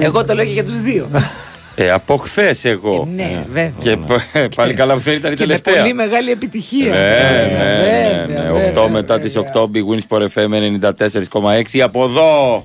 Εγώ 0.00 0.24
το 0.24 0.34
λέω 0.34 0.44
και 0.44 0.50
για 0.52 0.64
τους 0.64 0.80
δύο. 0.80 1.08
Ε, 1.76 1.90
από 1.90 2.16
χθες 2.16 2.64
εγώ. 2.64 3.08
Ε, 3.10 3.22
ναι, 3.22 3.44
βέβαια. 3.52 3.72
Και 3.78 3.96
π- 3.96 4.54
πάλι 4.54 4.74
καλά 4.74 4.94
που 4.94 5.00
δεν 5.00 5.14
ήταν 5.14 5.32
η 5.32 5.34
Και 5.34 5.40
με 5.40 5.46
τελευταία. 5.46 5.74
πολύ 5.82 5.94
μεγάλη 5.94 6.30
επιτυχία. 6.30 6.90
Ναι, 6.90 6.98
ναι, 6.98 7.78
Βέβαια, 7.78 8.26
ναι, 8.26 8.34
ναι. 8.42 8.42
βέβαια, 8.52 8.84
8 8.84 8.88
μετά 8.90 9.18
τις 9.20 9.36
8 9.36 9.62
Big 9.62 9.94
Wins 9.94 10.00
Sport 10.08 10.22
FM 10.34 10.52
94,6 10.52 11.80
από 11.80 12.04
εδώ. 12.04 12.62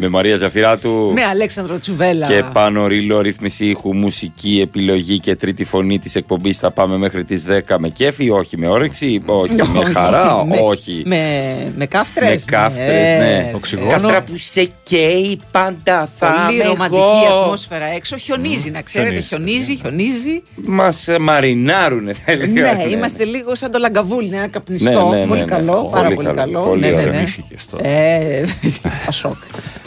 Με 0.00 0.08
Μαρία 0.08 0.36
Ζαφυράτου. 0.36 1.10
Με 1.14 1.22
Αλέξανδρο 1.24 1.78
Τσουβέλα. 1.78 2.26
Και 2.26 2.42
πάνω 2.52 2.86
ρίλο, 2.86 3.20
ρύθμιση 3.20 3.64
ήχου, 3.64 3.94
μουσική, 3.94 4.60
επιλογή 4.62 5.18
και 5.18 5.36
τρίτη 5.36 5.64
φωνή 5.64 5.98
της 5.98 6.14
εκπομπής. 6.14 6.56
Θα 6.58 6.70
πάμε 6.70 6.96
μέχρι 6.96 7.24
τις 7.24 7.44
10 7.48 7.78
με 7.78 7.88
κέφι, 7.88 8.30
όχι 8.30 8.56
με 8.58 8.68
όρεξη, 8.68 9.22
όχι 9.26 9.54
με 9.54 9.78
Όχι, 9.78 9.92
χαρά, 9.92 10.44
με- 10.46 10.58
όχι. 10.62 11.02
Με, 11.06 11.54
με 11.76 11.86
κάφτρες. 11.86 12.28
Με 12.28 12.40
κάφτρες, 12.44 13.08
ναι. 13.18 13.50
Οξυγόνο. 13.54 13.90
Κάφτρα 13.90 14.22
που 14.22 14.32
σε 14.36 14.70
καίει 14.82 15.40
πάντα 15.50 16.08
θα 16.18 16.34
Πολύ 16.46 16.54
είμαι 16.54 16.64
ρομαντική 16.64 16.96
εγώ. 17.28 17.50
Ατμόσφαιρα 17.64 17.94
έξω. 17.94 18.16
Χιονίζει, 18.16 18.70
να 18.70 18.82
ξέρετε. 18.82 19.20
Χιονίζει, 19.20 19.76
χιονίζει. 19.76 20.42
Μας 20.54 21.08
ε, 21.08 21.18
μαρινάρουνε 21.18 22.12
θα 22.12 22.32
έλεγα. 22.32 22.72
Ναι, 22.74 22.82
είμαστε 22.88 23.24
λίγο 23.24 23.54
σαν 23.54 23.70
το 23.70 23.78
λαγκαβούλι, 23.78 24.34
ένα 24.34 24.48
καπνιστό. 24.48 25.08
Ναι, 25.08 25.16
ναι, 25.16 25.20
ναι, 25.20 25.26
πολύ 25.26 25.40
ναι. 25.40 25.46
καλό, 25.46 25.74
Πολύ 25.74 25.90
πάρα 25.92 26.14
πολύ 26.14 26.26
καλό, 26.26 26.36
καλό. 26.38 26.60
πολύ 26.60 26.80
Ναι, 26.80 26.88
ναι, 26.88 26.96
ωραίο. 26.96 27.06
ναι. 27.12 27.16
Θυμήθηκες 27.16 27.66
τώρα. 27.70 27.86
Ε, 27.86 28.44
Πασόκ. 29.06 29.36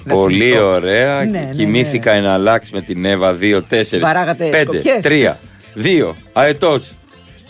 Δεν 0.03 0.15
Πολύ 0.15 0.43
θυμηθώ. 0.43 0.71
ωραία. 0.71 1.17
Ναι, 1.25 1.39
ναι, 1.39 1.49
Κοιμήθηκα 1.51 2.11
ένα 2.11 2.33
αλλάξ 2.33 2.71
με 2.71 2.81
την 2.81 3.05
Εύα 3.05 3.37
2, 3.41 3.61
4, 3.69 3.99
Βαράγατε 3.99 4.49
5, 4.53 4.61
σκοπιές. 4.61 4.99
3, 5.03 6.09
2, 6.09 6.13
αετός. 6.33 6.91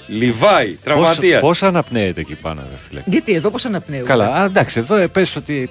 Λιβάη, 0.08 0.68
Πώς, 0.68 0.78
τραυματίας. 0.84 1.42
πώς 1.42 1.64
αναπνέεται 1.64 2.20
εκεί 2.22 2.36
πάνω, 2.36 2.62
ρε 2.62 2.78
φίλε; 2.88 3.02
Γιατί 3.06 3.34
εδώ 3.34 3.50
πώς 3.50 3.66
αναπνέω. 3.66 4.06
Καλά, 4.06 4.26
α, 4.28 4.44
εντάξει, 4.46 4.80
εδώ 4.80 4.96
ε, 4.96 5.08
πες 5.08 5.36
ότι 5.36 5.70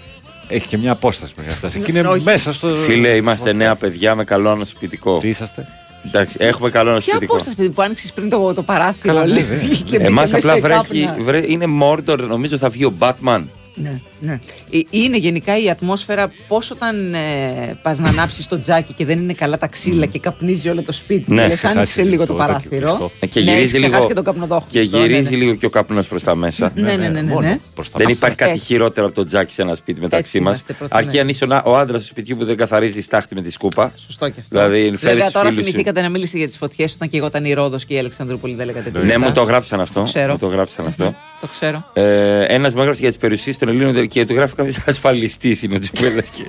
έχει 0.53 0.67
και 0.69 0.79
μια 0.79 0.93
απόσταση 0.93 1.33
μέχρι 1.37 1.51
να 1.51 1.57
φτάσει. 1.57 1.81
Και 1.81 1.91
είναι 1.91 2.01
Όχι. 2.09 2.23
μέσα 2.25 2.53
στο. 2.53 2.69
Φίλε, 2.69 3.09
είμαστε 3.09 3.53
νέα 3.53 3.75
παιδιά 3.77 4.15
με 4.15 4.25
καλό 4.25 4.51
ανασπιτικό. 4.51 5.19
Τι 5.19 5.29
είσαστε; 5.29 5.67
Εντάξει, 6.07 6.37
έχουμε 6.41 6.71
καλό 6.71 6.85
Ποια 6.85 6.93
ανασπιτικό. 6.93 7.33
απόσταση 7.35 7.57
παιδί, 7.57 7.71
που 7.71 7.83
άνοιξες 7.83 8.13
πριν 8.13 8.29
το, 8.29 8.55
το 8.55 8.63
παράθυρο. 8.63 9.15
Καλά, 9.15 9.27
λέει, 9.27 9.43
βέβαια. 9.43 9.69
και 9.69 9.77
μπήκε 9.85 9.97
Εμά 9.97 10.21
μέσα 10.21 10.37
απλά 10.37 10.57
η 10.57 10.61
βρέχει. 10.61 11.05
κάπνα. 11.05 11.23
βρέ- 11.25 11.49
είναι 11.51 11.67
Μόρντορ, 11.67 12.23
νομίζω 12.27 12.57
θα 12.59 12.69
βγει 12.69 12.85
ο 12.85 12.95
Batman. 12.99 13.43
Ναι, 13.75 14.01
ναι. 14.21 14.33
Ε, 14.71 14.79
Είναι 14.91 15.17
γενικά 15.17 15.59
η 15.63 15.71
ατμόσφαιρα 15.71 16.33
πώς 16.49 16.71
όταν 16.71 17.15
ε, 17.15 17.79
πας 17.83 17.99
να 17.99 18.09
ανάψεις 18.09 18.49
το 18.49 18.61
τζάκι 18.61 18.93
και 18.93 19.05
δεν 19.05 19.19
είναι 19.19 19.33
καλά 19.33 19.59
τα 19.59 19.67
ξύλα 19.67 20.07
και 20.07 20.19
καπνίζει 20.19 20.69
όλο 20.69 20.83
το 20.83 20.93
σπίτι. 20.93 21.33
Ναι, 21.35 21.41
Ναι, 21.43 21.47
λες, 21.49 21.57
ξεχάσεις 21.57 21.77
άνοιξε 21.79 22.03
λίγο 22.03 22.27
το 22.27 22.27
το- 22.27 22.33
το 22.33 22.39
παράθυρο. 22.39 22.77
κλειστό. 22.79 23.11
Ε, 23.21 23.27
Και 23.27 23.41
Ναι, 23.41 23.45
γυρίζει 23.51 23.63
έχεις 23.63 23.73
ξεχάσει 23.73 23.95
λίγο. 23.95 24.07
και 24.07 24.15
τον 24.15 24.25
καπνοδόχο. 24.25 24.67
Και 24.69 24.83
στο, 24.83 24.99
γυρίζει 24.99 25.23
ναι, 25.23 25.31
ναι. 25.31 25.37
λίγο 25.37 25.55
και 25.55 25.67
ο 25.67 25.71
καπνό 25.71 26.03
προς 26.09 26.23
τα 26.23 26.35
μέσα. 26.35 26.73
Ναι, 26.75 26.83
ναι, 26.83 26.97
ναι, 26.97 27.09
ναι, 27.09 27.23
μόνο 27.23 27.41
ναι. 27.49 27.59
προς 27.75 27.91
τα 27.91 27.99
Δεν 27.99 28.07
μέσα. 28.07 28.19
υπάρχει 28.19 28.37
κάτι 28.37 28.51
Έτσι. 28.51 28.65
χειρότερο 28.65 29.07
από 29.07 29.15
το 29.15 29.25
τζάκι 29.25 29.53
σε 29.53 29.63
ένα 29.63 29.75
σπίτι 29.75 30.01
μεταξύ 30.01 30.25
Έτσι 30.25 30.41
μας. 30.41 30.47
είμαστε 30.49 30.73
προτιμές. 30.73 31.05
Αρκεί 31.05 31.19
αν 31.21 31.29
είσαι 31.29 31.45
ο- 31.45 31.63
ο 31.65 31.77
άντρας 31.77 32.01
του 32.01 32.07
σπιτιού 32.07 32.37
που 32.37 32.45
δεν 32.45 32.57
καθαρίζει 32.57 32.97
τη 32.97 33.03
στάχτη 33.03 33.35
με 33.35 33.43
τη 33.43 33.51
σκούπα. 33.51 33.93
Σωστό 34.07 34.29
και 34.29 34.35
αυτό. 34.41 34.59
Δηλαδή, 34.59 34.79
φέρεις 34.81 35.01
Βέβαια, 35.01 35.25
τους 35.25 35.33
τώρα 35.33 35.49
φίλους 35.49 35.65
σου. 35.65 35.71
θυμηθήκατε 35.71 36.01
να 36.01 36.09
μιλήσετε 36.09 36.39
για 36.39 36.47
τις 36.49 36.57
φωτιές 36.57 36.93
όταν 36.95 37.09
και 37.11 37.17
εγώ 37.17 37.27
ήταν 37.27 37.45
η 37.45 37.53
Ρόδος 37.53 37.85
και 37.85 37.95
η 37.95 37.99
Αλεξανδρούπολη 37.99 38.55
δεν 38.55 38.67
λέγατε 38.67 38.85
τίποτα. 38.85 39.05
Ναι, 39.05 39.19
μου 39.19 39.33
το 39.33 39.43
γράψαν 39.43 39.81
αυτό. 39.81 40.03
ξέρω. 40.03 40.33
Μου 40.33 40.39
το 40.39 40.47
γράψαν 40.47 40.87
αυτό. 40.87 41.15
Το 41.41 41.47
ξέρω. 41.47 41.85
Ε, 41.93 42.45
Ένας 42.45 42.75
μου 42.75 42.81
έγραψε 42.81 43.01
για 43.01 43.11
τις 43.11 43.19
περιουσίες 43.19 43.57
των 43.67 43.75
Ελλήνων 43.75 44.07
και 44.07 44.25
το 44.25 44.35
γράφει 44.35 44.55
κάποιος 44.55 44.79
ασφαλιστής 44.87 45.63
είναι 45.63 45.75
ο 45.75 45.79
Τσιπέλα. 45.79 46.21
Και... 46.21 46.45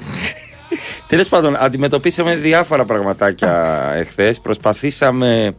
Τέλος 1.07 1.27
πάντων, 1.29 1.55
αντιμετωπίσαμε 1.59 2.35
διάφορα 2.35 2.85
πραγματάκια 2.85 3.91
εχθές. 3.95 4.39
Προσπαθήσαμε 4.39 5.53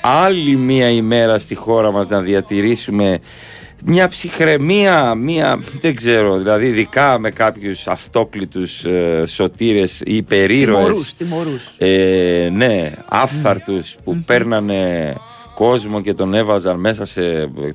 άλλη 0.00 0.56
μία 0.56 0.88
ημέρα 0.88 1.38
στη 1.38 1.54
χώρα 1.54 1.90
μας 1.90 2.08
να 2.08 2.20
διατηρήσουμε 2.20 3.20
μια 3.84 4.08
ψυχραιμία, 4.08 5.14
μια, 5.14 5.58
δεν 5.80 5.94
ξέρω, 5.94 6.38
δηλαδή 6.38 6.66
ειδικά 6.66 7.18
με 7.18 7.30
κάποιους 7.30 7.86
αυτόκλητους 7.86 8.84
ε, 8.84 9.24
σωτήρες 9.26 10.00
ή 10.04 10.16
υπερήρωες. 10.16 10.84
Τιμωρούς, 10.84 11.14
τιμωρούς. 11.14 11.74
Ε, 11.78 12.48
ναι, 12.52 12.92
άφθαρτους 13.08 13.96
που 14.04 14.22
παίρνανε 14.26 15.14
κόσμο 15.56 16.00
και 16.00 16.14
τον 16.14 16.34
έβαζαν 16.34 16.80
μέσα 16.80 17.06
σε 17.06 17.22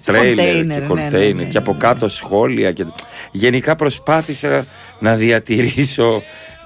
τρέιλερ 0.05 0.45
κοντέινερ, 0.45 0.75
και 0.75 0.81
ναι, 0.81 0.87
κοντέινερ 0.87 1.35
ναι, 1.35 1.41
ναι, 1.43 1.47
και 1.49 1.57
από 1.57 1.75
κάτω 1.77 2.07
σχόλια 2.07 2.71
και... 2.71 2.85
γενικά 3.31 3.75
προσπάθησα 3.75 4.65
να 4.99 5.15
διατηρήσω 5.15 6.23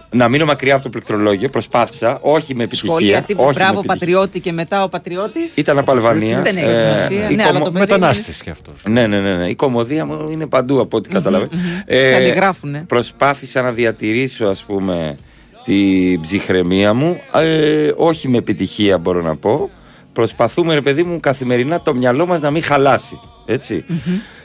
να 0.10 0.30
μείνω 0.30 0.46
μακριά 0.46 0.74
από 0.74 0.84
το 0.84 0.90
πληκτρολόγιο 0.90 1.50
προσπάθησα, 1.50 2.18
όχι 2.22 2.56
με 2.56 2.64
επιτυχία 2.64 2.90
Σχόλια 2.96 3.22
τύπου 3.22 3.44
όχι 3.44 3.54
με 3.58 3.64
μπράβο 3.64 3.80
επιτυχία. 3.80 3.94
πατριώτη 4.00 4.40
και 4.40 4.52
μετά 4.52 4.84
ο 4.84 4.90
πατριώτης. 4.90 5.56
ήταν 5.56 5.78
από 5.78 5.92
Αλβανία 5.92 6.42
Δεν 6.42 6.58
έχει 6.58 6.66
Ε, 6.66 6.72
σημασία. 6.72 7.30
η 7.30 7.36
Ναι, 7.36 7.44
κομμο- 7.44 7.50
αλλά 7.50 7.60
το 7.60 7.66
παιδί 7.72 7.80
Μετανάστης 7.80 8.42
κι 8.42 8.50
αυτός. 8.50 8.84
ναι, 8.90 9.08
ναι, 9.08 9.20
ναι, 9.20 9.36
ναι. 9.36 9.48
Η 9.50 9.56
κομμωδία 9.56 10.06
μου 10.06 10.30
είναι 10.32 10.46
παντού 10.48 10.80
από 10.80 10.98
ό,τι 10.98 11.10
κατάλαβε. 11.10 11.48
Σε 11.88 12.16
αντιγράφουνε. 12.16 12.84
Προσπάθησα 12.88 13.62
να 13.62 13.72
διατηρήσω, 13.72 14.46
ας 14.46 14.64
πούμε, 14.64 15.16
την 15.64 16.22
ψυχραιμία 16.22 16.94
μου. 16.94 17.20
Ε, 17.34 17.92
όχι 17.96 18.28
με 18.28 18.38
επιτυχία, 18.38 18.98
μπορώ 18.98 19.22
να 19.22 19.36
πω. 19.36 19.70
Προσπαθούμε, 20.16 20.74
ρε 20.74 20.82
παιδί 20.82 21.04
μου, 21.04 21.20
καθημερινά 21.20 21.82
το 21.82 21.96
μυαλό 21.96 22.26
μας 22.26 22.42
να 22.42 22.52
μην 22.52 22.64
χαλάσει. 22.64 23.20
Έτσι. 23.46 23.86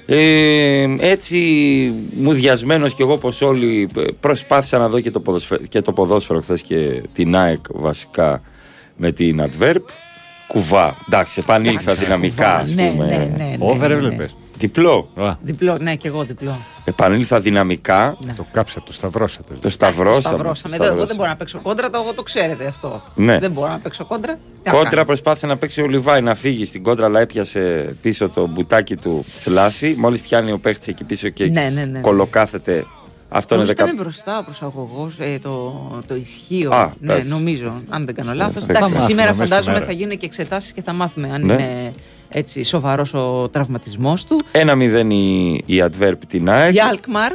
Ε, 0.06 0.86
έτσι, 0.98 1.38
μουδιασμένος 2.20 2.94
κι 2.94 3.02
εγώ 3.02 3.16
πως 3.16 3.40
όλοι 3.42 3.88
ε, 3.96 4.02
προσπάθησα 4.20 4.78
να 4.78 4.88
δω 4.88 5.00
και 5.00 5.10
το 5.10 5.20
ποδοσφαίρο, 5.20 5.62
και 5.68 5.80
το 5.80 5.92
ποδόσφαιρο 5.92 6.40
χθες 6.40 6.62
και 6.62 7.02
την 7.12 7.36
ΑΕΚ 7.36 7.60
βασικά 7.72 8.42
με 8.96 9.12
την 9.12 9.42
Adverb. 9.42 9.82
Κουβά. 10.52 10.96
Εντάξει, 11.08 11.40
επανήλθα 11.42 11.92
δυναμικά, 11.94 12.54
ας 12.56 12.72
Ναι, 12.74 12.90
πούμε. 12.90 13.06
ναι, 13.06 13.16
ναι, 13.16 13.44
ναι, 13.44 13.56
Over 13.58 13.88
ναι, 13.88 13.94
έβλεπε. 13.94 14.28
Διπλό. 14.58 15.08
Διπλό, 15.40 15.76
ναι, 15.80 15.94
και 15.96 16.08
εγώ 16.08 16.22
διπλό. 16.24 16.58
Επανήλθα 16.84 17.40
δυναμικά. 17.40 18.16
Το 18.36 18.46
κάψατε, 18.52 18.80
το 18.86 18.92
σταυρώσατε. 18.92 19.54
Το 19.60 19.70
σταυρώσαμε. 19.70 20.20
Σταυρώσαμε. 20.20 20.76
το 20.76 20.82
Δεν- 20.84 20.92
Εγώ 20.92 21.06
δεν 21.06 21.06
σταυρώσαμε. 21.06 21.14
μπορώ 21.16 21.28
να 21.28 21.36
παίξω 21.36 21.60
κόντρα, 21.60 21.90
το, 21.90 21.98
εγώ 22.04 22.14
το 22.14 22.22
ξέρετε 22.22 22.66
αυτό. 22.66 23.02
Ναι. 23.14 23.38
Δεν 23.38 23.50
μπορώ 23.50 23.68
να 23.70 23.78
παίξω 23.78 24.04
κόντρα. 24.04 24.34
Τι 24.34 24.40
να 24.64 24.70
Κόντρα 24.72 24.90
κάνω. 24.90 25.04
προσπάθησε 25.04 25.46
να 25.46 25.56
παίξει 25.56 25.82
ο 25.82 25.86
Λιβάη 25.86 26.20
να 26.20 26.34
φύγει 26.34 26.64
στην 26.64 26.82
κόντρα, 26.82 27.06
αλλά 27.06 27.20
έπιασε 27.20 27.94
πίσω 28.02 28.28
το 28.28 28.46
μπουτάκι 28.46 28.96
του 28.96 29.24
θλάση. 29.28 29.94
Μόλις 29.98 30.20
πιάνει 30.20 30.52
ο 30.52 30.58
παίχτης 30.58 30.86
εκεί 30.88 31.04
πίσω 31.04 31.28
και 31.28 31.46
Ναι, 31.46 31.68
ναι, 31.74 31.84
ναι. 31.84 32.00
κολοκάθεται. 32.00 32.84
Αυτό 33.32 33.54
είναι 33.54 33.62
Νομίζω 33.64 33.78
δεκα... 33.84 33.90
ήταν 33.92 34.04
μπροστά 34.04 34.38
ο 34.38 34.44
προσαγωγός, 34.44 35.14
ε, 35.18 35.38
το, 35.42 35.88
το 36.06 36.14
ισχύο. 36.16 36.70
Α, 36.72 36.92
ναι, 37.00 37.12
εντάξει. 37.12 37.30
νομίζω, 37.30 37.82
αν 37.88 38.04
δεν 38.06 38.14
κάνω 38.14 38.32
λάθος. 38.34 38.64
Θα 38.64 38.72
Εντάξει, 38.72 38.82
μάθουμε 38.82 39.08
σήμερα 39.10 39.28
μέσα 39.30 39.44
στη 39.44 39.48
φαντάζομαι 39.50 39.74
μέρα. 39.74 39.86
θα 39.86 39.92
γίνουν 39.92 40.18
και 40.18 40.26
εξετάσεις 40.26 40.72
και 40.72 40.82
θα 40.82 40.92
μάθουμε 40.92 41.30
αν 41.32 41.44
Ναι. 41.46 41.52
είναι 41.52 41.92
έτσι 42.28 42.62
σοβαρός 42.64 43.14
ο 43.14 43.48
τραυματισμός 43.52 44.24
του. 44.24 44.40
Ένα 44.52 44.74
μηδέν 44.74 45.10
η, 45.10 45.60
η 45.66 45.82
Adverb 45.90 46.12
την 46.28 46.48
ΑΕΚ. 46.50 46.72
Για 46.72 46.86
Αλκμαρ, 46.86 47.32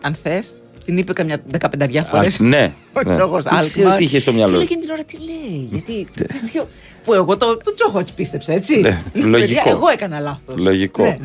αν 0.00 0.14
θες, 0.14 0.58
την 0.84 0.98
είπε 0.98 1.12
καμιά 1.12 1.42
δεκαπενταριά 1.46 2.04
φορές. 2.04 2.38
Ναι. 2.38 2.72
Ο 2.92 3.00
ναι. 3.08 3.16
Τσόχος 3.16 3.42
Δεν 3.42 3.52
ξέρω 3.62 3.78
Αλκμαρ. 3.82 3.96
τι 3.98 4.04
είχε 4.04 4.18
στο 4.20 4.30
Και 4.30 4.36
μυαλό. 4.36 4.56
λέει 4.56 4.60
του. 4.60 4.66
εκείνη 4.70 4.80
την 4.84 4.90
ώρα 4.92 5.04
τι 5.04 5.16
λέει. 5.16 5.68
Γιατί. 5.72 6.06
ποιο- 6.52 6.66
Που 7.04 7.14
εγώ 7.14 7.36
το, 7.36 7.56
το 7.56 7.74
Τσόχοτ 7.74 8.08
πίστεψα, 8.16 8.52
έτσι. 8.52 8.76
Ναι, 8.80 9.02
Παιδιά, 9.12 9.26
λογικό. 9.28 9.70
Εγώ 9.70 9.88
έκανα 9.92 10.20
λάθος. 10.20 10.56
Λογικό. 10.56 11.16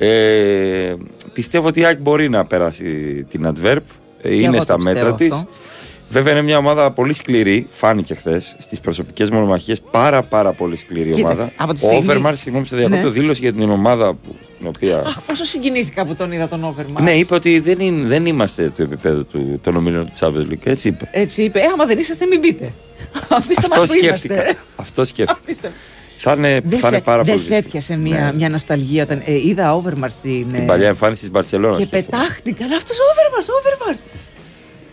Ναι, 0.00 0.06
ναι. 0.08 0.14
Ε, 0.88 0.96
πιστεύω 1.32 1.66
ότι 1.68 1.80
η 1.80 1.84
ΑΕΚ 1.84 1.98
μπορεί 2.00 2.28
να 2.28 2.44
περάσει 2.46 3.24
την 3.30 3.46
Adverb. 3.54 3.76
Ε, 4.22 4.28
εγώ 4.28 4.40
Είναι 4.40 4.56
το 4.56 4.62
στα 4.62 4.74
πιστεύω 4.74 4.78
μέτρα 4.98 5.14
της. 5.14 5.32
αυτό. 5.32 5.48
Βέβαια 6.12 6.32
είναι 6.32 6.42
μια 6.42 6.58
ομάδα 6.58 6.90
πολύ 6.92 7.12
σκληρή. 7.12 7.66
Φάνηκε 7.70 8.14
χθες 8.14 8.56
στις 8.58 8.80
προσωπικές 8.80 9.30
μονομαχίες. 9.30 9.80
Πάρα 9.90 10.22
πάρα 10.22 10.52
πολύ 10.52 10.76
σκληρή 10.76 11.10
Κοίταξε, 11.10 11.34
ομάδα. 11.36 11.52
από 11.56 11.72
τη 11.74 11.78
Ο 11.84 11.86
στιγμή- 11.88 12.02
Όβερμαρ, 12.08 12.36
συγγνώμη, 12.36 12.66
σε 12.66 12.76
διακόπτω, 12.76 13.02
Ναι. 13.04 13.10
δήλωσε 13.10 13.40
για 13.40 13.52
την 13.52 13.70
ομάδα 13.70 14.14
που, 14.14 14.36
την 14.58 14.66
οποία. 14.68 14.98
Αχ, 14.98 15.20
πόσο 15.26 15.44
συγκινήθηκα 15.44 16.06
που 16.06 16.14
τον 16.14 16.32
είδα 16.32 16.48
τον 16.48 16.64
Όβερμαρ. 16.64 17.02
Ναι, 17.02 17.10
είπε 17.10 17.34
ότι 17.34 17.58
δεν, 17.60 17.80
είναι, 17.80 18.06
δεν 18.06 18.26
είμαστε 18.26 18.72
του 18.76 18.82
επίπεδου 18.82 19.26
του, 19.26 19.58
των 19.62 19.76
ομίλων 19.76 20.04
του 20.06 20.12
Champions 20.18 20.52
League. 20.52 20.64
Έτσι 20.64 20.88
είπε. 20.88 21.08
Έτσι 21.12 21.42
είπε, 21.42 21.58
ε, 21.58 21.64
άμα 21.72 21.86
δεν 21.86 21.98
είσαστε, 21.98 22.26
μην 22.26 22.38
μπείτε. 22.40 22.72
Αφήστε 23.28 23.54
Αυτό 23.70 23.80
μας 23.80 23.90
που 23.90 23.96
σκέφτηκα. 23.96 24.34
είμαστε. 24.34 24.56
Αυτό 24.76 25.04
σκέφτηκα. 25.04 25.40
Αφήστε. 25.42 25.72
Θα 26.22 26.32
είναι, 26.32 26.60
Δεν 26.64 26.78
θα 26.78 26.88
είναι 26.88 26.96
σε, 26.96 27.02
πάρα 27.02 27.22
δεν 27.22 27.34
πολύ. 27.34 27.46
σε 27.46 27.54
δύσκολο. 27.54 27.66
έπιασε 27.66 27.96
μια, 27.96 28.24
Ναι. 28.24 28.32
μια 28.36 28.48
νοσταλγία 28.48 29.02
όταν 29.02 29.22
ε, 29.24 29.34
είδα 29.34 29.74
Όβερμαρ 29.74 30.10
στην. 30.10 30.52
Την 30.52 30.62
ε, 30.62 30.64
παλιά 30.66 30.88
εμφάνιση 30.88 31.20
της 31.20 31.30
Μπαρσελόνας. 31.30 31.78
Και 31.78 31.86
πετάχτηκα. 31.86 32.64
Αλλά 32.64 32.76
αυτός 32.76 32.96
Όβερμαρ, 33.10 33.44
Όβερμαρ. 33.60 33.94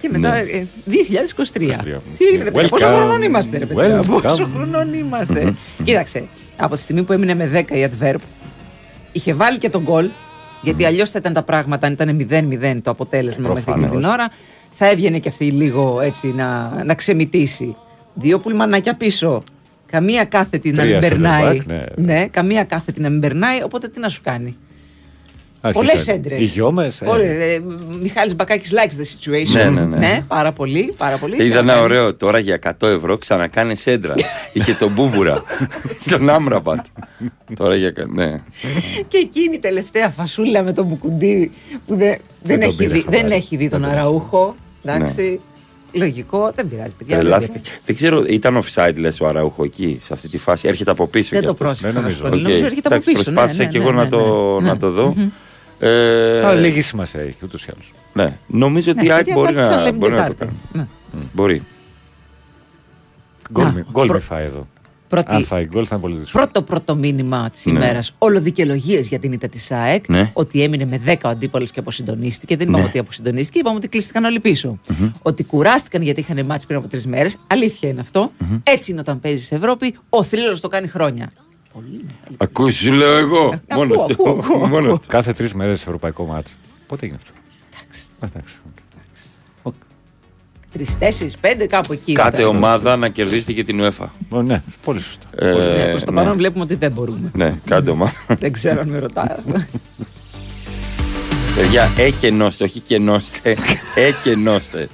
Και 0.01 0.09
μετά 0.09 0.29
Ναι. 0.31 0.39
ε, 0.39 0.65
2023. 0.85 1.71
23. 1.71 2.01
Τι 2.17 2.25
είναι, 2.33 2.43
ρε 2.43 2.51
παιδιά, 2.51 2.67
πόσο 2.69 2.87
Welcome. 2.87 2.93
χρονών 2.93 3.21
είμαστε, 3.21 3.57
ρε 3.57 3.65
παιδιά; 3.65 4.01
Welcome. 4.01 4.21
Πόσο 4.21 4.49
χρονών 4.55 4.93
είμαστε; 4.93 5.53
Κοίταξε, 5.83 6.27
από 6.57 6.75
τη 6.75 6.81
στιγμή 6.81 7.03
που 7.03 7.13
έμεινε 7.13 7.35
με 7.35 7.65
10 7.69 7.71
η 7.75 7.87
Adverb, 7.91 8.15
είχε 9.11 9.33
βάλει 9.33 9.57
και 9.57 9.69
τον 9.69 9.81
γκολ. 9.83 10.09
Γιατί 10.61 10.85
αλλιώς 10.85 11.09
θα 11.11 11.19
ήταν 11.19 11.33
τα 11.33 11.43
πράγματα, 11.43 11.87
αν 11.87 11.93
ήταν 11.93 12.27
0-0 12.29 12.81
το 12.83 12.91
αποτέλεσμα 12.91 13.47
μέχρι 13.49 13.61
εκείνη 13.71 13.75
την 13.89 13.89
Προφανώς. 13.99 14.13
ώρα, 14.13 14.29
θα 14.71 14.89
έβγαινε 14.89 15.19
και 15.19 15.29
αυτή 15.29 15.45
λίγο 15.45 16.01
έτσι 16.01 16.27
να, 16.27 16.69
να 16.83 16.93
ξεμητήσει. 16.95 17.75
Δύο 18.13 18.39
πουλμανάκια 18.39 18.95
πίσω. 18.95 19.41
Καμία 19.91 20.23
κάθετη 20.25 20.71
να 20.71 20.83
μην 20.83 20.99
Τρία 20.99 21.09
center 21.09 21.11
περνάει. 21.11 21.57
back, 21.61 21.65
ναι. 21.65 21.83
ναι, 21.95 22.27
καμία 22.27 22.63
κάθετη 22.63 23.01
να 23.01 23.09
μην 23.09 23.19
περνάει, 23.19 23.63
οπότε 23.63 23.87
τι 23.87 23.99
να 23.99 24.09
σου 24.09 24.21
κάνει. 24.23 24.55
Πολλές 25.71 25.91
Άρχισε. 25.91 26.11
έντρες. 26.11 26.39
Οι 26.39 26.43
γιώμες, 26.43 27.01
ε. 27.01 27.59
Μιχάλης 28.01 28.35
Μπακάκης 28.35 28.73
likes 28.73 28.91
the 28.91 29.05
situation. 29.31 29.71
Ναι, 29.73 29.79
ναι, 29.81 29.97
ναι. 29.97 30.21
πάρα 30.27 30.51
πολύ. 30.51 30.93
Πάρα 30.97 31.17
πολύ. 31.17 31.43
Είδα 31.45 31.59
ένα 31.59 31.75
Ναι. 31.75 31.81
ωραίο 31.81 32.15
τώρα 32.15 32.39
για 32.39 32.59
100 32.79 32.87
ευρώ 32.87 33.17
ξανακάνε 33.17 33.73
έντρα. 33.83 34.13
Είχε 34.53 34.73
τον 34.73 34.91
Μπούμπουρα 34.91 35.43
στον 36.05 36.29
Άμραμπατ. 36.29 36.85
Τώρα 37.55 37.75
για. 37.75 37.91
κα- 37.91 38.07
Ναι. 38.13 38.41
Και 39.07 39.17
εκείνη 39.17 39.55
η 39.55 39.59
τελευταία 39.59 40.09
φασούλα 40.09 40.63
με 40.63 40.73
τον 40.73 40.85
Μπουκουντή 40.85 41.51
που 41.87 41.95
δεν, 41.95 42.17
δεν, 42.43 42.59
τον 42.59 42.69
έχει, 42.69 42.77
πήρε 42.77 42.93
δει, 42.93 42.99
χαμπάρι. 43.01 43.21
δεν 43.21 43.31
έχει 43.31 43.55
δει 43.55 43.69
τον 43.69 43.79
Δεν 43.81 43.89
τον 43.89 43.97
Αραούχο. 43.99 44.55
Εντάξει. 44.83 45.39
Λογικό, 45.97 46.51
δεν 46.55 46.67
πειράζει, 46.67 46.91
παιδιά. 46.97 47.17
Τρελάθηκε. 47.19 47.51
δεν- 47.53 47.61
Δεν 47.85 47.95
ξέρω, 47.95 48.23
ήταν 48.27 48.61
offside 48.63 48.95
λες 48.95 49.19
ο 49.19 49.27
Αραούχο 49.27 49.63
εκεί, 49.63 49.97
σε 50.01 50.13
αυτή 50.13 50.29
τη 50.29 50.37
φάση. 50.37 50.67
Έρχεται 50.67 50.91
από 50.91 51.07
πίσω 51.07 51.29
Δεν 51.31 51.39
κι 51.39 51.45
το 51.45 51.51
αυτός. 51.51 51.67
πρόσεξα. 51.67 51.91
Δεν 52.01 52.03
να 52.03 52.15
σου 52.15 52.21
νομίζω. 52.23 52.29
πω. 52.29 52.35
Οκ. 52.35 52.41
Νομίζω 52.41 52.65
έρχεται 52.65 52.87
από 52.87 52.95
Εντάξει, 52.95 53.11
πίσω. 53.11 53.17
ναι, 53.31 53.35
Προσπάθησα 53.35 53.63
ναι, 53.63 53.69
και 53.69 53.77
ναι, 53.77 53.83
εγώ 53.83 53.93
ναι, 53.93 54.03
να, 54.03 54.07
το, 54.09 54.59
ναι. 54.59 54.67
να 54.67 54.77
το 54.77 54.91
δω. 54.91 55.13
Ε, 55.79 56.39
Αλλά 56.39 56.53
λίγη 56.53 56.81
σημασία 56.81 57.19
έχει 57.19 57.37
ούτως 57.43 57.63
ή 57.65 57.67
άλλως. 57.73 57.91
ναι. 58.13 58.37
Νομίζω 58.47 58.91
Ναι, 58.93 58.99
ότι 59.01 59.09
η 59.09 59.11
ΑΕΚ 59.11 59.25
γιατί 59.25 59.39
μπορεί, 59.39 59.49
απλά 59.49 59.61
να, 59.61 59.67
ξαναλέμε 59.67 59.97
μπορεί 59.97 60.13
να 60.13 60.25
το 60.27 60.33
Τετάρτη. 60.33 60.53
κάνει. 60.73 60.87
Ναι. 61.11 61.21
Μπορεί. 61.33 61.63
Γκολ 63.51 63.65
Να, 63.65 63.71
μη- 63.71 63.85
Γκολ 63.91 64.07
προ- 64.07 64.19
μη 64.19 64.23
φάει 64.25 64.45
εδώ. 64.45 64.67
Πρώτη- 65.07 65.31
Αν 65.31 65.43
φάει 65.43 65.65
γκολς 65.65 65.87
θα 65.87 65.95
είναι 65.95 66.03
πολύ 66.03 66.17
δύσκολο. 66.19 66.43
Πρώτο 66.43 66.61
πρώτο 66.61 66.95
μήνυμα 66.95 67.49
της 67.49 67.65
Ναι. 67.65 67.71
ημέρας. 67.71 68.13
Ολοδικαιολογίες 68.17 69.07
για 69.07 69.19
την 69.19 69.31
ήττα 69.31 69.47
της 69.47 69.71
ΑΕΚ. 69.71 70.07
Ναι. 70.09 70.29
Ότι 70.33 70.61
έμεινε 70.61 70.85
με 70.85 70.97
10 70.97 71.27
ο 71.27 71.29
αντίπαλος 71.29 71.71
και 71.71 71.79
αποσυντονίστηκε. 71.79 72.57
Δεν 72.57 72.67
είπαμε 72.67 72.83
Ναι. 72.83 72.89
ότι 72.89 72.99
αποσυντονίστηκε, 72.99 73.59
είπαμε 73.59 73.75
ότι 73.75 73.87
κλείστηκαν 73.87 74.23
όλοι 74.23 74.39
πίσω. 74.39 74.79
Ότι 75.21 75.43
κουράστηκαν 75.43 76.01
γιατί 76.01 76.19
είχαν 76.19 76.45
μάτσει 76.45 76.67
πριν 76.67 76.79
από 76.79 76.87
τρεις 76.87 77.05
μέρες. 77.07 77.37
Αλήθεια 77.47 77.89
είναι 77.89 78.01
αυτό. 78.01 78.31
Έτσι 78.63 78.91
είναι 78.91 78.99
όταν 78.99 79.19
παίζεις 79.19 79.51
Ευρώπη. 79.51 79.95
Ο 80.09 80.23
θρύλος 80.23 80.61
το 80.61 80.67
κάνει 80.67 80.87
χρόνια. 80.87 81.31
Πολύ 81.73 81.87
μεγάλη. 81.89 82.35
Ακούς, 82.37 82.75
σου 82.75 82.93
λέω 82.93 83.17
εγώ. 83.17 83.43
Ακούω, 83.45 83.85
Μόνος 83.85 84.03
του. 84.03 84.11
ακούω, 84.11 84.31
ακούω. 84.43 84.67
Μόνος 84.67 84.99
του. 84.99 85.07
Κάθε 85.07 85.33
τρεις 85.33 85.53
μέρες 85.53 85.81
ευρωπαϊκό 85.81 86.25
μάτς. 86.25 86.55
Πότε 86.87 87.05
έγινε 87.05 87.19
αυτό; 87.23 87.39
Εντάξει. 88.19 88.55
Οκ. 90.79 90.85
Τρεις, 90.85 90.97
τέσσερις, 90.97 91.37
πέντε 91.37 91.65
κάπου 91.65 91.93
εκεί. 91.93 92.13
Κάθε 92.13 92.37
ήταν. 92.41 92.55
ομάδα 92.55 92.95
να 92.97 93.09
κερδίσει 93.09 93.53
και 93.53 93.63
την 93.63 93.81
UEFA. 93.81 94.05
Ω, 94.29 94.41
Ναι, 94.41 94.61
πολύ 94.83 94.99
σωστά. 94.99 95.27
Ε, 95.39 95.51
Ναι, 95.51 95.89
προς 95.89 96.03
το 96.03 96.11
ναι. 96.11 96.17
παρόν 96.21 96.37
βλέπουμε 96.37 96.63
ότι 96.63 96.75
δεν 96.75 96.91
μπορούμε. 96.91 97.31
Ναι, 97.33 97.55
κάντε 97.65 97.91
ομάδα. 97.91 98.13
δεν 98.39 98.51
ξέρω 98.51 98.79
αν 98.81 98.87
με 98.89 98.99
ρωτάς. 98.99 99.45
Παιδιά, 101.55 101.91
εκενώστε, 101.97 102.63
όχι 102.63 102.81
κενώστε. 102.81 103.55
εκενώστε. 104.07 104.87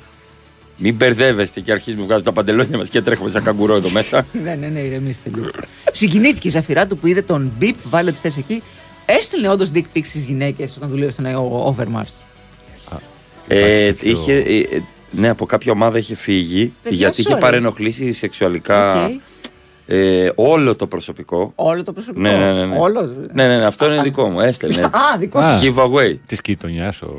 Μην 0.78 0.96
μπερδεύεστε 0.96 1.60
και 1.60 1.72
αρχίζουμε 1.72 2.02
να 2.02 2.06
βγάζουμε 2.08 2.26
τα 2.26 2.34
παντελόνια 2.34 2.78
μας 2.78 2.90
και 2.90 3.02
τρέχουμε 3.02 3.30
σαν 3.30 3.44
καγκουρό 3.44 3.76
εδώ 3.76 3.90
μέσα. 3.90 4.26
ναι, 4.44 4.56
ναι, 4.56 4.68
ναι, 4.68 4.80
ηρεμήστε 4.80 5.30
λίγο. 5.36 5.50
Συγκινήθηκε 5.92 6.48
η 6.48 6.52
Ζαφυρά 6.52 6.88
του 6.88 6.98
που 6.98 7.08
είδε 7.08 7.22
τον 7.22 7.52
Μπίπ, 7.58 7.76
βάλε 7.84 8.10
ότι 8.10 8.20
θες 8.22 8.38
εκεί. 8.38 8.62
Έστειλε 9.06 9.48
όντως 9.50 9.72
dick 9.74 9.84
pics 9.96 10.06
στις 10.06 10.24
γυναίκες 10.26 10.74
όταν 10.78 10.90
δουλεύει 10.90 11.12
στον 11.12 11.26
Overmars. 11.76 12.14
Ε, 13.48 13.58
Υπάρχει 13.88 13.94
κάποιο- 13.94 14.12
είχε, 14.12 14.34
ε, 14.34 14.58
ε, 14.76 14.82
ναι, 15.16 15.30
από 15.30 15.46
κάποια 15.46 15.72
ομάδα 15.72 15.98
είχε 15.98 16.16
φύγει 16.16 16.74
Παιδιά, 16.84 16.98
γιατί 16.98 17.22
είχε 17.22 17.34
sorry. 17.36 17.40
παρενοχλήσει 17.40 18.14
σεξουαλικά 18.14 19.06
Οκ. 19.06 19.12
ε, 19.88 20.30
όλο 20.36 20.76
το 20.76 20.88
προσωπικό. 20.88 21.52
Όλο 21.56 21.84
το 21.84 21.94
προσωπικό. 21.94 22.22
Ναι, 22.22 22.36
ναι, 22.36 22.54
ναι. 22.54 22.66
ναι. 22.66 22.78
Όλο. 22.80 23.02
Ναι, 23.34 23.48
ναι, 23.48 23.58
ναι, 23.58 23.66
αυτό 23.66 23.86
είναι 23.94 24.02
δικό 24.02 24.30
μου. 24.30 24.40
Έστελνε. 24.40 24.76
έτσι. 24.76 24.90
Α, 24.98 25.18
δικό 25.20 25.40
Α. 25.40 25.60
σου. 25.60 25.74
Giveaway. 25.76 26.16
Της 26.28 26.40
γειτονιάς 26.46 27.02
ο. 27.02 27.14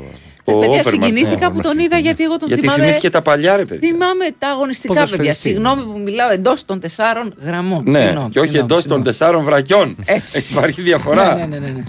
Ε, 0.47 0.51
Ο 0.51 0.59
παιδιά, 0.59 0.81
Overmars, 0.83 0.87
συγκινήθηκα 0.89 1.47
ναι, 1.47 1.53
που 1.55 1.61
τον 1.61 1.71
Overmars 1.71 1.79
είδα 1.83 1.97
είναι. 1.97 1.99
γιατί 2.07 2.23
εγώ 2.23 2.37
τον 2.37 2.47
Γιατί 2.47 2.61
θυμάμαι. 2.63 2.81
θυμήθηκε 2.83 3.09
τα 3.09 3.21
παλιά, 3.21 3.55
ρε 3.55 3.65
παιδιά. 3.65 3.89
Θυμάμαι 3.89 4.25
τα 4.39 4.49
αγωνιστικά, 4.49 4.93
παιδιά. 4.93 5.05
Ποδοσφαιριστή. 5.05 5.49
Συγγνώμη 5.49 5.81
που 5.83 5.99
μιλάω 6.03 6.29
εντός 6.31 6.65
των 6.65 6.79
τεσσάρων 6.79 7.33
γραμμών. 7.45 7.83
Ναι, 7.87 8.01
Συγγνώμη, 8.03 8.29
και 8.29 8.39
όχι 8.39 8.47
συγγνώμη, 8.49 8.57
εντός 8.57 8.69
των 8.69 8.81
συγγνώμη. 8.81 9.03
τεσσάρων 9.03 9.43
βρακιών. 9.43 9.95
Έτσι. 10.05 10.43
Υπάρχει 10.51 10.81
διαφορά. 10.81 11.35
Ναι, 11.35 11.45
ναι, 11.45 11.57
ναι, 11.57 11.83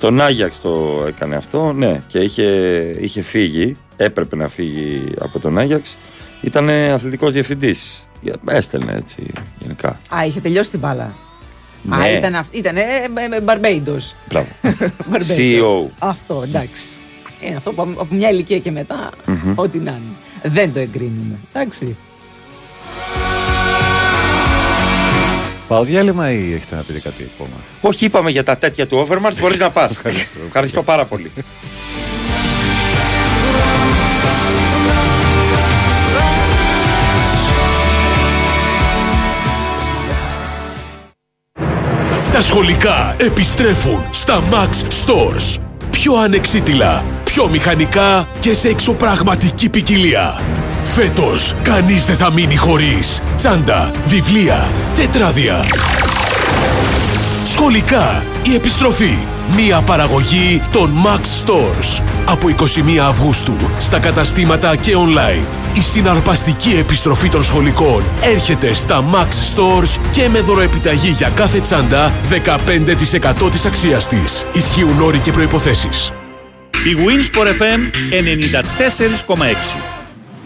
Στον 0.00 0.20
Άγιαξ 0.20 0.60
το 0.60 1.04
έκανε 1.06 1.36
αυτό, 1.36 1.72
ναι, 1.72 2.02
και 2.06 2.18
είχε, 2.18 2.42
είχε 3.00 3.22
φύγει, 3.22 3.76
έπρεπε 3.96 4.36
να 4.36 4.48
φύγει 4.48 5.02
από 5.18 5.38
τον 5.38 5.58
Άγιαξ. 5.58 5.96
Ήταν 6.40 6.68
αθλητικός 6.68 7.32
διευθυντής. 7.32 8.06
Για- 8.20 8.36
Έστελνε 8.48 8.92
έτσι 8.96 9.32
γενικά. 9.58 10.00
Α, 10.14 10.24
είχε 10.26 10.40
τελειώσει 10.40 10.70
την 10.70 10.78
μπάλα. 10.78 11.12
Ναι. 11.82 11.96
Α, 11.96 12.10
ήταν, 12.18 12.34
αυ- 12.34 12.54
ήταν 12.54 12.76
ε, 12.76 12.82
με, 13.14 13.28
με 13.28 13.44
Barbados. 13.44 14.14
Μπράβο. 14.28 14.46
Barbados. 15.12 15.36
CEO. 15.38 15.88
Αυτό, 15.98 16.42
εντάξει. 16.44 16.86
Είναι 17.40 17.56
αυτό 17.56 17.72
που 17.72 17.82
από 17.82 18.06
μια 18.14 18.30
ηλικία 18.30 18.58
και 18.58 18.70
μετά, 18.70 19.10
ό,τι 19.54 19.78
να 19.78 19.90
είναι. 19.90 20.52
Δεν 20.54 20.72
το 20.72 20.78
εγκρίνουμε. 20.78 21.38
Εντάξει. 21.52 21.96
Πάω 25.70 25.84
διάλειμμα 25.84 26.32
ή 26.32 26.52
έχετε 26.52 26.74
να 26.74 26.82
πείτε 26.82 27.00
κάτι 27.00 27.30
ακόμα; 27.34 27.56
Όχι, 27.80 28.04
είπαμε 28.04 28.30
για 28.30 28.44
τα 28.44 28.56
τέτοια 28.56 28.86
του 28.86 29.06
Overmars, 29.06 29.34
μπορείς 29.40 29.58
να 29.58 29.70
πας. 29.70 30.00
Ευχαριστώ 30.46 30.82
πάρα 30.82 31.04
πολύ. 31.04 31.32
Τα 42.32 42.42
σχολικά 42.42 43.16
επιστρέφουν 43.20 44.04
στα 44.10 44.42
Max 44.50 44.70
Stores. 45.04 45.60
Πιο 45.90 46.14
ανεξίτηλα, 46.14 47.04
πιο 47.24 47.48
μηχανικά 47.48 48.28
και 48.40 48.54
σε 48.54 48.68
εξωπραγματική 48.68 49.68
ποικιλία. 49.68 50.40
Φέτος, 51.02 51.54
κανείς 51.62 52.04
δεν 52.04 52.16
θα 52.16 52.32
μείνει 52.32 52.56
χωρίς 52.56 53.20
τσάντα, 53.36 53.90
βιβλία, 54.06 54.68
τετράδια. 54.96 55.64
Σχολικά, 57.44 58.22
η 58.50 58.54
επιστροφή. 58.54 59.18
Μία 59.56 59.80
παραγωγή 59.80 60.62
των 60.72 60.90
Max 61.04 61.18
Stores. 61.18 62.02
Από 62.26 62.48
21 62.48 63.06
Αυγούστου, 63.08 63.56
στα 63.78 63.98
καταστήματα 63.98 64.76
και 64.76 64.92
online. 64.96 65.44
Η 65.74 65.80
συναρπαστική 65.80 66.76
επιστροφή 66.78 67.28
των 67.28 67.42
σχολικών 67.42 68.02
έρχεται 68.22 68.72
στα 68.72 69.04
Max 69.12 69.56
Stores 69.56 70.00
και 70.12 70.28
με 70.28 70.40
δωροεπιταγή 70.40 71.08
για 71.10 71.30
κάθε 71.34 71.60
τσάντα 71.60 72.12
15% 73.44 73.50
της 73.50 73.66
αξίας 73.66 74.08
της. 74.08 74.46
Ισχύουν 74.52 75.00
όροι 75.00 75.18
και 75.18 75.32
προϋποθέσεις. 75.32 76.12
Η 76.72 76.96
Winsport 77.06 77.46
FM 77.46 77.80
94,6. 78.10 79.99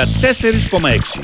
da 0.00 0.06
4,6 0.06 1.20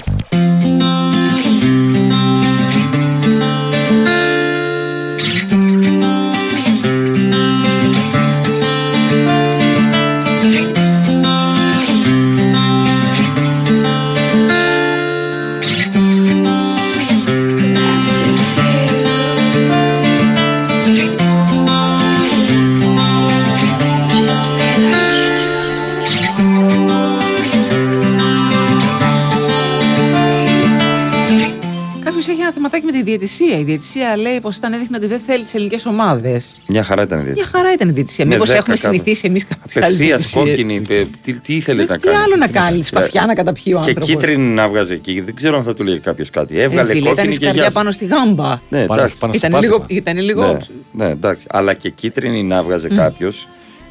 διαιτησία. 33.10 33.58
Η 33.58 33.62
διαιτησία 33.64 34.16
λέει 34.16 34.40
πως 34.40 34.56
όταν 34.56 34.72
έδειχνε 34.72 34.96
ότι 34.96 35.06
δεν 35.06 35.18
θέλει 35.18 35.44
τις 35.44 35.54
ελληνικές 35.54 35.86
ομάδες. 35.86 36.44
Μια 36.66 36.82
χαρά 36.82 37.02
ήταν 37.02 37.18
η 37.18 37.22
Μια 37.22 37.32
διετή. 37.32 37.48
χαρά 37.48 37.72
ήταν 37.72 37.88
η 37.88 37.92
διαιτησία. 37.92 38.24
Με 38.24 38.32
Μήπως 38.32 38.46
δέκα 38.48 38.58
έχουμε 38.58 38.76
κάπου. 38.76 38.92
συνηθίσει 38.94 39.26
εμείς 39.26 39.44
κάποιε 39.46 39.82
άλλε 39.82 39.86
Απευθείας 39.94 40.18
διαιτησίες. 40.18 40.44
κόκκινη. 40.44 40.82
ε, 40.88 41.04
Τι, 41.22 41.32
τι 41.40 41.54
ήθελες 41.54 41.86
Ε, 41.86 41.88
να 41.92 41.98
Τι 41.98 42.06
κάνεις. 42.08 42.20
άλλο 42.24 42.36
να 42.36 42.46
κάνεις, 42.48 42.86
σπαθιά 42.86 43.26
να 43.26 43.34
καταπιεί 43.34 43.62
ο 43.66 43.70
Και 43.70 43.76
άνθρωπος. 43.88 44.08
κίτρινη 44.08 44.52
να 44.54 44.68
βγάζει 44.68 44.92
εκεί. 44.92 45.20
Δεν 45.20 45.34
ξέρω 45.34 45.56
αν 45.56 45.64
θα 45.64 45.74
του 45.74 45.84
λέει 45.84 45.98
κάποιος 45.98 46.30
κάτι. 46.30 46.58
Ε, 46.60 46.62
Έβγαλε 46.62 46.88
φίλε, 46.92 46.98
ήταν 46.98 47.12
η 47.12 47.16
κόκκινη 47.16 47.36
και 47.36 47.40
σκαρδιά 47.44 47.62
γεια 47.62 47.70
πάνω 47.70 47.90
στη 47.90 48.04
γάμπα. 48.04 48.48
Ναι, 48.68 48.86
Πάνω- 48.86 49.00
εντάξει. 49.00 49.16
πάνω 49.18 49.32
στο 49.32 49.46
Ήταν 49.46 49.60
λίγο, 49.60 49.80
πάτημα. 49.80 49.98
ήταν 50.00 50.18
λίγο 50.18 50.44
Ναι, 50.92 51.04
ναι, 51.04 51.10
εντάξει. 51.10 51.46
Αλλά 51.48 51.74
και 51.74 51.90
κίτρινη 51.90 52.42
να 52.42 52.62
βγάζει 52.62 52.88
κάποιος. 52.88 53.48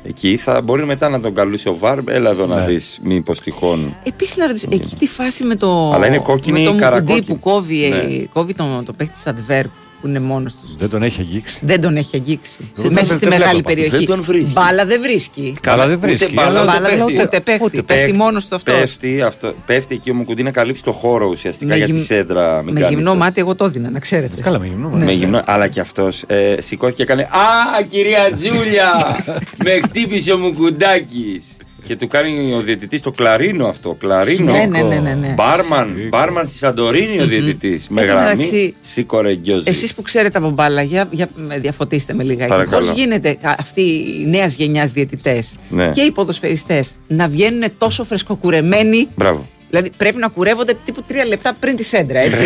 Εκεί 0.08 0.38
θα 0.38 0.62
μπορεί 0.62 0.86
μετά 0.86 1.10
να 1.10 1.20
τον 1.20 1.34
καλούσε 1.34 1.70
ο 1.70 1.78
Βαρ. 1.78 1.98
Έλα 2.08 2.30
εδώ 2.30 2.46
να 2.46 2.60
Ναι. 2.60 2.66
δεις, 2.66 3.00
μήπως 3.04 3.40
τυχόν. 3.42 3.96
Επίσης 4.04 4.38
να 4.38 4.48
ρωτήσω, 4.48 4.68
εκεί 4.72 4.96
τη 4.96 5.08
φάση 5.08 5.44
με 5.44 5.56
το. 5.56 5.92
Αλλά 5.94 6.08
είναι 6.08 6.18
κόκκινη 6.20 6.54
με 6.54 6.60
ή 6.60 6.66
το 6.66 6.72
Μουκουντή 6.72 6.90
καρακόκκινη. 6.90 7.26
που 7.26 7.40
κόβει, 7.40 7.86
ε, 7.86 7.90
Ναι. 7.90 8.26
κόβει 8.34 8.54
τον, 8.54 8.86
το 8.86 8.94
παίχτη 8.94 9.14
της 9.14 9.28
Αντβέρ 9.28 9.66
που 10.06 10.12
που 10.12 10.18
είναι 10.18 10.20
μόνος 10.34 10.54
τους. 10.62 10.76
Δεν 10.78 10.90
τον 10.90 11.04
έχει 11.04 11.22
αγγίξει. 11.22 11.60
Δεν 11.62 11.82
τον 11.82 11.96
έχει 11.98 12.10
αγγίξει. 12.16 12.72
Δεν 12.76 12.92
Μέσα 12.94 13.08
τον- 13.08 13.16
στη 13.18 13.26
δεν 13.26 13.30
μεγάλη 13.30 13.52
βλέπω. 13.52 13.68
περιοχή. 13.70 13.90
Δεν 13.96 14.06
τον 14.06 14.22
βρίσκει. 14.22 14.52
Μπάλα 14.54 14.86
δεν 14.86 15.02
βρίσκει. 15.02 15.56
Καλά 15.62 15.88
δεν 15.88 15.98
ούτε 15.98 16.08
βρίσκει. 16.08 16.34
μπάλα, 16.34 16.50
αλλά 16.50 16.62
ούτε 16.62 16.72
Μπάλα 16.72 16.88
πέφτει. 17.06 17.22
ούτε 17.22 17.40
πέφτει. 17.40 17.64
Ούτε 17.64 17.82
Πέφτει 17.82 18.14
μόνος 18.14 18.48
του 18.48 18.56
αυτός. 18.56 18.80
Πέφτει, 18.80 19.22
αυτό, 19.22 19.54
πέφτει 19.66 19.96
εκεί 19.96 20.10
ο 20.10 20.14
Μουκουντή 20.14 20.44
να 20.44 20.52
καλύψει 20.52 20.84
το 20.84 20.92
χώρο 20.92 21.26
ουσιαστικά 21.28 21.70
Με 21.72 21.76
για 21.78 21.86
γυμ- 21.86 21.98
τη 21.98 22.04
σέντρα. 22.06 22.62
μην 22.64 22.74
Με 22.74 22.80
κάνεις, 22.80 22.96
γυμνό 22.96 23.12
ε. 23.12 23.16
μάτι, 23.16 23.40
εγώ 23.40 23.56
το 23.56 23.66
έδινα, 23.66 23.90
να 23.90 24.00
ξέρετε. 24.00 24.42
Καλά, 24.42 24.60
με 24.60 24.68
γυμνό. 24.68 24.90
Με 24.90 25.12
γυμνό, 25.12 25.42
αλλά 25.46 25.68
και 25.68 25.80
αυτός 25.80 26.24
ε, 26.28 26.56
σηκώθηκε 26.62 27.04
και 27.04 27.12
έκανε 27.12 27.22
Α, 27.22 27.82
κυρία 27.88 28.32
Τζούλια! 28.36 28.90
με 29.66 29.72
χτύπησε 29.84 30.32
ο 30.32 30.38
Μουκουντάκης. 30.38 31.55
Και 31.86 31.96
του 31.96 32.08
κάνει 32.08 32.54
ο 32.54 32.60
διαιτητής 32.62 33.02
το 33.02 33.12
κλαρίνο 33.12 33.68
αυτό. 33.68 33.94
Κλαρίνο. 34.00 34.52
Ναι, 34.52 34.66
ναι, 34.66 34.82
ναι, 34.82 34.96
ναι, 34.96 35.14
ναι. 35.14 35.34
Μπάρμαν, 35.34 35.96
μπάρμαν 36.10 36.48
στη 36.48 36.58
Σαντορίνη 36.58 37.22
ο 37.22 37.26
διαιτητής. 37.26 37.88
Με 37.90 38.02
Εν 38.02 38.08
τω 38.08 38.14
γραμμή. 38.14 38.30
μεταξύ, 38.30 38.76
Σήκωρε 38.82 39.36
γκιόζι. 39.36 39.64
Εσείς 39.70 39.94
που 39.94 40.02
ξέρετε 40.02 40.38
από 40.38 40.50
μπάλα, 40.50 40.82
για, 40.82 41.08
για 41.12 41.28
με 41.36 41.60
διαφωτίστε 41.60 42.14
με 42.14 42.24
λιγάκι. 42.24 42.50
Παρακαλώ. 42.50 42.86
Πώς 42.86 42.96
γίνεται 42.96 43.30
α- 43.42 43.56
αυτοί 43.60 43.82
οι 43.82 44.26
νέας 44.30 44.56
γενιάς 44.56 44.92
διαιτητές 44.92 45.54
Ναι. 45.70 45.90
και 45.92 46.02
οι 46.02 46.12
ποδοσφαιριστές 46.12 46.92
να 47.08 47.28
βγαίνουν 47.28 47.64
τόσο 47.78 48.04
φρεσκοκουρεμένοι. 48.04 49.08
Μπράβο. 49.16 49.46
Δηλαδή 49.70 49.90
πρέπει 49.98 50.18
να 50.18 50.28
κουρεύονται 50.28 50.74
τύπου 50.86 51.04
τρία 51.08 51.26
λεπτά 51.26 51.54
πριν 51.60 51.76
τη 51.76 51.84
σέντρα, 51.84 52.20
έτσι. 52.20 52.44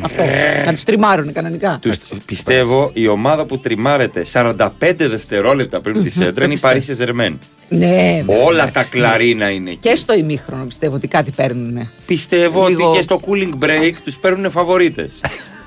Αυτό. 0.00 0.22
Να 0.66 0.74
του 0.74 0.80
τριμάρουν 0.84 1.32
κανονικά. 1.32 1.78
Τους, 1.82 1.98
πιστεύω 2.24 2.90
η 2.94 3.08
ομάδα 3.08 3.44
που 3.44 3.58
τριμάρεται 3.58 4.24
45 4.32 4.68
δευτερόλεπτα 4.96 5.80
πριν 5.80 6.02
τη 6.02 6.10
σέντρα 6.10 6.44
είναι 6.44 6.54
η 6.54 6.58
Paris 6.62 6.80
Saint-Germain. 6.96 7.38
Ναι, 7.68 8.24
Όλα 8.26 8.62
εντάξει, 8.68 8.72
τα 8.72 8.80
ναι. 8.80 8.86
κλαρίνα 8.90 9.50
είναι 9.50 9.70
εκεί. 9.70 9.78
Και 9.80 9.94
στο 9.96 10.14
ημίχρονο 10.14 10.64
πιστεύω 10.64 10.94
ότι 10.94 11.08
κάτι 11.08 11.30
παίρνουν. 11.30 11.90
Πιστεύω 12.06 12.68
Λίγο- 12.68 12.88
ότι 12.88 12.96
και 12.96 13.02
στο 13.02 13.20
cooling 13.26 13.64
break 13.64 13.92
τους 14.04 14.16
παίρνουν 14.16 14.50
φαβορίτες. 14.50 15.20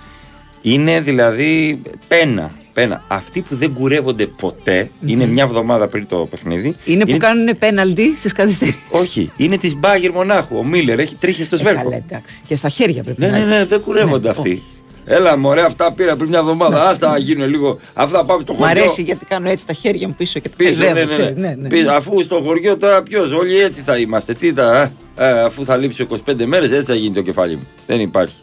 είναι 0.62 1.02
δηλαδή 1.02 1.82
πένα. 2.08 2.52
Πένα. 2.78 3.04
Αυτοί 3.08 3.42
που 3.42 3.56
δεν 3.56 3.74
κουρεύονται 3.74 4.26
ποτέ, 4.26 4.90
είναι 5.06 5.26
μια 5.26 5.44
εβδομάδα 5.44 5.88
πριν 5.88 6.08
το 6.08 6.18
παιχνίδι. 6.30 6.76
Είναι 6.86 7.06
που 7.06 7.18
κάνουν 7.18 7.58
πέναλτι 7.58 8.16
στις 8.18 8.32
καθυστερήσεις. 8.32 8.80
Όχι, 8.92 9.32
είναι 9.38 9.58
της 9.58 9.76
Μπάγκερ 9.76 10.12
μονάχου. 10.12 10.58
Ο 10.58 10.64
Μίλλερ 10.64 11.00
έχει 11.00 11.16
τρίχε 11.16 11.44
στο 11.44 11.58
σβέρκο. 11.58 11.84
Καλά, 11.84 11.96
εντάξει. 11.96 12.42
Και 12.48 12.56
στα 12.56 12.70
χέρια 12.70 13.04
πρέπει 13.04 13.22
Ναι, 13.22 13.28
να 13.28 13.32
ναι, 13.32 13.40
έχει. 13.40 13.50
ναι, 13.50 13.66
δεν 13.66 13.82
κουρεύονται 13.82 14.24
Ναι, 14.24 14.30
αυτοί. 14.30 14.64
Έλα, 15.06 15.38
μωρέ, 15.38 15.62
αυτά 15.62 15.92
πήρα 15.92 16.16
πριν 16.16 16.30
μια 16.30 16.40
εβδομάδα. 16.40 16.90
Άστα 16.90 17.10
να 17.10 17.18
γίνουν 17.18 17.50
λίγο. 17.50 17.80
Αυτά 17.94 18.26
πάμε 18.26 18.42
στο 18.44 18.54
Μ' 18.54 18.56
χωριό. 18.56 18.72
αρέσει 18.72 19.02
γιατί 19.02 19.26
κάνω 19.26 19.50
έτσι 19.50 19.66
τα 19.66 19.74
χέρια 19.74 20.08
μου 20.08 20.14
πίσω 20.18 20.40
και 20.40 20.50
τα 20.50 20.56
Πίσω, 20.58 20.80
ναι, 20.80 20.86
χαϊδεύω, 20.86 21.08
ναι, 21.08 21.14
ξέρεις, 21.14 21.36
ναι. 21.36 21.48
ναι, 21.48 21.56
ναι. 21.56 21.68
Πίσω, 21.68 21.92
αφού 21.92 22.22
στο 22.24 22.42
χωριό 22.42 22.78
τώρα 22.78 23.04
ποιος, 23.04 23.32
όλοι 23.32 23.58
έτσι 23.60 23.82
θα 23.82 23.98
είμαστε. 23.98 24.34
Τι 24.34 24.54
τα, 24.54 24.82
ε; 25.18 25.26
Ε, 25.30 25.42
αφού 25.44 25.66
θα 25.66 25.78
λείψει 25.78 26.08
25 26.26 26.46
μέρες, 26.46 26.72
έτσι 26.72 26.84
θα 26.84 26.96
γίνει 26.96 27.14
το 27.14 27.22
κεφάλι 27.22 27.56
μου. 27.56 27.68
Δεν 27.88 28.00
υπάρχει. 28.00 28.36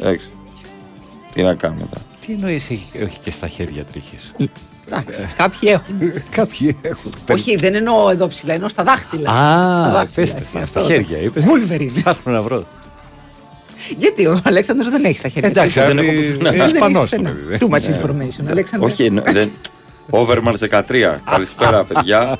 Εντάξει. 0.00 0.26
Τι 1.34 1.42
να 1.42 1.54
κάνουμε 1.54 1.86
τώρα. 1.90 2.04
Τι 2.26 2.32
εννοείς 2.32 2.70
έχει, 2.70 2.88
έχει 2.92 3.18
και 3.18 3.30
στα 3.30 3.46
χέρια 3.46 3.84
τρίχες; 3.84 4.34
Εντάξει, 4.88 5.28
Κάποιοι 5.36 5.68
έχουν. 5.72 6.12
Κάποιοι 6.36 6.76
έχουν. 6.82 7.12
Όχι, 7.32 7.54
δεν 7.56 7.74
εννοώ 7.74 8.10
εδώ 8.10 8.26
ψηλά, 8.28 8.52
εννοώ 8.54 8.68
στα 8.68 8.82
δάχτυλα. 8.82 9.30
Στα 9.30 9.38
Α, 9.40 9.92
δάχτυλα, 9.92 10.08
πέστε 10.14 10.38
έτσι, 10.38 10.50
στα 10.50 10.60
αυτό. 10.60 10.80
χέρια. 10.80 11.18
Είπες. 11.20 11.44
Wolverine. 11.46 11.90
Ψάχνω 11.94 12.32
να 12.32 12.42
βρω. 12.42 12.66
Γιατί 13.98 14.26
ο 14.26 14.40
Αλέξανδρος 14.44 14.90
δεν 14.90 15.04
έχει 15.04 15.18
στα 15.18 15.28
χέρια. 15.28 15.48
Εντάξει, 15.48 15.80
δεν 15.80 15.96
δεν 15.96 15.98
έχω 15.98 16.12
πουθενά. 16.12 16.54
είναι 16.54 16.64
Ισπανός 16.64 17.10
το 17.10 17.20
παιδί. 17.22 17.58
Too 17.60 17.68
much 17.74 17.80
information. 17.94 18.44
Αλέξανδρε. 18.50 18.88
Όχι, 18.90 19.04
εννο- 19.04 19.22
δεν. 19.32 19.50
Overmars 20.10 20.56
13. 20.70 21.20
Καλησπέρα, 21.30 21.84
παιδιά. 21.84 22.38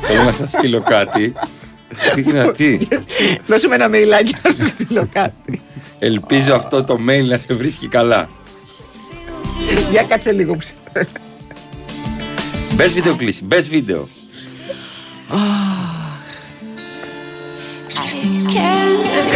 Θέλω 0.00 0.22
να 0.22 0.32
σας 0.32 0.50
στείλω 0.50 0.80
κάτι. 0.80 1.32
Τι 2.14 2.20
είναι 2.20 2.50
τι. 2.56 2.78
Δώσε 3.46 3.68
με 3.68 3.74
ένα 3.74 3.88
μεϊλάκι 3.88 4.34
να 4.42 4.50
σου 4.50 4.66
στείλω 4.68 5.08
κάτι. 5.12 5.62
Ελπίζω 5.98 6.54
αυτό 6.54 6.84
το 6.84 6.98
mail 7.08 7.24
να 7.24 7.38
σε 7.38 7.54
βρίσκει 7.54 7.88
καλά. 7.88 8.28
Για 9.92 10.02
κάτσε 10.02 10.32
λίγο 10.32 10.56
ψηλά. 10.56 11.06
Μπες 12.74 12.92
βίντεο 12.92 13.14
κλείσει, 13.14 13.44
μπες 13.44 13.68
βίντεο. 13.68 14.08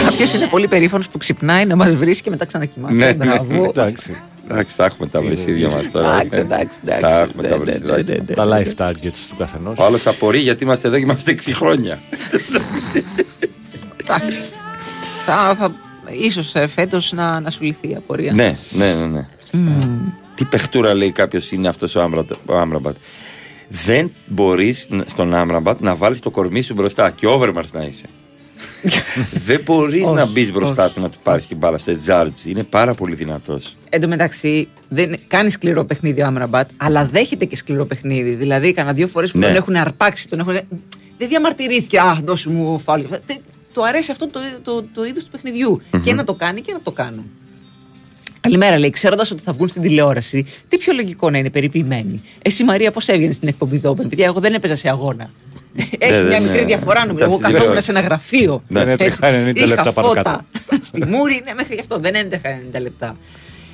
Κάποιος 0.05 0.35
είναι 0.35 0.47
πολύ 0.47 0.69
περήφανος 0.69 1.09
που 1.09 1.19
ξυπνάει 1.19 1.65
να 1.67 1.77
μας 1.77 1.95
βρίσκει 1.95 2.23
και 2.23 2.31
μετά 2.31 2.45
ξανακοιμάται. 2.45 2.95
Ναι, 2.95 3.07
ναι, 3.13 3.25
Μπράβο. 3.25 3.65
Εντάξει. 3.65 4.17
Εντάξει, 4.51 4.77
τα 4.77 4.85
έχουμε 4.85 5.09
τα 5.09 5.21
βρεσίδια 5.21 5.69
μας 5.69 5.91
τώρα. 5.91 6.21
Εντάξει, 6.21 6.39
εντάξει, 6.39 6.79
εντάξει. 6.85 7.01
Τα 7.03 7.21
έχουμε 7.21 7.43
Ναι, 7.43 7.49
τα 7.49 7.57
ναι, 7.57 7.63
βρεσίδια. 7.65 7.95
ναι, 7.97 8.15
ναι. 8.27 8.35
Τα 8.35 8.45
life 8.49 8.75
targets 8.87 9.19
του 9.29 9.37
καθενός. 9.39 9.79
Ο 9.79 9.85
άλλος 9.85 10.07
απορεί 10.07 10.39
γιατί 10.39 10.65
είμαστε 10.65 10.89
εδώ 10.89 10.97
και 10.97 11.03
είμαστε 11.03 11.35
6 11.47 11.51
χρόνια. 11.55 11.99
Εντάξει. 14.03 14.39
Θα, 15.27 15.57
θα, 15.59 15.73
ίσως 16.25 16.55
ε, 16.55 16.67
φέτος 16.67 17.13
να, 17.13 17.41
να 17.41 17.51
σου 17.51 17.65
λυθεί 17.65 17.89
η 17.89 17.95
απορία. 17.97 18.33
ναι, 18.33 18.57
ναι, 18.71 18.95
ναι. 18.95 19.27
Ναι. 19.51 19.87
Τι 20.35 20.45
παιχτούρα 20.45 20.95
λέει 20.95 21.11
κάποιος 21.13 21.51
είναι 21.53 21.69
αυτός 21.69 21.95
ο 21.95 22.01
Άμραμπατ- 22.03 22.39
ο 22.51 22.57
Άμραμπατ. 22.59 22.97
Δεν 23.69 24.13
μπορείς 24.27 24.89
στον 25.07 25.35
Άμραμπατ 25.35 25.81
να 25.81 25.95
βάλεις 25.95 26.21
το 26.21 26.31
κορμί 26.31 26.63
σου 26.63 26.75
μπροστά 26.75 27.11
και 27.11 27.27
overmars 27.31 27.71
να 27.73 27.83
είσαι. 27.85 28.05
Δεν 29.47 29.61
μπορείς 29.65 30.03
Όχι, 30.03 30.13
να 30.13 30.27
μπεις 30.27 30.53
μπροστά 30.53 30.85
όχι, 30.85 30.95
του 30.95 31.01
να 31.01 31.11
του 31.11 31.19
πάρεις 31.23 31.47
την 31.47 31.57
μπάλα 31.57 31.79
σε 31.79 31.97
τζάρτζ. 31.97 32.45
Είναι 32.45 32.65
πάρα 32.65 32.95
πολύ 32.95 33.15
δυνατός. 33.15 33.77
Εν 33.89 34.01
τω 34.01 34.09
μεταξύ, 34.09 34.69
δεν 34.89 35.19
κάνει 35.27 35.51
σκληρό 35.51 35.85
παιχνίδι 35.85 36.23
ο 36.23 36.27
Άμραμπατ, 36.27 36.71
αλλά 36.77 37.07
δέχεται 37.07 37.45
και 37.45 37.57
σκληρό 37.57 37.85
παιχνίδι. 37.85 38.35
Δηλαδή, 38.35 38.73
κανένα 38.73 38.95
δύο 38.95 39.09
φορές 39.09 39.31
που 39.33 39.39
Ναι. 39.39 39.47
τον 39.47 39.55
έχουν 39.55 39.77
αρπάξει, 39.77 40.29
τον 40.29 40.39
έχουν. 40.39 40.53
Δεν 41.19 41.29
διαμαρτυρήθηκε, 41.29 41.99
Α, 41.99 42.19
δώσου 42.25 42.51
μου 42.51 42.79
φάουλ. 42.79 43.01
Τε- 43.27 43.41
Του 43.73 43.87
αρέσει 43.87 44.11
αυτό 44.11 44.29
το, 44.29 44.41
το, 44.63 44.83
το 44.95 45.05
είδος 45.05 45.25
του 45.25 45.31
παιχνιδιου 45.31 45.81
Και 46.03 46.13
να 46.15 46.25
το 46.25 46.35
κάνει 46.35 46.61
και 46.61 46.73
να 46.73 46.81
το 46.83 46.91
κάνουν. 46.91 47.25
Καλημέρα, 48.41 48.79
λέει, 48.79 48.91
ξέροντας 48.91 49.31
ότι 49.31 49.43
θα 49.43 49.53
βγουν 49.53 49.69
στην 49.69 49.83
τηλεόραση, 49.83 50.47
τι 50.69 50.77
πιο 50.77 50.93
λογικό 50.93 51.31
να 51.31 51.39
είναι 51.39 51.51
περιποιημένοι. 51.51 52.23
Εσύ, 52.43 52.65
Μαρία, 52.65 52.91
πώς 52.91 53.09
έβγαινες 53.09 53.37
στην 53.37 53.49
εκπομπή 53.49 53.77
Δόπεν. 53.77 54.09
Παιδιά, 54.09 54.25
εγώ 54.27 54.41
δεν 54.41 54.55
έπαιζα 54.55 54.77
σε 54.77 54.89
αγώνα. 54.89 55.31
Έχει 55.99 56.13
ναι, 56.13 56.23
μια 56.23 56.41
ναι. 56.41 56.47
μικρή 56.47 56.65
διαφορά 56.65 57.07
νομίζω. 57.07 57.17
Ήταν 57.17 57.29
Εγώ 57.29 57.33
στην 57.33 57.43
καθόμουν 57.43 57.59
τηλεόραση. 57.61 57.85
σε 57.85 57.91
ένα 57.91 58.01
γραφείο. 58.01 58.63
Ναι. 58.69 58.79
Δεν 58.79 58.89
έτρεχα 58.89 59.27
Έτσι. 59.27 59.51
90 59.53 59.57
Είχα 59.57 59.67
λεπτά 59.67 59.93
πάνω 59.93 60.09
φώτα 60.09 60.23
κάτω. 60.23 60.45
στη 60.85 61.07
μούρη, 61.07 61.43
ναι, 61.45 61.55
μέχρι 61.55 61.75
γι' 61.75 61.81
αυτό 61.81 61.99
δεν 61.99 62.15
έντεχα 62.15 62.61
90 62.77 62.81
λεπτά. 62.81 63.17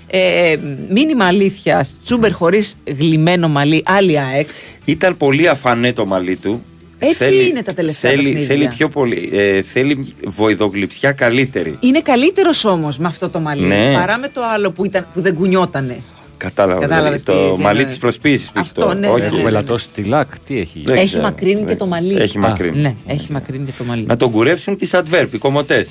Ε, 0.07 0.57
μήνυμα 0.91 1.25
αλήθειας, 1.27 1.95
Τσούμπερ 2.05 2.33
χωρίς 2.33 2.75
γλυμμένο 2.85 3.49
μαλλί, 3.49 3.83
άλλη 3.87 4.21
ΑΕΚ. 4.21 4.49
Ήταν 4.85 5.17
πολύ 5.17 5.49
αφανέ 5.49 5.93
το 5.93 6.07
μαλλί 6.07 6.37
του. 6.37 6.65
Έτσι 6.99 7.47
είναι 7.49 7.63
τα 7.63 7.73
τελευταία 7.73 8.11
θέλει, 8.11 8.23
παιχνίδια. 8.23 8.47
θέλει 8.47 8.69
πιο 8.69 8.89
πολύ. 8.89 9.31
Ε, 9.33 9.63
θέλει 9.63 10.15
βοηδογλυψιά 10.27 11.13
καλύτερη. 11.13 11.77
Είναι 11.81 12.01
καλύτερος 12.01 12.65
όμως 12.65 12.99
με 12.99 13.07
αυτό 13.07 13.29
το 13.31 13.41
μαλλί 13.41 13.67
Ναι. 13.67 13.93
παρά 13.95 14.19
με 14.19 14.29
το 14.29 14.41
άλλο 14.55 14.71
που, 14.73 14.85
ήταν, 14.85 15.07
που 15.15 15.21
δεν 15.21 15.35
κουνιότανε. 15.35 15.99
Κατάλαβα. 16.37 16.81
Κατάλαβες 16.81 17.23
δηλαδή, 17.23 17.39
τι- 17.41 17.49
το 17.51 17.57
τι 17.57 17.63
μαλλί 17.63 17.77
εννοώ. 17.79 17.91
της 17.91 17.99
προσποίησης 17.99 18.47
που 18.47 18.59
έχει 18.59 18.67
Αυτό, 18.69 18.81
τώρα. 18.81 18.95
ναι, 18.95 19.09
Όχι. 19.09 19.21
ναι, 19.23 19.29
ναι, 19.31 19.37
ναι. 19.37 19.43
Βελατό 19.43 19.75
τυλάκ, 19.95 20.39
τι 20.39 20.59
έχει. 20.61 20.81
Δεν 20.85 20.97
έχει 20.97 21.07
ξέρω. 21.07 21.23
μακρύνει 21.23 21.61
και 21.61 21.67
Δεν- 21.67 21.77
το 21.77 21.87
μαλλί. 21.87 22.17
Έχει 22.17 22.37
Α, 22.39 22.41
μακρύνει. 22.41 22.79
Ναι, 22.81 22.95
έχει 23.07 23.33
μακρύνει 23.33 23.65
και 23.65 23.73
το 23.79 23.85
μαλλί. 23.85 24.05
Να 24.07 24.17
τον 24.17 24.31
κουρέψουν 24.31 24.77
τι 24.77 24.89
adverb, 24.93 25.27
οι 25.33 25.39
κομμωτές. 25.39 25.91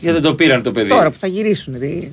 Γιατί 0.00 0.20
δεν 0.20 0.22
το 0.22 0.34
πήραν 0.34 0.62
το 0.62 0.72
παιδί. 0.72 0.88
Ναι. 0.88 0.94
Τώρα 0.94 1.10
που 1.10 1.16
θα 1.20 1.26
γυρίσουν. 1.26 1.78
δι- 1.78 2.10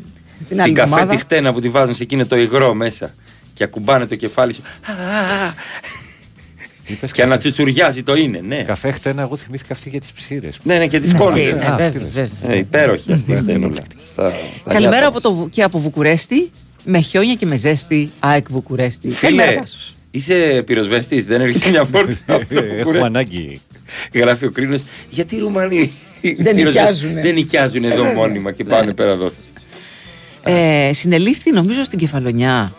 την 0.48 0.60
άλλη 0.62 0.68
Την 0.74 0.76
καφέ 0.76 0.90
εβδομάδα. 0.94 1.14
τη 1.16 1.22
χτένα 1.22 1.54
που 1.54 1.60
τη 1.60 1.70
βάζουν 1.70 1.94
σε 1.94 2.04
εκείνο 2.04 2.26
το 2.26 2.36
υγρό 2.36 2.74
μέσα 2.74 3.14
και 3.54 3.64
ακουμπάνε 3.64 4.06
το 4.06 4.16
κεφάλι 4.16 4.54
σου. 4.54 4.62
Α, 6.82 6.88
α, 6.88 6.88
α. 6.88 6.94
Είπες 6.94 7.12
Και 7.12 7.22
καφέ- 7.22 7.26
ανατσουτσουριάζει 7.26 8.04
το 8.04 8.16
είναι, 8.16 8.42
ναι. 8.48 8.64
Καφέ 8.64 8.92
χτένα, 8.92 9.22
εγώ 9.22 9.36
θυμήθηκα 9.36 9.74
αυτή 9.74 9.90
για 9.90 10.00
τις 10.00 10.12
ψήρες. 10.12 10.60
Ναι, 10.64 10.78
ναι, 10.78 10.88
και 10.88 11.00
τις 11.00 11.12
Ναι, 11.12 11.18
κόνε. 11.20 11.42
ναι, 11.42 11.50
Α, 11.50 11.54
βέβαια, 11.54 11.76
αυτή 11.88 11.98
λες. 11.98 12.08
βέβαια. 12.14 12.56
Ε, 12.56 12.58
υπέροχη 12.58 13.14
αυτή 13.14 13.32
η 13.32 13.36
χτένουλα. 13.36 13.82
Τα- 14.16 14.30
τα 14.64 14.72
Καλημέρα 14.72 14.90
νιάτα 15.00 15.08
από 15.08 15.22
το, 15.22 15.34
Βου- 15.34 15.50
και 15.50 15.64
από 15.64 15.80
Βουκουρέστι 15.80 16.52
με 16.84 17.00
χιόνια 17.00 17.34
και 17.36 17.46
με 17.46 17.56
ζέστη. 17.58 18.12
ΑΕΚ 18.20 18.46
Βουκουρέστι. 18.50 19.08
Καλημέρα, 19.10 19.50
Φίλε, 19.50 19.60
Τάσος. 19.62 19.96
είσαι 20.12 20.64
πυροσβεστής, 20.66 21.26
δεν 21.26 21.42
έρχεσαι 21.42 21.70
μια 21.70 21.84
φόρτα 21.84 22.18
από 22.36 22.46
το 22.54 22.60
Έχουμε 22.60 22.76
Βουκουρέστι. 22.78 23.06
ανάγκη. 23.08 23.62
Γράφει 24.14 24.46
ο 24.46 24.52
κρίνος, 24.52 24.84
γιατί 25.10 25.36
οι 25.36 25.40
Ρουμανοί 25.40 25.92
Δεν 26.22 26.36
πυροσβεστές 26.36 26.64
νοικιάζουνε. 26.66 27.22
δεν 27.22 27.34
νοικιάζουν 27.34 27.84
εδώ 27.84 28.04
μόνιμα 28.04 28.52
και 28.52 28.64
πάνε 28.64 28.94
πέρα 28.94 29.12
εδώ. 29.12 29.32
Ε, 30.44 30.92
συνελήφθη 30.94 31.52
νομίζω 31.52 31.84
στην 31.84 32.00
Κεφαλονιά 32.00 32.74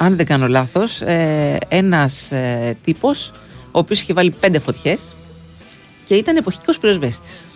αν 0.00 0.16
δεν 0.16 0.26
κάνω 0.26 0.48
λάθος 0.48 1.00
ε, 1.00 1.58
ένας 1.68 2.30
ε, 2.32 2.76
τύπος 2.84 3.32
ο 3.64 3.78
οποίος 3.78 4.00
είχε 4.00 4.12
βάλει 4.12 4.30
πέντε 4.30 4.58
φωτιές 4.58 5.00
και 6.06 6.14
ήταν 6.14 6.36
εποχικός 6.36 6.78
πυροσβέστης. 6.78 7.50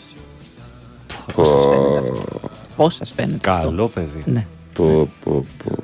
Πώς 1.35 1.49
σας 1.49 1.65
φαίνεται 1.65 2.09
αυτό; 2.19 2.51
Πώς 2.77 2.95
σας 2.95 3.13
φαίνεται 3.17 3.51
αυτό; 3.51 3.69
Καλό 3.69 3.89
παιδί. 3.89 4.23
Ναι. 4.27 4.47
Πω, 4.75 5.09
πω, 5.25 5.47
πω. 5.65 5.83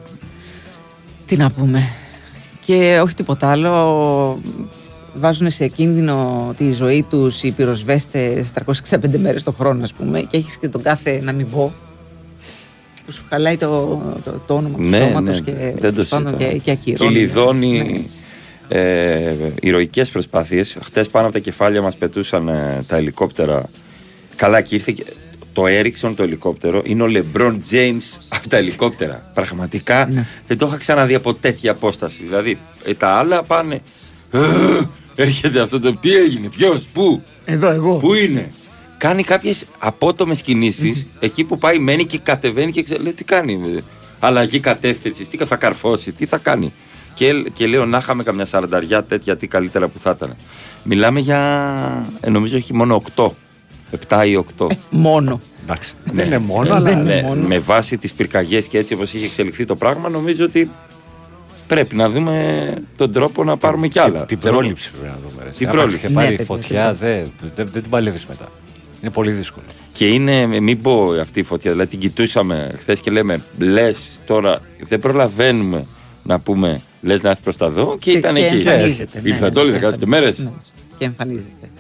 Τι 1.27 1.37
να 1.37 1.51
πούμε. 1.51 1.89
Και 2.65 3.01
όχι 3.03 3.15
τίποτα 3.15 3.51
άλλο. 3.51 4.39
Βάζουν 5.15 5.51
σε 5.51 5.69
κίνδυνο 5.69 6.55
τη 6.57 6.73
ζωή 6.73 7.03
τους 7.03 7.43
οι 7.43 7.51
πυροσβέστες 7.51 8.51
365 8.91 9.19
μέρες 9.19 9.43
το 9.43 9.53
χρόνο 9.53 9.85
ας 9.85 9.93
πούμε 9.93 10.21
και 10.21 10.37
έχεις 10.37 10.57
και 10.57 10.69
τον 10.69 10.83
κάθε 10.83 11.21
να 11.23 11.33
μην 11.33 11.51
πω 11.51 11.73
που 13.09 13.15
σου 13.15 13.25
χαλάει 13.29 13.57
το, 13.57 14.03
το, 14.25 14.43
το 14.47 14.55
όνομα 14.55 14.77
του 14.77 14.83
Ναι, 14.83 14.99
σώματος 14.99 15.41
ναι, 15.41 15.53
και, 15.53 15.75
δεν 15.79 15.95
το 15.95 16.05
πάνω 16.09 16.29
συζητάω. 16.29 16.51
και, 16.53 16.59
και 16.59 16.71
ακυρώνει. 16.71 17.13
Κυλιδώνει 17.13 17.79
Ναι, 17.83 17.99
έτσι. 17.99 18.17
ε, 18.69 19.35
ηρωικές 19.61 20.11
προσπάθειες. 20.11 20.79
Χτες 20.85 21.09
πάνω 21.09 21.25
από 21.25 21.35
τα 21.35 21.41
κεφάλια 21.41 21.83
μας 21.83 21.97
πετούσαν 21.97 22.49
ε, 22.49 22.85
τα 22.87 22.97
ελικόπτερα. 22.97 23.71
Καλά 24.37 24.61
και 24.61 24.75
ήρθε 24.75 24.93
και- 24.93 25.05
το 25.53 25.63
Ericsson 25.67 26.13
το 26.17 26.23
ελικόπτερο 26.23 26.83
είναι 26.85 27.03
ο 27.03 27.07
LeBron 27.11 27.59
James 27.71 28.19
από 28.29 28.49
τα 28.49 28.57
ελικόπτερα. 28.57 29.31
Πραγματικά 29.35 30.07
Ναι. 30.13 30.27
δεν 30.47 30.59
το 30.59 30.67
είχα 30.67 30.77
ξαναδεί 30.77 31.15
από 31.15 31.35
τέτοια 31.35 31.71
απόσταση. 31.71 32.19
Δηλαδή 32.23 32.59
ε, 32.85 32.95
τα 32.95 33.09
άλλα 33.09 33.43
πάνε. 33.43 33.81
«Ε, 34.31 34.39
Έρχεται 35.21 35.61
αυτό 35.61 35.79
το. 35.79 35.93
Τι 35.97 36.15
έγινε, 36.17 36.49
ποιος, 36.49 36.89
πού, 36.93 37.23
Εδώ 37.45 37.71
εγώ. 37.71 37.97
πού 37.97 38.15
είναι; 38.15 38.51
Κάνει 38.99 39.23
κάποιες 39.23 39.65
απότομες 39.79 40.43
κινήσεις 40.43 41.09
εκεί 41.19 41.45
που 41.45 41.59
πάει, 41.59 41.79
μένει 41.79 42.05
και 42.05 42.19
κατεβαίνει 42.19 42.73
και 42.73 42.83
ξέρει, 42.83 43.03
λέει, 43.03 43.13
τι 43.13 43.25
κάνει. 43.25 43.61
ε, 43.77 43.81
Αλλαγή 44.21 44.61
κατεύθυνσης, 44.61 45.29
τι 45.29 45.37
θα 45.45 45.57
καρφώσει, 45.57 46.13
τι 46.13 46.27
θα 46.27 46.37
κάνει. 46.39 46.73
Και, 47.15 47.33
και 47.53 47.67
λέω 47.67 47.87
να 47.87 47.99
είχαμε 47.99 48.23
καμιά 48.23 48.45
σαρανταριά 48.45 49.05
τέτοια, 49.05 49.37
τι 49.37 49.47
καλύτερα 49.47 49.89
που 49.89 49.99
θα 49.99 50.11
ήταν. 50.17 50.37
Μιλάμε 50.83 51.21
για. 51.21 51.39
Ε, 52.21 52.31
νομίζω 52.31 52.57
έχει 52.57 52.75
μόνο 52.75 53.03
8. 53.17 53.29
7 54.09 54.27
ή 54.27 54.45
8. 54.59 54.67
Μόνο. 54.91 55.41
Εντάξει. 55.63 55.95
Ναι. 56.05 56.13
Δεν 56.13 56.27
είναι 56.27 56.39
μόνο, 56.39 56.69
Ε, 56.69 56.77
αλλά. 56.77 56.91
δεν 56.91 56.99
είναι 57.01 57.15
Ναι, 57.15 57.23
μόνο. 57.23 57.47
με 57.47 57.59
βάση 57.59 57.99
τις 57.99 58.13
πυρκαγιές 58.15 58.67
και 58.67 58.79
έτσι 58.79 58.95
όπως 58.95 59.13
είχε 59.13 59.25
εξελιχθεί 59.27 59.65
το 59.65 59.77
πράγμα 59.77 60.09
νομίζω 60.09 60.45
ότι 60.45 60.71
πρέπει 61.67 61.95
να 61.95 62.11
δούμε 62.11 62.75
τον 62.97 63.13
τρόπο 63.13 63.45
να 63.45 63.57
πάρουμε 63.57 63.89
κι 63.89 63.99
άλλα. 63.99 64.25
Την 64.25 64.39
Ξέρω 64.39 64.53
εγώ. 64.53 64.59
πρόληψη 64.61 64.91
πρέπει 64.91 65.07
να 65.07 65.19
δούμε. 65.29 65.43
ρε. 65.45 65.51
Την 65.51 65.67
Άμα 65.69 65.77
πρόληψη. 65.77 66.05
είχε 66.07 66.15
πάρει 66.15 66.27
Ναι, 66.31 66.37
παιδιά, 66.37 66.45
φωτιά, 66.45 66.69
παιδιά. 66.89 66.93
δεν 66.93 67.33
δεν- 67.55 67.69
δεν 67.73 67.83
την 67.83 67.91
παλεύεις 67.91 68.27
μετά. 68.27 68.49
Είναι 69.03 69.11
πολύ 69.11 69.31
δύσκολο. 69.31 69.65
Και 69.93 70.09
είναι, 70.09 70.47
μην 70.47 70.83
πω 70.83 71.11
αυτή 71.21 71.41
η 71.41 71.43
φωτιά, 71.43 71.71
δηλαδή 71.71 71.91
την 71.91 71.99
κοιτούσαμε 71.99 72.75
χθες 72.79 73.01
και 73.01 73.11
λέμε 73.11 73.43
λες 73.59 74.21
τώρα 74.27 74.61
δεν 74.89 74.99
προλαβαίνουμε 74.99 75.87
να 76.23 76.41
πούμε 76.41 76.81
λες 77.03 77.23
να 77.23 77.29
έρθεις 77.29 77.45
προς 77.45 77.57
τα 77.57 77.69
δω 77.71 77.97
και, 77.99 78.11
ήταν 78.11 78.35
και 78.35 78.45
εκεί. 78.45 78.55
εμφανίζεται. 78.57 79.21
ναι, 79.21 79.29
Ήρθαν 79.29 79.53
ναι, 79.55 79.61
όλοι 79.61 79.73
και 79.79 79.87
16 79.87 79.93
μέρες. 80.07 80.39
Ναι, 80.39 80.51
Και 80.99 81.05
εμφανίζεται. 81.05 81.71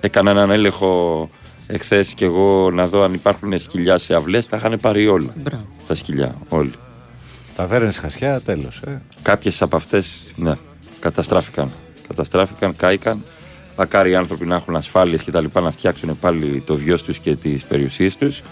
Έκανα 0.00 0.30
έναν 0.30 0.50
έλεγχο 0.50 1.30
εχθές 1.66 2.14
και 2.14 2.24
εγώ 2.24 2.70
να 2.70 2.86
δω 2.88 3.02
αν 3.02 3.14
υπάρχουν 3.14 3.58
σκυλιά 3.58 3.98
σε 3.98 4.14
αυλές. 4.14 4.46
Τα 4.46 4.56
είχαν 4.56 4.78
πάρει 4.80 5.06
όλα. 5.06 5.34
Μπράβο. 5.36 5.66
Τα 5.86 5.94
σκυλιά, 5.94 6.34
όλοι. 6.48 6.72
Τα 7.56 7.66
δέρνες 7.66 7.98
χασιά, 7.98 8.40
τέλος. 8.40 8.80
Ε. 8.86 9.00
Κάποιες 9.22 9.62
από 9.62 9.76
αυτές, 9.76 10.24
ναι, 10.36 10.54
καταστράφηκαν. 11.00 11.70
Καταστράφηκαν, 12.08 12.76
κάηκαν. 12.76 13.24
Μακάρι 13.76 14.10
οι 14.10 14.14
άνθρωποι 14.14 14.44
να 14.46 14.54
έχουν 14.54 14.76
ασφάλειες 14.76 15.22
και 15.22 15.30
τα 15.30 15.40
λοιπά 15.40 15.60
να 15.60 15.70
φτιάξουν 15.70 16.18
πάλι 16.20 16.62
το 16.66 16.76
βιός 16.76 17.02
τους 17.02 17.18
και 17.18 17.34
τις 17.36 17.64
περιουσίες 17.64 18.16
τους. 18.16 18.42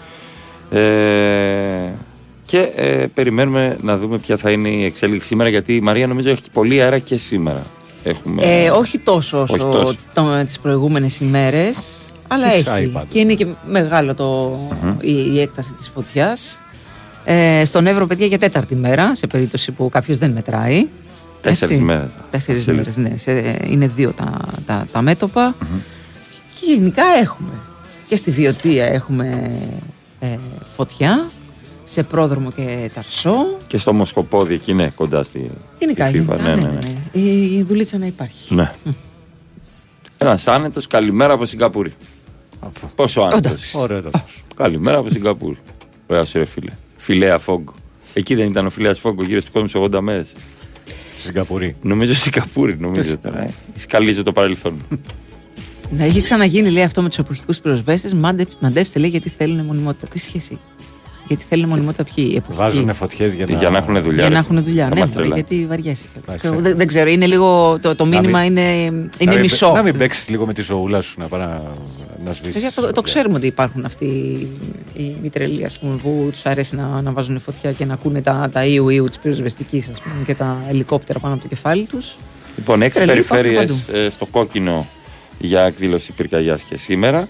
Ε, 0.69 1.91
και 2.45 2.71
ε, 2.75 3.05
περιμένουμε 3.13 3.77
να 3.81 3.97
δούμε 3.97 4.17
ποια 4.17 4.37
θα 4.37 4.51
είναι 4.51 4.69
η 4.69 4.83
εξέλιξη 4.85 5.27
σήμερα 5.27 5.49
γιατί 5.49 5.75
η 5.75 5.81
Μαρία 5.81 6.07
νομίζω 6.07 6.29
έχει 6.29 6.41
πολύ 6.53 6.81
αέρα 6.81 6.99
και 6.99 7.17
σήμερα. 7.17 7.63
Έχουμε... 8.03 8.41
Ε, 8.63 8.69
όχι 8.69 8.99
τόσο 8.99 9.41
όσο 9.41 9.53
Όχι 9.53 9.63
τόσο. 9.63 9.95
το- 10.13 10.43
τις 10.45 10.59
προηγούμενες 10.59 11.19
ημέρες, 11.19 11.77
αλλά 12.27 12.47
Φυσάει 12.49 12.83
έχει. 12.83 12.91
πάντως. 12.91 13.07
Και 13.11 13.19
είναι 13.19 13.33
και 13.33 13.45
μεγάλο 13.67 14.15
το, 14.15 14.59
η, 15.01 15.11
η 15.33 15.41
έκταση 15.41 15.73
της 15.73 15.87
φωτιάς. 15.93 16.61
Ε, 17.25 17.65
στον 17.65 17.87
Εύρο, 17.87 18.07
παιδιά, 18.07 18.25
για 18.25 18.39
τέταρτη 18.39 18.75
μέρα, 18.75 19.15
σε 19.15 19.27
περίπτωση 19.27 19.71
που 19.71 19.89
κάποιος 19.89 20.17
δεν 20.17 20.31
μετράει. 20.31 20.87
Τέσσερις 21.43 21.73
Έτσι. 21.75 21.85
μέρες. 21.85 22.11
Τέσσερις 22.31 22.65
Τέσσερις. 22.65 22.95
μέρες, 22.95 23.11
ναι. 23.11 23.17
Σε- 23.17 23.59
είναι 23.69 23.87
δύο 23.87 24.11
τα, 24.13 24.39
τα, 24.65 24.87
τα 24.91 25.01
μέτωπα. 25.01 25.55
Και 26.59 26.65
γενικά 26.73 27.03
έχουμε. 27.21 27.59
Και 28.07 28.15
στη 28.15 28.31
Βιωτία 28.31 28.85
έχουμε 28.85 29.51
ε, 30.19 30.37
φωτιά, 30.75 31.29
σε 31.83 32.03
πρόδρομο 32.03 32.51
και 32.51 32.91
ταρσό. 32.93 33.57
Και 33.67 33.77
στο 33.77 33.93
Μοσκοπόδι 33.93 34.53
εκεί, 34.53 34.73
ναι, 34.73 34.87
κοντά 34.89 35.23
στη, 35.23 35.51
Γενικά, 35.79 36.07
στη 36.07 36.17
Φίβα. 36.17 36.35
γενικά, 36.35 36.55
ναι, 36.55 36.61
ναι, 36.61 36.77
ναι. 37.11 37.21
Η, 37.21 37.57
η 37.57 37.63
δουλίτσα 37.63 37.97
να 37.97 38.05
υπάρχει. 38.05 38.53
ναι. 38.55 38.71
Ένας 40.17 40.47
άνετος, 40.47 40.87
καλημέρα 40.87 41.33
από 41.33 41.45
Σιγκαπούρη. 41.45 41.93
Αυτό. 42.59 42.89
Πόσο 42.95 43.21
άνετος. 43.21 43.73
Ωραίο 43.75 44.01
το 44.01 44.11
Καλημέρα 44.55 44.97
από 44.97 45.09
Σιγκαπούρη. 45.09 45.57
Ωραία, 46.07 46.25
σου 46.25 46.37
ρε 46.37 46.45
φίλε. 46.45 46.71
Φιλέα 46.97 47.37
Φόγκο. 47.37 47.73
Εκεί 48.13 48.35
δεν 48.35 48.47
ήταν 48.49 48.65
ο 48.65 48.69
φιλέας 48.69 48.99
Φόγκο 48.99 49.23
γύρω 49.23 49.39
στους 49.39 49.51
κόσμους 49.53 49.73
80 49.75 49.99
μέρες. 50.01 50.27
Στη 51.23 51.31
Σιγκαπούρη. 51.31 51.75
Νομίζω 51.81 52.13
Σιγκαπούρη, 52.13 52.77
νομίζω 52.79 53.17
τώρα. 53.17 53.41
Ε. 53.41 53.53
Σκαλίζω 53.75 54.23
το 54.23 54.31
παρελθόν. 54.31 54.85
Να 55.89 56.05
είχε 56.05 56.21
ξαναγίνει, 56.21 56.69
λέει, 56.69 56.83
αυτό 56.83 57.01
με 57.01 57.07
τους 57.07 57.17
εποχικούς 57.17 57.59
πυροσβέστες. 57.59 58.13
Μαντέψτε, 58.59 58.99
λέει, 58.99 59.09
γιατί 59.09 59.29
θέλουν 59.29 59.65
μονιμότητα. 59.65 60.07
Τι 60.07 60.19
σχέση. 60.19 60.59
Γιατί 61.27 61.43
θέλουν 61.49 61.69
μονιμότητα 61.69 62.03
ποιοι 62.03 62.27
οι 62.31 62.35
εποχικοί. 62.35 62.57
Βάζουν 62.57 62.93
φωτιές 62.93 63.33
για 63.33 63.45
να. 63.45 63.57
Για 63.57 63.69
να 63.69 63.77
έχουν 63.77 63.93
δουλειά. 64.01 64.13
Για 64.15 64.27
ρε. 64.27 64.33
να 64.33 64.37
έχουν 64.39 64.63
δουλειά. 64.63 64.87
Θα 64.87 64.93
Ναι, 64.93 64.99
μας 64.99 65.09
μωρέ, 65.09 65.21
τρελάει. 65.21 65.39
γιατί 65.39 65.65
βαριέσαι. 65.67 66.03
Εντάξει. 66.17 66.45
Ξέρω, 66.45 66.59
δεν, 66.61 66.77
δεν 66.77 66.87
ξέρω, 66.87 67.09
είναι 67.09 67.25
λίγο. 67.25 67.79
Το, 67.81 67.95
το 67.95 68.05
Να 68.05 68.19
μήνυμα 68.19 68.39
μην- 68.39 68.49
είναι, 68.57 68.61
Να 68.61 68.99
είναι 69.19 69.31
μην- 69.31 69.39
μισό. 69.39 69.71
Να 69.71 69.81
μην 69.83 69.97
παίξεις 69.97 70.29
λίγο 70.29 70.45
με 70.45 70.53
τη 70.53 70.61
ζωούλα 70.61 71.01
σου 71.01 71.19
να 71.19 71.27
πάει 71.27 71.41
να, 71.41 71.61
να 72.25 72.31
σβήσεις. 72.33 72.53
Παιδιά, 72.53 72.71
το, 72.75 72.91
το 72.91 73.01
ξέρουμε 73.01 73.35
ότι 73.35 73.47
υπάρχουν 73.47 73.85
αυτοί 73.85 74.05
οι 74.93 75.15
μητρελοί 75.21 75.65
ας 75.65 75.79
πούμε, 75.79 75.95
που 75.95 76.29
τους 76.31 76.45
αρέσει 76.45 76.75
να, 76.75 77.01
να 77.01 77.11
βάζουν 77.11 77.39
φωτιά 77.39 77.71
και 77.71 77.85
να 77.85 77.93
ακούνε 77.93 78.21
τα, 78.21 78.49
τα 78.51 78.65
ιου 78.65 78.89
ιου 78.89 79.05
της 79.05 79.17
πυροσβεστική 79.19 79.83
και 80.25 80.35
τα 80.35 80.57
ελικόπτερα 80.69 81.19
πάνω 81.19 81.33
από 81.33 81.43
το 81.43 81.49
κεφάλι 81.49 81.85
τους. 81.85 82.15
Λοιπόν, 82.57 82.81
έξι 82.81 82.99
Τρελή, 83.01 83.19
υπάρχουν 83.19 83.37
περιφέρειες 83.37 84.13
στο 84.13 84.25
κόκκινο 84.25 84.87
για 85.39 85.61
εκδήλωση 85.61 86.11
πυρκαγιάς 86.11 86.61
και 86.63 86.77
σήμερα. 86.77 87.27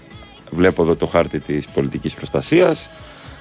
Βλέπω 0.50 0.82
εδώ 0.82 0.96
το 0.96 1.06
χάρτη 1.06 1.40
της 1.40 1.68
πολιτικής 1.68 2.14
προστασίας. 2.14 2.88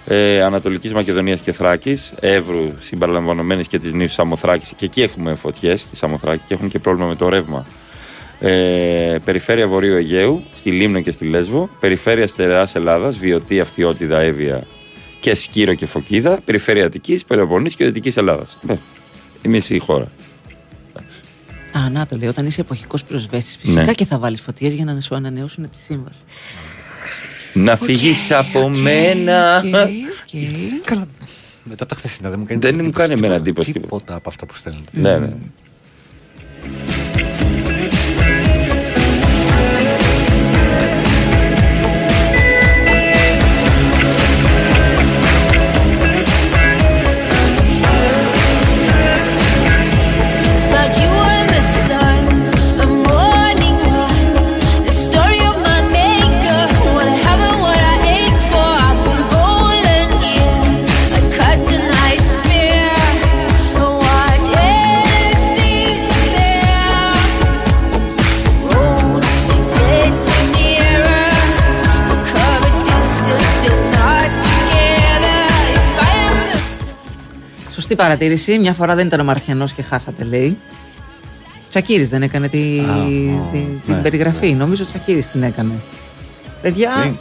Ε, 0.07 0.41
Ανατολικής 0.41 0.93
Μακεδονίας 0.93 1.41
και 1.41 1.51
Θράκης, 1.51 2.13
Εύρου 2.19 2.73
συμπεριλαμβανομένης 2.79 3.67
και 3.67 3.79
της 3.79 3.91
νήσου 3.91 4.13
Σαμοθράκης. 4.13 4.73
Και 4.75 4.85
εκεί 4.85 5.01
έχουμε 5.01 5.35
φωτιές 5.35 5.81
στη 5.81 5.95
Σαμοθράκη 5.95 6.43
και 6.47 6.53
έχουν 6.53 6.69
και 6.69 6.79
πρόβλημα 6.79 7.07
με 7.07 7.15
το 7.15 7.29
ρεύμα. 7.29 7.65
Ε, 8.39 9.17
περιφέρεια 9.25 9.67
Βορείου 9.67 9.95
Αιγαίου, 9.95 10.43
στη 10.55 10.71
Λίμνο 10.71 11.01
και 11.01 11.11
στη 11.11 11.25
Λέσβο. 11.25 11.69
Περιφέρεια 11.79 12.27
Στερεάς 12.27 12.75
Ελλάδας, 12.75 13.17
Βιωτή, 13.17 13.59
Αυθιότητα, 13.59 14.19
Εύβοια 14.19 14.63
και 15.19 15.35
Σκύρο 15.35 15.73
και 15.73 15.85
Φωκίδα. 15.85 16.39
Περιφέρεια 16.45 16.85
Αττικής, 16.85 17.25
Πελοποννήσου 17.25 17.77
και 17.77 17.85
Δυτικής 17.85 18.17
Ελλάδας. 18.17 18.57
Ε, 18.67 18.73
η 19.41 19.47
μισή 19.47 19.79
χώρα. 19.79 20.11
Α, 21.77 21.89
να 21.89 22.05
το 22.05 22.17
λέει, 22.17 22.27
όταν 22.29 22.45
είσαι 22.45 22.61
εποχικός 22.61 23.03
πυροσβέστης, 23.03 23.57
φυσικά 23.57 23.83
Ναι. 23.83 23.93
και 23.93 24.05
θα 24.05 24.17
βάλεις 24.19 24.41
φωτιές 24.41 24.73
για 24.73 24.85
να 24.85 25.01
σου 25.01 25.15
ανανεώσουν 25.15 25.69
τη 25.69 25.77
σύμβαση. 25.77 26.19
Να 27.53 27.75
φύγει 27.75 28.13
από 28.33 28.59
Οκ, 28.61 28.75
μένα. 28.77 29.57
οκ, 29.57 29.63
οκ. 29.65 30.85
Καλά. 30.85 31.05
Μετά 31.63 31.85
τα 31.85 31.95
χθεσινά 31.95 32.29
δεν 32.29 32.39
μου 32.39 32.45
κάνεις 32.45 32.63
Δεν 32.63 32.75
μου 32.75 32.81
τίποτα, 32.81 32.99
κάνει 32.99 33.13
εμένα 33.13 33.33
τίποτα, 33.33 33.49
εντύπωση. 33.49 33.71
Τίποτα 33.71 34.15
από 34.15 34.29
αυτά 34.29 34.45
που 34.45 34.55
στέλνετε. 34.55 34.89
Ναι, 34.91 35.17
ναι. 35.17 35.29
Σωστή 77.93 78.07
παρατήρηση. 78.09 78.59
Μια 78.59 78.73
φορά 78.73 78.95
δεν 78.95 79.05
ήταν 79.07 79.19
ο 79.19 79.23
Μαρθιανός 79.23 79.71
και 79.73 79.83
χάσατε, 79.83 80.23
λέει. 80.23 80.57
Τσακύρης 81.69 82.09
δεν 82.09 82.21
έκανε 82.23 82.49
τη, 82.49 82.59
τη- 83.51 83.59
την 83.85 83.95
ναι, 83.95 84.01
περιγραφή. 84.01 84.51
Νομίζω 84.53 84.83
ο 84.83 84.87
Τσακύρης 84.89 85.27
την 85.31 85.43
έκανε. 85.43 85.71
Παιδιά, 86.61 86.89
Τι; 87.03 87.11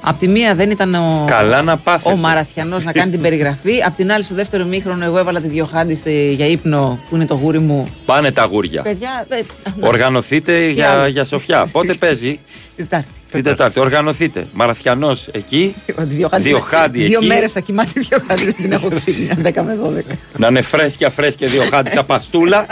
απ' 0.00 0.18
τη 0.18 0.28
μία 0.28 0.54
δεν 0.54 0.70
ήταν 0.70 0.94
ο, 0.94 1.24
Καλά 1.26 1.62
να 1.62 1.76
πάθετε. 1.78 2.14
ο 2.14 2.16
Μαραθιανός 2.16 2.84
να 2.84 2.92
κάνει 2.92 3.10
την 3.10 3.20
περιγραφή. 3.20 3.82
Απ' 3.86 3.94
την 3.94 4.12
άλλη, 4.12 4.24
στο 4.24 4.34
δεύτερο 4.34 4.64
μήχρονο, 4.64 5.04
εγώ 5.04 5.18
έβαλα 5.18 5.40
τη 5.40 5.48
Διοχάντη 5.48 5.94
στη- 5.94 6.32
για 6.36 6.46
ύπνο, 6.46 6.98
που 7.08 7.14
είναι 7.16 7.26
το 7.26 7.34
γούρι 7.34 7.58
μου. 7.58 7.88
Πάνε 8.06 8.32
τα 8.32 8.44
γούρια. 8.44 8.82
Παιδιά, 8.82 9.24
δεν- 9.28 9.46
Οργανωθείτε 9.80 10.68
για, 10.70 10.90
άλλο; 10.90 11.06
για 11.06 11.24
Σοφιά. 11.24 11.66
Πότε 11.72 11.94
παίζει, 12.00 12.30
Την 12.76 12.88
Τετάρτη. 12.88 13.08
Την 13.34 13.50
Τετάρτη. 13.50 13.80
Οργανωθείτε. 13.80 14.46
Μαραθιανός 14.52 15.28
εκεί. 15.32 15.74
Ο 15.98 16.02
Διοχάντη- 16.06 16.44
Διοχάντη 16.46 17.04
Δύο 17.04 17.18
εκεί. 17.18 17.26
μέρες 17.26 17.52
θα 17.52 17.60
κοιμάται 17.60 17.90
η 17.94 18.00
Διοχάντη, 18.00 18.44
δεν 18.44 18.54
την 18.54 18.72
έχω 18.72 18.88
ξύπνια. 18.94 19.34
10 19.62 19.62
με 19.64 19.78
12. 20.12 20.14
Να 20.36 20.46
είναι 20.46 20.60
φρέσκια 20.62 21.10
φρέσκια 21.10 21.48
δύο 21.48 21.64
χάντι 21.70 21.98
απαστούλα. 21.98 22.66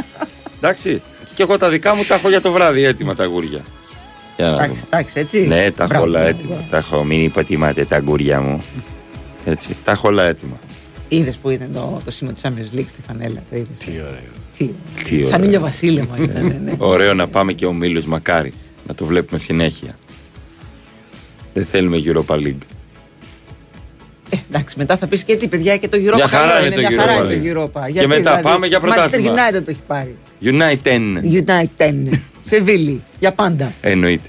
Εντάξει. 0.56 1.02
Και 1.34 1.42
εγώ 1.42 1.58
τα 1.58 1.68
δικά 1.68 1.94
μου 1.94 2.04
τα 2.04 2.14
έχω 2.14 2.28
για 2.28 2.40
το 2.40 2.52
βράδυ 2.52 2.82
έτοιμα 2.84 3.14
τα 3.14 3.24
γούρια. 3.24 3.60
Για 4.36 4.46
να 4.46 4.52
Εντάξει, 4.52 4.68
δούμε. 4.70 4.86
εντάξει, 4.90 5.12
έτσι. 5.18 5.40
Ναι, 5.46 5.70
τα 5.70 5.82
έχω 5.84 5.86
Μπράβο, 5.86 6.04
όλα 6.04 6.18
μπράβο. 6.20 6.36
έτοιμα. 6.38 6.64
Τα 6.70 6.76
έχω, 6.76 7.04
μην 7.04 7.22
υποτιμάτε 7.24 7.84
τα 7.84 7.98
γούρια 7.98 8.40
μου. 8.40 8.62
Έτσι, 9.44 9.76
τα 9.84 9.90
έχω 9.92 10.08
όλα 10.08 10.22
έτοιμα. 10.24 10.58
Είδες 11.08 11.36
που 11.36 11.50
ήταν 11.50 11.68
το, 11.72 12.00
το 12.04 12.10
σήμα 12.10 12.32
της 12.32 12.42
Champions 12.44 12.76
League 12.78 12.84
στη 12.88 13.00
φανέλα, 13.06 13.42
το 13.50 13.56
είδες. 13.56 13.78
Τι 13.84 13.90
ωραίο. 13.90 14.30
Τι, 14.56 14.70
Τι 15.04 15.14
ωραίο. 15.16 15.28
Σαν 15.28 15.42
ήλιο 15.42 15.60
βασίλεμα 15.60 16.16
ήταν, 16.22 16.46
ναι, 16.46 16.60
ναι. 16.64 16.72
Ωραίο 16.78 17.14
να 17.14 17.28
πάμε 17.28 17.52
και 17.52 17.66
ο 17.66 17.72
Μίλος 17.72 18.04
μακάρι. 18.06 18.52
Να 18.88 18.94
το 18.94 19.04
βλέπουμε 19.04 19.38
συνέχεια. 19.38 19.98
Δεν 21.54 21.64
θέλουμε 21.64 22.02
Europa 22.04 22.34
League. 22.34 22.64
Ε, 24.30 24.36
εντάξει, 24.50 24.78
μετά 24.78 24.96
θα 24.96 25.06
πεις 25.06 25.24
και 25.24 25.36
τι, 25.36 25.48
παιδιά, 25.48 25.76
και 25.76 25.88
το 25.88 25.96
Europa 25.96 26.14
Για 26.14 26.26
χαρά 26.28 26.58
είναι, 26.58 26.66
είναι 26.66 26.88
το 26.88 26.94
Europa. 26.94 27.06
Χαρά 27.06 27.34
είναι 27.34 27.52
το 27.52 27.60
Europa. 27.60 27.80
Γιατί, 27.84 27.98
και 27.98 28.06
μετά 28.06 28.18
δηλαδή, 28.20 28.42
πάμε 28.42 28.66
για 28.66 28.80
πρωτάθλημα. 28.80 29.34
Manchester 29.34 29.56
United 29.56 29.62
το 29.64 29.70
έχει 29.70 29.80
πάρει. 29.86 30.16
United. 30.42 31.00
United. 31.44 32.08
Σεβίλη. 32.42 33.02
Για 33.18 33.32
πάντα. 33.32 33.72
Εννοείται. 33.80 34.28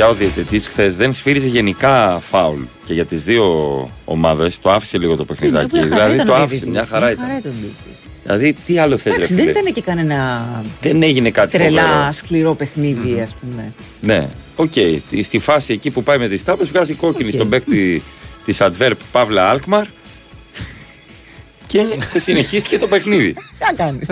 Παιδιά, 0.00 0.14
ο 0.14 0.18
διαιτητής 0.18 0.66
χθες 0.68 0.94
δεν 0.94 1.12
σφύριζε 1.12 1.46
γενικά 1.48 2.18
φάουλ 2.20 2.60
και 2.84 2.92
για 2.94 3.04
τις 3.04 3.24
δύο 3.24 3.44
ομάδες 4.04 4.60
το 4.60 4.70
άφησε 4.70 4.98
λίγο 4.98 5.16
το 5.16 5.24
παιχνιδάκι. 5.24 5.76
Μια 5.76 5.82
χαρά 5.82 5.94
δηλαδή 5.94 6.14
ήταν 6.14 6.26
το 6.26 6.32
ο 6.32 6.34
άφησε, 6.34 6.48
διαιτητής. 6.48 6.72
μια 6.72 6.86
χαρά 6.86 7.10
ήταν. 7.10 7.24
ο 7.24 7.28
διαιτητής. 7.28 7.74
Δηλαδή, 8.22 8.56
τι 8.66 8.78
άλλο 8.78 8.98
θε, 8.98 9.10
Εντάξει, 9.10 9.34
δεν 9.34 9.48
ήταν 9.48 9.72
και 9.72 9.80
κανένα 9.80 10.46
Δεν 10.80 11.02
έγινε 11.02 11.30
κάτι 11.30 11.58
τρελά 11.58 11.82
φοβερό. 11.82 12.12
σκληρό 12.12 12.54
παιχνίδι, 12.54 13.20
ας 13.20 13.34
πούμε. 13.40 13.72
Ναι, 14.00 14.28
οκ. 14.56 14.72
Στη 15.22 15.38
φάση 15.38 15.72
εκεί 15.72 15.90
που 15.90 16.02
πάει 16.02 16.18
με 16.18 16.28
τις 16.28 16.44
τάπες, 16.44 16.68
βγάζει 16.68 16.94
κόκκινη 16.94 17.28
Οκ. 17.28 17.34
στον 17.34 17.48
παίκτη 17.48 18.02
της 18.44 18.58
Antwerp 18.60 18.92
παύλα 19.12 19.48
Άλκμααρ 19.48 19.86
και 21.66 21.84
συνεχίστηκε 22.18 22.78
το 22.78 22.86
παιχνίδι. 22.86 23.32
Τι 23.58 23.64
να 23.66 23.72
κάνεις. 23.72 24.08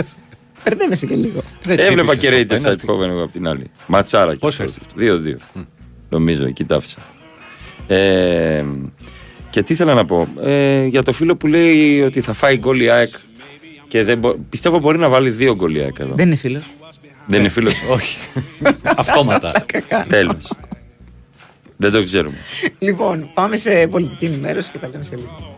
Μπερδεύεσαι 0.64 1.06
και 1.06 1.14
λίγο. 1.14 1.42
Δεν 1.62 1.78
Έβλεπα 1.78 2.16
τσίπησες 2.16 2.18
και 2.18 2.54
αυτό, 2.54 2.54
Rangers 2.54 2.64
ένα 2.64 2.76
Eindhoven 2.76 3.08
εγώ 3.10 3.22
από 3.22 3.32
την 3.32 3.48
άλλη. 3.48 3.70
Ματσάρα 3.86 4.32
και 4.32 4.38
Πόσο 4.38 4.62
αυτό. 4.62 4.80
2-2. 4.98 5.66
Νομίζω, 6.08 6.46
εκεί 6.46 6.64
τα 6.64 6.76
άφησα. 6.76 6.98
Ε, 7.86 8.64
και 9.50 9.62
τι 9.62 9.72
ήθελα 9.72 9.94
να 9.94 10.04
πω. 10.04 10.28
Ε, 10.42 10.84
για 10.84 11.02
το 11.02 11.12
φίλο 11.12 11.36
που 11.36 11.46
λέει 11.46 12.00
ότι 12.00 12.20
θα 12.20 12.32
φάει 12.32 12.56
γκολ 12.56 12.80
η 12.80 12.90
ΑΕΚ 12.90 13.14
και 13.88 14.04
δεν 14.04 14.18
μπο... 14.18 14.34
πιστεύω 14.48 14.78
μπορεί 14.78 14.98
να 14.98 15.08
βάλει 15.08 15.30
δύο 15.30 15.54
γκολ 15.54 15.74
η 15.74 15.80
ΑΕΚ 15.80 15.98
εδώ. 15.98 16.14
Δεν 16.14 16.26
είναι 16.26 16.36
φίλος. 16.36 16.62
Δεν 17.26 17.40
είναι 17.40 17.48
φίλος. 17.48 17.74
Όχι. 17.96 18.16
Αυτόματα. 18.82 19.64
Τέλος. 20.08 20.52
δεν 21.76 21.92
το 21.92 22.04
ξέρουμε. 22.04 22.36
Λοιπόν, 22.78 23.30
πάμε 23.34 23.56
σε 23.56 23.86
πολιτική 23.86 24.24
ενημέρωση 24.24 24.70
και 24.70 24.78
τα 24.78 24.88
λέμε 24.88 25.04
σε 25.04 25.16
λίγο. 25.16 25.56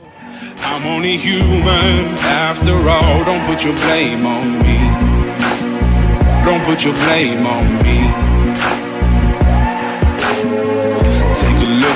I'm 0.63 0.85
only 0.95 1.17
human 1.17 2.19
after 2.49 2.77
all. 2.97 3.25
Don't 3.25 3.45
put 3.49 3.65
your 3.65 3.77
blame 3.83 4.27
on 4.37 4.47
me. 4.65 4.79
Don't 6.47 6.63
put 6.69 6.85
your 6.85 6.95
blame 7.03 7.47
on 7.55 7.65
me. 7.75 7.80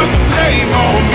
Put 0.00 0.10
the 0.12 0.18
blame 0.32 0.72
on 0.72 1.09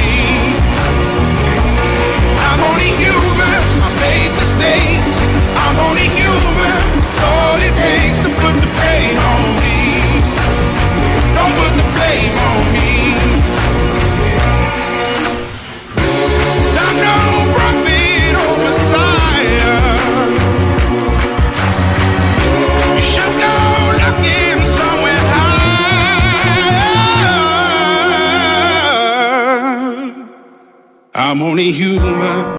I'm 31.26 31.42
only 31.42 31.72
human. 31.72 32.55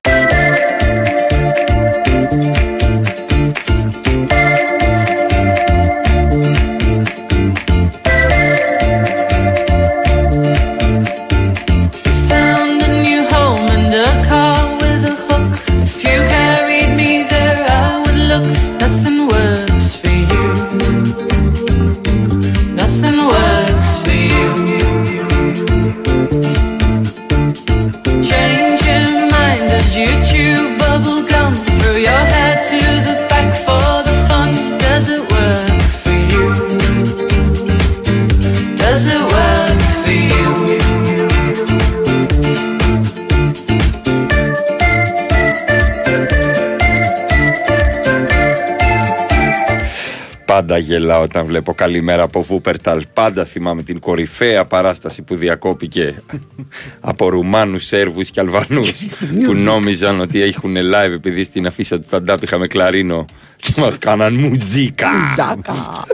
Γελάω 50.87 51.22
όταν 51.22 51.46
βλέπω 51.46 51.75
καλημέρα 51.75 52.22
από 52.22 52.42
Βούπερταλ. 52.42 53.03
Πάντα 53.12 53.44
θυμάμαι 53.44 53.83
την 53.83 53.99
κορυφαία 53.99 54.64
παράσταση 54.64 55.22
που 55.22 55.35
διακόπηκε 55.35 56.22
από 57.11 57.29
Ρουμάνους, 57.29 57.87
Σέρβους 57.87 58.31
και 58.31 58.40
Αλβανούς 58.40 58.90
που 59.46 59.55
νόμιζαν 59.55 60.20
ότι 60.20 60.42
έχουν 60.42 60.77
live 60.77 61.12
επειδή 61.12 61.44
στην 61.44 61.66
αφίσα 61.66 62.01
του 62.01 62.07
Ταντάπ 62.11 62.42
είχαμε 62.42 62.66
κλαρίνο 62.66 63.25
και 63.57 63.72
μας 63.77 63.99
κάναν 63.99 64.35
μουζίκα. 64.35 65.09
Ζάκα. 65.37 65.75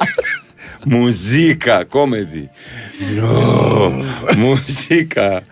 Μουζίκα, 0.84 1.84
κόμεδι. 1.84 2.50
Νο, 3.16 4.04
μουζίκα. 4.36 5.42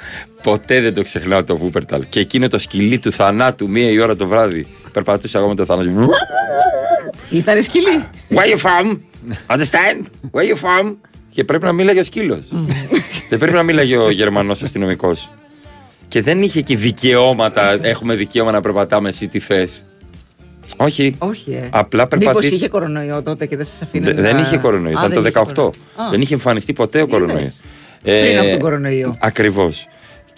Ποτέ 0.43 0.81
δεν 0.81 0.95
το 0.95 1.03
ξεχνάω 1.03 1.45
το 1.45 1.57
Βούπερταλ. 1.57 2.05
Και 2.09 2.21
εκείνο 2.21 2.49
το 2.49 2.59
σκυλί 2.59 2.99
του 2.99 3.13
θανάτου 3.13 3.71
μία 3.71 3.91
η 3.91 3.99
ώρα 3.99 4.17
το 4.17 4.27
βράδυ. 4.27 4.67
Περπατούσα 4.93 5.39
εγώ 5.39 5.49
με 5.49 5.55
το 5.55 5.65
θανάτου. 5.65 6.09
Ήταν 7.31 7.63
σκυλί. 7.63 8.05
Where 8.31 8.57
you 8.57 8.59
from? 8.61 8.99
Understand? 9.57 10.05
Where 10.33 10.45
you 10.49 10.55
from? 10.55 10.95
Και 11.31 11.45
πρέπει 11.45 11.65
να 11.65 11.73
μίλαγε 11.73 12.01
ο 12.01 12.03
σκύλος. 12.03 12.41
δεν 13.29 13.39
πρέπει 13.39 13.53
να 13.55 13.63
μίλαγε 13.63 13.97
ο 13.97 14.11
Γερμανός 14.11 14.63
αστυνομικός. 14.63 15.31
Και 16.09 16.23
δεν 16.23 16.43
είχε 16.43 16.59
εκεί 16.59 16.75
δικαιώματα. 16.75 17.79
Έχουμε 17.83 18.15
δικαίωμα 18.15 18.51
να 18.51 18.61
περπατάμε 18.61 19.09
εσύ 19.09 19.29
τι 19.29 19.39
θες. 19.39 19.85
Όχι. 20.77 21.15
Όχι, 21.19 21.51
ε. 21.53 21.69
Απλά 21.73 22.03
Μήπως 22.03 22.19
περπατήσεις. 22.25 22.57
είχε 22.57 22.69
κορονοϊό 22.69 23.23
τότε 23.23 23.47
και 23.47 23.57
δεν 23.57 23.67
σας 23.67 23.83
αφήνανε. 23.83 24.15
Δε- 24.15 24.23
Δεν 24.23 24.35
να- 24.35 24.41
είχε 24.41 24.57
κορονοϊό. 24.57 24.97
Α, 24.99 25.01
Ήταν 25.01 25.13
το 25.13 25.21
δεν 25.21 25.31
είχε 25.31 25.41
18. 25.41 25.55
κορονοϊό. 25.55 26.07
Α. 26.07 26.11
Δεν 26.11 26.21
είχε 26.21 26.35
εμφανιστεί 26.35 26.73
ποτέ 26.73 27.01
ο 27.01 27.07
κορονοϊός. 27.07 27.57
Πριν 28.03 28.39
από 28.39 28.51
τον 28.51 28.59
κορονοϊό. 28.59 29.17
Ακριβώς. 29.21 29.87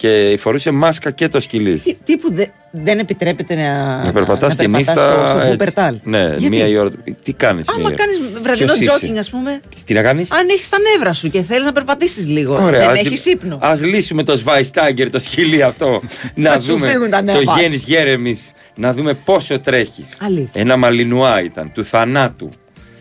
Και 0.03 0.35
φορούσε 0.39 0.71
μάσκα 0.71 1.11
και 1.11 1.27
το 1.27 1.39
σκυλί. 1.39 1.77
Τι, 1.77 1.93
τι 2.03 2.17
που 2.17 2.33
δε- 2.33 2.45
δεν 2.71 2.99
επιτρέπεται 2.99 3.55
να, 3.55 4.03
Να 4.05 4.11
περπατάς 4.11 4.55
τη 4.55 4.67
περπατάς 4.69 4.85
νύχτα. 4.95 5.13
στο, 5.17 5.27
στο 5.27 5.37
έτσι. 5.37 5.47
Βουπερτάλ. 5.47 5.99
Ναι, 6.03 6.21
Γιατί; 6.37 6.49
μία 6.55 6.67
η 6.67 6.77
ώρα. 6.77 6.89
Τι 7.23 7.33
κάνεις. 7.33 7.65
Άμα 7.69 7.91
κάνεις 7.93 8.19
βραδινό 8.41 8.73
τζόκινγκ, 8.73 9.17
ας 9.17 9.29
πούμε. 9.29 9.61
Τι 9.85 9.93
να 9.93 10.01
κάνεις; 10.01 10.31
Αν 10.31 10.47
έχεις 10.49 10.69
τα 10.69 10.77
νεύρα 10.79 11.13
σου 11.13 11.29
και 11.29 11.41
θέλεις 11.41 11.63
να 11.65 11.71
περπατήσεις 11.71 12.27
λίγο. 12.27 12.53
Ωραία, 12.63 12.79
δεν 12.79 12.89
ας- 12.89 12.99
έχεις 13.05 13.25
ύπνο. 13.25 13.57
Ας 13.61 13.81
λύσουμε 13.81 14.23
το 14.23 14.35
Σβάιστάγκερ, 14.35 15.09
το 15.09 15.19
σκυλί 15.19 15.63
αυτό. 15.63 16.01
να 16.35 16.51
Θα 16.51 16.61
σου 16.61 16.71
δούμε 16.73 16.87
φύγουν 16.91 17.09
τα 17.09 17.17
το 17.17 17.23
νεύρα. 17.23 17.55
Γέννης 17.59 17.83
Γέρεμι. 17.83 18.41
Να 18.75 18.93
δούμε 18.93 19.13
πόσο 19.13 19.59
τρέχεις. 19.59 20.17
Αλήθεια. 20.21 20.61
Ένα 20.61 20.77
μαλινουά 20.77 21.43
ήταν, 21.43 21.71
του 21.71 21.85
θανάτου. 21.85 22.45
Είναι 22.45 22.53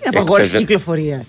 απαγόρευση 0.04 0.42
Εκπαιδε- 0.56 0.66
κυκλοφορίας. 0.68 1.26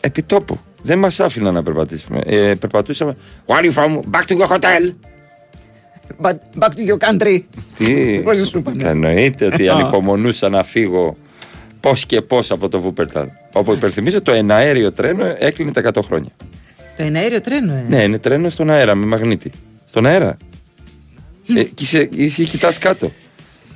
Επιτόπου. 0.00 0.60
Δεν 0.82 0.98
μας 0.98 1.20
άφηναν 1.20 1.54
να 1.54 1.62
περπατήσουμε. 1.62 2.20
Ε, 2.26 2.54
περπατούσαμε. 2.54 3.16
Where 3.46 3.62
are 3.62 3.64
you 3.64 3.72
from? 3.74 4.00
Back 4.10 4.24
to 4.26 4.38
your 4.38 4.48
hotel. 4.48 4.94
But 6.22 6.36
back 6.58 6.70
to 6.74 6.84
your 6.88 6.98
country. 7.08 7.40
Τι. 7.78 7.94
Πώς 8.24 8.48
σου 8.48 8.58
είπανε. 8.58 8.88
Εννοείται 8.88 9.46
ότι 9.46 9.68
ανυπομονούσα 9.68 10.48
να 10.48 10.62
φύγω 10.62 11.16
πώς 11.80 12.06
και 12.06 12.20
πώς 12.22 12.50
από 12.50 12.68
το 12.68 12.80
Βούπερταλ. 12.80 13.28
Όπου 13.52 13.72
υπενθυμίζω 13.72 14.22
το 14.22 14.32
εναέριο 14.32 14.92
τρένο 14.92 15.34
έκλεινε 15.38 15.72
τα 15.72 15.90
100 15.94 16.02
χρόνια. 16.06 16.30
Το 16.96 17.02
εναέριο 17.02 17.40
τρένο, 17.40 17.74
ε. 17.74 17.84
Ναι, 17.88 18.02
είναι 18.02 18.18
τρένο 18.18 18.48
στον 18.48 18.70
αέρα 18.70 18.94
με 18.94 19.06
μαγνήτη. 19.06 19.50
Στον 19.88 20.06
αέρα. 20.06 20.36
ε, 21.56 21.62
και 21.62 21.82
είσαι, 21.82 22.08
είσαι 22.12 22.42
κοιτάς 22.44 22.78
κάτω. 22.78 23.12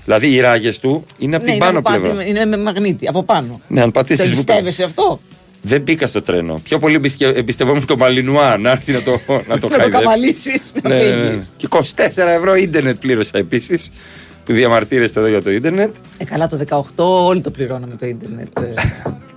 Δηλαδή 0.05 0.33
οι 0.35 0.41
ράγες 0.41 0.79
του 0.79 1.05
είναι 1.19 1.37
από 1.37 1.45
Ναι, 1.45 1.51
την 1.51 1.61
είναι 1.61 1.67
πάνω 1.67 1.79
από 1.79 1.91
πάνω, 1.91 2.03
πλευρά. 2.03 2.27
Είναι 2.27 2.45
με 2.45 2.57
μαγνήτη, 2.59 3.09
από 3.09 3.23
πάνω. 3.23 3.61
Ναι, 3.69 3.81
αν 3.81 3.93
Το 3.93 4.01
πατήσει. 4.01 4.23
εμπιστεύεσαι 4.23 4.83
αυτό; 4.83 5.21
Δεν 5.67 5.81
μπήκα 5.83 6.07
στο 6.07 6.23
τρένο. 6.23 6.61
Πιο 6.65 6.79
πολύ 6.79 6.95
εμπισκε- 6.95 7.37
εμπιστευόμουν 7.37 7.87
το 7.87 7.97
Μαλινουά 7.97 8.59
να 8.59 8.71
έρθει 8.71 8.93
να 8.93 9.03
το, 9.03 9.11
να 9.27 9.37
το 9.37 9.43
Να 9.49 9.59
το 9.59 9.69
χαϊδέψει. 9.69 9.91
καβαλήσει. 9.91 10.61
ναι, 10.83 10.95
ναι, 10.99 11.31
ναι. 11.31 11.43
Και 11.57 11.69
24 11.71 11.83
ευρώ 12.17 12.55
ίντερνετ 12.55 12.99
πλήρωσα 12.99 13.39
επίσης. 13.39 13.91
Που 14.45 14.53
διαμαρτύρεστε 14.53 15.19
εδώ 15.21 15.29
για 15.29 15.43
το 15.43 15.51
ίντερνετ. 15.51 15.95
Ε, 16.19 16.25
καλά, 16.25 16.47
το 16.49 16.59
18 16.69 16.83
όλοι 17.05 17.41
το 17.41 17.51
πληρώναμε 17.51 17.95
το 17.97 18.07
ίντερνετ. 18.07 18.59
ε, 18.59 18.73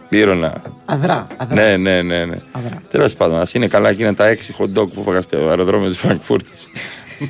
Πλήρωνα. 0.10 0.62
Αδρά, 0.86 1.28
αδρά. 1.38 1.56
Ναι, 1.56 1.78
ναι, 1.78 2.02
ναι. 2.02 2.26
ναι. 2.26 2.38
Αδρά. 2.52 2.82
Τέλος 2.92 3.14
πάντων, 3.14 3.40
ας 3.40 3.54
είναι 3.54 3.68
καλά 3.68 3.90
εκείνα 3.90 4.14
τα 4.14 4.36
6 4.36 4.36
hot 4.64 4.80
dog 4.82 4.88
που 4.94 5.04
φάγα 5.04 5.22
στο 5.22 5.38
αεροδρόμιο 5.50 5.90
της 5.90 5.98
Φραγκφούρτης. 5.98 6.68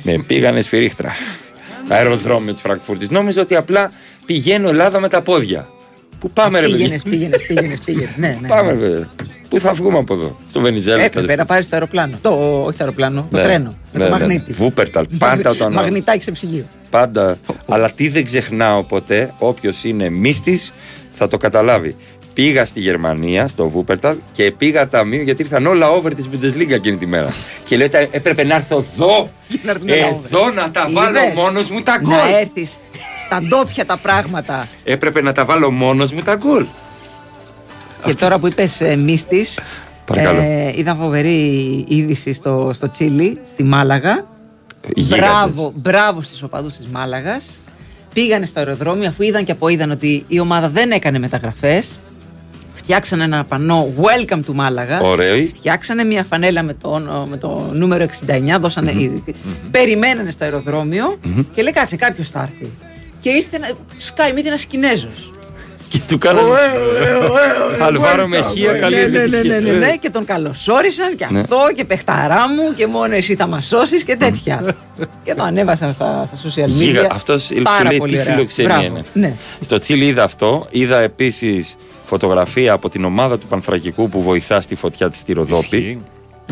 με 0.02 0.22
πήγανε 0.26 0.60
σφυρίχτρα. 0.60 1.12
Αεροδρόμιο 1.88 2.52
της 2.52 2.62
Φραγκφούρτης. 2.62 3.10
Νόμιζα 3.10 3.40
ότι 3.42 3.54
απλά 3.54 3.92
πηγαίνω 4.26 4.68
Ελλάδα 4.68 5.00
με 5.00 5.08
τα 5.08 5.22
πόδια. 5.22 5.68
Πού 6.18 6.30
πάμε, 6.30 6.60
ρε 6.60 6.66
παιδί; 6.66 6.76
Πήγαινες, 6.78 7.02
πήγαινες, 7.02 7.42
πήγαινες. 7.46 7.78
πήγαινες. 7.78 8.16
Ναι, 8.16 8.38
ναι. 8.40 8.48
Πάμε, 8.48 8.72
ρε. 8.72 9.08
Πού 9.48 9.58
θα 9.60 9.72
βγούμε 9.72 9.98
από 9.98 10.14
εδώ, 10.14 10.36
στο 10.48 10.60
Βενιζέλος. 10.60 11.04
Έπρεπε 11.04 11.34
να 11.36 11.44
πάρεις 11.44 11.68
το 11.68 11.76
αεροπλάνο. 11.76 12.18
Το, 12.22 12.62
όχι 12.64 12.76
το 12.76 12.84
αεροπλάνο, 12.84 13.26
το 13.30 13.36
Ναι. 13.36 13.42
τρένο. 13.42 13.74
Με 13.92 13.98
Ναι, 13.98 13.98
το 13.98 13.98
ναι, 13.98 14.04
ναι. 14.04 14.10
μαγνήτη. 14.26 14.52
Βούπερταλ, 14.52 15.06
πάντα 15.18 15.56
το 15.56 15.64
ανάβω. 15.64 15.82
Μαγνητάκι 15.82 16.22
σε 16.22 16.30
ψυγείο. 16.30 16.64
Πάντα. 16.90 17.38
Αλλά 17.68 17.90
τι 17.90 18.08
δεν 18.08 18.24
ξεχνάω 18.24 18.82
ποτέ, 18.84 19.32
όποιος 19.38 19.84
είναι 19.84 20.08
μύστης 20.10 20.72
θα 21.12 21.28
το 21.28 21.36
καταλάβει. 21.36 21.96
Πήγα 22.38 22.64
στη 22.64 22.80
Γερμανία, 22.80 23.48
στο 23.48 23.68
Βούπερταλ 23.68 24.16
και 24.32 24.50
πήγα 24.50 24.88
ταμείο 24.88 25.22
γιατί 25.22 25.42
ήρθαν 25.42 25.66
όλα 25.66 25.90
over 25.90 26.10
της 26.16 26.28
Bundesliga 26.32 26.70
εκείνη 26.70 26.96
τη 26.96 27.06
μέρα. 27.06 27.28
και 27.64 27.76
λέω 27.76 27.88
«Τα- 27.90 27.98
έπρεπε 28.10 28.44
να 28.44 28.54
έρθω 28.54 28.84
εδώ, 28.94 29.30
να 29.62 29.70
έρθουν 29.70 29.88
όλα 29.88 30.06
over». 30.06 30.24
εδώ 30.24 30.50
να 30.50 30.70
τα 30.70 30.88
βάλω 30.92 31.18
Είδες, 31.18 31.32
μόνος 31.38 31.70
μου 31.70 31.82
τα 31.82 31.98
γκολ. 32.00 32.10
Να 32.16 32.38
έρθεις 32.38 32.76
στα 33.26 33.40
ντόπια 33.42 33.86
τα 33.86 33.96
πράγματα. 33.96 34.68
Έπρεπε 34.84 35.22
να 35.22 35.32
τα 35.32 35.44
βάλω 35.44 35.70
μόνος 35.70 36.12
μου 36.12 36.20
τα 36.22 36.34
γκολ. 36.34 36.66
Και 38.04 38.14
τώρα 38.14 38.38
που 38.38 38.46
είπες 38.46 38.80
ε, 38.80 38.96
μύστης, 38.96 39.58
Παρακαλώ. 40.04 40.42
είδα 40.74 40.94
φοβερή 40.94 41.84
είδηση 41.88 42.32
στο, 42.32 42.70
στο 42.74 42.90
Τσίλι, 42.90 43.38
στη 43.52 43.62
Μάλαγα. 43.62 44.26
Γίγαντες. 44.94 45.28
Μπράβο, 45.28 45.72
μπράβο 45.74 46.22
στους 46.22 46.42
οπαδούς 46.42 46.76
της 46.76 46.86
Μάλαγας. 46.86 47.44
Πήγανε 48.12 48.46
στο 48.46 48.58
αεροδρόμιο 48.58 49.08
αφού 49.08 49.22
είδαν 49.22 49.44
και 49.44 49.52
από 49.52 49.68
είδαν 49.68 49.90
ότι 49.90 50.24
η 50.28 50.40
ομάδα 50.40 50.68
δεν 50.68 50.90
έκανε 50.90 51.18
μεταγραφές. 51.18 51.98
Φτιάξανε 52.88 53.24
ένα 53.24 53.44
πανό 53.44 53.94
Welcome 54.00 54.40
to 54.44 54.52
Μάλαγα. 54.54 55.00
Ωραίο. 55.00 55.46
Φτιάξανε 55.46 56.04
μια 56.04 56.24
φανέλα 56.24 56.62
με 56.62 56.74
το, 56.74 57.02
με 57.28 57.36
το 57.36 57.70
νούμερο 57.72 58.06
69. 58.26 58.58
δωσανε 58.60 58.92
ήδη. 58.92 59.24
Περιμένανε 59.70 60.30
στο 60.30 60.44
αεροδρόμιο 60.44 61.18
και 61.54 61.62
λέει 61.62 61.72
κάτσε 61.72 61.96
κάποιος 61.96 62.30
θα 62.30 62.40
έρθει. 62.40 62.72
Και 63.20 63.30
ήρθε 63.30 63.56
ένα, 63.56 63.70
σκάει 63.96 64.32
μύτη 64.32 64.48
ένας 64.48 64.64
Κινέζος. 64.64 65.30
Και 65.88 66.00
του 66.08 66.18
κάνανε. 66.18 66.48
Αλβάρο 67.80 68.26
Μεχία, 68.28 68.72
καλή 68.74 68.94
ναι, 68.96 69.02
ναι, 69.02 69.08
ναι, 69.08 69.22
επιτυχία. 69.22 69.60
ναι, 69.60 69.70
ναι, 69.70 69.78
ναι, 69.86 69.96
και 69.96 70.10
τον 70.10 70.24
καλωσόρισαν 70.24 71.16
και 71.16 71.26
Ναι. 71.30 71.40
αυτό 71.40 71.56
και 71.74 71.84
παιχταρά 71.84 72.48
μου 72.48 72.74
και 72.76 72.86
μόνο 72.86 73.14
εσύ 73.14 73.34
θα 73.34 73.46
μας 73.46 73.66
σώσεις 73.66 74.04
και 74.04 74.16
τέτοια. 74.16 74.76
και 75.24 75.34
το 75.34 75.42
ανέβασαν 75.42 75.92
στα, 75.92 76.24
στα 76.26 76.36
social 76.48 76.64
media. 76.64 76.68
Γίγα, 76.68 77.06
αυτός 77.12 77.42
σου 77.44 77.62
Πάρα 77.62 77.88
λέει 77.88 77.98
πολύ 77.98 78.12
τι 78.12 78.18
ωραία. 78.20 78.32
φιλοξενία 78.34 78.74
Μπράβο. 78.76 78.86
είναι. 78.86 79.02
Ναι. 79.12 79.34
Στο 79.60 79.78
Τσίλι 79.78 80.06
είδα 80.06 80.22
αυτό. 80.24 80.66
Είδα 80.70 80.98
επίσης 80.98 81.76
φωτογραφία 82.06 82.72
από 82.72 82.88
την 82.88 83.04
ομάδα 83.04 83.38
του 83.38 83.46
Πανθρακικού 83.46 84.08
που 84.08 84.22
βοηθά 84.22 84.60
στη 84.60 84.74
φωτιά 84.74 85.10
της 85.10 85.18
στη 85.20 85.32
Ροδόπη. 85.32 85.76
Ισχύει. 85.76 85.98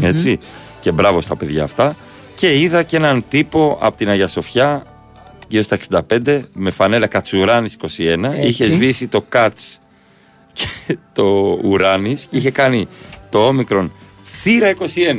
Έτσι. 0.01 0.38
Και 0.81 0.92
μπράβο 0.92 1.20
στα 1.20 1.37
παιδιά 1.37 1.62
αυτά. 1.64 1.96
Και 2.35 2.59
είδα 2.61 2.83
και 2.83 2.96
έναν 2.96 3.25
τύπο 3.29 3.79
από 3.81 3.96
την 3.96 4.09
Αγία 4.09 4.29
Σοφιά 4.29 4.83
γύρω 5.49 5.63
στα 5.63 5.79
65 6.19 6.43
με 6.53 6.71
φανέλα 6.71 7.07
Κατσουράνης 7.07 7.77
21. 7.81 7.87
Έτσι. 7.87 8.49
Είχε 8.49 8.69
σβήσει 8.71 9.09
το 9.09 9.25
Κάτς 9.29 9.79
και 10.53 10.99
το 11.13 11.25
Ουράνης 11.65 12.27
και 12.31 12.37
είχε 12.37 12.51
κάνει 12.51 12.89
το 13.31 13.47
όμικρον 13.47 13.93
θύρα 14.25 14.75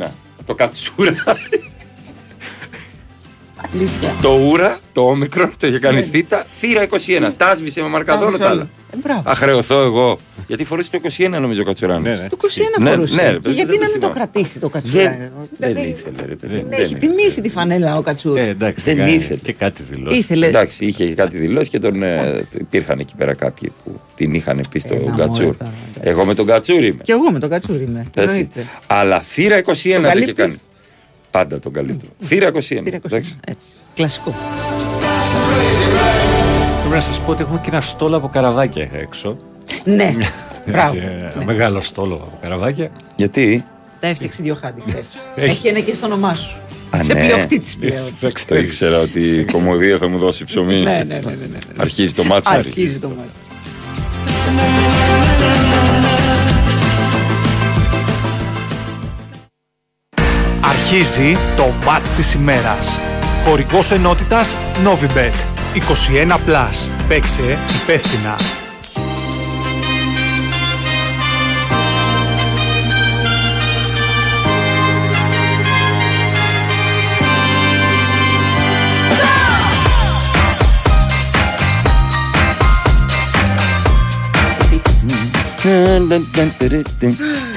21. 0.05 0.07
Το 0.45 0.55
Κατσούρα, 0.55 1.23
Αλήθεια. 1.25 1.71
Το 4.21 4.29
Ούρα, 4.49 4.79
το 4.93 5.01
όμικρον, 5.01 5.51
το 5.59 5.67
είχε 5.67 5.79
κάνει 5.79 6.01
θήτα, 6.01 6.45
θύρα 6.59 6.87
21. 6.89 7.31
Τα 7.37 7.55
σβήσε 7.55 7.81
με 7.81 7.87
μαρκαδόρο 7.87 8.37
τα 8.37 8.49
άλλα. 8.49 8.69
Ε, 8.93 8.97
μπράβο. 9.03 9.29
Α 9.29 9.33
χρεωθώ 9.35 9.81
εγώ. 9.83 10.19
Γιατί 10.47 10.63
φορούσε 10.63 10.91
το 10.91 10.99
21 11.17 11.29
νομίζω 11.29 11.61
ο 11.61 11.65
Κατσουράνης. 11.65 12.15
Ναι, 12.15 12.21
ναι. 12.21 12.27
Το 12.27 12.37
21 12.77 12.81
Ναι, 12.81 12.89
φορούσε. 12.89 13.15
ναι, 13.15 13.21
ρε 13.23 13.33
και 13.33 13.39
παιδί, 13.39 13.55
γιατί 13.55 13.71
δεν 13.71 13.79
να 13.79 13.85
το 13.85 13.91
μην 13.91 14.01
το 14.01 14.07
θυμάμαι. 14.07 14.13
κρατήσει 14.31 14.59
το 14.59 14.69
κατσουράνι. 14.69 15.17
Δεν, 15.57 15.73
δεν 15.73 15.83
ήθελε, 15.83 16.25
ρε 16.25 16.35
παιδί. 16.35 16.53
Δεν 16.55 16.65
δεν 16.69 16.79
έχει 16.79 16.93
ήθελε. 16.95 16.99
τιμήσει 17.13 17.41
τη 17.41 17.49
φανέλα 17.49 17.95
ο 17.95 18.01
Κατσούρ. 18.01 18.37
Ε, 18.37 18.47
εντάξει, 18.47 18.83
Δεν 18.83 18.97
κάνει 18.97 19.11
ήθελε. 19.11 19.39
Και 19.39 19.53
κάτι 19.53 19.83
δηλώσεις. 19.83 20.19
Ήθελε. 20.19 20.45
Εντάξει, 20.45 20.85
είχε 20.85 21.05
κάτι 21.13 21.37
δηλώσεις 21.37 21.69
και 21.69 21.79
τον, 21.79 22.03
ε, 22.03 22.45
υπήρχαν 22.59 22.99
εκεί 22.99 23.15
πέρα 23.17 23.33
κάποιοι 23.33 23.71
που 23.83 23.99
την 24.15 24.33
είχαν 24.33 24.61
πει 24.71 24.79
στο 24.79 24.93
Έλα, 24.93 25.03
μωρέ, 25.09 25.15
Κατσούρ. 25.23 25.55
τώρα, 25.57 25.71
εντάξει. 25.95 26.09
Εγώ 26.11 26.25
με 26.25 26.33
τον 26.33 26.45
Κατσούρ 26.45 26.83
είμαι. 26.83 26.99
Και 27.03 27.11
εγώ 27.11 27.31
με 27.31 27.39
τον 27.39 27.49
Κατσούρ 27.49 27.75
είμαι. 27.81 28.05
Έτσι. 28.15 28.29
εννοείται. 28.37 28.65
Αλλά 28.87 29.19
θύρα 29.19 29.57
21 29.57 29.63
το 29.63 29.71
είχε 29.73 29.99
καλύπτεις; 29.99 30.33
κάνει. 30.33 30.55
Πάντα 31.37 31.59
τον 31.59 31.71
καλύπτω. 31.73 32.07
Θύρα 32.25 32.51
21. 32.53 32.59
Θύρα 32.61 32.97
21. 32.97 32.99
εντάξει. 33.05 33.35
Έτσι. 33.47 33.65
Κλασικό. 33.93 34.35
Πρέπει 36.79 36.93
να 36.95 36.99
σας 36.99 37.19
πω 37.19 37.31
ότι 37.31 37.41
έχουμε 37.41 37.59
και 37.63 37.69
ένα 37.69 37.81
στόλο 37.81 38.15
από 38.17 38.27
καραβάκια 38.27 38.89
έξω. 38.93 39.37
Ναι. 39.83 40.15
Μπράβο. 40.71 40.97
Έτσι, 40.97 41.07
ε, 41.35 41.37
Ναι. 41.37 41.45
Μεγάλο 41.45 41.81
στόλο 41.81 42.13
από 42.15 42.37
καραβάκια. 42.41 42.89
Γιατί; 43.15 43.65
Τα 43.99 44.07
έφτιαξε 44.07 44.41
δύο 44.41 44.55
χάντι 44.61 44.81
χθες. 44.87 45.05
Έχει. 45.35 45.49
Έχει 45.49 45.67
ένα 45.67 45.79
και 45.79 45.93
στο 45.93 46.05
όνομά 46.05 46.33
σου. 46.33 46.55
Α, 46.97 47.03
Σε 47.03 47.13
ναι. 47.13 47.19
πλειοκτήτης 47.19 47.75
πλέον. 47.75 48.03
Δεν 48.03 48.13
το 48.19 48.31
ξέρεις. 48.31 48.63
ήξερα 48.63 48.99
ότι 48.99 49.19
η 49.19 49.45
κομμωδία 49.45 49.97
θα 49.97 50.07
μου 50.07 50.17
δώσει 50.17 50.43
ψωμί. 50.43 50.75
Ναι, 50.75 50.81
ναι, 50.81 51.03
ναι, 51.03 51.19
ναι, 51.19 51.35
ναι. 51.51 51.57
Αρχίζει 51.77 52.13
το 52.13 52.23
μάτσο. 52.23 52.51
Αρχίζει 52.53 52.99
το 52.99 53.07
μάτι. 53.17 53.29
Αρχίζει 60.89 61.37
το 61.55 61.73
μάτς 61.85 62.09
της 62.13 62.33
ημέρας. 62.33 62.99
Χορηγός 63.45 63.91
ενότητας 63.91 64.55
Novibet. 64.83 65.33
21+. 65.73 66.39
Plus. 66.45 66.89
Παίξε 67.07 67.57
υπεύθυνα. 67.83 68.35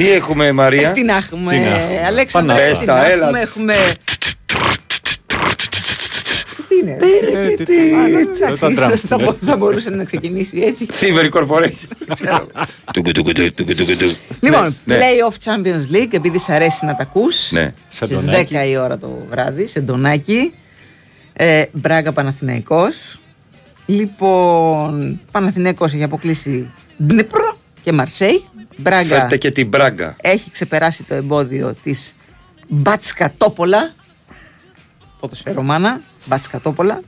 Τι 0.01 0.13
έχουμε, 0.13 0.53
Μαρία; 0.53 0.89
Ε, 0.89 0.93
Τι 0.93 1.03
να 1.03 1.17
έχουμε, 1.17 1.51
Τι 1.53 1.59
να 1.59 1.69
έχουμε. 1.77 2.07
Αλέξανδρα, 2.07 2.55
Πες 2.57 2.79
τι 2.79 2.85
τα, 2.87 2.95
να 2.97 3.11
έλα. 3.11 3.27
έχουμε, 3.27 3.41
έχουμε... 3.41 3.75
Τι 6.69 6.77
είναι. 6.83 6.97
Δεν 7.01 8.59
τα 8.59 8.69
drums, 8.69 8.97
Θα 9.09 9.17
ναι. 9.17 9.25
μπο- 9.25 9.37
Θα 9.45 9.57
μπορούσε 9.57 9.91
να 9.91 10.05
ξεκινήσει 10.05 10.59
έτσι. 10.61 10.87
Thievery 11.01 11.31
Corporation. 11.31 12.09
Τουκου, 12.93 13.11
τουκου, 13.11 13.33
τουκου, 13.33 13.53
τουκου, 13.55 13.75
τουκου, 13.75 13.97
τουκου. 13.97 14.15
Λοιπόν, 14.41 14.77
Ναι. 14.85 14.97
Playoff 14.99 15.35
Champions 15.45 15.95
League, 15.97 16.11
επειδή 16.13 16.39
σ' 16.39 16.49
αρέσει 16.49 16.85
να 16.85 16.95
τα 16.95 17.03
ακούς 17.03 17.51
Ναι. 17.53 17.73
Σε 17.89 18.05
Στις 18.05 18.21
ντονάκι. 18.21 18.55
10 18.55 18.69
η 18.69 18.77
ώρα 18.77 18.99
το 18.99 19.27
βράδυ, 19.31 19.67
σε 19.67 19.81
ντονάκι. 19.81 20.53
Ε, 21.33 21.65
Μπράγκα 21.73 22.13
Παναθηναϊκός. 22.13 23.19
Λοιπόν, 23.87 25.21
Παναθηναϊκός 25.31 25.93
έχει 25.93 26.03
αποκλείσει 26.03 26.71
Ντνίπρο 27.07 27.57
και 27.83 27.93
Μαρσέη. 27.93 28.45
Μπράγκα 28.81 29.19
Φέρτε 29.21 29.37
και 29.37 29.51
την 29.51 29.69
Μπράγκα. 29.69 30.17
έχει 30.21 30.51
ξεπεράσει 30.51 31.03
το 31.03 31.15
εμπόδιο 31.15 31.75
της 31.83 32.13
Μπάτσκα 32.69 33.33
Τόπολα. 33.39 33.93
Ποδοσφαιρομάνα, 35.21 36.01
Μπάτσκα 36.27 36.61
Τόπολα. 36.61 37.01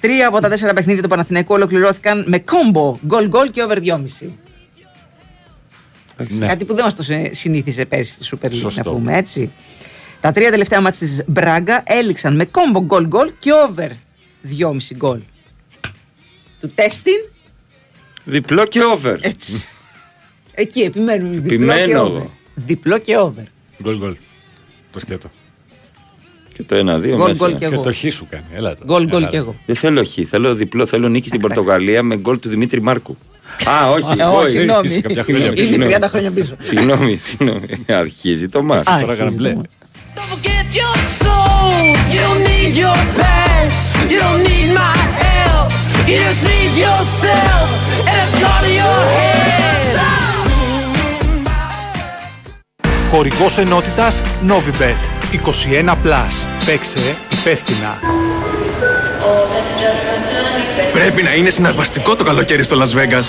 Τρία 0.00 0.28
από 0.28 0.40
τα 0.40 0.48
τέσσερα 0.48 0.72
παιχνίδια 0.72 1.02
του 1.02 1.08
Παναθηναϊκού 1.08 1.54
ολοκληρώθηκαν 1.54 2.24
με 2.28 2.38
κόμπο, 2.38 2.98
γκολ 3.06 3.28
γκολ 3.28 3.50
και 3.50 3.62
over 3.62 3.78
2,5. 3.78 4.30
Ναι. 6.28 6.46
Κάτι 6.46 6.64
που 6.64 6.74
δεν 6.74 6.84
μας 6.84 6.94
το 6.94 7.02
σε- 7.02 7.34
συνήθιζε 7.34 7.84
πέρσι 7.84 8.12
στη 8.12 8.36
Super 8.36 8.46
League, 8.46 8.50
να 8.50 8.56
Σωστό. 8.56 8.90
πούμε 8.92 9.16
έτσι. 9.16 9.50
Τα 10.20 10.32
τρία 10.32 10.50
τελευταία 10.50 10.80
μάτια 10.80 11.06
της 11.06 11.22
Μπράγκα 11.26 11.82
έληξαν 11.86 12.36
με 12.36 12.44
κόμπο 12.44 12.80
γκολ 12.84 13.06
γκολ 13.06 13.32
και 13.38 13.50
over 13.68 13.88
2,5 14.42 14.94
γκολ. 14.96 15.20
Του 16.60 16.70
τέστην, 16.74 17.14
Διπλό 18.24 18.66
και 18.66 18.80
over. 18.96 19.16
έτσι. 19.20 19.64
Εκεί 20.60 20.80
επιμένουμε. 20.80 21.36
Διπλό 21.36 21.48
και 21.48 21.54
Επιμένω 21.54 22.00
over. 22.02 22.16
εγώ. 22.16 22.30
Διπλό 22.54 22.98
και 22.98 23.16
over. 23.16 23.42
Γκολ 23.82 23.98
γκολ. 23.98 24.16
Το 24.92 24.98
σκέτο. 24.98 25.30
Και 26.54 26.62
το 26.62 26.74
ένα-δύο 26.74 27.16
Γκολ, 27.16 27.28
μέσα. 27.30 27.34
γκολ 27.46 27.52
και 27.58 27.66
Και 27.66 27.74
εγώ. 27.74 27.82
το 27.82 27.92
χ 27.92 28.04
σου 28.12 28.26
κάνει. 28.30 28.44
Έλα 28.54 28.74
το. 28.74 28.84
Γκολ 28.86 29.06
γκολ 29.06 29.20
Έλα, 29.22 29.30
και 29.30 29.36
ρε. 29.36 29.42
εγώ. 29.42 29.54
Δεν 29.66 29.76
θέλω 29.76 30.04
χ, 30.04 30.14
θέλω 30.28 30.54
διπλό, 30.54 30.86
θέλω 30.86 31.08
νίκη 31.08 31.28
στην 31.28 31.40
Πορτογαλία 31.40 32.02
με 32.02 32.16
γκολ 32.16 32.38
του 32.38 32.48
Δημήτρη 32.48 32.82
Μάρκου. 32.82 33.16
Α, 33.68 33.90
όχι, 33.90 34.20
Ε, 34.20 34.22
όχι, 34.24 34.34
όχι. 34.36 34.50
συγγνώμη. 34.50 34.88
είσαι 34.88 35.00
κάποια 35.00 35.22
χρόνια 35.22 35.50
πίσω. 35.52 35.74
Είναι 35.74 35.86
30 36.00 36.08
χρόνια 36.08 36.30
πίσω. 36.30 36.56
Συγγνώμη, 36.58 37.16
συγγνώμη. 37.16 37.66
Αρχίζει 37.88 38.48
το 38.48 38.62
μάτς. 38.62 38.88
Α, 38.88 39.00
Τώρα 39.00 39.12
έκανα 39.12 39.30
μπλε. 39.30 39.56
Don't 40.14 40.18
forget 40.18 40.66
your 40.80 40.96
soul. 41.22 41.96
You 42.12 42.20
don't 42.26 42.42
need 42.50 42.72
your 42.84 42.98
past. 43.20 43.76
You 44.10 44.18
don't 44.24 44.42
need 44.50 44.68
my 44.82 44.96
help. 45.24 45.68
You 46.08 46.16
just 46.26 46.42
need 46.50 46.72
yourself 46.86 47.66
and 48.10 48.18
a 48.24 48.28
gun 48.42 48.60
to 48.64 48.70
your 48.82 48.98
head. 49.16 50.07
Χορηγός 53.10 53.58
ενότητας 53.58 54.20
Novibet 54.48 55.18
21+. 55.32 55.94
Παίξε 56.66 57.16
υπεύθυνα. 57.30 57.98
Πρέπει 60.92 61.22
να 61.22 61.34
είναι 61.34 61.50
συναρπαστικό 61.50 62.16
το 62.16 62.24
καλοκαίρι 62.24 62.64
στο 62.64 62.76
Las 62.82 62.98
Vegas. 62.98 63.24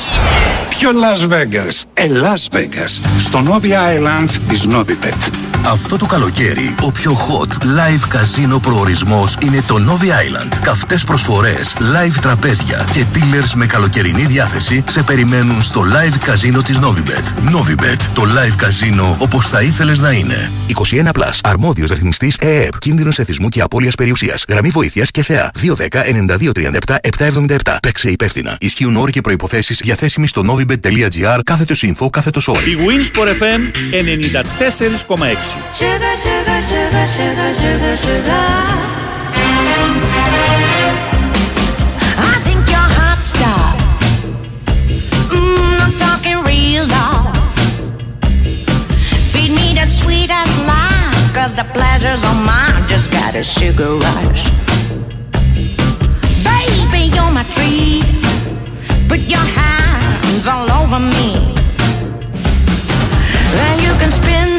Ποιο 0.70 0.89
Las 0.89 1.34
Vegas? 1.34 1.84
Ε, 1.94 2.08
Las 2.08 2.58
Vegas. 2.58 3.02
Στο 3.20 3.44
Novi 3.48 3.68
Island 3.68 4.30
της 4.50 4.68
Novibet. 4.68 5.48
Αυτό 5.65 5.98
το 5.98 6.06
καλοκαίρι, 6.06 6.76
ο 6.82 6.91
πιο 6.91 7.12
hot 7.13 7.54
live 7.63 8.08
καζίνο 8.08 8.60
προορισμός 8.60 9.38
είναι 9.43 9.63
το 9.67 9.76
Novi 9.76 10.06
Island. 10.06 10.58
Καυτές 10.63 11.04
προσφορές, 11.04 11.76
live 11.80 12.17
τραπέζια 12.22 12.88
και 12.93 13.06
dealers 13.13 13.52
με 13.56 13.65
καλοκαιρινή 13.65 14.26
διάθεση 14.26 14.84
σε 14.89 15.04
περιμένουν 15.04 15.63
στο 15.63 15.82
live 15.82 16.17
καζίνο 16.26 16.62
της 16.62 16.80
Novibet. 16.80 17.54
Novibet, 17.56 17.98
το 18.13 18.22
live 18.22 18.56
καζίνο 18.58 19.15
όπως 19.19 19.48
θα 19.48 19.62
ήθελες 19.62 20.00
να 20.00 20.12
είναι. 20.12 20.52
21 20.67 21.12
Plus, 21.12 21.39
αρμόδιος 21.43 21.89
ρυθμιστής 21.89 22.36
ΕΕΠ, 22.39 22.78
κίνδυνος 22.78 23.19
εθισμού 23.19 23.50
και 23.50 23.62
απώλειας 23.62 23.95
περιουσίας. 23.95 24.45
Γραμμή 24.50 24.69
βοήθειας 24.69 25.12
και 25.12 25.24
θεά. 25.24 25.52
210-9237-777. 25.62 26.98
777. 27.02 27.78
Παίξε 27.82 28.10
υπεύθυνα. 28.10 28.58
Ισχύουν 28.60 28.95
όροι 28.95 29.12
και 29.12 29.22
προϋποθέσεις 29.22 29.80
διαθέσιμοι 29.84 30.28
στο 30.28 30.43
novibet.gr 30.48 31.39
κάθετος 31.43 31.84
info 31.86 32.10
κάθετος 32.10 32.48
όροι. 32.48 32.72
Η 32.72 32.78
Wins 32.80 33.19
for 33.19 33.28
FM 33.28 33.62
94,6. 33.93 35.48
Sugar, 35.49 36.15
sugar, 36.15 36.62
sugar, 36.62 37.07
sugar, 37.07 37.55
sugar, 37.55 37.97
sugar. 37.97 38.45
I 42.21 42.35
think 42.45 42.69
your 42.69 42.88
heart 42.97 43.21
stopped. 43.25 43.81
Mm, 45.33 45.81
I'm 45.83 45.97
talking 45.97 46.38
real 46.45 46.85
love. 46.85 47.33
Feed 49.31 49.51
me 49.55 49.73
the 49.73 49.88
sweetest 49.88 50.67
life, 50.67 51.33
cause 51.33 51.55
the 51.55 51.65
pleasures 51.73 52.23
of 52.23 52.35
mine 52.45 52.88
just 52.88 53.09
got 53.12 53.33
a 53.33 53.41
sugar 53.41 53.95
rush. 53.95 54.51
Baby, 56.45 57.09
you're 57.15 57.31
my 57.31 57.43
treat. 57.49 58.05
Put 59.07 59.21
your 59.21 59.47
hands 59.57 60.45
all 60.45 60.69
over 60.71 60.99
me. 60.99 61.55
Then 63.57 63.79
you 63.79 63.93
can 63.97 64.12
spin 64.12 64.59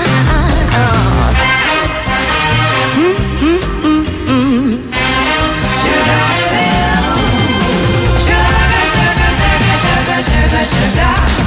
should 10.71 10.99
I? 10.99 11.40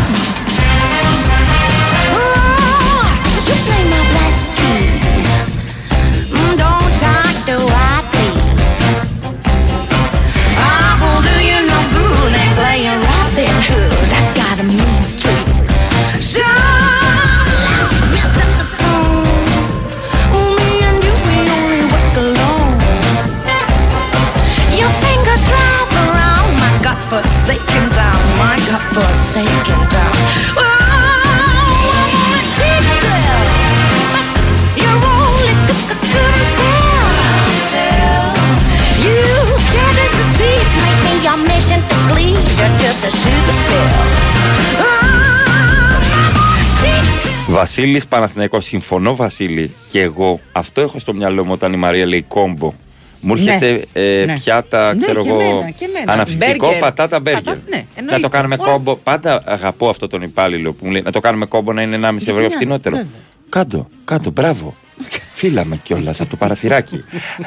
Βασίλης 47.76 48.06
Παναθηναϊκός, 48.06 48.64
συμφωνώ 48.64 49.16
Βασίλη 49.16 49.74
και 49.90 50.00
εγώ. 50.00 50.40
Αυτό 50.52 50.80
έχω 50.80 50.98
στο 50.98 51.14
μυαλό 51.14 51.44
μου 51.44 51.52
όταν 51.52 51.72
η 51.72 51.76
Μαρία 51.76 52.06
λέει 52.06 52.22
κόμπο. 52.22 52.74
Μου 53.20 53.34
Ναι. 53.34 53.40
έρχεται 53.52 53.84
ε, 53.92 54.24
Ναι. 54.26 54.34
πιάτα, 54.34 54.94
Ναι, 54.94 55.00
ξέρω 55.00 55.22
και 55.22 55.28
εγώ. 55.28 55.40
εμένα, 55.40 55.70
και 55.70 55.84
εμένα. 55.84 56.12
Αναψυκτικό, 56.12 56.66
Μπέργκερ. 56.66 56.80
πατάτα, 56.82 57.20
μπέργκερ. 57.20 57.42
Πατάτα, 57.44 57.62
ναι, 57.70 57.76
να 57.76 57.84
εννοείται. 57.94 58.20
το 58.20 58.28
κάνουμε 58.28 58.56
Ωραία. 58.60 58.72
κόμπο. 58.72 58.96
Πάντα 58.96 59.42
αγαπώ 59.46 59.88
αυτό 59.88 60.06
τον 60.06 60.22
υπάλληλο 60.22 60.72
που 60.72 60.84
μου 60.84 60.90
λέει 60.90 61.02
να 61.02 61.10
το 61.10 61.20
κάνουμε 61.20 61.46
κόμπο 61.46 61.72
να 61.72 61.82
είναι 61.82 61.96
1,5 61.96 62.30
ευρώ 62.30 62.40
ναι, 62.40 62.48
φθηνότερο. 62.48 62.96
βέβαια. 62.96 63.10
Κάντο, 63.48 63.88
κάντο, 64.04 64.30
μπράβο. 64.30 64.74
Φύλαμε 65.38 65.76
κιόλας 65.82 66.20
από 66.20 66.30
το 66.30 66.36
παραθυράκι. 66.36 66.96
Don't 66.96 67.42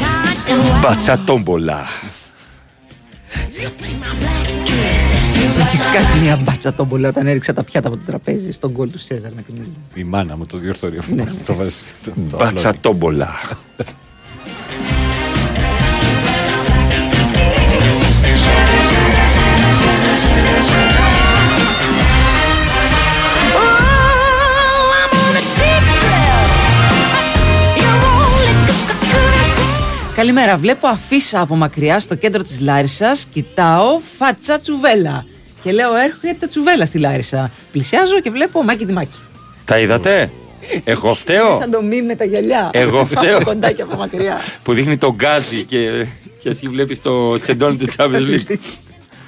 touch 0.00 0.48
the 0.48 0.54
white 0.54 0.80
Μπατσατόμπολα. 0.82 1.86
Έχει 5.58 5.76
σκάσει 5.76 6.18
μια 6.22 6.36
μπάτσα 6.36 6.74
τόμπολα 6.74 7.08
όταν 7.08 7.26
έριξα 7.26 7.52
τα 7.52 7.64
πιάτα 7.64 7.88
από 7.88 7.96
το 7.96 8.02
τραπέζι 8.06 8.52
στον 8.52 8.72
κόλ 8.72 8.90
του 8.90 8.98
Σέζαρ 8.98 9.32
να 9.34 9.40
κρίνει. 9.42 9.72
Η 9.94 10.04
μάνα 10.04 10.36
μου 10.36 10.46
το 10.46 10.56
διορθώνει 10.58 10.98
αυτό. 10.98 11.14
Το 11.44 11.54
βάζει. 11.54 11.74
το- 12.04 12.10
το 12.30 12.36
Μπατσατόμπολα. 12.36 13.28
Oh, 23.56 24.92
I'm 25.00 25.12
on 25.24 25.34
a 25.40 25.44
cheap 25.54 25.84
trail. 26.02 26.48
You're 27.80 28.02
only 28.22 28.48
c- 28.68 28.84
c- 28.88 29.00
couldn't 29.12 29.50
tell. 29.56 30.14
Καλημέρα. 30.16 30.56
Βλέπω 30.56 30.86
αφίσα 30.86 31.40
από 31.40 31.56
μακριά 31.56 32.00
στο 32.00 32.14
κέντρο 32.14 32.42
της 32.42 32.60
Λάρισας. 32.60 33.24
Κοιτάω 33.32 34.00
φάτσα 34.18 34.58
τσουβέλα. 34.58 35.24
Και 35.64 35.72
λέω, 35.72 35.94
έρχεται 35.94 36.46
τσουβέλα 36.46 36.86
στη 36.86 36.98
Λάρισα. 36.98 37.50
Πλησιάζω 37.72 38.20
και 38.20 38.30
βλέπω 38.30 38.62
Μάκη 38.62 38.84
Δημάκη. 38.84 39.16
Τα 39.64 39.78
είδατε; 39.78 40.30
Εγώ 40.84 41.14
φταίω. 41.14 41.58
Σαν 41.60 41.70
το 41.70 41.82
μη 41.82 42.02
με 42.02 42.14
τα 42.14 42.24
γυαλιά. 42.24 42.70
Εγώ 42.72 43.06
φταίω. 43.06 43.36
Από 43.36 43.44
κοντά 43.44 43.72
και 43.72 43.82
από 43.82 43.96
μακριά. 43.96 44.40
που 44.62 44.72
δείχνει 44.72 44.96
τον 44.96 45.14
γκάζι 45.14 45.64
και, 45.64 46.06
και 46.38 46.48
εσύ 46.48 46.68
βλέπεις 46.68 47.00
το 47.00 47.38
τσεντόνι 47.38 47.76
του 47.76 47.86
Champions 47.96 48.34
League. 48.34 48.56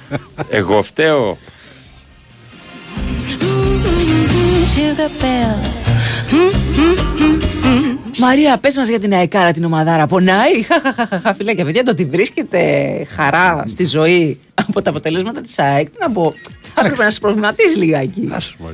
Εγώ 0.49 0.83
φταίω. 0.83 1.37
Sugar 4.77 5.11
bell. 5.23 5.69
Μαρία, 8.19 8.57
πες 8.57 8.77
μας 8.77 8.87
για 8.87 8.99
την 8.99 9.13
ΑΕΚΑΡΑ 9.13 9.51
την 9.51 9.63
ομαδάρα. 9.63 10.07
Πονάει. 10.07 10.61
Χαχαχαχαχα, 10.69 11.33
φιλάκια, 11.33 11.65
παιδιά, 11.65 11.83
το 11.83 11.91
ότι 11.91 12.05
βρίσκεται 12.05 12.61
χαρά 13.15 13.63
στη 13.67 13.85
ζωή 13.85 14.39
από 14.67 14.81
τα 14.81 14.89
αποτελέσματα 14.89 15.41
της 15.41 15.59
ΑΕΚ. 15.59 15.89
Τι 15.89 15.97
να 15.99 16.11
πω. 16.11 16.33
Θα 16.73 16.81
έπρεπε 16.85 17.03
να 17.03 17.09
σας 17.11 17.19
προβληματίσει 17.19 17.77
λιγάκι. 17.77 18.29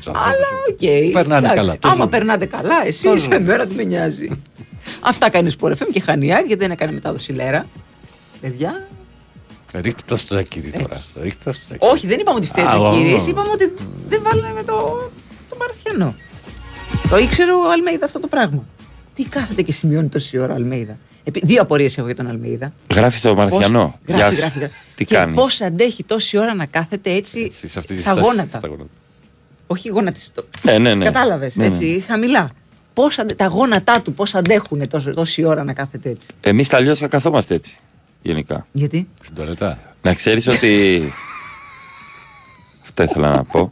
Αλλά 0.06 0.48
οκ. 0.70 1.12
Περνάνε 1.14 1.38
εντάξει. 1.48 1.56
καλά, 1.56 1.72
το 1.74 1.88
Άμα 1.88 1.96
ζούμε. 1.96 2.08
περνάτε 2.08 2.46
καλά, 2.46 2.82
εσείς 2.86 3.04
Το 3.04 3.36
εμένα 3.36 3.66
τι 3.68 3.76
με 3.76 3.84
νοιάζει. 3.84 4.30
Αυτά 5.10 5.30
κάνει 5.30 5.52
Sport 5.60 5.72
FM 5.72 5.88
και 5.94 6.00
χάνει 6.02 6.28
η 6.28 6.34
ΑΕΚ 6.34 6.46
γιατί 6.46 6.62
δεν 6.62 6.72
έκανε 6.72 6.92
μετάδοση 6.92 7.32
λέρα. 7.32 7.66
Παιδιά, 8.42 8.88
Ρίχτε 9.74 10.02
τα 10.06 10.16
στο 10.18 10.36
τσακίρι 10.36 10.70
τώρα. 10.72 11.02
Ρίχτε 11.22 11.42
τα 11.44 11.52
στο 11.52 11.66
τσακίρι. 11.66 11.92
όχι, 11.92 12.08
δεν 12.08 12.20
είπαμε 12.20 12.38
ότι 12.38 12.48
φταίει 12.48 12.66
Α, 12.66 12.76
ο 12.78 12.88
ω, 12.88 12.92
Τζακίρη. 12.92 13.14
ω. 13.14 13.26
Είπαμε 13.30 13.50
ότι 13.54 13.74
δεν 14.10 14.22
βάλανε 14.24 14.54
με 14.56 14.64
το, 14.64 15.10
το 15.54 15.66
Μαρθιανό. 15.68 16.16
Το 17.10 17.18
ήξερε 17.18 17.52
ο 17.52 17.72
Αλμέιδα 17.72 18.06
αυτό 18.06 18.20
το 18.20 18.28
πράγμα. 18.28 18.64
Τι 19.16 19.24
κάθεται 19.26 19.62
και 19.62 19.72
σημειώνει 19.72 20.08
τόση 20.08 20.38
ώρα 20.38 20.54
ο 20.54 20.56
Αλμέιδα. 20.56 20.98
Επί- 21.24 21.46
Δύο 21.46 21.62
απορίες 21.62 21.98
έχω 21.98 22.06
για 22.08 22.16
τον 22.16 22.28
Αλμέιδα. 22.28 22.74
Γράφει 22.94 23.22
το 23.22 23.36
Μαρθιανό. 23.36 24.00
Πώς- 24.06 24.16
Γεια 24.16 24.18
Γράφει, 24.18 24.36
σου. 24.36 24.42
γράφει, 24.42 24.60
γράφει. 24.60 24.74
Τι 24.96 25.06
και 25.06 25.16
κάνεις; 25.16 25.36
Πώς 25.36 25.62
αντέχει 25.62 26.04
τόση 26.04 26.38
ώρα 26.38 26.54
να 26.54 26.66
κάθεται 26.66 27.12
έτσι, 27.14 27.52
Σε 27.52 27.80
αυτή 27.80 27.96
τη 27.96 28.02
στα 28.02 28.12
στάση, 28.12 28.28
γόνατα. 28.30 28.58
στα 28.58 28.68
γόνατα. 28.68 28.90
Όχι 29.68 29.90
γονατιστό. 29.90 30.44
Ναι, 30.62 30.78
ναι, 30.78 30.94
ναι. 30.96 31.06
Κατάλαβες. 31.06 31.56
Ναι, 31.56 31.68
ναι. 31.68 31.76
έτσι, 31.76 32.04
χαμηλά. 32.08 32.52
Πώς 32.94 33.18
αντε- 33.20 33.38
τα 33.38 33.46
γόνατά 33.46 34.02
του 34.02 34.14
πώς 34.14 34.36
αντέχουν 34.36 34.88
τόσο, 34.88 35.14
τόση 35.14 35.44
ώρα 35.44 35.64
να 35.64 35.74
κάθεται 35.74 36.10
έτσι; 36.10 36.28
Εμείς 36.42 36.68
τα 36.70 36.78
αλλιώς 36.78 37.00
καθόμαστε 37.10 37.54
έτσι. 37.54 37.78
Γενικά. 38.22 38.68
Γιατί; 38.72 39.08
Στην 39.24 39.36
τουαλέτα. 39.36 39.80
Να 40.02 40.14
ξέρεις 40.14 40.48
ότι. 40.48 41.02
Αυτό 42.96 43.04
ήθελα 43.04 43.36
να 43.36 43.44
πω. 43.44 43.70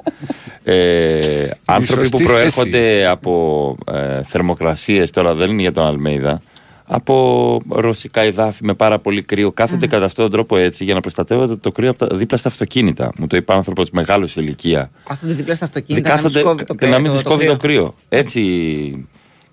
Ε, 0.64 1.50
άνθρωποι 1.66 2.10
που 2.10 2.18
σωστή 2.18 2.24
προέρχονται 2.34 3.08
από 3.08 3.76
ε, 3.92 4.24
θερμοκρασίες, 4.24 5.12
τώρα 5.12 5.34
δεν 5.34 5.50
είναι 5.50 5.62
για 5.62 5.72
τον 5.72 5.86
Αλμέιδα, 5.86 6.42
από 6.86 7.62
ρωσικά 7.70 8.22
εδάφη 8.22 8.64
με 8.66 8.74
πάρα 8.74 9.00
πολύ 9.00 9.22
κρύο, 9.22 9.52
κάθονται 9.52 9.88
κατά 9.88 10.06
αυτόν 10.06 10.24
τον 10.24 10.34
τρόπο 10.34 10.58
έτσι 10.58 10.84
για 10.84 10.94
να 10.94 11.00
προστατεύονται 11.00 11.54
από 11.54 11.62
το 11.62 11.72
κρύο 11.72 11.90
από 11.90 12.08
τα, 12.08 12.16
δίπλα 12.16 12.38
στα 12.38 12.48
αυτοκίνητα. 12.50 13.12
Μου 13.18 13.28
το 13.28 13.36
είπε 13.36 13.54
άνθρωπος 13.54 13.90
μεγάλος 13.90 14.32
σε 14.32 14.42
ηλικία. 14.42 14.92
Κάθονται 15.08 15.34
δίπλα 15.34 15.56
στα 15.56 15.70
Δεν 15.72 15.82
αυτοκίνητα. 15.84 16.10
να 16.16 16.20
μην 16.22 16.32
τους 16.32 16.42
κόβει 16.44 16.64
το 16.64 16.76
και 16.76 16.86
να 16.88 16.96
μην 16.96 17.02
κρύο- 17.04 17.14
τους 17.14 17.24
κόβει 17.24 17.46
το 17.46 17.58
κρύο. 17.58 17.96
Έτσι 18.10 18.42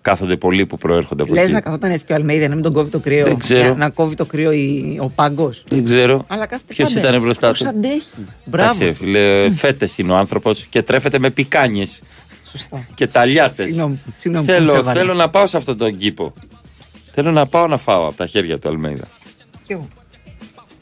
κάθονται 0.09 0.37
πολλοί 0.37 0.67
που 0.67 0.79
προέρχονται 0.79 1.23
από 1.23 1.35
Λες 1.35 1.45
εκεί. 1.45 1.53
να 1.53 1.61
καθόταν 1.61 1.91
έτσι 1.91 2.05
και 2.05 2.13
ο 2.13 2.17
Αλμέιδα 2.17 2.49
να 2.49 2.55
μην 2.55 2.63
τον 2.63 2.73
κόβει 2.73 2.91
το 2.91 2.99
κρύο. 2.99 3.25
Δεν 3.25 3.39
ξέρω. 3.39 3.61
για 3.61 3.75
Να 3.75 3.91
κόβει 3.91 4.15
το 4.15 4.25
κρύο 4.27 4.53
η- 4.53 4.99
ο 5.03 5.09
πάγκος. 5.15 5.65
Δεν 5.69 5.85
ξέρω. 5.85 6.25
Αλλά 6.29 6.47
κάθεται 6.47 6.75
Ποιος 6.75 6.89
πάντα 6.89 7.01
ήταν 7.01 7.13
έτσι. 7.15 7.25
μπροστά 7.27 7.49
Πώς 7.49 7.59
του. 7.59 7.69
αντέχει. 7.69 8.03
Μπράβο. 8.45 8.71
Εντάξει, 8.85 8.93
φίλε, 9.05 9.51
φέτες 9.51 9.99
είναι 9.99 10.13
ο 10.13 10.17
άνθρωπος 10.17 10.65
και 10.65 10.83
τρέφεται 10.83 11.19
με 11.19 11.31
πικάνιες 11.31 12.01
Σωστά. 12.51 12.87
και 12.95 13.07
ταλιάτες. 13.07 13.65
Συγγνώμη, 13.67 14.01
συγγνώμη 14.15 14.47
που 14.47 14.53
μου 14.53 14.59
Θέλω, 14.59 14.73
φέβαλε. 14.75 14.99
θέλω 14.99 15.15
να 15.15 15.29
πάω 15.31 15.47
σε 15.47 15.57
αυτόν 15.57 15.77
τον 15.77 15.97
κήπο. 15.97 16.33
Θέλω 17.13 17.31
να 17.33 17.47
πάω 17.47 17.67
να 17.67 17.77
φάω 17.77 18.07
από 18.07 18.17
τα 18.17 18.27
χέρια 18.27 18.59
του 18.59 18.69
Αλμέιδα. 18.69 19.05
Κι 19.67 19.73
εγώ. 19.73 19.89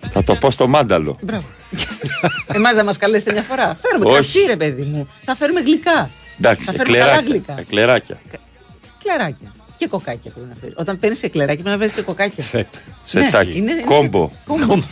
Θα 0.09 0.24
το 0.24 0.35
πω 0.35 0.51
στο 0.51 0.66
μάνταλο. 0.66 1.18
Μπράβο. 1.22 1.47
Εμάς 2.47 2.74
δεν 2.74 2.85
μας 2.85 2.97
καλέσετε 2.97 3.33
μια 3.33 3.43
φορά. 3.43 3.77
Φέρουμε 3.83 4.05
Όχι. 4.05 4.14
κρασί, 4.14 4.39
ρε 4.49 4.57
παιδί 4.57 4.83
μου. 4.83 5.09
Θα 5.24 5.35
φέρουμε 5.35 5.61
γλυκά. 5.61 6.11
Εντάξει, 6.39 6.64
θα 6.64 6.72
φέρουμε 6.72 6.99
καλά 6.99 7.11
εκλεράκια. 7.11 7.31
γλυκά. 7.35 7.55
εκλεράκια. 7.61 8.18
Κλεράκια. 9.07 9.53
Και 9.77 9.87
κοκάκια 9.87 10.31
πρέπει 10.31 10.49
να 10.49 10.55
φέρεις. 10.61 10.75
Όταν 10.79 10.99
παίρνεις 10.99 11.23
εκλεράκια 11.23 11.63
πρέπει 11.63 11.77
να 11.79 11.83
φέρεις 11.83 11.93
και 11.93 12.03
κοκάκια. 12.03 12.45
Σετ. 12.45 12.75
Σετάκι. 13.05 13.49
Ναι, 13.51 13.55
είναι- 13.57 13.73
είναι 13.73 13.83
Κόμπο. 13.85 14.31
Κόμπο. 14.47 14.83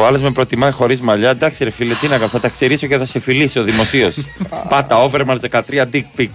Ο 0.00 0.06
άλλος 0.06 0.20
με 0.22 0.30
προτιμάει 0.30 0.70
χωρίς 0.70 1.00
μαλλιά. 1.00 1.30
Εντάξει, 1.30 1.64
ρε 1.64 1.70
φίλε, 1.70 1.94
τι 1.94 2.06
να 2.08 2.16
κάνω, 2.16 2.28
θα 2.28 2.40
τα 2.40 2.48
ξερίσω 2.48 2.86
και 2.86 2.96
θα 2.98 3.04
σε 3.04 3.20
φιλήσω 3.20 3.62
δημοσίως. 3.62 4.26
Πάτα, 4.68 4.96
Overmars 5.10 5.38
13 5.50 5.60
dick 5.92 6.02
pic. 6.18 6.28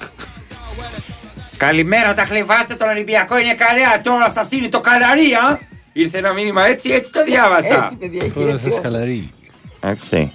Καλημέρα, 1.58 2.14
τα 2.14 2.24
χλεβάστε 2.26 2.76
τον 2.76 2.88
Ολυμπιακό 2.90 3.38
είναι 3.38 3.54
καλά. 3.54 4.02
Τώρα 4.04 4.32
θα 4.32 4.44
στείλει 4.44 4.70
το 4.70 4.80
καλαρία. 4.80 5.60
Ήρθε 5.94 6.18
ένα 6.18 6.34
μήνυμα 6.34 6.66
έτσι, 6.66 6.90
έτσι 6.90 7.12
το 7.12 7.24
διάβασα. 7.24 7.84
Έτσι, 7.84 7.96
παιδιά, 7.96 8.24
έχει 8.24 8.32
Τώρα 8.34 8.50
έρθει. 8.50 8.70
σας 8.70 8.80
χαλαρεί. 8.82 9.24
Εντάξει. 9.80 10.32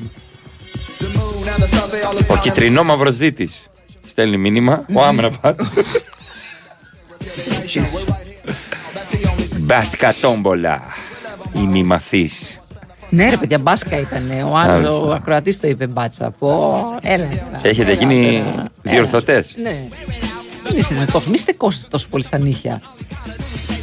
Ο 2.29 2.37
κυτρινό 2.37 2.85
μαύρος 2.85 3.17
δίτης. 3.17 3.67
Στέλνει 4.05 4.37
μήνυμα. 4.37 4.85
Ο 4.95 5.03
Άμραμπατ. 5.03 5.61
Μπάσκα 9.59 10.15
τόμπολα. 10.21 10.83
Η 11.53 11.59
μη 11.61 11.83
μαθής. 11.83 12.61
Ναι, 13.11 13.31
ρε 13.31 13.37
παιδιά, 13.37 13.59
μπάσκα 13.59 13.99
ήταν. 13.99 14.31
Ο 14.51 14.57
άλλο, 14.57 15.07
ο 15.07 15.13
ακροατής 15.13 15.61
το 15.61 15.69
είπε 15.69 15.87
μπάτσα. 15.87 16.31
Πω, 16.31 16.77
έλα 17.03 17.29
τώρα. 17.29 17.61
Έχετε 17.63 17.91
έλα 17.91 18.01
γίνει 18.01 18.43
τώρα. 18.45 18.69
διορθωτές; 18.83 19.55
Έλα. 19.57 19.71
Ναι. 19.71 19.89
Μην 20.71 20.79
είστε 20.79 21.07
τόσο, 21.13 21.31
μη 21.31 21.39
στεκόσετε 21.39 21.87
τόσο 21.91 22.07
πολύ 22.11 22.25
στα 22.25 22.39
νύχια. 22.39 22.81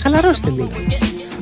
Χαλαρώστε 0.02 0.50
λίγο. 0.50 0.70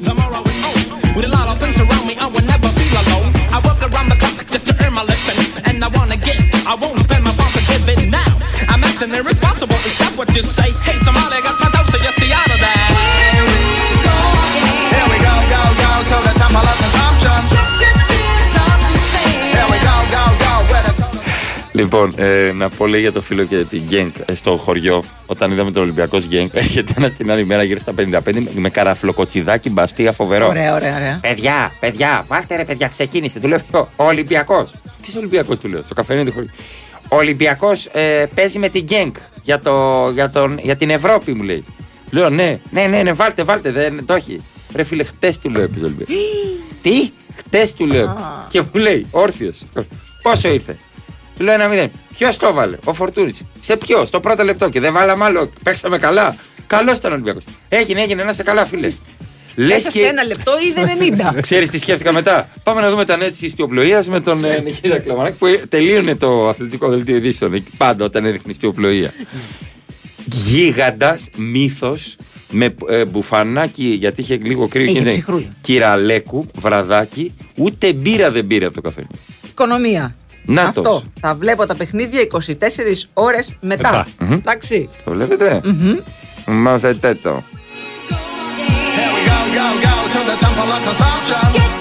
With 0.03 1.25
a 1.25 1.29
lot 1.29 1.47
of 1.47 1.59
things 1.61 1.79
around 1.79 2.05
me, 2.07 2.17
I 2.17 2.27
will 2.27 2.43
never 2.43 2.67
feel 2.67 2.95
alone. 3.03 3.31
I 3.55 3.61
work 3.63 3.79
around 3.81 4.09
the 4.09 4.17
clock 4.17 4.47
just 4.49 4.67
to 4.67 4.73
earn 4.83 4.93
my 4.93 5.03
living, 5.03 5.63
and 5.63 5.83
I 5.83 5.87
wanna 5.87 6.17
get. 6.17 6.39
I 6.67 6.75
won't 6.75 6.99
spend 6.99 7.23
my 7.23 7.33
give 7.67 7.87
it 7.89 8.09
now. 8.09 8.31
I'm 8.67 8.83
acting 8.83 9.13
irresponsible. 9.13 9.75
Is 9.75 9.97
that 9.99 10.13
what 10.17 10.35
you 10.35 10.43
say? 10.43 10.71
Hey, 10.85 10.99
somebody 11.01 11.41
got 11.41 11.59
my 11.59 11.69
dose, 11.71 11.93
of 11.93 12.01
that. 12.01 12.19
Here 12.19 12.52
Λοιπόν, 21.75 22.13
ε, 22.17 22.51
να 22.55 22.69
πω 22.69 22.87
λέει 22.87 23.01
για 23.01 23.11
το 23.11 23.21
φίλο 23.21 23.43
και 23.43 23.55
την 23.63 23.81
Γκένκ 23.87 24.15
ε, 24.25 24.35
στο 24.35 24.57
χωριό. 24.57 25.03
Όταν 25.25 25.51
είδαμε 25.51 25.71
τον 25.71 25.81
Ολυμπιακός 25.81 26.25
Γκένκ, 26.27 26.51
έρχεται 26.63 26.93
ένας 26.97 27.13
την 27.13 27.31
άλλη 27.31 27.45
μέρα 27.45 27.63
γύρω 27.63 27.79
στα 27.79 27.93
55 27.97 28.19
με- 28.33 28.43
με 28.53 28.69
καραφλοκοτσιδάκι 28.69 29.69
μπαστία 29.69 30.11
φοβερό. 30.11 30.47
Ωραία, 30.47 30.73
ωραία, 30.75 30.95
ωραία. 30.95 31.19
Παιδιά, 31.21 31.71
παιδιά, 31.79 32.25
βάλτε 32.27 32.55
ρε 32.55 32.65
παιδιά, 32.65 32.87
ξεκίνησε. 32.87 33.39
Του 33.39 33.47
λέω 33.47 33.59
ο 33.71 34.03
Ολυμπιακός. 34.03 34.73
Ποιος 35.01 35.15
Ολυμπιακός 35.15 35.59
του 35.59 35.67
λέω, 35.67 35.83
στο 35.83 35.93
καφενείο 35.93 36.23
του 36.25 36.31
χωριού. 36.31 36.49
Ο 37.09 37.15
Ολυμπιακός 37.15 37.85
ε, 37.85 38.25
παίζει 38.35 38.59
με 38.59 38.69
την 38.69 38.83
Γκένκ 38.83 39.15
για, 39.43 39.59
το, 39.59 40.09
για, 40.13 40.29
τον, 40.29 40.57
για 40.61 40.75
την 40.75 40.89
Ευρώπη, 40.89 41.33
μου 41.33 41.43
λέει. 41.43 41.63
Λέω 42.11 42.29
ναι, 42.29 42.59
ναι, 42.71 42.85
ναι, 42.87 43.01
ναι 43.03 43.13
βάλτε, 43.13 43.43
βάλτε, 43.43 43.71
δεν 43.71 44.05
το 44.05 44.13
έχει. 44.13 44.41
Ρε 44.75 44.83
φίλε, 44.83 45.03
χτες 45.03 45.39
του 45.39 45.49
λέω 45.49 45.61
επί 45.61 45.73
του 45.73 45.81
Ολυμπιακού. 45.83 46.11
Τι, 46.81 47.09
χτες 47.35 47.73
του 47.73 47.85
λέω. 47.85 48.17
Και 48.49 48.61
μου 48.61 48.81
λέει, 48.81 49.05
όρθιος. 49.11 49.61
Πόσο 50.21 50.49
ήρθε; 50.53 50.77
Του 51.37 51.43
λέω 51.43 51.53
ένα 51.53 51.67
μηδέν. 51.67 51.91
Ποιος 52.17 52.37
το 52.37 52.47
έβαλε, 52.47 52.77
ο 52.83 52.93
Φορτούνη. 52.93 53.33
Σε 53.61 53.77
ποιος, 53.77 54.07
στο 54.07 54.19
πρώτο 54.19 54.43
λεπτό 54.43 54.69
και 54.69 54.79
δεν 54.79 54.93
βάλαμε 54.93 55.23
άλλο. 55.23 55.49
Παίξαμε 55.63 55.97
καλά. 55.97 56.35
Καλός 56.67 56.97
ήταν 56.97 57.11
ο 57.11 57.13
Ολυμπιακός. 57.13 57.43
Έγινε, 57.69 58.01
έγινε, 58.01 58.23
να 58.23 58.29
είσαι 58.29 58.43
καλά, 58.43 58.65
φίλε. 58.65 58.87
Λες 59.55 59.83
Μέσα 59.83 59.91
σε 59.91 60.05
ένα 60.05 60.23
λεπτό 60.23 60.51
είδε 60.67 61.13
90. 61.35 61.39
Ξέρεις 61.41 61.69
τι 61.69 61.77
σκέφτηκα 61.77 62.11
μετά; 62.13 62.49
Πάμε 62.63 62.81
να 62.81 62.89
δούμε 62.89 63.05
τα 63.05 63.17
νέα 63.17 63.31
τη 63.31 63.45
ιστιοπλοεία 63.45 64.03
με 64.09 64.19
τον 64.19 64.45
ε, 64.45 64.59
Νικήτα 64.59 64.99
Κλαμαράκη 64.99 65.37
που 65.37 65.47
τελείωνε 65.69 66.15
το 66.15 66.47
αθλητικό 66.49 66.89
δελτίο 66.89 67.15
ειδήσεων 67.15 67.53
εκεί 67.53 67.71
πάντα 67.77 68.05
όταν 68.05 68.25
έδειχνε 68.25 68.51
ιστιοπλοεία. 68.51 69.13
Γίγαντας 70.25 71.29
μύθος 71.37 72.15
με 72.51 72.75
ε, 72.89 73.05
μπουφανάκι 73.05 73.83
γιατί 73.99 74.21
είχε 74.21 74.35
λίγο 74.43 74.67
κρύο 74.67 74.83
Είχε 74.83 74.93
και 74.93 74.99
είναι 74.99 75.09
ψυχρούλα. 75.09 75.45
κυραλέκου, 75.61 76.45
βραδάκι, 76.59 77.33
ούτε 77.55 77.93
μπύρα 77.93 78.31
δεν 78.31 78.47
πήρε 78.47 78.65
από 78.65 78.75
το 78.75 78.81
καφέ. 78.81 79.05
Οικονομία. 79.49 80.15
Νάτος. 80.45 80.85
Αυτό. 80.85 81.03
Θα 81.19 81.33
βλέπω 81.35 81.65
τα 81.65 81.75
παιχνίδια 81.75 82.21
24 82.21 83.09
ώρες 83.13 83.53
μετά. 83.61 83.89
Μετά. 83.89 84.07
Μμμ. 84.19 84.33
Εντάξει. 84.33 84.89
Το 85.05 85.11
βλέπετε; 85.11 85.61
Μάθετε 86.45 87.15
το. 87.15 87.43
Here 88.95 89.11
we 89.15 89.21
go, 89.29 89.37
go, 89.57 89.65
go 89.85 89.93
to 90.13 90.19
the 90.29 90.35
temple 90.43 90.71
of 90.75 90.81
consumption. 90.87 91.72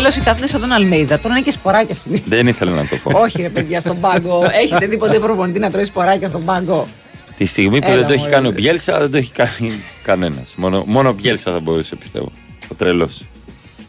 Go. 0.00 0.10
Τσουβέλωση 0.10 0.20
κάθεται 0.20 0.48
σαν 0.48 0.60
τον 0.60 0.72
Αλμέιδα. 0.72 1.18
Τώρα 1.18 1.34
είναι 1.34 1.44
και 1.44 1.50
σποράκια 1.50 1.94
συνήθω. 1.94 2.24
Δεν 2.36 2.46
ήθελα 2.46 2.72
να 2.72 2.86
το 2.86 2.96
πω. 3.02 3.18
Όχι, 3.18 3.42
ρε 3.42 3.48
παιδιά, 3.48 3.80
στον 3.80 4.00
πάγκο. 4.00 4.46
Έχετε 4.62 4.86
δει 4.86 4.96
ποτέ 4.98 5.18
προπονητή 5.18 5.58
να 5.58 5.70
τρώει 5.70 5.84
σποράκια 5.84 6.28
στον 6.28 6.44
πάγκο; 6.44 6.86
Τη 7.36 7.46
στιγμή 7.46 7.78
που 7.78 7.86
Έλα, 7.86 7.96
δεν 7.96 8.06
το 8.06 8.12
έχει 8.12 8.22
μωρέ. 8.22 8.34
κάνει 8.34 8.48
ο 8.48 8.50
Μπιέλσα, 8.50 8.98
δεν 8.98 9.10
το 9.10 9.16
έχει 9.16 9.32
κάνει 9.32 9.72
Κανένας. 10.02 10.54
Μόνο, 10.56 10.84
μόνο 10.86 11.08
ο 11.08 11.12
Μπιέλσα 11.12 11.52
θα 11.52 11.60
μπορούσε, 11.60 11.96
πιστεύω. 11.96 12.30
Ο 12.68 12.74
τρελός. 12.74 13.24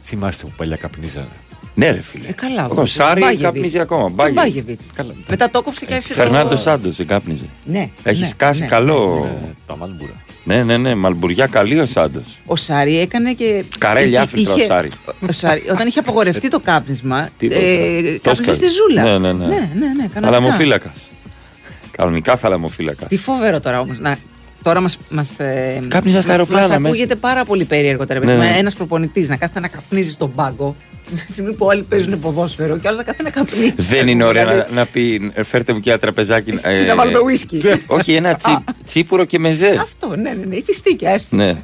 Θυμάστε 0.03 0.45
που 0.45 0.51
παλιά 0.57 0.75
καπνίζανε. 0.75 1.27
Ναι, 1.73 1.91
ρε 1.91 2.01
φίλε. 2.01 2.27
Ε, 2.27 2.31
καλά. 2.31 2.67
Ο 2.67 2.85
Σάρι 2.85 3.21
Μπάγεβιτς. 3.21 3.43
καπνίζει 3.43 3.79
ακόμα. 3.79 4.03
Ο 4.03 4.09
Μπάγεβιτς. 4.09 4.43
Μπάγεβιτς. 4.43 4.83
Μετά 5.29 5.49
το 5.49 5.61
κόψε 5.61 5.85
και 5.85 5.93
εσύ. 5.93 6.13
Φερνάντο 6.13 6.55
Σάντος 6.55 6.95
δεν 6.95 7.07
κάπνιζε. 7.07 7.45
Ναι. 7.65 7.89
Έχεις 8.03 8.21
ναι, 8.21 8.27
σκάσει 8.27 8.61
ναι. 8.61 8.67
καλό. 8.67 9.29
Τα 9.67 9.77
μάλμπουρα. 9.77 10.13
Ναι, 10.43 10.63
ναι, 10.63 10.77
ναι. 10.77 10.95
Μαλμπουριά 10.95 11.47
καλή 11.47 11.79
ο 11.79 11.85
Σάντος. 11.85 12.39
Ο 12.45 12.55
Σάρι 12.55 12.99
έκανε 12.99 13.33
και. 13.33 13.63
Καρέλια 13.77 14.07
είχε- 14.09 14.19
άφριτρα 14.21 14.53
ο 14.53 14.55
είχε- 14.55 14.65
Σάρι. 14.65 14.89
ο 15.29 15.31
Σάρι, 15.31 15.63
όταν 15.71 15.87
είχε 15.87 15.99
απογορευτεί 15.99 16.47
το 16.47 16.59
κάπνισμα, 16.59 17.29
Τίποτα. 17.37 17.59
ε, 17.61 18.01
Το 18.01 18.29
κάπνιζε 18.29 18.29
έσκανε. 18.29 18.53
στη 18.53 18.67
ζούλα. 18.67 19.03
Ναι, 19.03 19.17
ναι, 19.17 19.33
ναι. 19.33 19.45
ναι, 19.45 19.55
ναι, 19.55 19.85
ναι, 19.85 20.07
κανονικά. 20.13 20.19
Θαλαμοφύλακας. 20.21 20.93
Κανονικά 21.91 22.35
θαλαμοφύλακας. 22.37 23.07
Τι 23.07 23.17
φοβερό 23.17 23.59
τώρα 23.59 23.79
όμως. 23.79 23.97
Να... 23.99 24.17
Τώρα 24.63 24.81
μας, 24.81 24.97
μας, 25.09 25.27
ε, 25.37 25.81
Κάπνιζα 25.87 26.21
στα 26.21 26.31
αεροπλάνα 26.31 26.61
μας 26.67 26.69
μέσα. 26.77 26.87
ακούγεται 26.87 27.15
πάρα 27.15 27.45
πολύ 27.45 27.65
περίεργο 27.65 28.07
τώρα. 28.07 28.19
Ναι, 28.19 28.35
ναι. 28.35 28.55
Ένας 28.57 28.73
προπονητής 28.73 29.29
να 29.29 29.35
κάθεται 29.35 29.59
να 29.59 29.67
καπνίζει 29.67 30.11
στον 30.11 30.31
πάγκο. 30.33 30.75
Τη 31.25 31.31
στιγμή 31.31 31.53
που 31.53 31.65
όλοι 31.65 31.83
παίζουν 31.83 32.19
ποδόσφαιρο 32.19 32.77
και 32.77 32.87
άλλο 32.87 32.97
να 32.97 33.03
κάθεται 33.03 33.23
να 33.23 33.29
καπνίζει. 33.29 33.73
Δεν 33.77 34.07
είναι 34.07 34.23
ωραία 34.23 34.45
Δηλαδή, 34.47 34.69
να, 34.69 34.75
να 34.75 34.85
πει 34.85 35.31
ε, 35.33 35.43
φέρτε 35.43 35.73
μου 35.73 35.79
και 35.79 35.89
ένα 35.89 35.99
τραπεζάκι. 35.99 36.59
ε, 36.61 36.81
Να 36.83 36.95
βάλω 36.95 37.11
το 37.11 37.19
ουίσκι. 37.23 37.61
Όχι, 37.87 38.13
ένα 38.13 38.35
τσι, 38.35 38.57
τσίπουρο 38.85 39.25
και 39.25 39.39
μεζέ. 39.39 39.77
Αυτό, 39.81 40.07
ναι, 40.15 40.33
ναι, 40.33 40.45
ναι. 40.45 40.55
Η 40.55 40.61
φιστίκια, 40.61 41.09
έστω. 41.11 41.35
Ναι. 41.35 41.61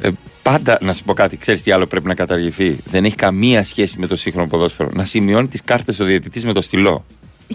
Ε, 0.00 0.08
πάντα 0.42 0.78
να 0.80 0.92
σου 0.94 1.04
πω 1.04 1.12
κάτι, 1.12 1.36
ξέρεις 1.36 1.62
τι 1.62 1.70
άλλο 1.70 1.86
πρέπει 1.86 2.06
να 2.06 2.14
καταργηθεί; 2.14 2.76
Δεν 2.84 3.04
έχει 3.04 3.14
καμία 3.14 3.64
σχέση 3.64 3.98
με 3.98 4.06
το 4.06 4.16
σύγχρονο 4.16 4.48
ποδόσφαιρο. 4.48 4.88
Να 4.92 5.04
σημειώνει 5.04 5.48
τις 5.48 5.62
κάρτες 5.64 6.00
ο 6.00 6.04
διαιτητής 6.04 6.44
με 6.44 6.52
το 6.52 6.62
στυλό. 6.62 7.04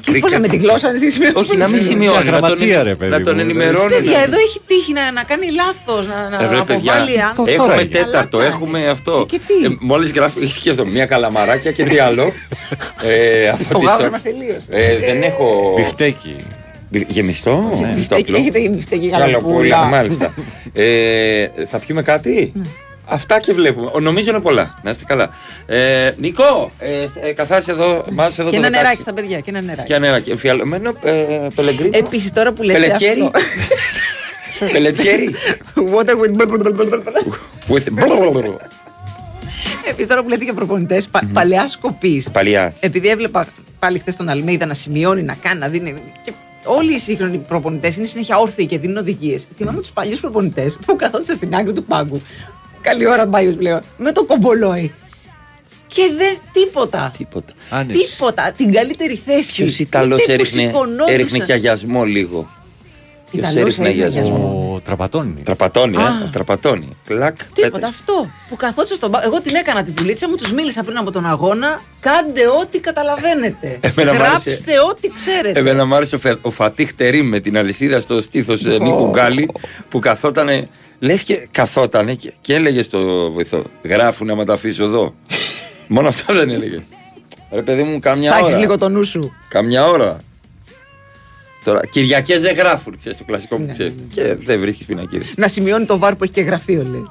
Και 0.01 0.19
πώς 0.19 0.31
να 0.31 0.39
με 0.39 0.47
τη 0.47 0.57
γλώσσα 0.57 0.91
να 0.91 0.97
σημειώσει. 0.99 1.33
Όχι, 1.35 1.57
να 1.57 1.67
μην 1.69 1.81
σημειώνει. 1.83 2.15
Να 2.17 2.21
τον, 2.23 2.25
γραμματεία, 2.29 2.83
ρε, 2.83 2.95
παιδί 2.95 3.11
να 3.11 3.21
τον 3.21 3.33
μου. 3.35 3.39
ενημερώνει. 3.41 3.89
Παιδιά, 3.89 4.17
να- 4.17 4.23
εδώ 4.23 4.37
έχει 4.37 4.59
τύχει 4.67 4.93
να, 4.93 5.11
να 5.11 5.23
κάνει 5.23 5.47
λάθος, 5.51 6.07
να, 6.07 6.29
να 6.29 6.43
Ε, 6.43 6.47
βρε, 6.47 6.61
παιδιά, 6.61 6.91
αποβάλει 6.93 7.21
άνθρωπο. 7.21 7.51
έχουμε 7.51 7.67
Καλά 7.75 7.87
τέταρτο, 8.05 8.37
κάνει. 8.37 8.49
έχουμε 8.49 8.87
αυτό. 8.87 9.25
και 9.29 9.39
τι; 9.47 9.65
Ε, 9.65 9.77
Μόλις 9.79 10.11
γράφει, 10.11 10.47
σκέφτομαι 10.47 10.91
μία 10.91 11.05
καλαμαράκια 11.05 11.71
και 11.71 11.83
τι 11.83 11.99
άλλο. 11.99 12.31
ε, 13.03 13.49
από 13.49 13.73
Το 13.73 13.79
τις- 13.79 13.87
γάβρο 13.89 14.09
μας 14.09 14.21
τελείωσε. 14.21 14.67
Ε, 14.69 14.97
δεν 14.99 15.21
έχω. 15.23 15.73
Μπιφτέκι. 15.75 16.35
Μπι- 16.89 17.09
Γεμιστό, 17.11 17.55
Μπιφτέκι, 17.69 17.87
γεμιστόπλο. 17.89 18.37
έχετε 18.37 18.69
μπιφτέκι 18.69 19.07
Γαλοπούλα, 19.07 19.37
γαλοπούλα. 19.57 19.85
μάλιστα. 19.85 20.33
ε, 20.73 21.47
θα 21.65 21.77
πιούμε 21.77 22.01
κάτι; 22.01 22.51
Αυτά 23.07 23.39
και 23.39 23.53
βλέπουμε. 23.53 23.89
Ο, 23.93 23.99
νομίζω 23.99 24.29
είναι 24.29 24.39
πολλά. 24.39 24.73
Να 24.83 24.89
είστε 24.89 25.03
καλά. 25.07 25.29
Ε, 25.65 26.11
Νικό, 26.17 26.71
ε, 26.79 27.05
ε, 27.27 27.31
καθάρισε 27.33 27.71
εδώ, 27.71 28.05
μάλιστα 28.11 28.41
εδώ 28.41 28.51
Και 28.51 28.57
το 28.59 28.65
ένα 28.65 28.77
16. 28.77 28.81
νεράκι 28.81 29.01
στα 29.01 29.13
παιδιά, 29.13 29.39
και 29.39 29.49
ένα 29.49 29.61
νεράκι. 29.61 29.87
Και 29.87 29.93
ένα 29.93 30.05
νεράκι. 30.05 30.29
Εμφιαλωμένο 30.29 30.93
ε, 31.03 31.13
πελεγκρίνο. 31.55 31.97
Επίσης 31.97 32.31
τώρα 32.31 32.51
που 32.53 32.63
λέτε 32.63 32.79
Πελετιέρι. 32.79 33.21
αυτό. 33.21 33.39
Πελετιέρι. 34.71 35.35
Water 35.75 36.15
with. 36.15 36.41
With- 37.67 38.55
Επίσης 39.89 40.07
τώρα 40.07 40.23
που 40.23 40.29
λέτε 40.29 40.43
για 40.43 40.53
προπονητές 40.53 41.09
παλαιά 41.33 41.67
σκοπή. 41.69 42.23
Παλιά. 42.31 42.73
Επειδή 42.79 43.07
έβλεπα 43.07 43.47
πάλι 43.79 43.99
χθες 43.99 44.15
τον 44.15 44.29
Αλμέιδα 44.29 44.65
να 44.65 44.73
σημειώνει, 44.73 45.23
να 45.23 45.33
κάνει, 45.41 45.59
να 45.59 45.67
δίνει. 45.67 45.95
Και 46.23 46.33
όλοι 46.63 46.93
οι 46.93 46.97
σύγχρονοι 46.99 47.37
προπονητές 47.37 47.95
είναι 47.95 48.05
συνέχεια 48.05 48.37
όρθιοι 48.37 48.65
και 48.65 48.77
δίνουν 48.79 48.97
οδηγίες. 48.97 49.45
Θυμάμαι 49.57 49.79
τους 49.79 49.89
παλιούς 49.89 50.19
προπονητές 50.19 50.77
που 50.85 50.95
καθόντουσαν 50.95 51.35
στην 51.35 51.55
άκρη 51.55 51.73
του 51.73 51.83
πάγκου. 51.83 52.21
Καλή 52.85 53.07
ώρα, 53.07 53.25
Μπάιο 53.25 53.51
πλέον. 53.51 53.81
Με 53.97 54.11
το 54.11 54.23
κομπολόι. 54.23 54.93
Και 55.87 56.01
δεν 56.17 56.37
τίποτα. 56.51 57.11
Τίποτα. 57.17 57.53
Τίποτα. 57.91 58.51
Την 58.57 58.71
καλύτερη 58.71 59.21
θέση. 59.25 59.53
Ποιος 59.63 59.79
Ιταλός 59.79 60.17
Είτε 60.21 60.25
που 60.25 60.31
έριχνε, 60.41 60.61
σηκωνόντουσαν. 60.61 61.13
έριχνε 61.13 61.45
και 61.45 61.53
αγιασμό 61.53 62.03
λίγο. 62.03 62.49
Ποιος 63.31 63.49
Ιταλός 63.51 63.61
έριχνε 63.61 63.87
έριχνε 63.87 64.05
αγιασμό; 64.07 64.71
Ο 64.75 64.79
Τραπατώνη. 64.79 65.41
Τραπατώνει, 65.43 65.97
Α. 65.97 65.99
ε. 66.25 66.29
Τραπατώνει. 66.31 66.97
Κλακ. 67.07 67.37
Τίποτα 67.53 67.87
αυτό. 67.87 68.29
Που 68.49 68.55
καθόντουσαν 68.55 68.97
στον 68.97 69.11
πάγκο. 69.11 69.25
Εγώ 69.27 69.41
την 69.41 69.55
έκανα 69.55 69.83
τη 69.83 69.91
δουλίτσα 69.91 70.29
μου, 70.29 70.35
τους 70.35 70.53
μίλησα 70.53 70.83
πριν 70.83 70.97
από 70.97 71.11
τον 71.11 71.25
αγώνα. 71.25 71.81
Κάντε 71.99 72.41
ό,τι 72.61 72.79
καταλαβαίνετε. 72.79 73.79
Εμένα 73.81 74.13
μ' 74.13 74.21
άρεσε- 74.21 74.47
Γράψτε 74.49 74.73
ό,τι 74.89 75.09
ξέρετε. 75.15 75.59
Εμένα 75.59 75.85
μου 75.85 75.95
άρεσε 75.95 76.15
ο, 76.15 76.17
Φε- 76.19 76.37
ο 76.45 76.49
Φατίχ 76.49 76.93
Τερίμ 76.93 77.27
με 77.27 77.39
την 77.39 77.57
αλυσίδα 77.57 77.99
στο 77.99 78.21
στήθος 78.21 78.65
Ω. 78.65 78.69
Νίκου 78.69 79.09
Γκάλι 79.09 79.49
που 79.89 79.99
καθότανε. 79.99 80.69
Λες 80.99 81.23
και 81.23 81.47
καθότανε 81.51 82.13
και, 82.13 82.33
και 82.41 82.53
έλεγε 82.53 82.81
στο 82.81 83.31
βοηθό: 83.31 83.63
Γράφουν 83.83 84.29
άμα 84.29 84.43
τα 84.45 84.53
αφήσω 84.53 84.83
εδώ. 84.83 85.15
Μόνο 85.87 86.07
αυτό 86.07 86.33
δεν 86.33 86.49
έλεγε. 86.49 86.81
Ρε 87.51 87.61
παιδί 87.61 87.83
μου, 87.83 87.99
κάμια 87.99 88.31
Θα 88.31 88.37
έχεις 88.37 88.49
ώρα. 88.49 88.59
λίγο 88.59 88.77
το 88.77 88.89
νου 88.89 89.03
σου. 89.03 89.33
Καμιά 89.49 89.85
ώρα. 89.87 90.19
Τώρα, 91.63 91.79
Κυριακές 91.85 92.41
δεν 92.41 92.55
γράφουν, 92.55 92.97
ξέρεις 92.99 93.17
το 93.17 93.23
κλασικό 93.23 93.57
Ναι, 93.57 93.65
που 93.65 93.71
ξέρει. 93.71 93.93
Και 94.13 94.35
δεν 94.39 94.59
βρίσκεις 94.59 94.85
πινακίδες. 94.85 95.33
Να 95.35 95.47
σημειώνει 95.47 95.85
το 95.85 95.97
βάρ 95.97 96.15
που 96.15 96.23
έχει 96.23 96.33
και 96.33 96.41
γραφείο, 96.41 96.83
λέει. 96.83 97.09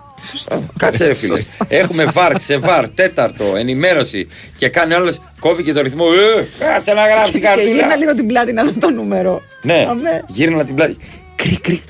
Κάτσε 0.78 1.07
ρε 1.07 1.14
φίλε. 1.14 1.41
Έχουμε 1.68 2.05
βάρ, 2.05 2.39
ξεβάρ, 2.39 2.89
τέταρτο, 2.89 3.45
ενημέρωση. 3.57 4.28
Και 4.57 4.68
κάνει 4.68 4.95
άλλο, 4.95 5.14
κόβει 5.41 5.62
και 5.62 5.72
το 5.72 5.80
ρυθμό. 5.80 6.05
Ε, 6.39 6.64
κάτσε 6.64 6.93
να 6.93 7.07
γράψει 7.09 7.32
Και 7.32 7.39
καρτούλα. 7.39 7.70
γύρνα 7.70 7.97
λίγο 7.97 8.14
την 8.14 8.26
πλάτη 8.26 8.53
να 8.53 8.64
δω 8.64 8.72
το 8.80 8.91
νούμερο. 8.91 9.41
Ναι, 9.62 9.87
Αμέ. 9.91 10.24
γύρνα 10.26 10.64
την 10.64 10.74
πλάτη. 10.74 10.97
Κρυ, 11.37 11.59
κρυ. 11.61 11.82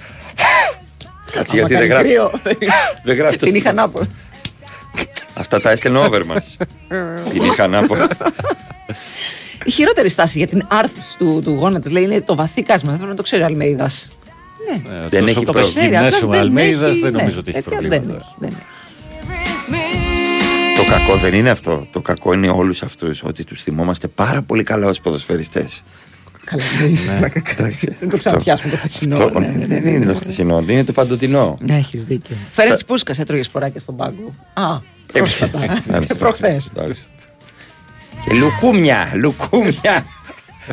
Κάτσε 1.35 1.57
Άμα 1.61 1.69
γιατί 1.69 1.75
κάνει 1.75 1.87
δεν 1.87 1.89
γράφει. 1.89 2.09
κρύο. 2.09 2.31
Δεν 3.05 3.17
γράφει 3.17 3.37
το 3.37 3.47
Την 3.47 3.55
είχα 3.55 3.65
στυλ. 3.71 3.81
να 3.81 3.89
πω. 3.89 4.01
Αυτά 5.35 5.61
τα 5.61 5.71
έστελνε 5.71 5.99
ο 5.99 6.05
Όβερμαν. 6.05 6.43
Την 7.33 7.45
είχα 7.45 7.67
να 7.67 7.87
πω. 7.87 7.97
Η 9.65 9.71
χειρότερη 9.71 10.09
στάση 10.09 10.39
για 10.39 10.47
την 10.47 10.63
άρθρωση 10.69 11.17
του, 11.19 11.41
του 11.45 11.51
γόνατος 11.51 11.93
λέει 11.93 12.03
είναι 12.03 12.21
το 12.21 12.35
βαθύ 12.35 12.63
κάσμα. 12.63 12.89
Δεν 12.89 12.97
πρέπει 12.97 13.11
να 13.11 13.17
το 13.17 13.23
ξέρει 13.23 13.43
ο 13.43 13.45
Αλμέιδας. 13.45 14.09
Ναι, 14.89 15.09
Δεν 15.09 15.27
έχει 15.27 15.45
το 15.45 15.53
πρόβλημα. 15.53 15.69
ξέρει. 15.71 15.87
απλά 15.87 15.99
Γυμνάσιο 15.99 16.29
δεν 16.29 16.41
Αλμέιδας 16.41 16.91
έχει- 16.91 17.01
δεν 17.01 17.13
ναι. 17.13 17.19
νομίζω 17.19 17.39
ότι 17.39 17.51
έχει 17.51 17.59
Ε, 17.59 17.63
προβλήματα. 17.63 18.03
Δεν 18.03 18.17
έχει. 18.17 18.35
δεν 18.39 18.49
έχει. 18.51 18.63
Το 20.77 20.85
κακό 20.91 21.17
δεν 21.17 21.35
είναι 21.35 21.51
αυτό. 21.51 21.87
Το 21.91 22.01
κακό 22.01 22.33
είναι 22.33 22.49
όλους 22.49 22.83
αυτούς 22.83 23.23
ότι 23.23 23.45
τους 23.45 23.63
θυμόμαστε 23.63 24.09
πάρα 24.09 24.43
πολύ 24.43 24.63
καλά 24.63 24.87
ως 24.87 25.01
ποδοσφαιριστές. 25.01 25.83
Καλά, 26.45 26.65
δεν 27.99 28.09
το 28.11 28.17
ξαναπιάσουμε 28.17 28.71
το 28.71 28.77
χθεσινό. 28.77 29.25
Αυτό 29.25 29.39
ναι, 29.39 29.47
ναι, 29.47 29.53
ναι, 29.53 29.67
δεν 29.67 29.83
ναι, 29.83 29.91
είναι 29.91 29.99
ναι. 29.99 30.13
το 30.13 30.19
χθεσινό, 30.19 30.65
είναι 30.69 30.85
το 30.85 30.93
παντοτινό. 30.93 31.59
Ναι, 31.61 31.77
έχεις 31.77 32.05
δίκιο. 32.05 32.37
Φέρε 32.51 32.75
τη 32.75 32.85
Πούσκας, 32.85 33.19
έτρωγες 33.19 33.47
σποράκια 33.47 33.81
στον 33.81 33.97
πάγκο. 33.97 34.35
Α, 34.53 34.79
πρόσφατα. 35.13 35.83
Προχθές. 36.19 36.73
Και 38.25 38.35
λουκούμια, 38.35 39.11
λουκούμια. 39.15 40.07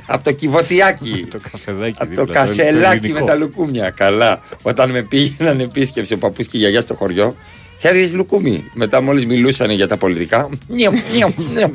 Από 0.05 0.23
το 0.23 0.31
κυβωτιάκι. 0.31 1.27
Το 1.29 1.39
κασεδάκι. 1.51 1.95
Από 1.99 2.09
δίπλα, 2.09 2.25
το 2.25 2.31
κασελάκι 2.31 2.99
με 2.99 3.07
ελληνικό. 3.07 3.25
τα 3.25 3.35
λουκούμια. 3.35 3.89
Καλά. 3.89 4.41
Όταν 4.61 4.89
με 4.89 5.01
πήγαιναν 5.01 5.59
επίσκεψη 5.59 6.13
ο 6.13 6.17
παππούς 6.17 6.47
και 6.47 6.57
η 6.57 6.59
γιαγιά 6.59 6.81
στο 6.81 6.95
χωριό, 6.95 7.35
θέλει 7.81 8.09
λουκούμι. 8.09 8.69
Μετά 8.73 9.01
μόλις 9.01 9.25
μιλούσαν 9.25 9.71
για 9.71 9.87
τα 9.87 9.97
πολιτικά, 9.97 10.49
νιου, 10.67 10.91
νιου, 11.15 11.33
νιου. 11.53 11.73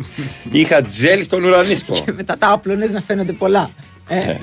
είχα 0.50 0.82
τζέλ 0.82 1.24
στον 1.24 1.44
ουρανίσκο. 1.44 2.02
Και 2.04 2.12
μετά 2.12 2.38
τα 2.38 2.50
άπλωνες 2.50 2.90
να 2.90 3.00
φαίνονται 3.00 3.32
πολλά. 3.32 3.70
Ε, 4.08 4.34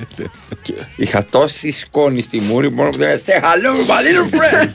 Και 0.61 0.73
Είχα 0.95 1.25
τόση 1.25 1.71
σκόνη 1.71 2.21
στη 2.21 2.39
μούρη 2.39 2.69
που 2.69 2.75
μόνο 2.75 2.89
που 2.89 2.97
δεν 2.97 3.21
Say 3.25 3.31
hello, 3.31 3.87
my 3.89 3.99
little 4.05 4.39
friend. 4.39 4.69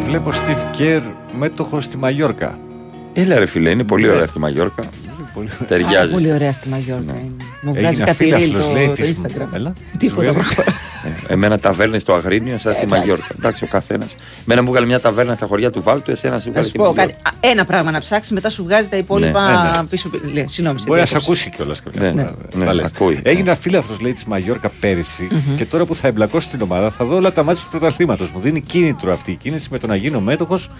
Βλέπω 0.00 0.30
Steve 0.32 0.80
Kerr 0.80 1.02
μέτοχος 1.38 1.84
στη 1.84 1.96
Μαγιόρκα. 1.96 2.58
Έλα 3.12 3.38
ρε 3.38 3.46
φίλε, 3.46 3.70
είναι 3.70 3.84
πολύ 3.84 4.08
ωραία 4.08 4.24
αυτή 4.24 4.38
η 4.38 4.40
Μαγιόρκα. 4.40 4.84
Πολύ 5.34 5.46
πάρα 5.46 5.64
Ταιριάζει. 5.66 6.12
πολύ 6.12 6.32
ωραία 6.32 6.52
στη 6.52 6.68
Μαγιόρκα 6.68 7.12
είναι. 7.12 7.32
Μου 7.62 7.72
βγάζει 7.72 7.86
Έγινε 7.86 8.04
κάτι 8.04 8.28
reel 8.30 8.32
αφίλαθλος, 8.34 8.64
το, 8.66 8.72
λέει, 8.72 8.86
το 8.86 8.92
της- 8.92 9.20
Instagram. 9.22 9.46
Έλα. 9.54 9.72
Τίποτα. 9.98 10.22
Σου 10.32 10.32
βγάζει. 10.32 10.46
προχωρά. 10.54 10.76
Εμένα 11.28 11.58
ταβέρνε 11.58 11.98
στο 11.98 12.12
Αγρίνιο, 12.12 12.54
εσά 12.54 12.72
στη 12.72 12.86
Μαγιόρκα. 12.86 13.26
Εντάξει, 13.38 13.64
ο 13.64 13.66
καθένας. 13.66 14.14
Εμένα 14.46 14.62
μου 14.62 14.70
βγάλε 14.70 14.86
μια 14.86 15.00
ταβέρνα 15.00 15.34
στα 15.34 15.46
χωριά 15.46 15.70
του 15.70 15.82
Βάλτου, 15.82 16.10
εσένα 16.10 16.38
σου 16.38 16.46
Να 16.46 16.50
βγάλε 16.52 16.66
σου 16.66 16.72
τη 16.72 16.78
πω 16.78 16.84
Μαγιόρκα. 16.84 17.12
κάτι. 17.12 17.28
Α, 17.46 17.50
Ένα 17.50 17.64
πράγμα 17.64 17.90
να 17.90 17.98
ψάξει, 18.00 18.34
μετά 18.34 18.50
σου 18.50 18.62
βγάζει 18.62 18.88
τα 18.88 18.96
υπόλοιπα 18.96 19.62
Ναι, 19.72 19.80
ναι. 19.80 19.86
πίσω. 19.86 20.10
Λέει, 20.32 20.46
Συγγνώμη, 20.48 20.78
σε 20.80 20.84
Μπορεί 20.86 21.00
να 21.00 21.06
σε 21.06 21.12
διάκοψα. 21.16 21.16
ακούσει 21.16 21.50
κιόλας 21.56 21.82
κάποια 21.82 22.00
Ναι, 22.00 22.08
φορά. 22.22 22.34
ναι, 22.54 22.64
Τα 22.64 22.74
λες. 22.74 22.86
ακούει. 22.94 23.20
Έγινε 23.22 23.50
αφίλαθρο, 23.50 23.96
λέει, 24.00 24.12
της 24.12 24.24
Μαγιόρκα 24.24 24.68
πέρυσι 24.80 25.28
και 25.56 25.64
τώρα 25.64 25.84
που 25.84 25.94
θα 25.94 26.08
εμπλακώσει 26.08 26.48
την 26.48 26.62
ομάδα 26.62 26.90
θα 26.90 27.04
δω 27.04 27.16
όλα 27.16 27.32
τα 27.32 27.42
μάτια 27.42 27.62
του 27.62 27.68
πρωταθλήματος. 27.70 28.30
Μου 28.30 28.40
δίνει 28.40 28.60
κίνητρο 28.60 29.12
αυτή 29.12 29.30
η 29.30 29.34
κίνηση 29.34 29.68
με 29.70 29.78
το 29.78 29.86
να 29.86 29.96
γίνω 29.96 30.20
μέτοχος 30.20 30.70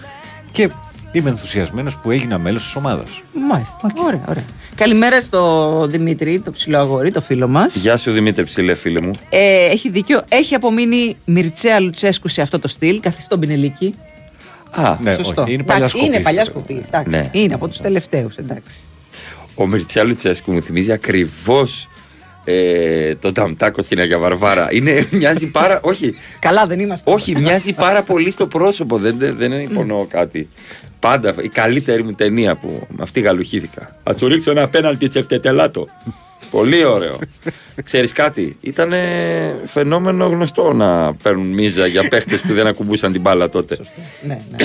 και 0.51 0.69
είμαι 1.13 1.29
ενθουσιασμένος 1.29 1.97
που 1.97 2.11
έγινα 2.11 2.37
μέλος 2.37 2.63
της 2.63 2.75
ομάδας. 2.75 3.21
Μάλιστα. 3.49 3.91
Ωραία, 4.05 4.21
ωραία. 4.29 4.43
Καλημέρα 4.75 5.21
στο 5.21 5.85
Δημήτρη, 5.89 6.39
το 6.39 6.51
ψηλό 6.51 6.77
αγόρι, 6.77 7.11
το 7.11 7.21
φίλο 7.21 7.47
μας. 7.47 7.75
Γεια 7.75 7.97
σου 7.97 8.11
Δημήτρη 8.11 8.43
Ψηλέ, 8.43 8.73
φίλε 8.75 9.01
μου. 9.01 9.11
Ε, 9.29 9.65
έχει 9.65 9.89
δίκιο. 9.89 10.21
Έχει 10.29 10.55
απομείνει 10.55 11.17
Μιρτσέα 11.25 11.79
Λουτσέσκου 11.79 12.27
σε 12.27 12.41
αυτό 12.41 12.59
το 12.59 12.67
στυλ, 12.67 12.99
καθίσει 12.99 13.27
τον 13.29 13.39
Πινελίκη. 13.39 13.95
Α, 14.71 14.97
Ναι, 15.01 15.15
Σωστό. 15.15 15.41
όχι, 15.41 15.53
είναι 15.53 15.63
παλιά 15.63 15.85
Εντάξει, 15.85 15.97
είναι 15.97 16.05
σκοπής. 16.05 16.23
παλιά 16.25 16.45
σκοπής. 16.45 16.81
εντάξει. 16.87 17.09
Ναι. 17.17 17.29
Είναι 17.31 17.53
από 17.53 17.67
τους 17.67 17.77
τελευταίους, 17.77 18.35
εντάξει. 18.35 18.75
ο 19.55 19.67
Μιρτσιά 19.67 20.03
Λουτσέσκου 20.03 20.51
μου 20.51 20.61
θυμίζει 20.61 20.91
ακριβώς 20.91 21.87
ε, 22.43 23.15
τον 23.15 23.33
Ταμτάκο 23.33 23.81
στην 23.81 23.99
Αγία 23.99 24.17
Βαρβάρα. 24.17 24.67
Είναι, 24.71 25.07
μοιάζει 25.11 25.51
πάρα. 25.51 25.79
όχι, 25.83 26.15
Καλά, 26.39 26.65
δεν 26.67 26.79
είμαστε. 26.79 27.11
όχι, 27.11 27.35
μοιάζει 27.39 27.73
πάρα 27.73 28.03
πολύ 28.03 28.31
στο 28.31 28.47
πρόσωπο. 28.47 28.97
Δεν, 28.97 29.15
δεν, 29.17 29.37
δεν 29.37 29.59
υπονοώ 29.59 30.05
κάτι. 30.05 30.49
Πάντα 30.99 31.35
η 31.41 31.47
καλύτερη 31.47 32.03
μου 32.03 32.13
ταινία 32.13 32.55
που 32.55 32.87
με 32.89 33.03
αυτή 33.03 33.19
γαλουχήθηκα. 33.19 33.95
Α 34.03 34.13
σου 34.17 34.27
ρίξω 34.27 34.51
ένα 34.51 34.69
πέναλτι 34.69 35.07
τσεφτετελάτο. 35.07 35.87
Πολύ 36.51 36.85
ωραίο. 36.85 37.17
Ξέρεις 37.83 38.11
κάτι, 38.11 38.55
ήταν 38.61 38.93
φαινόμενο 39.65 40.25
γνωστό 40.25 40.73
να 40.73 41.13
παίρνουν 41.15 41.47
μίζα 41.47 41.85
για 41.87 42.07
παίχτες 42.07 42.41
που 42.41 42.53
δεν 42.53 42.67
ακουμπούσαν 42.67 43.11
την 43.11 43.21
μπάλα 43.21 43.49
τότε. 43.49 43.77
Ναι, 44.21 44.41
ναι. 44.51 44.57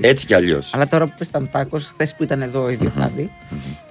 Έτσι 0.00 0.26
κι 0.26 0.34
αλλιώς. 0.34 0.70
Αλλά 0.74 0.88
τώρα 0.88 1.04
που 1.06 1.12
πες 1.18 1.30
Ταμτάκο, 1.30 1.78
χθες 1.78 2.14
που 2.14 2.22
ήταν 2.22 2.42
εδώ 2.42 2.70
η 2.70 2.74
Διοχάντη, 2.74 3.30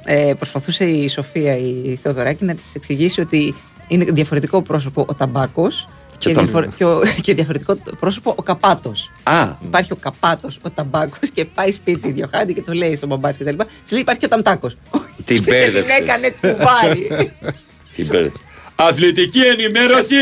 ε, 0.06 0.34
προσπαθούσε 0.38 0.86
η 0.86 1.08
Σοφία 1.08 1.58
η 1.58 2.00
Θεοδωράκη 2.02 2.46
να 2.46 2.54
της 2.54 2.64
εξηγήσει 2.76 3.22
ότι 3.22 3.56
είναι 3.88 4.06
διαφορετικό 4.06 4.62
πρόσωπο 4.62 5.06
ο 5.08 5.14
Ταμπάκος 5.14 5.88
Και 6.18 6.28
και, 6.30 6.34
τον- 6.36 6.44
διαφορε- 6.44 6.70
και 6.78 6.86
ο- 6.86 7.02
και 7.26 7.34
διαφορετικό 7.34 7.78
πρόσωπο 8.00 8.34
ο 8.38 8.42
Καπάτος. 8.44 9.12
Α, 9.24 9.48
Υπάρχει 9.66 9.92
ο 9.92 9.96
Καπάτος, 9.96 10.60
ο 10.62 10.70
Ταμπάκος 10.70 11.30
και 11.34 11.46
πάει 11.46 11.72
σπίτι 11.72 12.08
η 12.08 12.12
Διοχάντη 12.12 12.54
και 12.54 12.62
το 12.62 12.74
λέει 12.74 12.96
στον 12.96 13.10
μπαμπάς 13.10 13.38
και 13.38 13.44
τα 13.44 13.52
λοιπά. 13.52 13.64
Της 13.84 13.92
λέει 13.92 14.02
υπάρχει 14.02 14.20
και 14.20 14.26
ο 14.26 14.30
Ταμτάκο. 14.30 14.68
την 14.68 14.78
Και 15.26 15.34
την 15.34 15.44
μπέρδεψες. 15.44 15.96
έκανε 15.98 16.30
κουβάρι. 16.42 17.08
Την 17.96 18.08
μπέρδεψες. 18.08 18.42
Αθλητική 18.76 19.40
ενημέρωση 19.40 20.16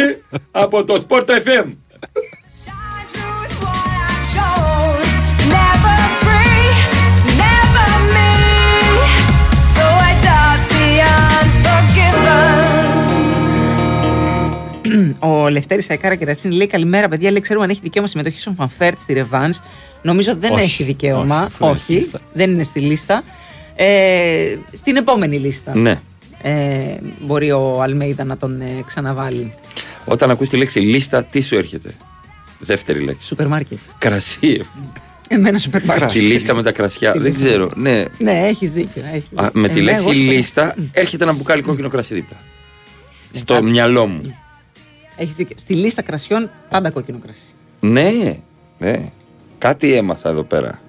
από 0.51 0.83
το 0.83 1.03
Sport 1.07 1.25
FM. 1.29 1.65
Ο 15.19 15.49
Λευτέρης 15.49 15.89
Αϊκάρα 15.89 16.15
Κερατσίνη 16.15 16.55
λέει 16.55 16.67
καλημέρα, 16.67 17.07
παιδιά. 17.07 17.31
Λέει 17.31 17.41
ξέρουμε 17.41 17.65
αν 17.65 17.71
έχει 17.71 17.79
δικαίωμα 17.83 18.07
συμμετοχή 18.07 18.39
στον 18.39 18.55
Φαν 18.55 18.75
Βέερτ 18.75 18.99
στη 18.99 19.13
ρεβάνς. 19.13 19.53
Νομίζω 20.01 20.35
δεν 20.35 20.51
Όχι. 20.51 20.61
έχει 20.63 20.83
δικαίωμα. 20.83 21.49
Όχι, 21.59 21.59
δεν 21.63 21.69
είναι 21.69 21.77
στη 21.79 21.93
λίστα. 21.93 22.19
δεν 22.33 22.49
είναι 22.51 22.63
στη 22.63 22.79
λίστα. 22.79 23.23
Ε, 23.75 24.55
στην 24.71 24.95
επόμενη 24.95 25.37
λίστα. 25.37 25.75
Ναι. 25.75 25.99
Ε, 26.41 26.97
μπορεί 27.21 27.51
ο 27.51 27.81
Αλμέιδα 27.81 28.23
να 28.23 28.37
τον 28.37 28.61
ε, 28.61 28.83
ξαναβάλει. 28.85 29.53
Όταν 30.05 30.29
ακούς 30.29 30.49
τη 30.49 30.57
λέξη 30.57 30.79
λίστα, 30.79 31.23
τι 31.23 31.41
σου 31.41 31.55
έρχεται; 31.55 31.93
Δεύτερη 32.59 32.99
λέξη. 32.99 33.27
Σούπερ 33.27 33.47
μάρκετ. 33.47 33.77
Κρασί. 33.97 34.61
Εμένα 35.27 35.57
σούπερ 35.57 35.83
μάρκετ. 35.85 36.11
Τη 36.11 36.19
λίστα 36.19 36.53
με 36.55 36.63
τα 36.63 36.71
κρασιά. 36.71 37.11
Τη 37.11 37.19
Δεν 37.19 37.31
λίστα. 37.31 37.47
ξέρω. 37.47 37.71
Ναι. 37.75 38.03
Ναι, 38.17 38.31
έχεις 38.47 38.71
δίκιο. 38.71 39.03
έχεις 39.13 39.23
Α, 39.35 39.43
δίκιο. 39.43 39.49
με 39.61 39.67
τη 39.67 39.73
Εμένα, 39.79 39.83
λέξη 39.91 40.01
εγώ 40.03 40.13
σούπερ- 40.13 40.31
λίστα 40.35 40.75
έρχεται 40.91 41.23
ένα 41.23 41.33
μπουκάλι 41.33 41.61
κόκκινο 41.61 41.89
κρασί 41.89 42.13
δίπλα. 42.13 42.37
Στο 43.31 43.53
κάτι- 43.53 43.65
μυαλό 43.65 44.07
μου. 44.07 44.35
Έχεις 45.21 45.35
δίκιο. 45.35 45.55
Στη 45.59 45.73
λίστα 45.73 46.01
κρασιών 46.01 46.49
πάντα 46.69 46.89
κόκκινο 46.91 47.19
κρασί. 47.25 47.39
Ναι, 47.79 48.37
ναι. 48.77 49.11
Κάτι 49.57 49.93
έμαθα 49.93 50.29
εδώ 50.29 50.43
πέρα. 50.43 50.79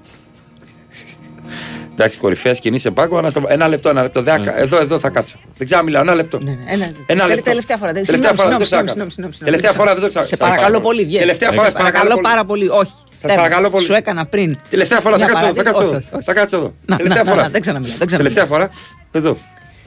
Εντάξει, 1.92 2.18
κορυφαία 2.18 2.54
σκηνή 2.54 2.78
σε 2.78 2.90
πάγκο. 2.90 3.18
Ένα, 3.18 3.30
στο- 3.30 3.42
ένα 3.48 3.68
λεπτό, 3.68 3.88
ένα 3.88 4.02
λεπτό. 4.02 4.22
Δεν, 4.22 4.42
Εδώ, 4.56 4.80
εδώ 4.80 4.98
θα 4.98 5.08
κάτσω. 5.08 5.38
Δεν 5.56 5.66
ξέρω, 5.66 5.82
μιλάω. 5.82 6.02
Ένα 6.02 6.14
λεπτό. 6.14 6.38
Ναι, 6.42 6.50
ναι, 6.50 6.56
ένα, 6.72 6.84
Ένα 6.84 6.92
τελε- 7.06 7.28
λεπτό. 7.28 7.42
Τελευταία 7.42 7.76
φορά. 7.76 7.92
Τελευταία 7.92 8.16
Συγγνώμη, 8.16 8.36
φορά 8.36 8.48
δεν 8.48 8.58
το 8.58 8.64
συγγνώμη, 8.64 8.86
ξανακάνω. 8.86 9.10
συγγνώμη, 9.10 9.32
συγγνώμη. 9.32 9.50
Τελευταία 9.50 9.72
φορά 9.72 9.94
δεν 9.94 10.02
το 10.02 10.10
Σε 10.10 10.18
ξανακάνω. 10.18 10.50
παρακαλώ 10.50 10.80
πολύ, 10.80 11.04
βγες. 11.04 11.20
Τελευταία 11.20 11.50
φορά, 11.50 11.64
Σε 11.64 11.70
σε 11.70 11.76
παρακαλώ 11.76 12.08
παρακαλώ 12.08 12.20
πολύ. 12.20 12.28
πάρα 12.28 12.44
πολύ. 12.44 12.66
Όχι. 12.68 12.92
Σας 13.22 13.34
παρακαλώ 13.34 13.70
πολύ. 13.70 13.84
Σου 13.84 13.92
έκανα 13.92 14.26
πριν. 14.26 14.56
Τελευταία 14.70 15.00
φορά 15.00 15.16
θα 15.18 15.24
Μια 15.24 15.32
κάτσω 15.32 15.46
εδώ. 15.46 15.54
Θα 15.54 15.62
παρατήρηση. 15.62 15.84
κάτσω 15.84 15.96
Όχι, 15.96 16.06
εδώ. 16.08 16.16
όχι, 16.16 16.24
Θα 16.24 16.32
κάτσω 16.38 16.56
εδώ. 16.56 16.68
Να, 16.86 16.96
Τελευταία 16.96 17.22
να, 17.24 17.28
να, 17.30 17.36
φορά. 17.36 17.48
δεν 17.48 17.60
ξαναμιλάω, 17.60 17.96
δεν 17.98 18.06
ξαναμιλάω. 18.06 18.32
Τελευταία 18.32 18.46
φορά. 18.52 18.66
Εδώ. 19.12 19.32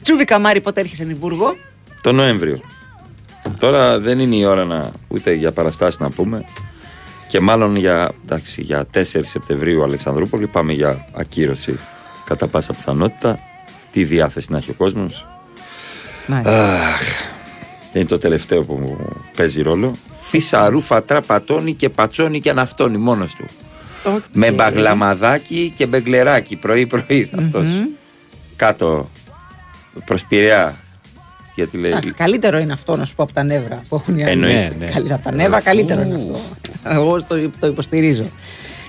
Τσούβι 0.01 0.23
Καμάρι, 0.23 0.61
πότε 0.61 0.79
έρχεσαι 0.79 1.03
Εδιμβούργο. 1.03 1.55
Το 2.01 2.11
Νοέμβριο. 2.11 2.57
Τώρα 3.60 3.99
δεν 3.99 4.20
είναι 4.20 4.36
η 4.36 4.45
ώρα 4.45 4.66
να 4.66 4.91
ούτε 5.08 5.34
για 5.34 5.51
παραστάσεις 5.51 5.99
να 5.99 6.10
πούμε. 6.10 6.45
Και 7.28 7.39
μάλλον 7.39 7.76
για, 7.76 8.12
εντάξει, 8.24 8.62
για 8.62 8.86
4 8.93 9.01
Σεπτεμβρίου 9.04 9.84
Αλεξανδρούπολη 9.84 10.47
πάμε 10.47 10.74
για 10.74 11.06
ακύρωση 11.14 11.80
κατά 12.26 12.47
πάσα 12.47 12.74
πιθανότητα. 12.74 13.39
Τι 13.91 14.04
διάθεση 14.04 14.47
να 14.51 14.58
έχει 14.58 14.70
ο 14.70 14.74
κόσμος. 14.74 15.28
Αχ, 16.30 17.01
είναι 17.93 18.06
το 18.06 18.18
τελευταίο 18.18 18.64
που 18.64 18.74
μου 18.74 18.97
παίζει 19.36 19.62
ρόλο. 19.62 19.95
Φυσαρού, 20.14 20.82
φατρά, 20.82 21.22
πατώνει 21.22 21.74
και 21.74 21.89
πατσώνει 21.89 22.39
και 22.39 22.49
αναυτώνει 22.49 22.97
μόνος 22.97 23.34
του. 23.34 23.47
Με 24.32 24.51
μπαγλαμαδάκι 24.51 25.74
και 25.76 25.86
μπεγκλεράκι 25.86 26.56
πρωί-πρωί 26.56 27.30
αυτός. 27.38 27.70
Κάτω 28.56 29.10
προς 30.06 30.26
Πειραιά. 30.26 30.76
Γιατί 31.56 31.78
λέει. 31.78 31.91
Εντάξει, 31.91 32.12
καλύτερο 32.12 32.58
είναι 32.58 32.74
αυτό 32.74 32.95
να 32.95 33.06
σου 33.06 33.16
πω 33.16 33.24
από 33.24 33.34
τα 33.34 33.43
νεύρα 33.43 33.82
που 33.89 33.95
έχουν 33.95 34.18
οι 34.18 34.24
άλλοι. 34.24 34.32
Εννοείται. 34.32 34.76
Ναι, 34.80 34.86
Καλύτερα 34.86 35.16
από 35.16 35.24
τα 35.24 35.32
νεύρα, 35.36 35.62
καλύτερο 35.62 36.01
είναι 36.01 36.16
αυτό. 36.16 36.39
Εγώ 36.89 37.24
το, 37.24 37.49
το 37.60 37.68
υποστηρίζω. 37.68 38.24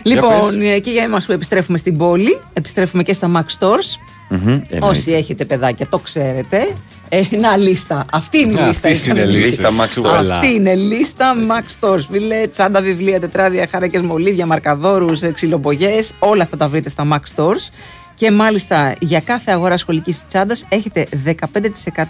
Λοιπόν, 0.02 0.60
ε, 0.60 0.78
και 0.78 0.90
για 0.90 1.02
εμάς 1.02 1.26
που 1.26 1.32
επιστρέφουμε 1.32 1.78
στην 1.78 1.96
πόλη, 1.96 2.38
επιστρέφουμε 2.52 3.02
και 3.02 3.12
στα 3.12 3.30
Max 3.34 3.58
Stores. 3.58 3.98
Μμμ, 4.28 4.38
εννοείται. 4.48 4.78
Όσοι 4.80 5.12
έχετε 5.12 5.44
παιδάκια, 5.44 5.86
το 5.88 5.98
ξέρετε. 5.98 6.72
Ε, 7.08 7.22
να 7.40 7.56
λίστα. 7.56 8.04
Αυτή 8.12 8.38
είναι 8.38 8.52
η 8.52 8.62
Α, 8.62 8.66
λίστα. 8.66 8.88
αυτή 8.88 9.10
είναι 9.10 9.20
ήταν 9.20 9.34
η 9.34 9.38
η 9.38 9.40
λίστα 9.40 9.70
Max 9.80 10.02
Stores. 10.02 10.28
Αυτή 10.30 10.54
είναι 10.54 10.74
λίστα 10.74 11.34
Max 11.48 11.88
Stores. 11.88 12.00
Φίλε, 12.10 12.46
τσάντα, 12.46 12.80
βιβλία, 12.80 13.20
τετράδια, 13.20 13.68
χαράκε, 13.70 13.98
μολύβια, 14.00 14.46
μαρκαδόρους, 14.46 15.20
ξυλοπογιέ. 15.32 15.98
Όλα 16.18 16.42
αυτά 16.42 16.56
τα 16.56 16.68
βρείτε 16.68 16.88
στα 16.88 17.06
Max 17.12 17.20
Stores. 17.36 17.70
Και 18.14 18.30
μάλιστα 18.30 18.94
για 19.00 19.20
κάθε 19.20 19.50
αγορά 19.52 19.76
σχολικής 19.76 20.20
τσάντας 20.28 20.64
έχετε 20.68 21.06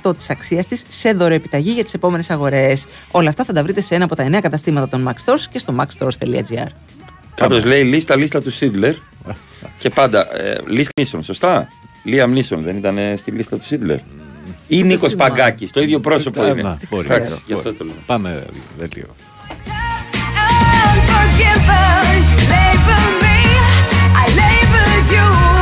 15% 0.02 0.16
της 0.16 0.30
αξίας 0.30 0.66
της 0.66 0.82
σε 0.88 1.12
δωρεοεπιταγή 1.12 1.70
για 1.70 1.84
τις 1.84 1.94
επόμενες 1.94 2.30
αγορές. 2.30 2.84
Όλα 3.10 3.28
αυτά 3.28 3.44
θα 3.44 3.52
τα 3.52 3.62
βρείτε 3.62 3.80
σε 3.80 3.94
ένα 3.94 4.04
από 4.04 4.14
τα 4.16 4.24
9 4.24 4.40
καταστήματα 4.40 4.88
των 4.88 5.08
Max 5.08 5.12
Stores 5.32 5.40
και 5.50 5.58
στο 5.58 5.74
maxstores.gr. 5.80 6.66
Κάποιος 7.34 7.64
λέει 7.64 7.82
λίστα, 7.82 8.16
λίστα 8.16 8.42
του 8.42 8.50
Σίτλερ. 8.50 8.94
και 9.78 9.90
πάντα. 9.90 10.36
Ε, 10.36 10.58
Λίστα 10.66 10.92
Νίσον, 11.00 11.22
σωστά; 11.22 11.68
Λία 12.04 12.26
Νίσον 12.26 12.62
δεν 12.62 12.76
ήταν 12.76 12.98
ε, 12.98 13.16
στη 13.16 13.30
λίστα 13.30 13.56
του 13.56 13.64
Σίτλερ; 13.64 13.98
Ή 14.68 14.82
Νίκος 14.82 15.12
θυμάμαι. 15.12 15.30
Παγκάκης, 15.30 15.70
το 15.70 15.80
ίδιο 15.80 16.00
πρόσωπο 16.00 16.42
Α, 16.42 16.46
είναι. 16.48 16.62
μα, 16.62 16.78
μπορεί. 16.90 17.06
Εντάξει, 17.06 17.30
Μπορεί. 17.30 17.42
γι' 17.46 17.52
αυτό 17.52 17.72
το 17.74 17.84
λέω. 17.84 17.94
Πάμε 18.06 18.44
δελτίο. 18.78 19.06
Unforgiven, 20.86 22.14
you 22.30 22.38
label 22.54 23.04
me, 23.22 23.36
I 24.22 24.26
labeled 24.40 25.06
you. 25.16 25.53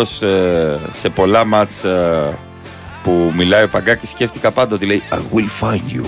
Ε, 0.00 0.78
σε 0.92 1.08
πολλά 1.08 1.44
μάτς 1.44 1.84
ε, 1.84 2.38
που 3.02 3.32
μιλάει 3.36 3.62
ο 3.62 3.68
Παγκάκης, 3.68 4.08
σκέφτηκα 4.08 4.50
πάντα 4.50 4.74
ότι 4.74 4.86
λέει 4.86 5.02
I 5.10 5.36
will 5.36 5.66
find 5.66 5.96
you 5.96 6.04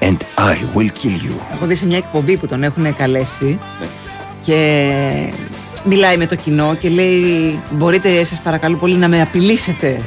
and 0.00 0.16
I 0.36 0.76
will 0.76 0.88
kill 1.02 1.26
you. 1.26 1.34
Έχω 1.54 1.66
δει 1.66 1.74
σε 1.74 1.86
μια 1.86 1.96
εκπομπή 1.96 2.36
που 2.36 2.46
τον 2.46 2.62
έχουν 2.62 2.94
καλέσει 2.94 3.58
ναι. 3.80 3.86
και 4.40 5.32
μιλάει 5.84 6.16
με 6.16 6.26
το 6.26 6.34
κοινό 6.34 6.74
και 6.80 6.88
λέει 6.88 7.58
μπορείτε 7.70 8.24
σας 8.24 8.40
παρακαλώ 8.40 8.76
πολύ 8.76 8.96
να 8.96 9.08
με 9.08 9.20
απειλήσετε. 9.20 10.00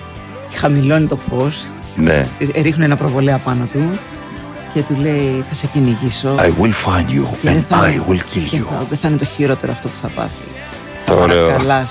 Και 0.49 0.57
χαμηλώνει 0.57 1.07
το 1.07 1.19
φως, 1.29 1.65
ναι. 1.95 2.27
ρίχνουν 2.55 2.83
ένα 2.83 2.95
προβολέα 2.95 3.37
πάνω 3.37 3.67
του 3.71 3.99
και 4.73 4.81
του 4.81 4.95
λέει 4.99 5.45
θα 5.49 5.55
σε 5.55 5.67
κυνηγήσω 5.67 6.35
I 6.37 6.61
will 6.61 6.73
find 6.85 7.09
you 7.09 7.49
and. 7.49 7.63
I 7.69 8.09
will 8.09 8.19
kill 8.19 8.55
you. 8.55 8.65
Θα... 8.69 8.85
Δεν 8.89 8.97
θα 8.97 9.07
είναι 9.07 9.17
το 9.17 9.25
χειρότερο 9.25 9.71
αυτό 9.71 9.87
που 9.87 9.95
θα 10.01 10.07
πάθει. 10.07 10.50
Το 11.11 11.21
ωραίο. 11.21 11.47
Καλά, 11.47 11.87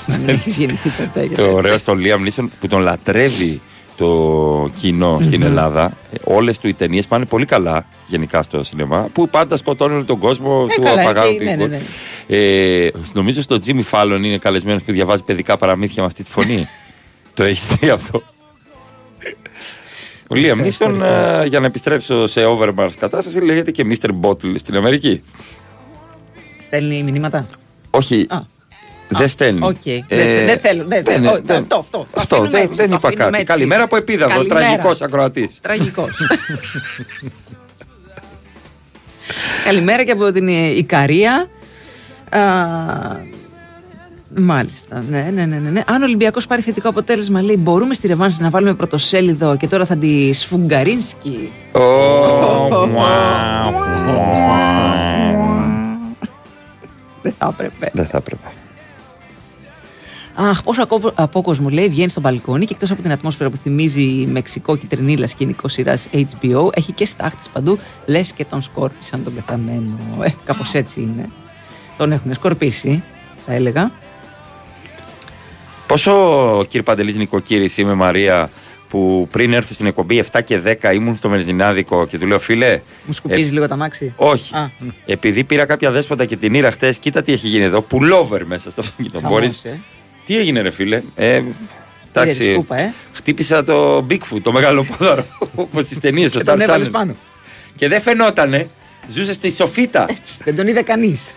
Το 1.37 1.53
ωραίο 1.53 1.79
στο 1.79 1.95
Liam 1.97 2.29
Neeson 2.29 2.47
που 2.61 2.67
τον 2.67 2.81
λατρεύει 2.81 3.61
το 3.97 4.71
κοινο 4.81 5.19
στην 5.23 5.43
Ελλάδα. 5.43 5.97
Όλες 6.25 6.59
του 6.59 6.69
οι 6.69 6.75
ταινίες 6.75 7.07
πάνε 7.07 7.25
πολύ 7.25 7.45
καλά 7.45 7.87
γενικά 8.07 8.43
στο 8.43 8.63
σινεμά. 8.63 9.09
Που 9.13 9.29
πάντα 9.29 9.57
σκοτώνουν 9.57 10.07
τον 10.07 10.19
κόσμο 10.19 10.67
ε, 10.71 10.75
του 10.75 10.83
καλά, 10.83 11.01
απαγάγου 11.01 11.35
ε, 11.35 11.39
του 11.39 11.45
ναι, 11.45 11.55
ναι, 11.55 11.67
ναι. 11.67 11.81
Ε, 12.27 12.91
Νομίζω 13.13 13.43
στο 13.43 13.59
Τζίμι 13.59 13.83
Φάλλον 13.83 14.25
είναι 14.25 14.39
καλεσμένος 14.39 14.83
που 14.83 14.93
διαβάζει 14.93 15.23
παιδικά 15.23 15.57
παραμύθια 15.57 16.03
με 16.03 16.07
αυτή 16.07 16.25
τη 16.25 16.31
φωνή. 16.31 16.69
το 17.35 17.43
έχεις 17.43 17.67
δει 17.75 17.89
αυτό; 17.89 18.23
Ο 20.29 20.35
Λίαμ 20.35 20.61
ε, 20.61 21.47
για 21.47 21.61
να 21.61 21.67
επιστρέψω 21.67 22.27
σε 22.27 22.41
overmars 22.47 22.93
κατάσταση, 22.99 23.41
λέγεται 23.41 23.71
και 23.71 23.87
Mr. 23.89 24.11
Bottle 24.21 24.55
στην 24.55 24.77
Αμερική. 24.77 25.23
Στέλνει 26.67 27.03
μηνύματα; 27.03 27.47
Όχι. 27.91 28.27
Α. 28.29 28.59
Δεν 29.11 29.29
στέλνει. 29.29 29.79
Ε, 30.09 30.45
δεν 30.45 30.59
θέλω. 30.59 30.85
Ναι, 30.85 31.01
ναι, 31.01 31.17
ναι. 31.17 31.55
Αυτό, 31.57 32.07
αυτό. 32.15 32.47
Δεν 32.69 32.91
είπα 32.91 33.15
κάτι. 33.15 33.45
Καλημέρα 33.45 33.83
από 33.83 33.97
επίδαυρο. 33.97 34.45
Τραγικός 34.45 35.03
ακροατής. 35.03 35.59
Τραγικός. 35.63 36.11
Καλημέρα 39.65 40.05
και 40.05 40.11
από 40.11 40.33
την 40.33 40.49
ε, 40.49 40.69
Ικαρία. 40.69 41.49
Μάλιστα, 44.37 45.05
ναι, 45.09 45.31
ναι, 45.33 45.45
ναι, 45.45 45.59
ναι. 45.59 45.83
Αν 45.87 46.03
ο 46.03 46.05
Ολυμπιακός 46.05 46.47
πάρει 46.47 46.63
θετικό 46.63 46.89
αποτέλεσμα, 46.89 47.43
λέει 47.43 47.57
μπορούμε 47.59 47.95
στη 47.95 48.07
Ρεβάνση 48.07 48.43
να 48.43 48.51
βάλουμε 48.51 48.75
πρωτοσέλιδο 48.75 49.57
και 49.57 49.67
τώρα 49.67 49.85
θα 49.85 49.97
τη 49.97 50.33
σφουγγαρίνσκι. 50.33 51.53
Δεν. 57.23 57.35
Δεν 57.93 58.07
θα 58.07 58.17
έπρεπε. 58.17 58.49
Αχ, 60.43 60.63
πόσο 60.63 60.87
απόκοσμο 61.15 61.69
λέει, 61.69 61.89
βγαίνει 61.89 62.11
στο 62.11 62.21
μπαλκόνι 62.21 62.65
και 62.65 62.73
εκτός 62.73 62.91
από 62.91 63.03
την 63.03 63.13
ατμόσφαιρα 63.13 63.51
που 63.51 63.57
θυμίζει 63.57 64.27
μεξικό 64.31 64.77
κυτρινίλα 64.77 65.27
σκηνικό 65.27 65.69
σειράς 65.69 66.09
HBO, 66.13 66.77
έχει 66.77 66.93
και 66.93 67.05
στάχτη 67.05 67.49
παντού, 67.53 67.79
λες 68.07 68.33
και 68.33 68.45
τον 68.45 68.63
σκόρπισαν 68.63 69.25
τον 69.25 69.35
πεθαμένο. 69.35 69.99
Ε, 70.23 70.29
κάπως 70.45 70.75
έτσι 70.75 71.01
είναι. 71.01 71.31
Τον 71.97 72.13
έχουν 72.13 72.35
σκορπίσει, 72.35 73.03
θα 73.47 73.53
έλεγα. 73.53 73.91
Πόσο 75.87 76.13
κύριε 76.69 76.83
Παντελής 76.83 77.17
Νικοκύρη, 77.17 77.71
είμαι 77.77 77.95
Μαρία, 77.95 78.51
που 78.89 79.29
πριν 79.31 79.53
έρθω 79.53 79.75
στην 79.75 79.87
εκπομπή 79.87 80.25
7 80.33 80.41
και 80.45 80.61
10 80.83 80.95
ήμουν 80.95 81.17
στο 81.17 81.29
Μελζινάδικο 81.29 82.07
και 82.07 82.19
του 82.19 82.27
λέω 82.27 82.39
φίλε. 82.39 82.81
Μου 83.05 83.13
σκουπίζει 83.13 83.49
ε... 83.49 83.53
λίγο 83.53 83.69
τα 83.69 83.77
μάξι. 83.77 84.13
Όχι. 84.17 84.57
Α. 84.57 84.71
Επειδή 85.07 85.45
πήρα 85.45 85.65
κάποια 85.65 85.91
δέσποτα 85.91 86.25
και 86.25 86.37
την 86.37 86.55
ήρα 86.55 86.71
χτες, 86.71 86.99
κοίτα 86.99 87.23
τι 87.23 87.33
έχει 87.33 87.49
γίνει 87.49 87.65
εδώ. 87.65 87.81
Πουλόβερ 87.81 88.47
μέσα 88.47 88.71
στο 88.71 88.81
αυτοκίνητο. 88.81 89.21
Μπορείς. 89.21 89.65
Ε. 89.65 89.81
Τι 90.25 90.39
έγινε, 90.39 90.61
ρε 90.61 90.71
φίλε; 90.71 91.03
Ε, 91.15 91.43
εντάξει, 92.13 92.53
σκούπα, 92.53 92.81
ε. 92.81 92.95
Χτύπησα 93.13 93.65
το 93.65 94.07
Bigfoot, 94.11 94.41
το 94.43 94.53
μεγάλο 94.53 94.85
ποδαρό. 94.85 95.25
Όπως 95.55 95.87
στι 95.87 96.01
ταινίες, 96.01 96.31
στο 96.31 96.41
Star 96.45 96.89
Πάνω. 96.91 97.15
Και 97.77 97.89
δεν 97.89 98.01
φαινότανε. 98.01 98.69
Ζούσε 99.07 99.33
στη 99.33 99.53
σοφίτα. 99.53 100.07
Έτσι, 100.11 100.35
δεν 100.45 100.57
τον 100.57 100.69
είδε 100.69 100.83
κανείς. 100.83 101.35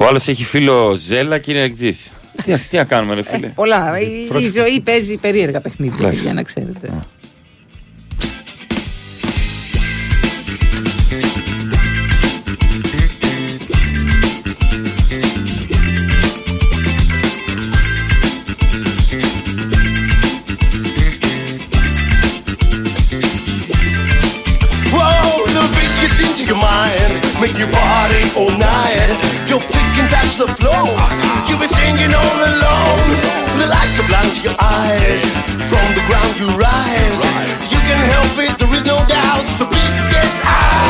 Ο 0.00 0.06
άλλος 0.06 0.28
έχει 0.28 0.44
φίλο 0.44 0.94
Ζέλα 0.94 1.38
και 1.38 1.50
είναι 1.50 1.60
εκτζής. 1.60 2.10
Τι 2.44 2.76
να 2.76 2.84
κάνουμε, 2.84 3.14
ρε 3.14 3.22
φίλε; 3.22 3.46
ε, 3.46 3.52
Πολλά. 3.54 3.96
Ε, 3.96 4.38
η 4.40 4.50
ζωή 4.50 4.80
παίζει 4.80 5.16
περίεργα 5.16 5.60
παιχνίδια, 5.60 6.12
για 6.12 6.34
να 6.34 6.42
ξέρετε. 6.42 6.88
Make 27.40 27.56
you 27.56 27.68
body 27.68 28.22
all 28.36 28.50
night. 28.58 29.10
You're 29.48 29.60
thinking 29.60 30.08
touch 30.08 30.32
the 30.38 30.48
flow. 30.58 31.27
singing 31.74 32.12
all 32.14 32.38
alone, 32.52 33.08
The 33.60 33.66
lights 33.66 33.98
are 34.00 34.08
blind 34.08 34.32
to 34.36 34.40
your 34.48 34.56
eyes. 34.60 35.22
From 35.70 35.88
the 35.94 36.04
ground 36.08 36.32
you 36.40 36.48
rise. 36.56 37.22
You 37.72 37.80
can 37.88 38.00
help 38.12 38.34
it, 38.44 38.52
there 38.58 38.74
is 38.78 38.84
no 38.84 38.96
doubt. 39.06 39.44
The 39.58 39.66
beast 39.66 40.00
gets 40.10 40.42
out. 40.44 40.88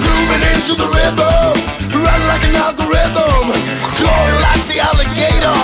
Grooving 0.00 0.42
into 0.54 0.74
the 0.74 0.86
rhythm 0.88 1.79
like 2.30 2.44
an 2.50 2.56
algorithm, 2.66 3.44
clawing 3.96 4.38
like 4.46 4.64
the 4.70 4.78
alligator. 4.88 5.58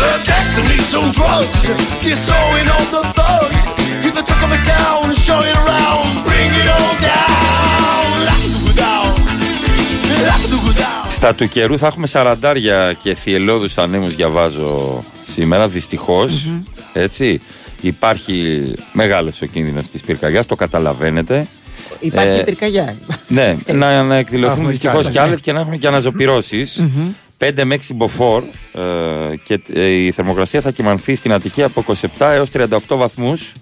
The 0.00 0.12
destiny's 0.32 0.92
on 1.00 1.08
drugs, 1.18 1.58
you're 2.06 2.22
sowing 2.30 2.68
on 2.76 2.86
the 2.94 3.02
thugs. 3.16 3.60
You 4.02 4.10
the 4.18 4.24
tuck 4.28 4.42
of 4.46 4.50
it 4.56 4.64
down 4.74 5.02
and 5.12 5.18
show 5.26 5.40
it 5.50 5.56
around, 5.62 6.06
bring 6.28 6.50
it 6.62 6.68
all 6.76 6.94
down. 7.10 8.14
Down, 8.82 9.10
down. 10.82 11.10
Στα 11.10 11.34
του 11.34 11.48
καιρού 11.48 11.78
θα 11.78 11.86
έχουμε 11.86 12.06
σαραντάρια 12.06 12.92
και 12.92 13.14
θυελώδους 13.14 13.78
ανέμους 13.78 14.14
διαβάζω 14.14 15.04
σήμερα, 15.24 15.68
δυστυχώς, 15.68 16.48
Έτσι. 16.92 17.40
Υπάρχει 17.80 18.72
μεγάλος 18.92 19.42
ο 19.42 19.46
κίνδυνος 19.46 19.88
της 19.88 20.02
πυρκαγιάς, 20.02 20.46
το 20.46 20.54
καταλαβαίνετε. 20.54 21.46
Υπάρχει 22.00 22.38
Ε, 22.40 22.42
πυρκαγιά. 22.42 22.96
Ναι, 23.28 23.56
να, 23.72 24.02
να 24.02 24.16
εκδηλωθούν 24.16 24.56
Έχουμε 24.56 24.70
δυστυχώς 24.70 25.08
κι 25.08 25.18
άλλα, 25.18 25.26
κι 25.26 25.28
άλλε 25.30 25.40
και 25.40 25.52
να 25.52 25.60
έχουμε 25.60 25.76
και 25.76 25.86
αναζωπηρώσεις. 25.86 26.84
5 27.38 27.50
με 27.64 27.76
6 27.76 27.80
μποφόρ 27.94 28.42
ε, 29.32 29.36
και 29.42 29.60
ε, 29.72 29.88
η 29.90 30.10
θερμοκρασία 30.10 30.60
θα 30.60 30.70
κυμανθεί 30.70 31.14
στην 31.14 31.32
Αττική 31.32 31.62
από 31.62 31.84
27 31.86 32.06
έως 32.18 32.48
38 32.52 32.66
βαθμούς. 32.88 33.52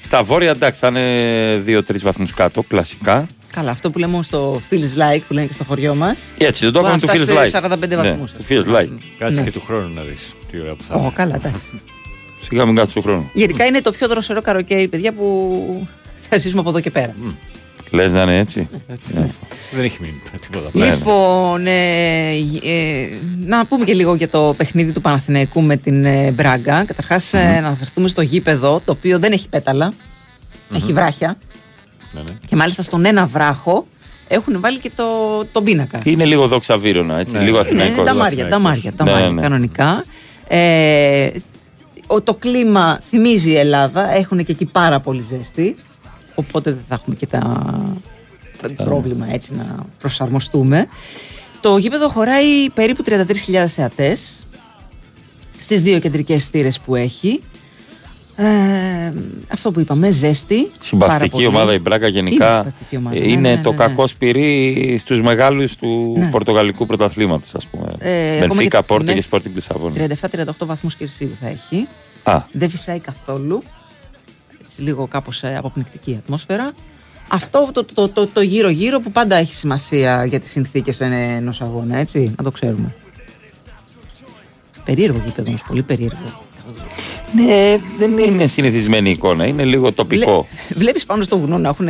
Στα 0.00 0.22
βόρεια 0.22 0.50
εντάξει 0.50 0.80
θα 0.80 0.88
είναι 0.88 1.80
2-3 1.88 2.00
βαθμούς 2.02 2.34
κάτω, 2.34 2.62
κλασικά. 2.62 3.26
Καλά, 3.52 3.70
αυτό 3.70 3.90
που 3.90 3.98
λέμε 3.98 4.22
στο 4.22 4.60
Feels 4.70 4.98
Like 5.00 5.20
που 5.28 5.34
λένε 5.34 5.46
και 5.46 5.52
στο 5.52 5.64
χωριό 5.64 5.94
μας. 5.94 6.18
Έτσι, 6.38 6.64
δεν 6.64 6.72
το 6.72 6.80
Μπορεί 6.80 6.92
έκαναν 6.92 6.92
να 6.92 6.98
του 6.98 7.06
φτάσει 7.06 7.40
Feels 7.44 7.48
σε 7.48 7.58
Like. 7.58 7.72
45 7.84 7.88
Ναι, 7.88 7.96
βαθμούς. 7.96 8.32
του 8.32 8.44
Feels 8.48 8.76
Like. 8.76 8.98
Κάτσε 9.18 9.38
Ναι. 9.38 9.44
και 9.44 9.50
του 9.52 9.60
χρόνου 9.60 9.94
να 9.94 10.02
δεις 10.02 10.32
τι 10.50 10.60
ώρα 10.60 10.74
που 10.74 10.82
θα 10.82 10.94
Ω, 10.94 10.98
είναι. 11.00 11.10
καλά, 11.14 11.34
εντάξει. 11.34 11.80
Σιγά 12.48 12.66
μην 12.66 12.74
κάτσεις 12.74 12.94
του 12.94 13.02
χρόνου. 13.02 13.30
Γενικά 13.32 13.64
είναι 13.64 13.80
το 13.80 13.90
πιο 13.92 14.08
δροσερό 14.08 14.40
καροκαίρι, 14.42 14.88
παιδιά, 14.88 15.12
που 15.12 15.86
θα 16.30 16.38
ζήσουμε 16.38 16.60
από 16.60 16.68
εδώ 16.68 16.80
και 16.80 16.90
πέρα. 16.90 17.14
Λες 17.90 18.12
να 18.12 18.22
είναι 18.22 18.38
έτσι; 18.38 18.68
Ναι. 19.14 19.30
Δεν 19.72 19.84
έχει 19.84 19.98
μείνει 20.00 20.20
τίποτα. 20.46 20.68
Ναι, 20.72 20.86
ναι. 20.86 20.94
Λοιπόν, 20.94 21.66
ε, 21.66 22.30
ε, 22.62 23.08
να 23.46 23.66
πούμε 23.66 23.84
και 23.84 23.94
λίγο 23.94 24.14
για 24.14 24.28
το 24.28 24.54
παιχνίδι 24.56 24.92
του 24.92 25.00
Παναθηναϊκού 25.00 25.60
με 25.62 25.76
την 25.76 26.04
ε, 26.04 26.30
Μπράγκα. 26.30 26.84
Καταρχάς, 26.84 27.32
ε, 27.32 27.38
να 27.38 27.66
αναφερθούμε 27.66 28.08
στο 28.08 28.22
γήπεδο, 28.22 28.80
το 28.84 28.92
οποίο 28.92 29.18
δεν 29.18 29.32
έχει 29.32 29.48
πέταλα, 29.48 29.92
έχει 30.74 30.92
βράχια. 30.92 31.36
Ναι, 32.12 32.20
ναι. 32.20 32.36
Και 32.46 32.56
μάλιστα 32.56 32.82
στον 32.82 33.04
ένα 33.04 33.26
βράχο 33.26 33.86
έχουν 34.28 34.60
βάλει 34.60 34.78
και 34.78 34.90
το, 34.96 35.04
τον 35.52 35.64
πίνακα. 35.64 35.98
Είναι 36.04 36.24
λίγο 36.24 36.46
δόξα 36.46 36.78
βύρονα, 36.78 37.18
έτσι. 37.18 37.34
Ναι. 37.36 37.42
Λίγο 37.42 37.54
Ναι, 37.54 37.60
αθηναϊκός. 37.60 37.96
είναι 37.96 38.06
τα 38.06 38.14
μάρια, 38.14 38.48
τα 38.48 38.58
μάρια, 38.58 38.92
τα 38.92 39.04
μάρια 39.04 39.40
κανονικά. 39.40 40.04
Ε, 40.48 41.30
ο, 42.06 42.20
το 42.20 42.34
κλίμα 42.34 43.00
θυμίζει 43.08 43.50
η 43.50 43.56
Ελλάδα, 43.56 44.16
έχουν 44.16 44.44
και 44.44 44.52
εκεί 44.52 44.64
πάρα 44.64 45.00
πολύ 45.00 45.24
ζέστη, 45.30 45.76
οπότε 46.34 46.70
δεν 46.70 46.82
θα 46.88 46.94
έχουμε 46.94 47.16
και 47.16 47.26
τα 47.26 47.72
πρόβλημα 48.76 49.26
έτσι 49.32 49.54
να 49.54 49.86
προσαρμοστούμε. 49.98 50.86
Το 51.60 51.76
γήπεδο 51.76 52.08
χωράει 52.08 52.70
περίπου 52.74 53.02
33.000 53.06 53.64
θεατές 53.66 54.46
στις 55.58 55.82
δύο 55.82 55.98
κεντρικές 55.98 56.44
θύρες 56.44 56.80
που 56.80 56.94
έχει. 56.96 57.42
Ε, 58.36 59.12
αυτό 59.52 59.70
που 59.72 59.80
είπαμε, 59.80 60.10
ζέστη. 60.10 60.54
πάρα 60.62 60.74
Συμπαθητική 60.80 61.30
πολύ. 61.30 61.46
ομάδα 61.46 61.72
η 61.74 61.78
Μπράκα 61.78 62.06
Είναι 62.08 62.18
γενικά. 62.18 62.50
συμπαθητική 62.56 62.96
ομάδα, 62.96 63.16
Ε, 63.16 63.18
ναι, 63.20 63.26
Είναι 63.26 63.40
ναι, 63.48 63.54
ναι, 63.54 63.62
το 63.62 63.70
ναι. 63.70 63.76
κακό 63.76 64.06
σπυρί 64.06 64.96
στους 65.00 65.20
μεγάλους 65.20 65.76
του 65.76 66.14
Ναι. 66.18 66.26
Πορτογαλικού 66.30 66.86
πρωταθλήματος, 66.86 67.54
ας 67.54 67.66
πούμε. 67.66 67.92
Ε, 67.98 68.36
ακόμα 68.36 68.46
Μπενφίκα, 68.46 68.78
και- 68.78 68.84
Πόρτο 68.86 69.04
ναι. 69.04 69.14
και 69.18 69.24
Sporting 69.30 69.50
Λισαβόνη. 69.54 70.06
37-38 70.20 70.66
βαθμούς 70.66 70.94
Κελσίου 70.94 71.30
θα 71.40 71.48
έχει. 71.48 71.86
Α, 72.22 72.42
Δεν 72.52 72.68
φυσάει 72.70 72.98
καθόλου. 72.98 73.62
Έτσι, 74.80 74.90
λίγο 74.92 75.06
κάπως 75.06 75.42
ε, 75.42 75.56
αποπνικτική 75.56 76.16
ατμόσφαιρα. 76.22 76.72
Αυτό 77.28 77.70
το, 77.72 77.84
το, 77.94 78.08
το, 78.08 78.26
το 78.26 78.40
γύρω-γύρω 78.40 79.00
που 79.00 79.10
πάντα 79.12 79.36
έχει 79.36 79.54
σημασία 79.54 80.24
για 80.24 80.40
τις 80.40 80.50
συνθήκες 80.50 81.00
ενός 81.00 81.60
αγώνα, 81.60 81.96
έτσι, 81.96 82.34
να 82.36 82.44
το 82.44 82.50
ξέρουμε. 82.50 82.94
Περίεργο 84.84 85.20
γήπεδο 85.24 85.48
όμως, 85.48 85.62
πολύ 85.68 85.82
περίεργο. 85.82 86.42
ναι, 87.34 87.78
δεν 87.98 88.18
είναι 88.18 88.46
συνηθισμένη 88.46 89.10
εικόνα. 89.10 89.46
Είναι 89.46 89.64
λίγο 89.64 89.92
τοπικό. 89.92 90.46
Βλέπεις 90.76 91.06
πάνω 91.06 91.22
στο 91.22 91.38
βουνό 91.38 91.58
να 91.58 91.68
έχουν 91.68 91.88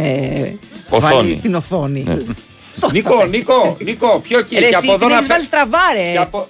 Οθόνη. 0.91 1.15
βάλει 1.15 1.39
την 1.43 1.55
οθόνη. 1.55 2.03
Ναι. 2.07 2.17
Νίκο, 2.93 3.25
Νίκο, 3.27 3.77
Νίκο, 3.85 4.19
πιο 4.23 4.39
εκεί. 4.39 4.55
Ρε, 4.55 4.61
και 4.61 4.67
εσύ 4.67 4.87
από 4.87 4.93
εδώ 4.93 4.99
την 4.99 5.09
να 5.09 5.15
έχεις 5.15 5.27
φε- 5.27 5.31
βάλει 5.37 5.45
στραβά, 5.45 5.79
ρε. 5.95 6.11
Και 6.13 6.19
από, 6.19 6.47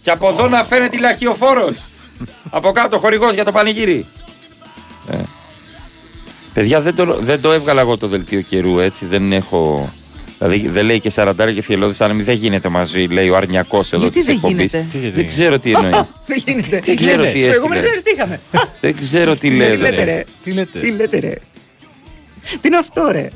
και 0.00 0.10
από 0.10 0.28
εδώ 0.28 0.48
να 0.48 0.64
φαίνεται 0.64 0.96
η 0.96 1.00
λαχιοφόρος. 1.00 1.78
από 2.50 2.70
κάτω, 2.70 2.98
χορηγός 2.98 3.34
για 3.34 3.44
το 3.44 3.52
πανηγύρι. 3.52 4.06
Ε. 6.60 6.62
Παιδιά, 6.62 6.80
δεν 6.80 6.94
το, 6.94 7.18
δεν 7.20 7.40
το 7.40 7.52
έβγαλα 7.52 7.80
εγώ 7.80 7.96
το 7.96 8.06
δελτίο 8.08 8.40
καιρού, 8.40 8.78
έτσι. 8.78 9.04
Δεν 9.06 9.32
έχω. 9.32 9.92
Δηλαδή 10.38 10.68
δεν 10.68 10.84
λέει 10.84 11.00
και 11.00 11.12
40 11.14 11.32
και 11.54 11.62
θυελώδης 11.62 12.00
άνεμοι, 12.00 12.22
δεν 12.22 12.34
γίνεται 12.34 12.68
μαζί, 12.68 13.04
λέει 13.04 13.28
ο 13.28 13.36
Αρνιακός 13.36 13.92
εδώ 13.92 14.02
Γιατί 14.02 14.16
της 14.18 14.24
δεν 14.26 14.34
εκπομπής. 14.34 14.70
γίνεται; 14.72 14.86
Τι 14.98 15.08
Δεν 15.10 15.26
ξέρω 15.26 15.58
τι 15.58 15.70
εννοεί. 15.72 15.90
Δεν 16.26 16.42
γίνεται. 16.46 16.80
Δεν 16.84 16.96
ξέρω 16.96 17.22
τι 17.24 17.32
Τις 17.32 17.44
προηγούμενες 17.44 17.82
έστειλε. 17.84 17.88
μέρες 17.88 18.02
τι 18.02 18.10
είχαμε. 18.14 18.40
δεν 18.80 18.96
ξέρω 19.00 19.32
τι 19.36 19.38
Τι 19.50 19.56
λέει. 19.56 19.76
λέτε, 19.76 19.88
ρε. 19.96 20.04
ρε. 20.04 20.24
Τι 20.44 20.50
λέτε; 20.50 20.78
Τι 20.78 20.90
λέτε, 20.90 21.18
ρε. 21.18 21.34
Τι 22.60 22.68
είναι 22.68 22.76
αυτό, 22.76 23.08
ρε; 23.10 23.28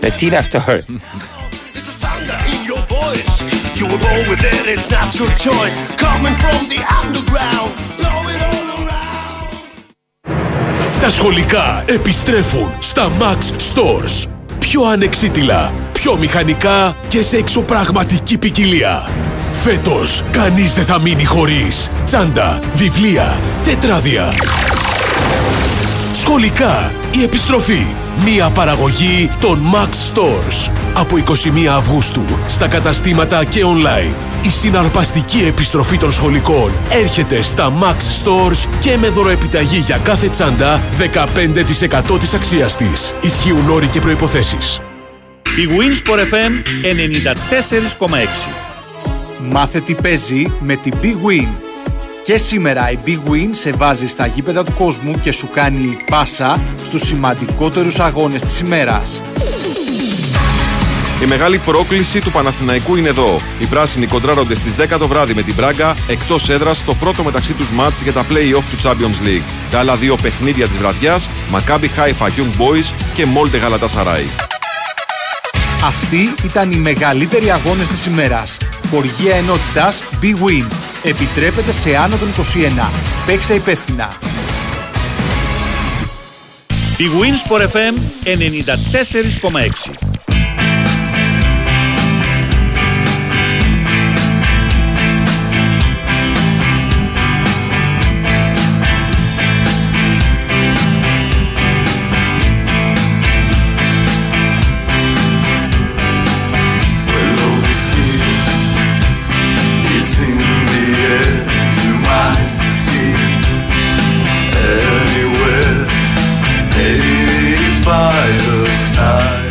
Ε, 0.00 0.10
τι 0.10 0.26
είναι 0.26 0.36
αυτό, 0.36 0.64
ρε. 0.68 0.84
in 0.88 2.70
your 2.72 2.82
voice. 2.96 3.32
You 3.78 3.84
were 3.92 4.02
born 4.08 4.24
with 4.32 4.44
it, 4.54 4.64
it's 4.74 4.88
not 4.96 5.08
your 5.20 5.30
choice. 5.46 5.74
Coming 6.06 6.36
from 6.44 6.60
the 6.72 6.80
underground, 7.00 7.70
Τα 11.06 11.12
σχολικά 11.12 11.84
επιστρέφουν 11.86 12.68
στα 12.78 13.10
Max 13.20 13.38
Stores. 13.38 14.28
Πιο 14.58 14.82
ανεξίτηλα, 14.82 15.72
πιο 15.92 16.16
μηχανικά 16.16 16.96
και 17.08 17.22
σε 17.22 17.36
εξωπραγματική 17.36 18.38
ποικιλία. 18.38 19.08
Φέτος, 19.62 20.22
κανείς 20.30 20.74
δεν 20.74 20.84
θα 20.84 21.00
μείνει 21.00 21.24
χωρίς 21.24 21.90
τσάντα, 22.04 22.60
βιβλία, 22.74 23.36
τετράδια. 23.64 24.32
Σχολικά, 26.28 26.92
η 27.18 27.22
επιστροφή. 27.22 27.86
Μία 28.24 28.50
παραγωγή 28.50 29.30
των 29.40 29.60
Max 29.74 29.88
Stores. 29.88 30.70
Από 30.94 31.16
21 31.16 31.66
Αυγούστου, 31.76 32.22
στα 32.46 32.68
καταστήματα 32.68 33.44
και 33.44 33.60
online. 33.64 34.44
Η 34.46 34.50
συναρπαστική 34.50 35.44
επιστροφή 35.46 35.98
των 35.98 36.12
σχολικών 36.12 36.70
έρχεται 36.90 37.42
στα 37.42 37.72
Max 37.82 38.24
Stores 38.24 38.68
και 38.80 38.96
με 38.96 39.08
δωροεπιταγή 39.08 39.78
για 39.78 39.98
κάθε 39.98 40.28
τσάντα 40.28 40.80
15% 42.12 42.18
της 42.18 42.34
αξίας 42.34 42.76
της. 42.76 43.14
Ισχύουν 43.20 43.70
όροι 43.70 43.86
και 43.86 44.00
προϋποθέσεις. 44.00 44.80
Η 45.42 45.68
Winsport 45.68 46.18
FM 46.18 46.52
94,6 48.02 48.48
Μάθε 49.50 49.80
τι 49.80 49.94
παίζει 49.94 50.52
με 50.60 50.76
την 50.76 50.94
Big 51.02 51.06
Win. 51.06 51.65
Και 52.26 52.36
σήμερα 52.36 52.90
η 52.90 52.98
Big 53.06 53.30
Win 53.30 53.48
σε 53.50 53.72
βάζει 53.72 54.06
στα 54.06 54.26
γήπεδα 54.26 54.64
του 54.64 54.72
κόσμου 54.72 55.20
και 55.20 55.32
σου 55.32 55.48
κάνει 55.54 55.98
πάσα 56.10 56.60
στους 56.82 57.02
σημαντικότερους 57.02 58.00
αγώνες 58.00 58.42
της 58.42 58.60
ημέρας. 58.60 59.20
Η 61.22 61.26
μεγάλη 61.26 61.58
πρόκληση 61.58 62.20
του 62.20 62.30
Παναθηναϊκού 62.30 62.96
είναι 62.96 63.08
εδώ. 63.08 63.40
Οι 63.58 63.64
πράσινοι 63.64 64.06
κοντράρονται 64.06 64.54
στις 64.54 64.74
10 64.74 64.98
το 64.98 65.08
βράδυ 65.08 65.34
με 65.34 65.42
την 65.42 65.54
Μπράγκα 65.54 65.94
εκτός 66.08 66.48
έδρας 66.48 66.76
στο 66.76 66.94
πρώτο 66.94 67.22
μεταξύ 67.22 67.52
τους 67.52 67.68
μάτς 67.70 68.00
για 68.00 68.12
τα 68.12 68.24
play-off 68.30 68.64
του 68.70 68.78
Champions 68.82 69.26
League. 69.26 69.44
Τα 69.70 69.78
άλλα 69.78 69.96
δύο 69.96 70.16
παιχνίδια 70.16 70.68
της 70.68 70.76
βραδιάς, 70.76 71.28
Maccabi 71.52 71.88
Haifa 71.98 72.26
Young 72.26 72.60
Boys 72.60 72.92
και 73.14 73.26
Molde 73.34 73.56
Galatasaray. 73.56 74.46
Αυτοί 75.84 76.34
ήταν 76.44 76.72
οι 76.72 76.76
μεγαλύτεροι 76.76 77.50
αγώνες 77.50 77.88
της 77.88 78.06
ημέρας. 78.06 78.56
Χοργία 78.90 79.36
ενότητας 79.36 80.02
Big 80.22 80.34
Win. 80.46 80.85
Επιτρέπεται 81.02 81.72
σε 81.72 81.96
άνω 81.96 82.16
των 82.16 82.28
21. 82.28 82.90
Παίξε 83.26 83.54
υπεύθυνα. 83.54 84.18
Η 86.96 87.04
Winsport 87.20 87.62
FM 87.62 87.94
94,6 89.90 90.05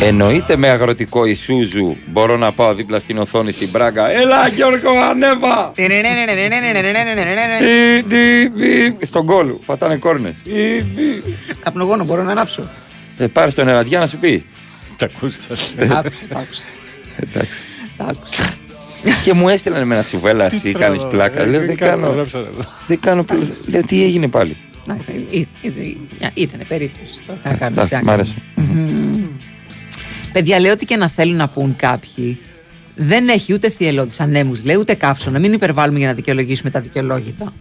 Εννοείται 0.01 0.55
με 0.57 0.69
αγροτικό 0.69 1.25
Ισούζου 1.25 1.97
μπορώ 2.05 2.37
να 2.37 2.51
πάω 2.51 2.73
δίπλα 2.73 2.99
στην 2.99 3.17
οθόνη 3.17 3.51
στην 3.51 3.69
Μπράγκα. 3.71 4.09
Έλα 4.11 4.47
Γιώργο 4.47 4.89
ανέβα! 5.09 5.71
Τι, 7.57 8.03
τι, 8.03 8.49
πι. 8.49 9.05
Στον 9.05 9.25
κόλου, 9.25 9.61
πατάνε 9.65 9.95
κόρνες. 9.95 10.35
Πι, 10.43 10.81
πι. 10.95 11.23
Καπνογόνο 11.63 12.03
μπορώ 12.05 12.23
να 12.23 12.31
ανάψω. 12.31 12.69
Ε, 13.17 13.27
Πάρε 13.27 13.51
τον 13.51 13.67
Ερατιά 13.67 13.99
να 13.99 14.07
σου 14.07 14.17
πει. 14.17 14.45
Τα 14.97 15.05
ακούσα. 15.15 15.39
Άκουσα, 15.79 15.99
άκουσα. 16.33 16.61
Εντάξει. 17.17 17.51
Τα 17.97 18.03
άκουσα. 18.05 18.43
Και 19.23 19.33
μου 19.33 19.49
έστειλαν 19.49 19.87
με 19.87 19.95
ένα 19.95 20.03
τσουβέλα 20.03 20.45
εσύ, 20.45 20.71
κάνεις 20.71 21.03
πλάκα. 21.09 21.45
Λέω 21.45 21.65
δεν 21.65 21.75
κάνω. 21.77 22.25
Δεν 22.87 22.99
κάνω 22.99 23.23
πλάκα. 23.23 23.45
Λέω 23.67 23.81
τι 23.81 24.03
έγινε 24.03 24.27
πάλι. 24.27 24.57
Να, 24.85 24.97
ή- 25.29 25.47
ή- 25.61 25.67
ή- 25.67 25.97
Ήτανε 26.33 26.63
περίπτωση. 26.63 27.11
Τώρα 27.27 27.39
τι 27.43 27.47
να 27.49 27.55
κάνουμε, 27.55 27.81
τι 27.87 27.95
Εντάξει, 27.95 27.95
να 27.95 28.03
μ' 28.03 28.09
άρεσε. 28.09 28.33
Κάνουμε. 30.35 30.49
Παιδιά, 30.51 30.59
λέω 30.59 30.71
ότι 30.71 30.85
και 30.85 30.95
να 30.95 31.09
θέλουν 31.09 31.35
να 31.35 31.47
πούν 31.47 31.75
κάποιοι. 31.75 32.39
Δεν 32.95 33.27
έχει 33.29 33.53
ούτε 33.53 33.69
θυελλώδεις 33.69 34.19
ανέμους, 34.19 34.59
λέει, 34.63 34.75
ούτε 34.75 34.93
καύσωνα. 34.93 35.31
Να 35.31 35.39
μην 35.39 35.53
υπερβάλλουμε 35.53 35.97
για 35.99 36.07
να 36.07 36.13
δικαιολογήσουμε 36.13 36.69
τα 36.69 36.79
αδικαιολόγητα. 36.79 37.53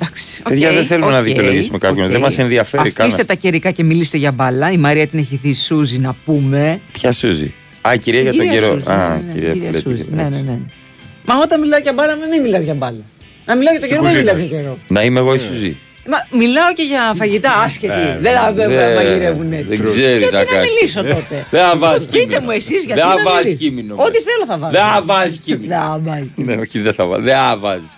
Εντάξει, 0.00 0.42
Παιδιά, 0.42 0.68
οκ, 0.68 0.74
δεν 0.74 0.84
θέλουμε 0.84 1.10
να 1.10 1.18
οκ, 1.18 1.24
δικαιολογήσουμε 1.24 1.78
κάποιον, 1.78 2.04
οκ. 2.06 2.10
δεν 2.12 2.20
μας 2.20 2.38
ενδιαφέρει 2.38 2.82
Αφήστε 2.82 3.02
καν 3.02 3.10
αυτό. 3.10 3.24
τα 3.26 3.34
καιρικά 3.34 3.70
και 3.70 3.82
μιλήστε 3.82 4.16
για 4.16 4.32
μπάλα. 4.32 4.70
Η 4.72 4.76
Μαρία 4.76 5.06
την 5.06 5.18
έχει 5.18 5.36
δει 5.42 5.54
Σούζη 5.54 5.98
να 5.98 6.16
πούμε. 6.24 6.80
Ποια 6.92 7.12
Σούζη; 7.12 7.54
Α, 7.80 7.94
η 7.94 7.98
κυρία 7.98 8.20
Η 8.20 8.22
για 8.22 8.32
τον 8.32 8.40
κυρία 8.40 8.60
καιρό. 8.60 8.72
Σούζη, 8.72 8.90
Α, 8.90 9.08
ναι, 9.08 9.14
ναι, 9.26 9.32
κυρία 9.32 9.52
κυρία 9.52 9.68
που 9.70 9.74
λέτε 9.76 9.90
Σούζη. 9.90 10.02
και- 10.02 10.14
Ναι, 10.14 10.22
ναι, 10.28 10.40
ναι. 10.40 10.58
Μα 11.24 11.34
όταν 11.42 11.60
μιλάω 11.60 11.80
για 11.80 11.92
μπάλα, 11.92 12.14
μην 12.30 12.40
μιλά 12.42 12.58
για 12.58 12.74
μπάλα. 12.74 13.00
Να 13.46 13.56
μιλάω 13.56 13.72
για 13.72 13.80
τον 13.80 13.88
καιρό, 13.88 14.02
μην 14.02 14.12
κουζίνα. 14.12 14.32
μιλά 14.34 14.44
για 14.46 14.56
καιρό. 14.58 14.78
Να 14.88 15.02
είμαι 15.02 15.18
εγώ 15.18 15.34
η 15.34 15.38
Σούζη. 15.38 15.76
Μα 16.12 16.38
μιλάω 16.38 16.72
και 16.72 16.82
για 16.82 17.12
φαγητά 17.16 17.52
άσχετη. 17.64 18.00
Ε, 18.00 18.18
δεν 18.20 18.34
θα 18.36 18.52
δεν- 18.52 18.68
δεν 18.68 18.94
μαγειρεύουν 18.94 19.52
έτσι. 19.52 19.76
δεν 19.76 19.84
ξέρεις 19.84 20.18
Γιατί 20.18 20.34
να 20.34 20.38
να 20.38 20.44
κάνεις 20.44 20.68
μιλήσω 20.72 21.00
κείμενο. 21.00 21.14
τότε; 21.28 21.46
Δεν 21.50 21.62
θα 21.68 21.76
βάζεις 21.76 22.06
Πείτε 22.06 22.18
κείμενο. 22.24 22.40
μου 22.44 22.50
εσείς 22.50 22.84
γιατί 22.84 23.00
Δεν 23.00 23.10
θα 23.10 23.14
να 23.16 23.22
βάζεις 23.22 23.42
μιλήσω. 23.44 23.62
κείμενο 23.64 23.94
Ό,τι 23.94 24.10
μέσα. 24.18 24.24
θέλω 24.28 24.44
θα 24.50 24.56
βάλω. 24.58 24.72
Δεν 24.72 24.82
θα 24.94 25.02
βάζεις 25.04 25.38
κείμενο. 25.44 25.66
Δεν 25.68 25.78
θα 25.78 26.00
βάζεις. 26.04 26.30
Ναι, 26.36 26.54
όχι, 26.54 26.78
δεν 26.80 26.94
θα 26.94 27.04
βάζεις. 27.06 27.24
Δεν 27.24 27.34
θα 27.34 27.56
βάζεις. 27.56 27.90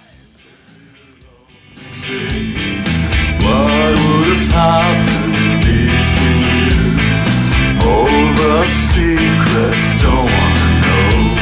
What 3.43 3.95
would 4.03 4.27
have 4.29 4.53
happened 4.59 5.65
if 5.65 6.09
you 6.21 6.33
knew 6.45 7.87
all 7.89 8.25
the 8.41 8.55
secrets? 8.91 9.87
Don't 10.03 10.29
wanna 10.37 10.69
know. 10.83 11.39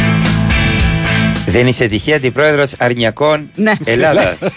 Δεν 1.47 1.67
είσαι 1.67 1.87
τυχαία 1.87 2.17
αντιπρόεδρος 2.17 2.73
Αρνιακών 2.79 3.51
Ναι. 3.55 3.73
Ελλάδας. 3.85 4.39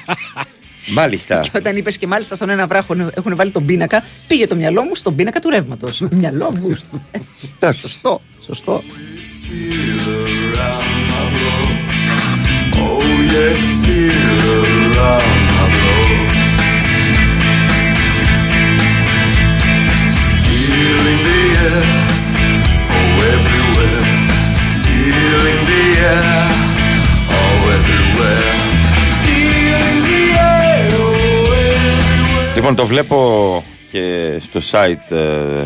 Μάλιστα. 0.92 1.40
Και 1.40 1.50
όταν 1.56 1.78
είπες 1.78 1.98
και 1.98 2.08
μάλιστα 2.08 2.36
στον 2.36 2.50
ένα 2.50 2.68
βράχο 2.68 2.96
έχουν 3.16 3.36
βάλει 3.36 3.52
τον 3.52 3.66
πίνακα, 3.66 4.04
πήγε 4.28 4.48
το 4.48 4.56
μυαλό 4.56 4.84
μου 4.84 4.96
στον 4.96 5.16
πίνακα 5.16 5.40
του 5.40 5.50
ρεύματος. 5.50 6.00
μυαλό 6.20 6.52
μου. 6.52 6.78
Έτσι. 7.12 7.54
Σωστό. 7.80 8.22
Σωστό. 8.46 8.82
Still 9.52 10.00
around 10.56 10.88
my 11.12 11.24
block. 11.34 11.70
Oh 12.84 13.02
yes, 13.34 13.60
still 13.76 14.42
around 14.96 15.42
my 15.56 15.66
block. 15.74 16.20
Still 20.70 21.06
in 21.14 21.20
the 21.28 21.40
air, 21.66 21.84
oh 27.36 27.76
everywhere. 27.78 28.69
Λοιπόν, 32.60 32.76
το 32.76 32.86
βλέπω 32.86 33.64
και 33.91 34.38
στο 34.39 34.60
site 34.72 35.16
ε, 35.16 35.66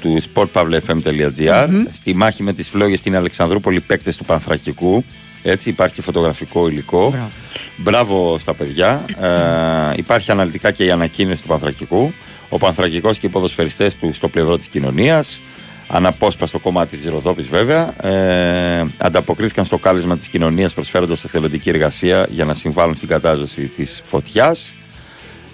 του 0.00 0.16
sportpavlefm.gr 0.32 1.68
στη 1.92 2.14
μάχη 2.14 2.42
με 2.42 2.52
τις 2.52 2.68
φλόγες 2.68 2.98
στην 2.98 3.16
Αλεξανδρούπολη 3.16 3.80
παίκτες 3.80 4.16
του 4.16 4.24
Πανθρακικού. 4.24 5.04
Έτσι 5.42 5.68
υπάρχει 5.68 5.94
και 5.94 6.02
φωτογραφικό 6.02 6.68
υλικό. 6.68 7.10
Μπράβο. 7.10 7.30
Μπράβο 7.76 8.38
στα 8.38 8.54
παιδιά. 8.54 9.04
Ε, 9.20 9.96
υπάρχει 9.96 10.30
αναλυτικά 10.30 10.70
και 10.70 10.84
η 10.84 10.90
ανακοίνωση 10.90 11.42
του 11.42 11.48
Πανθρακικού. 11.48 12.12
Ο 12.48 12.58
Πανθρακικός 12.58 13.18
και 13.18 13.26
οι 13.26 13.30
ποδοσφαιριστές 13.30 13.96
του 13.96 14.12
στο 14.12 14.28
πλευρό 14.28 14.58
της 14.58 14.66
κοινωνίας. 14.66 15.40
Αναπόσπαστο 15.88 16.58
κομμάτι 16.58 16.96
της 16.96 17.06
Ροδόπης 17.06 17.48
βέβαια. 17.48 18.06
Ε, 18.06 18.84
ανταποκρίθηκαν 18.98 19.64
στο 19.64 19.78
κάλεσμα 19.78 20.18
της 20.18 20.28
κοινωνίας 20.28 20.74
προσφέροντας 20.74 21.24
εθελοντική 21.24 21.68
εργασία 21.68 22.26
για 22.30 22.44
να 22.44 22.54
συμβάλλουν 22.54 22.94
στην 22.94 23.08
κατάσταση 23.08 23.66
της 23.66 24.00
φωτιάς 24.04 24.74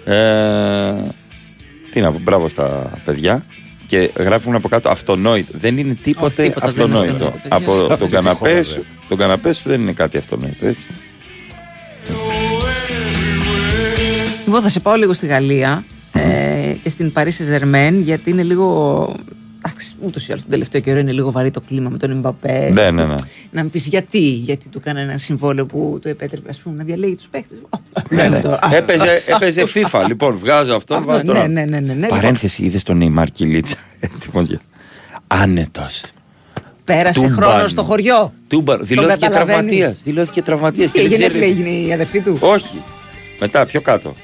ε, 0.05 0.93
τι 1.91 1.99
να 2.01 2.11
πω, 2.11 2.19
μπράβο 2.23 2.49
στα 2.49 2.91
παιδιά. 3.05 3.45
Και 3.87 4.09
γράφουν 4.17 4.55
από 4.55 4.67
κάτω 4.69 4.89
αυτονόητο. 4.89 5.51
Δεν 5.57 5.77
είναι 5.77 5.93
τίποτε, 5.93 6.41
Όχι, 6.41 6.51
τίποτα 6.51 6.71
δεν 6.71 6.85
είναι 6.85 6.97
αυτονόητο. 6.99 7.25
αυτονόητο, 7.25 7.39
παιδιά. 7.41 7.55
από 7.57 7.71
Σε 7.73 7.79
τον 7.81 7.91
αυτή 7.91 8.05
τη 8.05 8.11
καναπές 8.11 8.37
χώρα, 8.51 8.63
σου, 8.63 8.73
δε. 8.79 9.05
τον 9.07 9.17
καναπές 9.17 9.57
σου 9.57 9.69
δεν 9.69 9.81
είναι 9.81 9.91
κάτι 9.91 10.17
αυτονόητο. 10.17 10.65
Έτσι. 10.67 10.85
Λοιπόν, 14.45 14.61
θα 14.61 14.69
σε 14.69 14.79
πάω 14.79 14.95
λίγο 14.95 15.13
στη 15.13 15.25
Γαλλία 15.25 15.83
ε, 16.11 16.73
και 16.83 16.89
στην 16.89 17.11
Παρίσι 17.11 17.43
Ζερμέν, 17.43 18.01
γιατί 18.01 18.29
είναι 18.29 18.43
λίγο. 18.43 19.15
Εντάξει, 19.65 19.87
ούτως 19.99 20.27
ή 20.27 20.31
άλλως 20.31 20.41
τον 20.41 20.51
τελευταίο 20.51 20.81
καιρό 20.81 20.99
είναι 20.99 21.11
λίγο 21.11 21.31
βαρύ 21.31 21.51
το 21.51 21.61
κλίμα 21.61 21.89
με 21.89 21.97
τον 21.97 22.11
Εμπαπέ. 22.11 22.69
Ναι, 22.73 22.91
ναι, 22.91 23.05
ναι. 23.05 23.15
Να 23.51 23.63
μου 23.63 23.69
πεις 23.69 23.87
γιατί, 23.87 24.19
γιατί 24.19 24.69
του 24.69 24.77
έκανε 24.81 25.01
ένα 25.01 25.17
συμβόλαιο 25.17 25.65
που 25.65 25.99
του 26.01 26.07
επέτρεπε 26.07 26.49
ας 26.49 26.57
πούμε, 26.57 26.75
να 26.75 26.83
διαλέγει 26.83 27.15
τους 27.15 27.27
παίχτε. 27.31 27.55
Ναι, 28.09 28.27
ναι. 28.27 28.41
Έπαιζε, 28.71 29.21
έπαιζε 29.35 29.65
FIFA. 29.73 30.03
Λοιπόν, 30.07 30.37
βγάζω 30.37 30.73
αυτόν, 30.75 30.97
Αυτό, 30.97 31.11
βάζω 31.11 31.25
τον 31.25 31.33
ναι, 31.33 31.39
άλλο. 31.41 31.51
ναι, 31.51 31.65
ναι, 31.65 31.79
ναι, 31.79 31.93
ναι. 31.93 32.07
Παρένθεση, 32.07 32.63
είδες 32.63 32.83
τον 32.83 32.97
Νεϊμάρ 32.97 33.27
Κιλίτσα. 33.31 33.75
Άνετος. 35.27 36.03
Πέρασε 36.83 37.19
Τούμπαν. 37.19 37.33
χρόνος 37.35 37.71
στο 37.71 37.83
χωριό. 37.83 38.33
Δηλώθηκε 38.81 39.25
καταλαβαίνεις. 39.25 39.29
τραυματίας. 39.29 40.01
Δηλώθηκε 40.03 40.41
τραυματίας. 40.41 40.91
Και 40.91 41.01
γενέθλια 41.01 41.45
έγινε 41.47 41.69
η 41.69 41.93
αδερφή 41.93 42.21
του; 42.21 42.37
Όχι. 42.39 42.81
Μετά, 43.39 43.65
πιο 43.65 43.81
κάτω. 43.81 44.15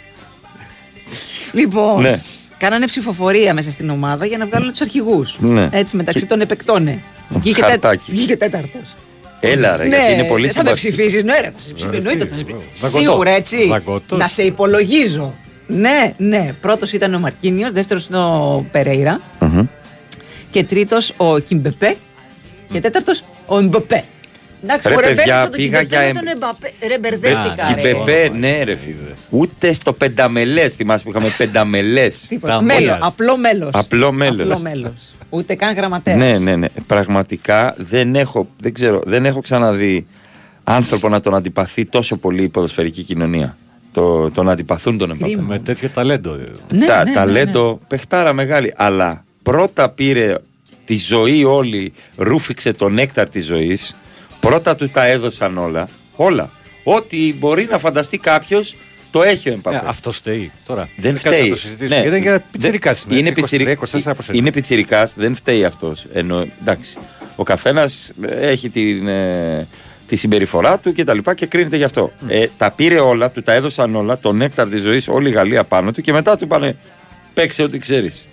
Λοιπόν, 1.53 2.01
Ναι. 2.01 2.19
Κάνανε 2.57 2.85
ψηφοφορία 2.85 3.53
μέσα 3.53 3.71
στην 3.71 3.89
ομάδα 3.89 4.25
για 4.25 4.37
να 4.37 4.45
βγάλουν 4.45 4.69
τους 4.71 4.81
αρχηγούς. 4.81 5.37
Ναι. 5.39 5.69
Έτσι, 5.71 5.95
μεταξύ 5.95 6.19
Και- 6.19 6.25
των 6.25 6.41
επεκτώνε. 6.41 6.99
Βγήκε, 7.29 7.61
τέτ, 7.61 7.69
Χαρτάκι. 7.69 8.11
βγήκε 8.11 8.37
τέταρτος. 8.37 8.95
Έλα, 9.39 9.77
ρε, 9.77 9.87
γιατί 9.87 10.11
είναι 10.13 10.23
πολύ 10.23 10.45
Ναι, 10.45 10.51
θα 10.51 10.63
με 10.63 10.69
συμπαθητικό. 10.69 10.95
ψηφίσει. 11.03 11.23
Ναι, 11.23 11.33
ρε, 11.39 11.51
θα 11.55 11.59
σε 11.67 11.73
ψηφίσει. 11.73 11.95
Εννοείται 11.95 12.25
θα 12.25 12.35
σε 12.35 12.43
ψηφίσει. 12.43 12.65
Δαγκωτό. 12.81 12.99
Σίγουρα 12.99 13.29
έτσι. 13.31 13.67
Δαγκωτός. 13.67 14.19
Να 14.19 14.27
σε 14.27 14.43
υπολογίζω. 14.43 15.33
Ναι, 15.67 16.13
ναι. 16.17 16.53
Πρώτος 16.61 16.91
ήταν 16.91 17.13
ο 17.13 17.19
Μαρκίνιος, 17.19 17.71
δεύτερος 17.71 18.07
είναι 18.07 18.17
ο 18.19 18.65
Περέιρα 18.71 19.21
και 20.51 20.63
τρίτος 20.63 21.13
ο 21.17 21.39
Κιμπεπέ 21.39 21.95
και 22.71 22.79
τέταρτος 22.81 23.23
ο 23.45 23.57
Εμπαπέ. 23.59 24.03
Εντάξει, 24.63 24.87
Ρε, 24.87 24.95
ο 24.95 24.99
Ρεμπέρτο 24.99 25.15
παιδιά, 25.21 25.41
τον 25.41 25.51
πήγα 25.51 25.83
Κιμπεπέ 25.83 26.03
για 26.03 26.13
με 26.13 26.19
τον 26.19 26.27
εμ- 26.27 26.37
Εμπαπέ. 26.37 26.71
Ρε, 26.87 26.99
μπερδεύτηκα. 26.99 27.73
ρε. 27.75 27.81
Κιμπεπέ, 27.81 28.29
ναι, 28.37 28.63
ρε 28.63 28.75
φίλε. 28.75 28.95
Ούτε 29.29 29.73
στο 29.73 29.93
πενταμελές. 29.93 30.73
Θυμάσαι 30.73 31.03
που 31.03 31.09
είχαμε 31.09 31.33
πενταμελές. 31.37 32.25
Τίποτα. 32.27 32.61
Μέλος, 32.61 32.97
απλό 33.01 33.37
μέλος. 33.37 33.69
Απλό 33.73 34.11
μέλος. 34.11 34.41
Απλό 34.45 34.59
μέλος. 34.59 34.93
Ούτε 35.29 35.55
καν 35.55 35.75
γραμματέας. 35.75 36.17
Ναι, 36.17 36.37
ναι, 36.39 36.55
ναι. 36.55 36.67
Πραγματικά 36.87 37.73
δεν 37.77 38.15
έχω, 38.15 38.47
δεν 38.59 38.73
ξέρω, 38.73 39.01
δεν 39.05 39.25
έχω 39.25 39.41
ξαναδεί 39.41 40.07
άνθρωπο 40.63 41.09
να 41.09 41.19
τον 41.19 41.35
αντιπαθεί 41.35 41.85
τόσο 41.85 42.17
πολύ 42.17 42.43
η 42.43 42.49
ποδοσφαιρική 42.49 43.03
κοινωνία. 43.03 43.57
Το, 43.91 44.31
τον 44.31 44.49
αντιπαθούν 44.49 44.97
τον 44.97 45.11
Εμπαπέ. 45.11 45.41
Με 45.41 45.59
τέτοιο 45.59 45.89
ταλέντο. 45.89 46.37
Ναι, 46.73 46.85
Τα, 46.85 47.03
ναι, 47.03 47.11
ταλέντο, 47.11 47.79
παιχτάρα 47.87 48.33
μεγάλη. 48.33 48.73
Αλλά 48.77 49.23
πρώτα 49.43 49.89
πήρε 49.89 50.35
τη 50.85 50.97
ζωή 50.97 51.43
όλη, 51.43 51.93
ρούφηξε 52.15 52.73
το 52.73 52.89
νέκταρ 52.89 53.29
της 53.29 53.45
ζωής. 53.45 53.95
Πρώτα 54.47 54.75
του 54.75 54.89
τα 54.89 55.05
έδωσαν 55.05 55.57
όλα. 55.57 55.89
Όλα. 56.15 56.49
Ό,τι 56.83 57.33
μπορεί 57.33 57.67
να 57.71 57.77
φανταστεί 57.77 58.17
κάποιος, 58.17 58.75
το 59.11 59.23
έχει 59.23 59.49
ο 59.49 59.53
Εμπαπέ. 59.53 59.75
Ε, 59.75 59.81
αυτό 59.85 60.11
φταίει 60.11 60.51
τώρα. 60.67 60.89
Δεν 60.97 61.13
Κάτσε 61.13 61.29
φταίει. 61.29 61.41
να 61.41 61.49
το 61.49 61.55
συζητήσουμε. 61.55 61.95
Ναι. 61.95 62.01
Γιατί 62.01 62.17
είναι 62.17 62.29
για 62.29 62.43
πιτσιρικάς 62.51 63.05
Δεν- 63.07 63.17
είναι, 63.17 63.31
πιτσιρι... 63.31 63.77
24 63.79 63.99
από 64.05 64.21
σένα. 64.21 64.37
είναι 64.37 64.51
πιτσιρικάς, 64.51 65.13
δεν 65.15 65.35
φταίει 65.35 65.63
αυτός. 65.63 66.05
Εντάξει. 66.61 66.97
Ο 67.35 67.43
καθένας 67.43 68.11
έχει 68.39 68.69
την, 68.69 69.07
ε, 69.07 69.67
τη 70.07 70.15
συμπεριφορά 70.15 70.77
του 70.77 70.91
και 70.93 71.03
τα 71.03 71.13
λοιπά 71.13 71.33
και 71.35 71.45
κρίνεται 71.45 71.77
γι' 71.77 71.83
αυτό. 71.83 72.11
Ε, 72.27 72.45
τα 72.57 72.71
πήρε 72.71 72.99
όλα, 72.99 73.31
του 73.31 73.41
τα 73.41 73.53
έδωσαν 73.53 73.95
όλα, 73.95 74.17
το 74.17 74.33
νέκταρ 74.33 74.69
τη 74.69 74.77
ζωή, 74.77 75.01
όλη 75.07 75.29
η 75.29 75.31
Γαλλία 75.31 75.63
πάνω 75.63 75.91
του 75.91 76.01
και 76.01 76.11
μετά 76.11 76.37
του 76.37 76.43
είπανε 76.43 76.75
παίξε 77.33 77.63
ό,τι 77.63 77.77
ξέρεις. 77.77 78.25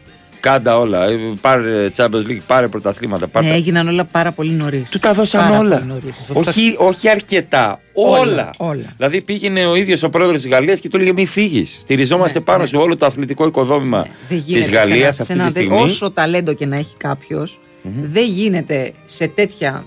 Κάντα 0.45 0.79
όλα. 0.79 1.05
ε, 1.05 1.17
Πάρε 1.41 1.91
Champions 1.97 2.27
League, 2.29 2.41
πάρε 2.47 2.69
πρωταθλήματα. 2.69 3.27
Πάρε... 3.29 3.47
Ναι, 3.47 3.53
έγιναν 3.55 3.89
όλα 3.89 4.05
πάρα 4.05 4.33
πολύ 4.33 4.51
νωρίς. 4.51 4.89
Του 4.89 4.99
τα 4.99 5.13
δώσαν 5.13 5.51
όλα. 5.59 5.87
Όχι, 6.33 6.75
όχι 6.79 7.09
αρκετά. 7.09 7.81
Όλα. 7.93 8.19
Όλα, 8.21 8.51
όλα. 8.59 8.93
Δηλαδή 8.97 9.23
πήγαινε 9.23 9.67
ο 9.67 9.75
ίδιος 9.75 10.03
ο 10.03 10.09
πρόεδρος 10.11 10.43
της 10.43 10.51
Γαλλίας 10.51 10.81
και 10.81 10.89
του 10.89 10.97
έλεγε 10.97 11.13
Μη 11.13 11.27
φύγεις. 11.27 11.79
Στηριζόμαστε 11.81 12.41
πάνω 12.41 12.67
σε 12.67 12.77
όλο 12.77 12.97
το 12.97 13.07
αθλητικό 13.07 13.47
οικοδόμημα 13.47 13.99
Ναι, 13.99 14.05
Δεν 14.29 14.39
της 14.39 14.47
γίνεται 14.47 14.71
Γαλλίας 14.77 14.97
σε 14.97 14.99
ένα- 14.99 15.09
αυτή 15.09 15.25
σε 15.25 15.33
τη 15.33 15.39
ένα- 15.41 15.49
στιγμή. 15.49 15.79
Όσο 15.81 16.11
ταλέντο 16.11 16.53
και 16.53 16.67
να 16.67 16.77
έχει 16.77 16.95
κάποιος, 16.97 17.59
δεν 18.03 18.25
γίνεται 18.29 18.93
σε 19.05 19.27
τέτοια 19.27 19.85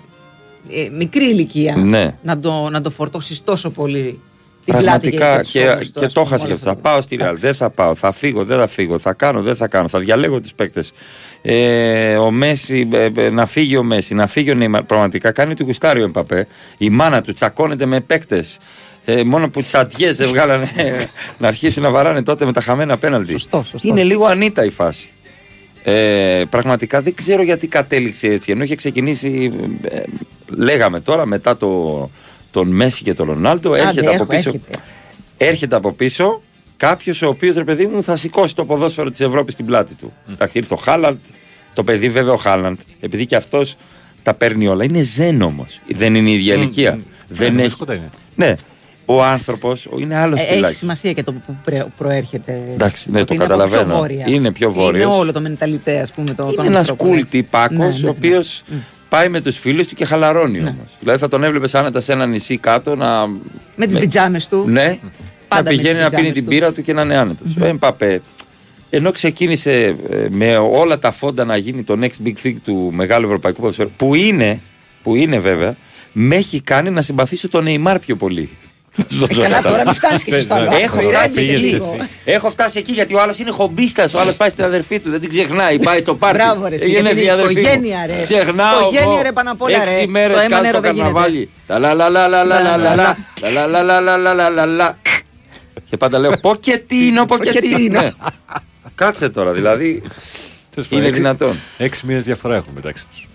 ε, 0.70 0.90
μικρή 0.90 1.26
ηλικία 1.30 1.76
Ναι. 1.76 2.16
να, 2.24 2.40
το, 2.40 2.70
να 2.70 2.82
το 2.82 2.90
φορτώσεις 2.90 3.44
τόσο 3.44 3.70
πολύ 3.70 4.02
την 4.02 4.12
πλάτη 4.12 4.27
Πραγματικά 4.72 5.40
τους 5.40 5.52
και, 5.52 5.68
ώμους 5.68 5.86
του, 5.86 6.00
και 6.00 6.06
ας 6.06 6.14
το 6.14 6.22
πούμε, 6.22 6.36
έχασε 6.36 6.46
όλα 6.46 6.48
και 6.48 6.54
αυτό. 6.54 6.66
Θα 6.66 6.72
αυτά. 6.72 6.82
πάω 6.82 7.02
στη 7.02 7.16
Ρεάλ, 7.16 7.38
δεν 7.40 7.56
θα 7.56 7.70
πάω, 7.70 7.96
θα 7.96 8.12
φύγω, 8.12 8.46
δεν 8.46 8.58
θα 8.58 8.68
φύγω, 8.68 9.00
θα 9.00 9.14
κάνω, 9.14 9.42
δεν 9.42 9.56
θα 9.56 9.68
κάνω, 9.68 9.88
θα 9.88 10.00
διαλέγω 10.00 10.40
του 10.40 10.50
παίκτες. 10.56 10.94
Ε, 11.42 12.16
ο 12.16 12.32
Μέση, 12.32 12.90
ε, 12.92 13.10
ε, 13.16 13.30
να 13.30 13.46
φύγει 13.46 13.78
ο 13.78 13.84
Μέση, 13.84 14.14
να 14.14 14.28
φύγει 14.28 14.52
ο 14.52 14.54
Νέιμαρ. 14.54 14.84
Πραγματικά 14.84 15.32
κάνει 15.32 15.54
του 15.54 15.64
γουστάριο 15.64 16.02
ο 16.02 16.06
Εμπαπέ. 16.06 16.48
Η 16.78 16.90
μάνα 16.90 17.22
του 17.22 17.34
τσακώνεται 17.34 17.86
με 17.86 18.00
παίκτες. 18.00 18.58
Ε, 19.06 19.24
μόνο 19.24 19.50
που 19.50 19.62
τσατιέ 19.62 20.12
δεν 20.12 20.28
βγάλανε 20.28 20.70
να 21.40 21.48
αρχίσουν 21.48 21.84
να 21.84 21.90
βαράνε 21.90 22.24
τότε 22.24 22.46
με 22.46 22.54
τα 22.54 22.62
χαμένα 22.62 22.98
πέναλτι. 22.98 23.40
Είναι 23.82 24.04
λίγο 24.04 24.26
ανίτα 24.26 24.66
η 24.66 24.70
φάση. 24.70 25.10
Ε, 25.84 26.44
πραγματικά 26.50 27.02
δεν 27.02 27.14
ξέρω 27.14 27.44
γιατί 27.44 27.68
κατέληξε 27.68 28.28
έτσι. 28.28 28.52
Ενώ 28.52 28.64
είχε 28.64 28.76
ξεκινήσει, 28.76 29.52
ε, 29.82 30.02
λέγαμε 30.48 31.00
τώρα 31.00 31.26
μετά 31.26 31.58
το, 31.58 32.10
τον 32.52 32.68
Μέση 32.68 33.04
και 33.04 33.14
τον 33.14 33.28
Ρονάλντο, 33.28 33.72
Άντε, 33.72 33.82
έρχεται 33.82 34.06
από 34.08 34.16
έχω, 34.16 34.26
πίσω. 34.26 34.50
έρχεται. 34.50 34.80
Έρχεται 35.38 35.76
από 35.76 35.92
πίσω 35.92 36.42
κάποιος 36.78 37.22
ο 37.22 37.28
οποίος 37.28 37.56
ρε 37.56 37.64
παιδί 37.64 37.86
μου 37.86 38.04
θα 38.04 38.16
σηκώσει 38.16 38.56
το 38.56 38.66
ποδόσφαιρο 38.66 39.10
της 39.10 39.20
Ευρώπης 39.20 39.54
στην 39.54 39.66
πλάτη 39.66 39.94
του. 39.96 40.14
Εντάξει, 40.32 40.58
ήρθε 40.58 40.74
ο 40.74 40.78
Χάλαντ, 40.78 41.18
το 41.74 41.84
παιδί 41.84 42.10
βέβαια 42.10 42.34
ο 42.34 42.38
Χάλαντ, 42.38 42.78
επειδή 43.00 43.26
και 43.26 43.36
αυτός 43.36 43.76
τα 44.24 44.34
παίρνει 44.34 44.68
όλα. 44.68 44.84
Είναι 44.84 45.02
ζεν 45.02 45.42
όμως. 45.42 45.80
Δεν 45.96 46.16
είναι 46.16 46.30
η 46.30 46.34
ίδια 46.34 46.56
Μμμ, 46.56 46.62
ηλικία. 46.62 46.92
μμμ. 46.94 47.02
Δεν 47.28 47.52
Ναι, 47.54 47.58
έχει. 47.60 47.68
δύσκολα 47.68 47.94
είναι. 47.94 48.10
Ναι. 48.36 48.54
Ο 49.06 49.24
άνθρωπος 49.24 49.88
είναι 50.00 50.16
άλλος 50.16 50.40
Ε, 50.40 50.44
έχει 50.44 50.52
στυλάκι. 50.52 50.76
σημασία 50.76 51.14
και 51.14 51.24
το 51.24 51.32
που 51.34 51.56
πρε- 51.64 51.86
προέρχεται. 51.98 52.70
Εντάξει, 52.74 53.12
ναι, 53.12 53.18
Ότι 53.22 53.28
το 53.28 53.34
είναι 53.34 53.44
από 53.44 53.54
καταλαβαίνω. 53.54 53.90
Πιο 53.90 53.98
βόρεια. 53.98 54.26
Είναι 54.28 54.52
πιο 54.52 54.72
βόρειος. 54.72 55.06
Είναι 55.12 55.22
όλο 55.22 55.32
το 55.32 55.42
μενταλιτέ, 55.42 56.00
ας 56.00 56.12
πούμε. 56.12 56.34
Το, 56.34 56.44
Είναι 56.44 56.56
των 56.56 56.66
ένας 56.66 56.80
ανθρώπων, 56.90 57.08
cool 57.14 57.18
έτσι. 57.18 57.30
τυπάκο, 57.30 57.74
Ναι, 57.74 57.86
ναι, 57.88 57.94
ο 57.94 57.98
ναι. 58.02 58.10
οποίος 58.10 58.64
πάει 59.10 59.30
με 59.30 59.42
τους 59.42 59.58
φίλους 59.58 59.88
του 59.88 59.96
και 59.96 60.06
χαλαρώνει 60.06 60.60
όμως. 60.60 60.98
Δηλαδή 61.00 61.20
θα 61.20 61.28
τον 61.28 61.44
έβλεπες 61.44 61.76
άνετα 61.76 62.02
σε 62.02 62.12
ένα 62.12 62.26
νησί 62.26 62.58
κάτω 62.58 62.96
να. 62.96 63.28
Με 63.76 63.86
τις 63.86 63.98
πιτζάμες 63.98 64.48
του. 64.48 64.64
Ναι, 64.68 64.98
Πάντα 65.48 65.64
να 65.64 65.70
με 65.70 65.76
πηγαίνει 65.76 65.94
τις 65.96 66.04
να 66.04 66.10
πίνει 66.10 66.22
πιτζάμες 66.22 66.34
την 66.34 66.44
του. 66.44 66.50
πύρα 66.50 66.72
του 66.72 66.82
και 66.82 66.94
να 66.94 67.02
είναι 67.02 67.18
άνετος. 67.18 67.56
Ο 67.62 67.66
Εμπαπέ, 67.66 68.22
ενώ 68.90 69.12
ξεκίνησε 69.12 69.96
ε, 70.10 70.28
με 70.30 70.58
όλα 70.58 71.00
τα 71.00 71.12
φόντα 71.12 71.46
να 71.46 71.58
γίνει 71.58 71.84
το 71.84 71.98
next 72.02 72.28
big 72.28 72.34
thing 72.44 72.56
του 72.64 72.92
μεγάλου 72.94 73.26
ευρωπαϊκού 73.26 73.60
ποδοσφαίρου, 73.62 73.92
που 73.98 74.16
είναι, 74.16 74.62
που 75.04 75.16
είναι 75.16 75.40
βέβαια, 75.40 75.76
με 76.12 76.36
έχει 76.36 76.62
κάνει 76.62 76.90
να 76.90 77.02
συμπαθήσω 77.02 77.48
τον 77.50 77.64
Νεϊμάρ 77.64 78.00
πιο 78.00 78.16
πολύ. 78.16 78.50
Να 78.98 79.06
σου 79.12 79.18
δώσω 79.18 79.42
καλά, 79.42 79.56
κατά. 79.56 79.70
τώρα 79.70 79.84
μην 79.86 79.94
φτάνεις 79.94 80.24
και 80.24 80.34
εσύ 80.34 80.42
στο 80.44 80.54
άλλο. 80.54 80.70
Έχω 80.76 81.00
Ηρέμησε 81.00 81.18
φτάσει 81.28 81.40
εκεί. 81.52 81.52
λίγο. 81.66 81.98
Έχω 82.26 82.50
φτάσει 82.50 82.78
εκεί 82.80 82.92
γιατί 82.92 83.14
ο 83.14 83.22
άλλος 83.22 83.40
είναι 83.40 83.52
χομπίστας. 83.52 84.14
Ο 84.14 84.20
άλλος 84.20 84.36
πάει 84.36 84.50
στην 84.50 84.64
αδερφή 84.64 85.00
του, 85.00 85.10
δεν 85.10 85.20
την 85.20 85.30
ξεχνάει. 85.30 85.80
Πάει 85.80 86.00
στο 86.00 86.16
πάρτι. 86.16 86.38
Μπράβο, 86.38 86.68
ρε, 86.68 86.76
εσύ, 86.76 86.84
Έγινε 86.84 87.02
γιατί 87.02 87.20
η 87.20 87.22
είναι 87.24 87.32
αδερφή 87.32 87.54
μου. 87.54 87.60
οικογένεια, 87.60 88.06
ρε. 88.06 88.22
Ξεχνάω. 88.22 88.80
Οικογένεια, 88.80 89.12
εγώ. 89.14 89.22
ρε, 89.22 89.32
πάνω 89.32 89.52
απ' 89.52 89.62
όλα, 89.62 89.84
ρε. 89.84 89.92
Έξι 89.92 90.06
Το 90.06 90.12
μέρες 90.12 90.38
αίμα 90.38 90.48
κάτω 90.50 90.62
νερό 90.62 90.74
στο 90.78 90.82
δεν 90.82 90.92
γίνεται. 90.94 91.12
καρναβάλι. 91.14 91.50
Τα 91.68 91.80
λα 91.80 91.94
λα 91.94 92.10
λα 92.10 92.28
λα 92.28 92.44
λα 92.44 92.60
λα 92.62 92.78
λα 92.78 92.96
λα. 92.96 93.18
Τα 93.42 93.50
λα 93.50 93.66
λα 93.68 94.00
λα 94.02 94.18
λα 94.18 94.34
λα 94.34 94.50
λα 94.50 94.66
λα. 94.66 94.98
Και 95.90 95.98
πάντα 95.98 96.20
λέω 96.20 96.38
Ποκετίνο, 96.42 97.26
Ποκετίνο. 97.36 97.70
Ποκετίνο. 97.70 98.02
Ναι. 98.02 98.10
Κάτσε 98.96 99.30
τώρα, 99.30 99.52
δηλαδή. 99.52 100.02
Τέλος 100.74 100.88
πάντων, 100.90 100.98
Είναι 100.98 101.08
έξι- 101.08 101.22
δυνατόν. 101.22 101.60
Έξι 101.78 102.06
μήνες 102.06 102.24
διαφορά 102.24 102.56
έχουμε 102.56 102.74
μεταξύ 102.76 103.06
τους. 103.12 103.28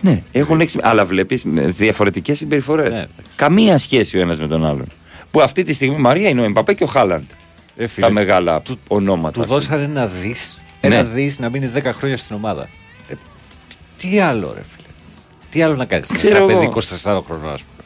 Ναι, 0.00 0.22
έχουν 0.32 0.60
έξι. 0.60 0.78
Αλλά 0.82 1.04
βλέπεις 1.04 1.42
διαφορετικές 1.46 2.38
συμπεριφορές. 2.38 2.90
Ναι. 2.90 3.06
Καμία 3.36 3.78
σχέση 3.78 4.18
ο 4.18 4.20
ένας 4.20 4.40
με 4.40 4.46
τον 4.48 4.66
άλλον. 4.66 4.86
Που 5.30 5.40
αυτή 5.40 5.62
τη 5.62 5.72
στιγμή 5.72 5.96
Μαρία 5.96 6.28
είναι 6.28 6.40
ο 6.40 6.44
Εμπαπέ 6.44 6.74
και 6.74 6.84
ο 6.84 6.86
Χάλαντ. 6.86 7.30
Ε, 7.76 7.86
φίλε, 7.86 8.06
Τα 8.06 8.12
μεγάλα 8.12 8.62
ονόματα. 8.88 9.32
Του 9.34 9.40
ας 9.40 9.46
πούμε. 9.46 9.58
δώσανε 9.58 9.82
ένα 9.84 10.06
δι. 10.06 10.36
Ναι. 10.80 10.94
Ένα 10.94 11.04
δι 11.04 11.34
να 11.38 11.48
μείνει 11.48 11.70
10 11.76 11.90
χρόνια 11.92 12.16
στην 12.16 12.36
ομάδα. 12.36 12.68
Ε, 13.08 13.14
τι 13.96 14.20
άλλο, 14.20 14.52
ρε 14.54 14.62
φίλε. 14.62 14.86
Τι 15.50 15.62
άλλο 15.62 15.76
να 15.76 15.84
κάνεις; 15.84 16.08
Ξέρω 16.12 16.36
Ένα 16.44 16.52
εγώ. 16.52 16.60
παιδί 16.60 16.72
24 17.04 17.20
χρονών, 17.24 17.52
ας 17.52 17.62
πούμε. 17.62 17.79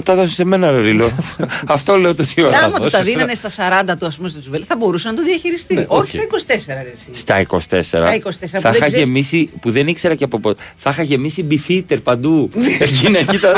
Θα 0.00 0.04
τα 0.04 0.14
δώσω 0.14 0.34
σε 0.34 0.44
μένα, 0.44 0.70
ρε 0.70 0.80
Ρίλο. 0.80 1.10
Αυτό 1.66 1.96
λέω 1.96 2.14
το 2.14 2.24
τι 2.34 2.42
ώρα. 2.42 2.58
Άμα 2.58 2.60
Θα 2.60 2.66
του 2.66 2.72
τα 2.72 2.82
δώσω 2.82 2.96
σε- 2.96 3.02
δίνανε 3.02 3.34
στα 3.34 3.50
40 3.92 3.94
του, 3.98 4.06
ας 4.06 4.16
πούμε, 4.16 4.28
στο 4.28 4.40
Τσουβέλη, 4.40 4.64
θα 4.64 4.76
μπορούσε 4.76 5.08
να 5.08 5.14
το 5.14 5.22
διαχειριστεί. 5.22 5.74
Ναι, 5.74 5.84
Όχι 5.88 6.18
οκ. 6.20 6.46
στα 6.46 6.54
24, 6.76 6.82
ρε. 6.82 6.92
εσύ. 6.94 7.08
Στα 7.12 7.40
24. 7.40 7.58
Στα 7.82 8.14
24 8.14 8.20
που 8.20 8.48
θα 8.48 8.60
δεν 8.60 8.72
είχα 8.74 8.86
ξέρεις- 8.86 8.94
γεμίσει, 9.06 9.50
που 9.60 9.70
δεν 9.70 9.86
ήξερα 9.86 10.14
και 10.14 10.24
από 10.24 10.38
πότε. 10.40 10.62
Θα 10.76 10.90
είχα 10.90 11.02
γεμίσει 11.02 11.42
Beefeater 11.42 12.00
παντού. 12.00 12.50
Εκείνα 12.78 13.18
εκεί 13.18 13.38
τα, 13.38 13.52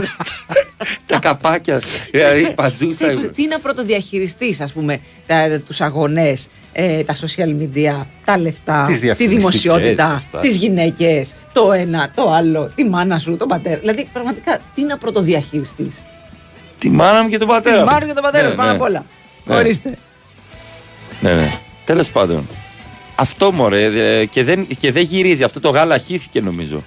τα 1.06 1.18
καπάκια. 1.18 1.80
Δηλαδή 2.10 2.52
παντού 2.54 2.92
θα 2.92 3.04
Στα- 3.12 3.30
Τι 3.34 3.46
να 3.46 3.58
πρωτοδιαχειριστείς, 3.58 4.60
ας 4.60 4.72
πούμε, 4.72 5.00
τους 5.66 5.80
αγώνες, 5.80 6.46
ε, 6.72 7.02
τα 7.02 7.14
social 7.14 7.48
media, 7.62 8.06
τα 8.24 8.38
λεφτά, 8.38 8.84
Τις 8.86 8.94
τη 8.94 9.00
διαφημιστικές, 9.00 9.36
δημοσιότητα, 9.36 10.04
αυτά. 10.06 10.38
τις 10.38 10.56
γυναίκες, 10.56 11.32
το 11.52 11.72
ένα, 11.72 12.10
το 12.14 12.30
άλλο, 12.32 12.70
τη 12.74 12.84
μάνα 12.84 13.18
σου, 13.18 13.36
τον 13.36 13.48
πατέρα. 13.48 13.76
Δηλαδή, 13.78 14.08
πραγματικά, 14.12 14.58
τι 14.74 14.82
να 14.82 14.98
πρωτοδιαχειριστείς. 14.98 15.94
Τη 16.80 16.90
μάνα 16.90 17.22
μου 17.22 17.28
και 17.28 17.38
τον 17.38 17.48
πατέρα. 17.48 17.76
Τη 17.76 17.82
μου. 17.82 17.88
μάνα 17.90 18.06
και 18.06 18.12
τον 18.12 18.22
πατέρα, 18.22 18.48
Ναι, 18.48 18.54
πάνω 18.54 18.68
ναι. 18.70 18.74
απ' 18.76 18.82
όλα. 18.82 19.04
Ναι. 19.44 19.54
Ορίστε. 19.56 19.94
Ναι, 21.20 21.34
ναι. 21.34 21.52
Τέλος 21.84 22.10
πάντων. 22.10 22.48
Αυτό 23.14 23.52
μωρέ. 23.52 23.84
ε, 24.20 24.24
Και 24.24 24.44
δεν, 24.44 24.66
και 24.78 24.92
δεν 24.92 25.02
γυρίζει. 25.02 25.42
Αυτό 25.42 25.60
το 25.60 25.68
γάλα 25.70 25.98
χύθηκε 25.98 26.40
νομίζω. 26.40 26.82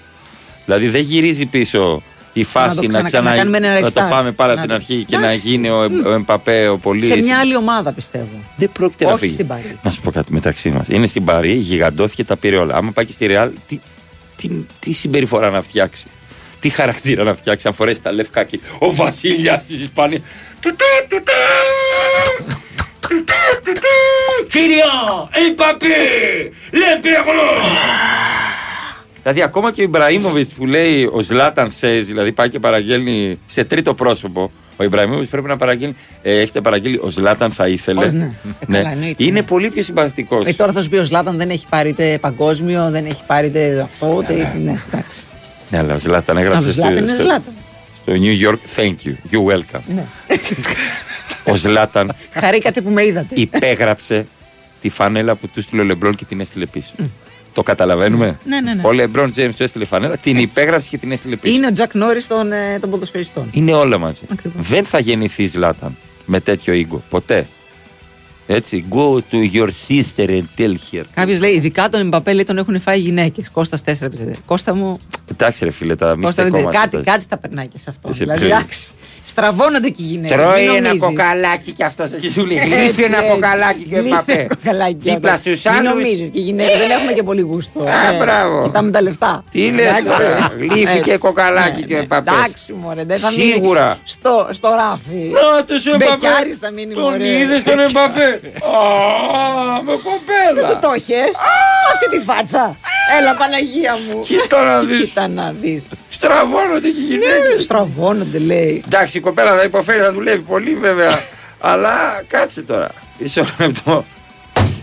Δηλαδή 0.66 0.88
δεν 0.88 1.02
γυρίζει 1.02 1.46
πίσω 1.46 2.02
η 2.34 2.44
φάση 2.44 2.76
το 2.76 2.82
να, 2.82 2.88
ξανακα- 2.88 3.08
ξανα... 3.08 3.30
να 3.30 3.36
κάνουμε 3.38 3.58
ένα 3.58 3.80
να 3.80 3.92
το 3.92 4.06
restart. 4.06 4.10
πάμε 4.10 4.32
πάρα 4.32 4.54
Να 4.54 4.60
την 4.60 4.70
το- 4.70 4.76
αρχή 4.76 5.04
και 5.08 5.18
να 5.18 5.26
Εντάξει. 5.28 5.48
γίνει 5.50 5.70
ο, 5.70 5.80
ο 6.06 6.12
Εμπαπέ 6.12 6.68
ο 6.68 6.78
πολύς. 6.78 7.06
Σε 7.08 7.16
μια 7.18 7.38
άλλη 7.40 7.56
ομάδα, 7.56 7.92
πιστεύω. 7.92 8.28
Δεν 8.56 8.72
πρόκειται 8.72 9.06
να 9.06 9.12
Όχι 9.12 9.20
φύγει. 9.20 9.34
στην 9.34 9.48
Παρή. 9.48 9.78
Να 9.84 9.92
σου 9.92 10.02
πω 10.02 10.12
κάτι 10.12 10.34
μεταξύ 10.34 10.70
μας. 10.70 10.86
Είναι 10.90 11.08
στην 11.08 11.26
Παρή, 11.26 11.54
γιγαντώθηκε, 11.54 12.24
τα 12.24 12.38
πήρε 12.38 12.58
όλα. 12.58 12.76
Άμα 12.76 12.92
πάει 12.92 13.06
και 13.06 13.12
στη 13.14 13.26
Ρεάλ, 13.26 13.50
τι, 13.68 13.80
τι, 14.36 14.50
τι 14.80 14.92
συμπεριφορά 14.92 15.50
να 15.50 15.62
φτιάξει; 15.62 16.08
Τι 16.64 16.70
χαρακτήρα 16.70 17.24
να 17.24 17.36
φτιάξει, 17.36 17.68
αν 17.68 17.74
φορέσεις 17.74 18.02
τα 18.02 18.12
λευκά 18.12 18.44
και 18.44 18.60
ο 18.80 18.94
Βασίλια 18.94 19.64
της 19.68 19.80
Ισπανίας. 19.82 20.22
Κύρια, 24.48 24.92
Εμπαπέ, 25.50 25.88
Λεμπερλό. 26.72 27.52
Δηλαδή, 29.22 29.42
ακόμα 29.42 29.72
και 29.72 29.82
ο 29.82 29.84
Ιμπραήμοβιτ 29.84 30.50
που 30.58 30.66
λέει 30.66 31.10
ο 31.12 31.22
Ζλάταν 31.22 31.72
Σέζ, 31.72 32.06
δηλαδή 32.06 32.32
πάει 32.32 32.50
και 32.50 32.60
παραγγέλνει 32.60 33.40
σε 33.46 33.64
τρίτο 33.64 33.94
πρόσωπο. 33.94 34.52
Ο 34.78 34.84
Ιμπραήμοβιτ 34.84 35.30
πρέπει 35.30 35.48
να 35.48 35.58
παραγγέλνει. 35.58 35.96
Ε, 36.22 36.40
έχετε 36.40 36.62
παραγγείλει, 36.62 37.00
ο 37.04 37.10
Ζλάταν 37.10 37.52
θα 37.52 37.68
ήθελε. 37.68 38.06
Ω, 38.06 38.12
ναι. 38.12 38.30
Ε, 38.68 38.74
καλά, 38.74 38.92
εννοείται. 38.92 39.24
Είναι 39.24 39.42
πολύ 39.42 39.70
πιο 39.70 39.84
συμπαθητικός. 39.84 40.48
Ε, 40.48 40.54
τώρα 40.54 40.72
θα 40.72 40.82
σου 40.82 40.90
πει 40.90 40.96
ο 40.96 41.04
Σλάταν 41.04 41.38
δεν 41.38 41.50
έχει 41.50 41.66
πάρει 41.70 41.90
ούτε 41.90 42.18
παγκόσμιο, 42.22 42.90
δεν 42.90 43.06
έχει 43.06 43.22
πάρει 43.28 43.48
ούτε 43.48 43.82
αυτό, 43.82 44.14
ούτε. 44.18 44.34
Ναι, 44.64 44.82
εντάξει. 44.92 45.24
Ναι, 45.74 45.80
αλλά 45.80 45.94
ο 45.96 46.00
Ζλάταν 46.00 46.38
Ο 46.38 46.40
έγραψε 46.40 46.72
στο, 46.72 46.82
Ζλάταν 46.82 46.98
είναι 46.98 47.08
στο, 47.08 47.24
Ζλάταν. 47.24 47.54
στο 47.96 48.14
New 48.14 48.48
York. 48.50 48.80
Thank 48.80 48.96
you. 49.08 49.14
You 49.32 49.54
welcome. 49.54 49.82
Ναι. 49.96 50.06
Ο 51.52 51.56
Ζλάταν 51.56 52.14
Χαρήκατε 52.32 52.82
που 52.82 52.90
με 52.90 53.06
είδατε. 53.06 53.36
υπέγραψε 53.36 54.28
τη 54.82 54.90
φανέλα 54.90 55.36
που 55.36 55.48
του 55.48 55.62
στείλε 55.62 55.82
ο 55.82 55.86
Λεμπρόν 55.86 56.16
και 56.16 56.26
την 56.26 56.40
έστειλε 56.40 56.66
πίσω. 56.66 56.94
Το 57.54 57.64
καταλαβαίνουμε; 57.64 58.38
Ναι, 58.46 58.62
ναι, 58.62 58.74
ναι. 58.74 58.82
Ο 58.86 58.92
Λεμπρόν 58.92 59.32
Τζέιμς 59.32 59.56
του 59.56 59.64
έστειλε 59.64 59.86
φανέλα, 59.86 60.18
την 60.18 60.38
υπέγραψε 60.38 60.90
και 60.90 60.98
την 60.98 61.12
έστειλε 61.12 61.36
πίσω. 61.36 61.56
Είναι 61.56 61.68
ο 61.68 61.72
Τζακ 61.72 61.94
Νόρις 61.96 62.28
των, 62.28 62.52
ε, 62.52 62.80
των 62.80 62.90
ποδοσφαιριστών. 62.90 63.48
Είναι 63.52 63.74
όλα 63.74 63.98
μαζί. 63.98 64.22
Δεν 64.54 64.86
θα 64.86 65.00
γεννηθεί 65.00 65.48
Ζλάταν 65.48 65.98
με 66.26 66.40
τέτοιο 66.40 66.74
ίγκο. 66.74 67.04
Ποτέ. 67.10 67.48
Έτσι. 68.48 68.86
Go 68.92 69.14
to 69.32 69.52
your 69.54 69.68
sister 69.88 70.28
and 70.30 70.44
tell 70.58 70.76
her. 70.92 71.02
Κάποιος 71.14 71.40
λέει, 71.40 71.52
ειδικά 71.52 71.90
τον 71.90 72.02
Εμπαπέ 72.02 72.34
λέει, 72.34 72.44
τον 72.44 72.58
έχουν 72.58 72.80
φάει 72.82 73.00
γυναίκες. 73.00 73.50
Κώστας 73.50 73.80
4 73.80 73.84
πιστεύετε. 73.86 74.36
Κώστα 74.46 74.76
μου, 74.76 75.00
Εντάξει, 75.34 75.64
ρε 75.66 75.72
φίλε, 75.72 75.96
τα 75.96 76.16
μη 76.18 76.24
Κώστα, 76.24 76.44
δεν- 76.44 76.52
στεκόμαστε. 76.52 76.90
κάτι, 76.90 77.04
κάτι 77.12 77.26
θα 77.30 77.38
περνάει 77.38 77.68
και 77.68 77.78
σε 77.78 77.86
αυτό. 77.90 78.10
Εσύ 78.10 78.20
δηλαδή, 78.20 78.40
πριν. 78.40 78.52
εντάξει. 78.52 78.88
Στραβώνονται 79.26 79.90
και 79.90 80.02
οι 80.04 80.06
γυναίκες. 80.06 80.38
Τρώει 80.38 80.66
ένα 80.76 80.98
κοκαλάκι 80.98 81.72
και 81.72 81.84
αυτός 81.84 82.12
έχει 82.12 82.30
σου 82.30 82.46
λέει. 82.46 82.58
Γλύφει 82.58 83.04
ένα 83.04 83.22
κοκαλάκι 83.22 83.84
και 83.84 83.96
Εμπαπέ. 83.98 84.48
Δίπλα 84.98 85.36
στους 85.38 85.64
Μην 85.64 85.74
άλλους. 85.76 85.90
νομίζεις 85.94 86.30
και 86.30 86.40
οι 86.40 86.42
γυναίκες 86.42 86.78
δεν 86.78 86.92
έχουμε 86.92 87.12
και 87.12 87.24
πολύ 87.24 87.42
γούστο. 87.42 87.80
Α, 87.84 88.14
Ε, 88.14 88.18
μπράβο. 88.18 88.64
Κοιτάμε 88.64 88.92
τα 88.92 89.02
λεφτά. 89.02 89.44
Τι 89.52 89.72
λες 89.72 89.86
Εντάξει. 89.86 90.04
τώρα, 90.04 90.52
γλύφει 90.58 91.00
και 91.00 91.12
Έτσι. 91.12 91.18
κοκαλάκι 91.18 91.80
Ναι, 91.80 91.86
και 91.86 91.94
ναι. 91.96 92.00
Εμπαπές. 92.00 92.34
Εντάξει, 92.34 92.74
μωρέ, 92.74 93.04
δεν 93.04 93.18
θα 93.20 93.32
μείνει 93.32 93.52
Σίγουρα. 93.54 93.98
στο, 94.04 94.48
στο 94.52 94.70
ράφι. 94.70 95.32
Να 95.34 95.66
το 95.66 95.78
σου 95.80 95.92
Μπεκιάρης 95.98 96.58
θα 96.62 96.72
μείνει, 96.72 96.94
Τον 96.94 97.04
μωρέ. 97.04 97.38
είδες 97.38 97.64
τον 97.64 97.80
Εμπαπέ. 97.80 98.30
Α, 98.78 99.82
με 99.86 99.92
Δεν 99.92 100.00
κοπέλα. 100.08 100.68
του 100.74 100.78
το 100.82 100.90
έχεις. 100.96 101.36
Αυτή 101.94 102.10
τη 102.10 102.20
φάτσα. 102.20 102.78
Έλα 103.20 103.36
Παναγία 103.36 103.94
μου. 104.06 104.20
Κοίτα 104.20 104.64
να 104.64 104.80
δεις. 104.80 105.14
Κοίτα 105.28 105.42
να 105.42 105.52
δεις. 105.52 105.84
Στραβώνονται 106.10 106.90
και 106.90 107.00
οι 107.00 107.18
Ναι, 107.18 107.26
γυναίκες. 107.26 107.64
στραβώνονται 107.64 108.38
λέει. 108.40 108.84
Εντάξει, 108.86 109.18
η 109.18 109.22
κοπέλα 109.22 109.56
θα 109.56 109.64
υποφέρει, 109.64 110.02
θα 110.02 110.12
δουλεύει 110.12 110.42
πολύ 110.42 110.76
βέβαια. 110.76 111.20
Αλλά 111.60 112.24
κάτσε 112.28 112.62
τώρα. 112.62 112.90
Μισό 113.20 113.46
λεπτό. 113.60 114.06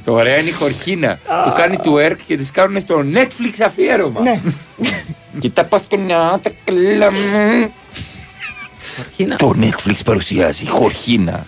Ωραία 0.04 0.36
είναι 0.38 0.48
η 0.48 0.52
Χορχίνα 0.52 1.18
που 1.44 1.52
κάνει 1.56 1.76
του 1.76 1.94
ERC 1.96 2.16
και 2.26 2.36
τη 2.36 2.50
κάνουν 2.50 2.80
στο 2.80 3.04
Netflix 3.14 3.62
αφιέρωμα. 3.66 4.20
Ναι. 4.20 4.40
Κοίτα 5.40 5.64
πας 5.64 5.82
και 5.88 5.96
να 5.96 6.40
τα 6.42 6.50
καλά 6.64 7.10
μου. 7.12 7.72
Χορχίνα. 8.96 9.36
Το 9.36 9.54
Netflix 9.60 9.94
παρουσιάζει 10.04 10.66
Χορχίνα. 10.68 11.46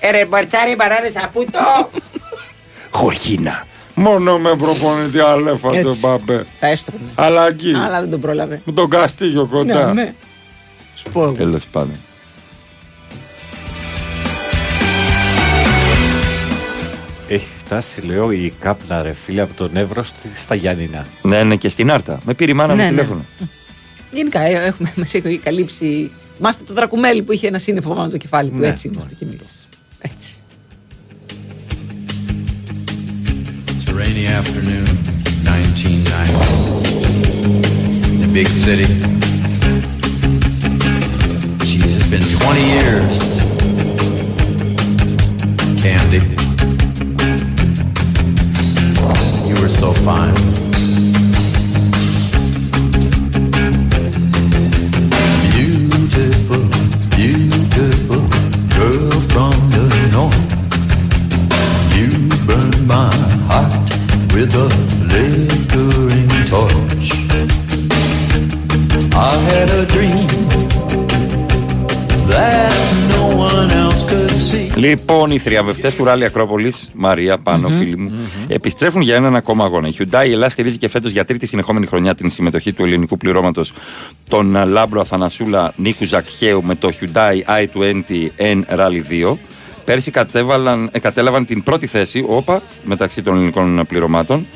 Ερε 0.00 0.24
μπαρτσάρι 0.24 0.74
μπαράρε 0.74 1.10
θα 1.10 1.28
πούτο. 1.32 1.90
Χορχίνα. 2.90 3.66
Μόνο 3.98 4.38
με 4.38 4.56
προπονητή 4.56 5.18
αλέφα 5.20 5.68
Έτσι. 5.68 5.82
τον 5.82 5.96
Μπαμπέ. 6.00 6.46
Τα 6.60 6.66
έστρωχνε. 6.66 7.06
Αλλά 7.14 7.46
εκεί. 7.48 7.72
Αλλά 7.74 8.00
δεν 8.00 8.10
τον 8.10 8.20
πρόλαβε. 8.20 8.60
Με 8.64 8.72
τον 8.72 8.90
Καστίγιο 8.90 9.46
κοντά. 9.46 9.86
Ναι, 9.86 10.02
ναι. 10.02 10.14
Σου 10.96 11.10
πω 11.12 11.22
εγώ. 11.22 11.32
Τέλος 11.32 11.66
πάντων. 11.66 11.96
Έχει 17.28 17.46
φτάσει, 17.58 18.00
λέω, 18.00 18.30
η 18.32 18.52
κάπνα 18.60 19.02
ρε 19.02 19.12
φίλε 19.12 19.40
από 19.40 19.54
τον 19.54 19.76
Εύρο 19.76 20.02
στη- 20.02 20.28
στα 20.34 20.54
Γιάννηνα. 20.54 21.06
Ναι, 21.22 21.42
ναι, 21.42 21.56
και 21.56 21.68
στην 21.68 21.90
Άρτα. 21.90 22.20
Με 22.24 22.34
πήρε 22.34 22.50
η 22.50 22.54
μάνα 22.54 22.72
μου 22.72 22.76
Ναι, 22.78 22.84
ναι. 22.84 22.90
τηλέφωνο. 22.90 23.24
Γενικά 24.10 24.40
ε, 24.40 24.52
έχουμε, 24.66 24.92
μας 24.96 25.14
έχει 25.14 25.38
καλύψει. 25.38 26.10
Είμαστε 26.38 26.62
το 26.66 26.72
δρακουμέλι 26.74 27.22
που 27.22 27.32
είχε 27.32 27.46
ένα 27.46 27.58
σύννεφο 27.58 27.88
πάνω 27.88 28.02
από 28.02 28.10
το 28.10 28.16
κεφάλι 28.16 28.50
του. 28.50 28.56
Ναι. 28.56 28.66
Έτσι 28.68 28.88
είμαστε 28.88 29.14
κι 29.14 29.24
εμείς. 29.24 29.68
Έτσι. 30.00 30.36
Rainy 33.98 34.26
afternoon, 34.28 34.86
1990. 35.42 38.14
In 38.14 38.22
a 38.22 38.28
big 38.32 38.46
city. 38.46 38.84
Jeez, 41.66 41.96
it's 41.96 42.06
been 42.08 42.22
20 42.22 42.60
years. 42.74 43.18
Candy. 45.82 46.22
You 49.48 49.56
were 49.60 49.68
so 49.68 49.92
fine. 50.06 50.36
Beautiful, 55.56 56.64
beautiful 57.16 58.22
girl 58.78 59.10
from 59.32 59.54
the 59.70 59.86
north. 60.12 60.57
With 64.38 64.54
a 64.64 64.68
flickering 65.00 66.30
torch. 66.52 67.08
I 69.30 69.34
had 69.50 69.68
a 69.80 69.84
dream 69.94 70.28
that 72.32 72.76
no 73.14 73.24
one 73.48 73.70
else 73.82 74.02
could 74.10 74.30
see. 74.30 74.76
Λοιπόν, 74.76 75.30
οι 75.30 75.38
θριαμβευτές 75.38 75.94
του 75.94 76.04
Ράλι 76.04 76.24
Ακρόπολη, 76.24 76.72
Μαρία, 76.94 77.38
πάνω, 77.38 77.68
φίλοι 77.68 77.96
μου, 77.96 78.12
επιστρέφουν 78.48 79.00
για 79.00 79.14
έναν 79.14 79.36
ακόμα 79.36 79.64
αγώνα. 79.64 79.88
Η 79.88 79.92
Hyundai 79.98 80.26
η 80.26 80.32
Ελλάδα 80.32 80.50
στηρίζει 80.50 80.76
και 80.76 80.88
φέτος 80.88 81.12
για 81.12 81.24
τρίτη 81.24 81.46
συνεχόμενη 81.46 81.86
χρονιά 81.86 82.14
την 82.14 82.30
συμμετοχή 82.30 82.72
του 82.72 82.82
ελληνικού 82.82 83.16
πληρώματος 83.16 83.72
τον 84.28 84.56
α, 84.56 84.64
Λάμπρο 84.64 85.00
Αθανασούλα 85.00 85.72
Νίκο 85.76 86.04
Ζακχαίο 86.04 86.62
με 86.64 86.74
το 86.74 86.90
Hyundai 87.00 87.62
i20N 87.62 88.78
Rally 88.78 89.02
2. 89.10 89.36
Πέρσι 89.88 90.10
κατέβαλαν, 90.10 90.88
ε, 90.92 90.98
κατέλαβαν 90.98 91.44
την 91.44 91.62
πρώτη 91.62 91.86
θέση, 91.86 92.24
όπα, 92.28 92.62
μεταξύ 92.84 93.22
των 93.22 93.34
ελληνικών 93.34 93.84
πληρωμάτων 93.88 94.46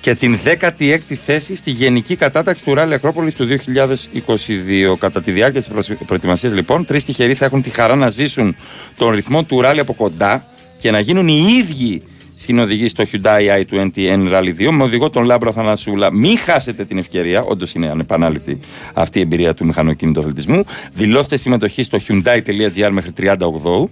και 0.00 0.14
την 0.14 0.38
16η 0.44 1.14
θέση 1.24 1.54
στη 1.54 1.70
γενική 1.70 2.16
κατάταξη 2.16 2.64
του 2.64 2.74
Ράλι 2.74 2.94
Ακρόπολης 2.94 3.34
του 3.34 3.44
2022. 3.44 4.96
Κατά 4.98 5.20
τη 5.20 5.30
διάρκεια 5.32 5.60
της 5.60 5.68
προσ- 5.68 6.04
προετοιμασίας 6.06 6.52
λοιπόν, 6.52 6.84
τρεις 6.84 7.04
τυχεροί 7.04 7.34
θα 7.34 7.44
έχουν 7.44 7.62
τη 7.62 7.70
χαρά 7.70 7.94
να 7.94 8.08
ζήσουν 8.08 8.56
τον 8.96 9.10
ρυθμό 9.10 9.42
του 9.44 9.60
Ράλι 9.60 9.80
από 9.80 9.94
κοντά 9.94 10.44
και 10.78 10.90
να 10.90 11.00
γίνουν 11.00 11.28
οι 11.28 11.44
ίδιοι 11.58 12.02
συνοδηγοί 12.34 12.88
στο 12.88 13.04
Hyundai 13.12 13.62
i20N 13.62 14.32
Rally 14.32 14.54
2 14.58 14.70
με 14.70 14.82
οδηγό 14.82 15.10
τον 15.10 15.24
Λάμπρο 15.24 15.48
Αθανασούλα. 15.48 16.12
Μην 16.12 16.38
χάσετε 16.38 16.84
την 16.84 16.98
ευκαιρία, 16.98 17.42
όντως 17.42 17.72
είναι 17.72 17.88
ανεπανάληπτη 17.88 18.58
αυτή 18.94 19.18
η 19.18 19.22
εμπειρία 19.22 19.54
του 19.54 19.66
μηχανοκίνητου 19.66 20.20
αθλητισμού. 20.20 20.64
Δηλώστε 20.92 21.36
συμμετοχή 21.36 21.82
στο 21.82 21.98
Hyundai.gr 22.08 22.88
μέχρι 22.90 23.12
30 23.18 23.34
Αυγούστου 23.40 23.90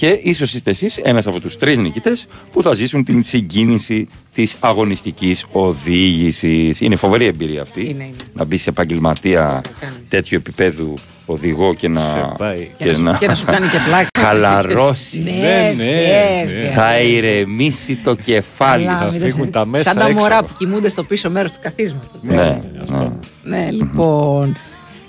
και 0.00 0.20
ίσως 0.22 0.54
είστε 0.54 0.70
εσείς 0.70 0.96
ένας 0.96 1.26
από 1.26 1.40
τους 1.40 1.56
τρεις 1.56 1.78
νικητές 1.78 2.26
που 2.52 2.62
θα 2.62 2.74
ζήσουν 2.74 3.04
την 3.04 3.22
συγκίνηση 3.22 4.08
της 4.34 4.56
αγωνιστικής 4.60 5.44
οδήγησης. 5.52 6.80
Είναι 6.80 6.96
φοβερή 6.96 7.24
εμπειρία 7.24 7.60
αυτή. 7.62 7.80
Είναι, 7.80 7.90
είναι. 8.04 8.12
Να 8.34 8.44
μπει 8.44 8.56
σε 8.56 8.68
επαγγελματία 8.70 9.60
τέτοιου 10.08 10.36
επίπεδου 10.40 10.94
οδηγό 11.26 11.74
και 11.74 11.88
να. 11.88 12.00
Σε 12.00 12.32
πάει. 12.38 12.70
Και 12.78 12.84
να 12.96 13.12
σου- 13.12 13.18
και 13.18 13.26
να 13.26 13.34
σου 13.34 13.44
κάνει 13.44 13.66
και 13.68 13.78
πλάκα. 13.86 14.08
Χαλαρώσει. 14.26 15.18
Ναι, 15.22 15.30
Ναι, 15.30 15.84
ναι, 15.84 16.44
βέβαια. 16.46 16.70
Θα 16.74 17.00
ηρεμήσει 17.00 17.94
το 18.04 18.14
κεφάλι. 18.14 18.84
Καλά, 18.84 19.10
μην 19.12 19.52
το- 19.52 19.68
Σαν 19.78 19.96
τα 19.96 20.10
μωρά 20.12 20.42
που 20.42 20.52
κοιμούνται 20.58 20.88
στο 20.88 21.02
πίσω 21.04 21.30
μέρος 21.30 21.52
του 21.52 21.58
καθίσματος. 21.62 22.20
Ναι, 22.22 22.60
ναι. 22.88 23.08
Ναι, 23.44 23.70
λοιπόν. 23.70 24.56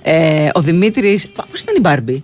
Ε, 0.03 0.49
ο 0.53 0.61
Δημήτρης. 0.61 1.27
Πώς 1.51 1.61
ήταν 1.61 1.75
η 1.77 1.79
Μπάρμπι, 1.79 2.23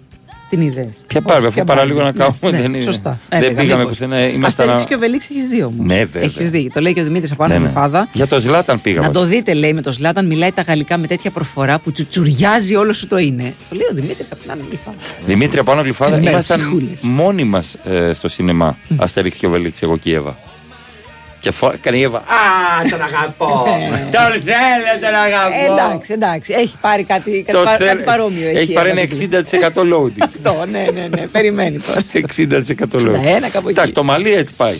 την 0.49 0.61
είδε. 0.61 0.89
Ποια 1.07 1.21
πάρει, 1.21 1.45
αφού 1.45 1.63
παραλίγο 1.63 2.01
να 2.01 2.11
κάνουμε. 2.11 2.37
Ναι, 2.41 2.61
δεν 2.61 2.73
είναι. 2.73 2.83
σωστά. 2.83 3.19
Δεν 3.29 3.39
Έλεγα, 3.43 3.61
πήγαμε 3.61 3.81
μήπως. 3.83 3.97
πουθενά. 3.97 4.27
Ήμασταν. 4.27 4.65
Αστέριξ 4.69 4.85
και 4.89 4.95
ο 4.95 4.97
Βελίξ 4.99 5.29
έχεις 5.29 5.47
δει 5.47 5.63
όμως. 5.63 5.85
Ναι, 5.85 5.95
βέβαια. 5.97 6.21
Έχεις 6.23 6.49
δει. 6.49 6.71
Το 6.73 6.79
λέει 6.81 6.93
και 6.93 7.01
ο 7.01 7.03
Δημήτρης 7.03 7.31
από 7.31 7.43
άνω 7.43 7.53
Ναι, 7.53 7.59
ναι. 7.59 7.69
φάδα. 7.69 8.09
Για 8.13 8.27
το 8.27 8.39
Ζλάταν 8.39 8.81
πήγαμε. 8.81 9.07
Να 9.07 9.13
το 9.13 9.23
δείτε, 9.23 9.53
λέει 9.53 9.73
με 9.73 9.81
το 9.81 9.91
Σλάταν, 9.91 10.25
μιλάει 10.27 10.51
τα 10.51 10.61
γαλλικά 10.61 10.97
με 10.97 11.07
τέτοια 11.07 11.31
προφορά 11.31 11.79
που 11.79 11.91
τσουτσουριάζει 11.91 12.75
όλο 12.75 12.93
σου 12.93 13.07
το 13.07 13.17
είναι. 13.17 13.53
Το 13.69 13.75
λέει 13.75 13.87
ο 13.91 13.93
Δημήτρης 13.93 14.27
από 14.31 14.41
την 14.41 14.51
άλλη 14.51 14.61
φάδα. 14.85 14.97
Δημήτρη 15.25 15.59
από 15.59 15.71
άνω 15.71 15.81
γλυφάδα, 15.81 16.09
Καλημέρα, 16.11 16.31
ήμασταν 16.35 16.59
ψυχούλες. 16.59 16.99
μόνοι 17.01 17.43
μας 17.43 17.75
στο 18.13 18.27
σινεμά. 18.27 18.77
Αστέριξ 18.97 19.37
και 19.37 19.45
ο 19.45 19.49
Βελίξ, 19.49 19.81
εγώ 19.81 19.97
και 19.97 20.09
η 20.09 20.13
Εύα. 20.13 20.37
Και 21.47 21.53
φο... 21.53 21.71
έκανε 21.73 21.97
η 21.97 22.01
Εύα. 22.01 22.17
Α, 22.17 22.23
τον 22.89 23.01
αγαπώ. 23.01 23.47
τον 24.15 24.41
θέλω, 24.41 24.91
τον 25.01 25.15
αγαπώ. 25.25 25.73
Εντάξει, 25.73 26.13
εντάξει. 26.13 26.53
Έχει 26.53 26.75
πάρει 26.81 27.03
κάτι, 27.03 27.31
κάτι, 27.45 27.57
Το 27.57 27.63
πα- 27.63 27.75
θέλ- 27.77 27.89
κάτι 27.89 28.03
παρόμοιο. 28.03 28.49
Έχει 28.49 28.73
πάρει 28.73 28.89
ένα 28.89 29.01
Αγαπητοί. 29.01 29.29
60% 29.75 29.93
loading. 29.93 30.23
Αυτό, 30.33 30.65
ναι, 30.71 30.85
ναι, 30.93 31.07
ναι. 31.15 31.27
Περιμένει 31.27 31.77
τώρα. 31.79 31.99
60% 32.13 32.21
loading. 32.21 33.45
61 33.47 33.49
κάπου 33.51 33.69
εκεί. 33.69 33.69
Εντάξει, 33.69 33.93
το 33.93 34.03
μαλλί 34.03 34.33
έτσι 34.33 34.53
πάει. 34.57 34.77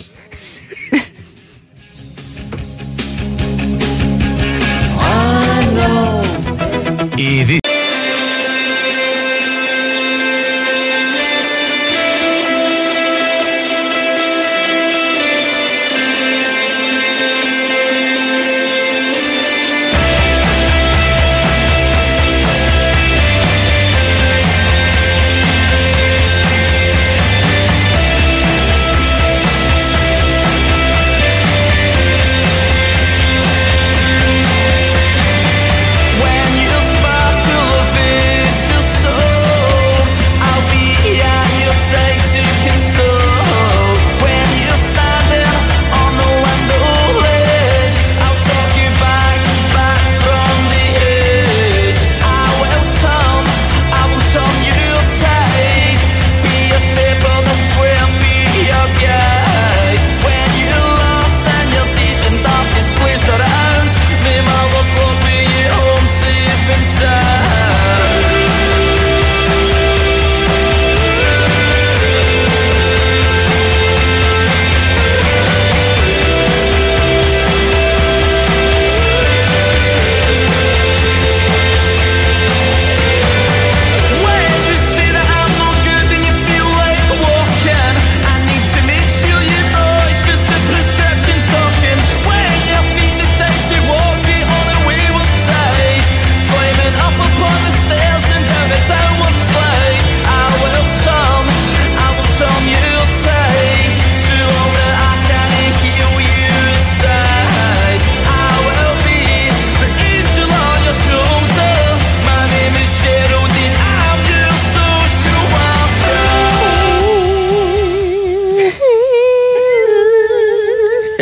Ήδη. 7.16 7.58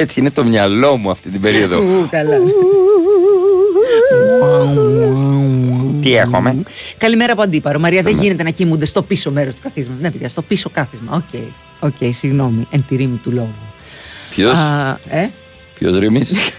Έτσι 0.06 0.20
είναι 0.20 0.30
το 0.30 0.44
μυαλό 0.44 0.96
μου 0.96 1.10
αυτή 1.10 1.30
την 1.30 1.40
περίοδο. 1.40 1.78
Ου, 1.78 2.08
καλά. 2.10 2.36
Τι 6.00 6.16
έχουμε; 6.16 6.62
Καλημέρα 6.98 7.32
από 7.32 7.42
Αντίπαρο. 7.42 7.78
Μαρία, 7.78 8.02
δεν 8.02 8.20
γίνεται 8.20 8.42
να 8.42 8.50
κοιμούνται 8.50 8.86
στο 8.86 9.02
πίσω 9.02 9.30
μέρος 9.30 9.54
του 9.54 9.62
καθίσματος. 9.62 10.02
Ναι, 10.02 10.10
παιδιά, 10.10 10.28
στο 10.28 10.42
πίσω 10.42 10.70
κάθισμα. 10.70 11.12
Οκ, 11.16 11.40
οκ, 11.80 12.14
συγγνώμη. 12.14 12.66
Εν 12.70 12.84
τη 12.88 12.96
ρύμη 12.96 13.16
του 13.16 13.30
λόγου. 13.30 13.54
Ποιος; 14.30 14.58
Α, 14.58 14.98
Ε, 15.08 15.30
Ποιος 15.78 15.98
ρύμης; 15.98 16.32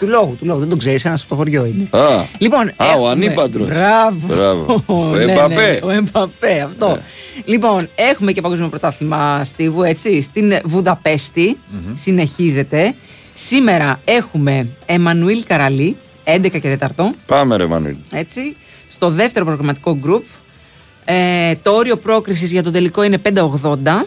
του 0.00 0.08
λόγου, 0.08 0.36
του 0.38 0.44
λόγου. 0.46 0.58
Δεν 0.58 0.68
τον 0.68 0.78
ξέρεις, 0.78 1.04
ένας 1.04 1.20
από 1.20 1.28
το 1.28 1.34
χωριό 1.36 1.64
είναι. 1.64 1.88
Α, 2.02 2.24
Λοιπόν, 2.38 2.68
Α, 2.68 2.74
ο 2.78 2.84
έχουμε- 2.92 3.10
ανύπαντρος. 3.10 3.68
Μπράβο. 3.68 4.26
Μπράβο. 4.26 4.82
Ο 4.86 5.04
Ναι, 5.04 5.24
ναι, 5.24 5.32
Εμπαπέ. 5.32 5.80
Ο 5.82 5.90
Εμπαπέ, 5.90 6.60
αυτό. 6.64 6.98
Λοιπόν, 7.44 7.88
έχουμε 7.94 8.32
και 8.32 8.40
παγκόσμιο 8.40 8.68
πρωτάθλημα 8.68 9.44
Στίβου, 9.44 9.82
έτσι, 9.82 10.22
στην 10.22 10.52
Βουδαπέστη. 10.64 11.58
Συνεχίζεται. 11.94 12.94
Σήμερα 13.34 14.00
έχουμε 14.04 14.68
Εμμανουήλ 14.86 15.42
Καραλή, 15.46 15.96
11 16.24 16.58
και 16.60 16.78
4. 16.96 17.14
Πάμε 17.26 17.56
ρε 17.56 17.66
Μανουήλ. 17.66 17.96
Έτσι, 18.10 18.56
στο 18.88 19.10
δεύτερο 19.10 19.44
προγραμματικό 19.44 19.96
γκρουπ. 20.00 20.24
Ε, 21.04 21.54
το 21.62 21.70
όριο 21.70 21.96
πρόκρισης 21.96 22.50
για 22.52 22.62
τον 22.62 22.72
τελικό 22.72 23.02
είναι 23.02 23.18
5,80. 23.18 24.04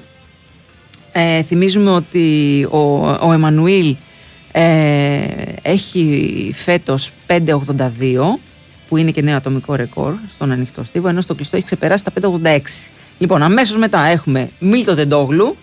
Ε, 1.11 1.41
θυμίζουμε 1.41 1.89
ότι 1.91 2.23
ο, 2.71 2.77
ο 3.09 3.31
Εμμανουήλ 3.33 3.95
ε, 4.55 5.23
έχει 5.61 6.51
φέτος 6.55 7.11
5,82 7.27 7.89
που 8.87 8.97
είναι 8.97 9.11
και 9.11 9.21
νέο 9.21 9.35
ατομικό 9.35 9.75
ρεκόρ 9.75 10.13
στον 10.33 10.51
ανοιχτό 10.51 10.83
στίβο 10.83 11.07
ενώ 11.07 11.21
στο 11.21 11.35
κλειστό 11.35 11.55
έχει 11.55 11.65
ξεπεράσει 11.65 12.03
τα 12.03 12.11
5,86. 12.21 12.59
Λοιπόν, 13.17 13.41
αμέσως 13.41 13.77
μετά 13.77 14.05
έχουμε 14.05 14.49
Μίλτο 14.59 14.95
Τεντόγλου 14.95 15.57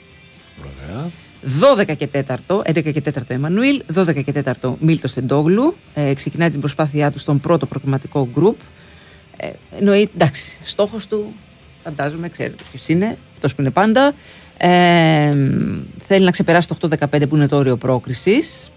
12 1.76 1.96
και 1.96 2.08
4, 2.26 2.36
11 2.46 2.92
και 2.92 3.02
4 3.04 3.22
Εμμανουήλ, 3.26 3.82
12 3.94 4.24
και 4.24 4.42
4 4.62 4.74
Μίλτο 4.78 5.08
Στεντόγλου. 5.08 5.76
Ε, 5.94 6.14
ξεκινάει 6.14 6.50
την 6.50 6.60
προσπάθειά 6.60 7.10
του 7.10 7.18
στον 7.18 7.40
πρώτο 7.40 7.66
προκριματικό 7.66 8.28
γκρουπ. 8.32 8.58
Ε, 9.36 9.50
εννοεί, 9.78 10.10
εντάξει, 10.14 10.58
στόχος 10.64 11.06
του, 11.06 11.32
φαντάζομαι, 11.84 12.28
ξέρετε 12.28 12.62
ποιος 12.70 12.88
είναι, 12.88 13.18
αυτός 13.34 13.54
που 13.54 13.60
είναι 13.60 13.70
πάντα. 13.70 14.14
Ε, 14.56 15.34
θέλει 16.06 16.24
να 16.24 16.30
ξεπεράσει 16.30 16.68
το 16.68 16.88
8-15 17.10 17.28
που 17.28 17.36
είναι 17.36 17.48
το 17.48 17.56
όριο 17.56 17.76
πρόκρισης. 17.76 18.70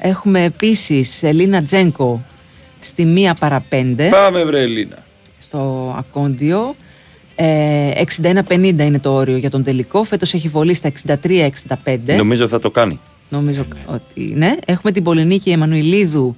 Έχουμε 0.00 0.42
επίσης 0.44 1.22
Ελίνα 1.22 1.62
Τζένκο 1.62 2.24
στη 2.80 3.14
1 3.30 3.32
παρα 3.40 3.64
5 3.70 4.08
Πάμε 4.10 4.44
βρε 4.44 4.60
Ελίνα. 4.60 5.04
στο 5.38 5.94
Ακόντιο. 5.98 6.74
Ε, 7.34 7.90
61-50 8.22 8.78
είναι 8.78 8.98
το 8.98 9.12
όριο 9.12 9.36
για 9.36 9.50
τον 9.50 9.62
τελικό. 9.62 10.02
Φέτος 10.02 10.34
έχει 10.34 10.48
βολεί 10.48 10.74
στα 10.74 10.90
63-65. 11.24 12.16
Νομίζω 12.16 12.48
θα 12.48 12.58
το 12.58 12.70
κάνει. 12.70 13.00
Νομίζω 13.28 13.66
ότι 13.86 14.32
ναι. 14.34 14.54
Έχουμε 14.66 14.92
την 14.92 15.02
Πολυνίκη 15.02 15.50
Εμμανουηλίδου 15.50 16.36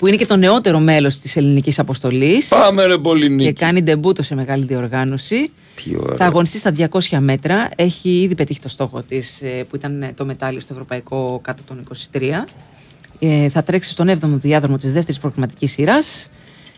που 0.00 0.06
είναι 0.06 0.16
και 0.16 0.26
το 0.26 0.36
νεότερο 0.36 0.78
μέλος 0.78 1.18
της 1.18 1.36
ελληνικής 1.36 1.78
αποστολής 1.78 2.48
Πάμε 2.48 2.84
ρε 2.86 2.98
Πολυνίκη. 2.98 3.52
και 3.52 3.64
κάνει 3.64 3.82
ντεμπούτο 3.82 4.22
σε 4.22 4.34
μεγάλη 4.34 4.64
διοργάνωση. 4.64 5.50
Τι 5.74 5.96
ωραίο. 6.00 6.16
Θα 6.16 6.24
αγωνιστεί 6.24 6.58
στα 6.58 6.72
200 6.90 7.18
μέτρα. 7.18 7.68
Έχει 7.76 8.20
ήδη 8.20 8.34
πετύχει 8.34 8.60
το 8.60 8.68
στόχο 8.68 9.02
της 9.02 9.40
ε, 9.42 9.64
που 9.68 9.76
ήταν 9.76 10.02
ε, 10.02 10.12
το 10.16 10.24
μετάλλιο 10.24 10.60
στο 10.60 10.72
ευρωπαϊκό 10.72 11.40
κάτω 11.42 11.62
των 11.66 11.86
23. 12.12 12.20
Ε, 13.18 13.48
θα 13.48 13.62
τρέξει 13.62 13.90
στον 13.90 14.08
7ο 14.08 14.18
διάδρομο 14.22 14.76
της 14.76 14.92
δεύτερης 14.92 15.20
προκριματικής 15.20 15.72
σειράς. 15.72 16.28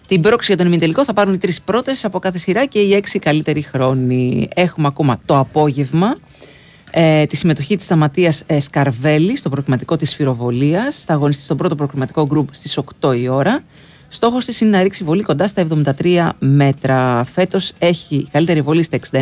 Την 0.07 0.20
πρόξη 0.20 0.47
για 0.47 0.57
τον 0.57 0.66
ημιτελικό 0.66 1.05
θα 1.05 1.12
πάρουν 1.12 1.35
οι 1.35 1.39
τρεις 1.39 1.62
πρώτες 1.62 2.05
από 2.05 2.19
κάθε 2.19 2.39
σειρά 2.39 2.66
και 2.66 2.78
οι 2.78 2.94
έξι 2.94 3.19
καλύτεροι 3.19 3.62
χρόνοι. 3.62 4.49
Έχουμε 4.55 4.86
ακόμα 4.86 5.20
το 5.27 5.39
απόγευμα 5.39 6.16
ε, 6.94 7.27
τη 7.27 7.36
συμμετοχή 7.36 7.77
της 7.77 7.85
Σταματίας 7.85 8.43
ε, 8.47 8.60
Σκαρβέλη 8.60 9.36
στο 9.36 9.48
προκριματικό 9.48 9.97
της 9.97 10.14
Φυροβολίας. 10.14 11.05
Θα 11.06 11.14
αγωνιστεί 11.14 11.43
στον 11.43 11.56
πρώτο 11.56 11.74
προκριματικό 11.74 12.27
γκρουπ 12.27 12.55
στις 12.55 12.78
8 13.01 13.16
η 13.16 13.28
ώρα. 13.28 13.62
Στόχος 14.09 14.44
της 14.44 14.60
είναι 14.60 14.70
να 14.70 14.82
ρίξει 14.82 15.05
βολή 15.05 15.23
κοντά 15.23 15.47
στα 15.47 15.66
73 15.98 16.28
μέτρα. 16.39 17.24
Φέτος 17.35 17.73
έχει 17.78 18.28
καλύτερη 18.32 18.60
βολή 18.60 18.82
στα 18.82 18.98
69-79. 19.10 19.19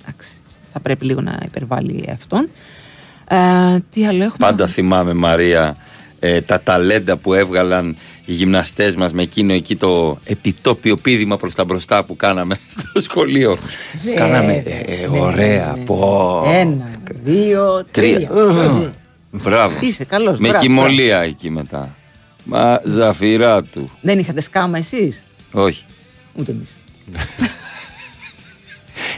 Εντάξει, 0.00 0.30
θα 0.72 0.80
πρέπει 0.82 1.04
λίγο 1.04 1.20
να 1.20 1.40
υπερβάλλει 1.44 2.08
αυτόν. 2.12 2.48
Ε, 3.28 3.36
τι 3.90 4.06
άλλο 4.06 4.24
έχουμε; 4.24 4.36
Πάντα 4.38 4.66
θυμάμαι 4.66 5.14
Μαρία 5.14 5.76
ε, 6.20 6.40
τα 6.40 6.60
ταλέντα 6.60 7.16
που 7.16 7.34
έβγαλαν 7.34 7.96
οι 8.24 8.32
γυμναστές 8.32 8.94
μας 8.96 9.12
με 9.12 9.22
εκείνο 9.22 9.52
εκεί 9.52 9.76
το 9.76 10.18
επιτόπιο 10.24 10.96
πήδημα 10.96 11.36
προς 11.36 11.54
τα 11.54 11.64
μπροστά 11.64 12.04
που 12.04 12.16
κάναμε 12.16 12.58
στο 12.78 13.00
σχολείο. 13.00 13.56
Βέβαια, 14.04 14.18
κάναμε 14.18 14.62
ε, 14.66 14.92
ε, 15.02 15.08
ναι, 15.08 15.18
ωραία. 15.20 15.66
ναι, 15.72 15.78
ναι. 15.78 15.84
Πω. 15.84 16.42
Ένα, 16.46 16.90
δύο, 17.24 17.84
τρία. 17.90 18.14
Τρία. 18.28 18.92
Μπράβο. 19.30 19.78
Είσαι 19.80 20.04
καλός, 20.04 20.38
Με 20.38 20.48
μπράβο, 20.48 20.64
κοιμωλία 20.64 21.20
εκεί 21.20 21.50
μετά. 21.50 21.94
Μα 22.44 22.80
ζαφυρά 22.84 23.62
του. 23.62 23.90
Δεν 24.00 24.18
είχατε 24.18 24.40
σκάμα 24.40 24.78
εσείς; 24.78 25.22
Όχι. 25.52 25.84
Ούτε 26.34 26.50
εμείς. 26.50 26.70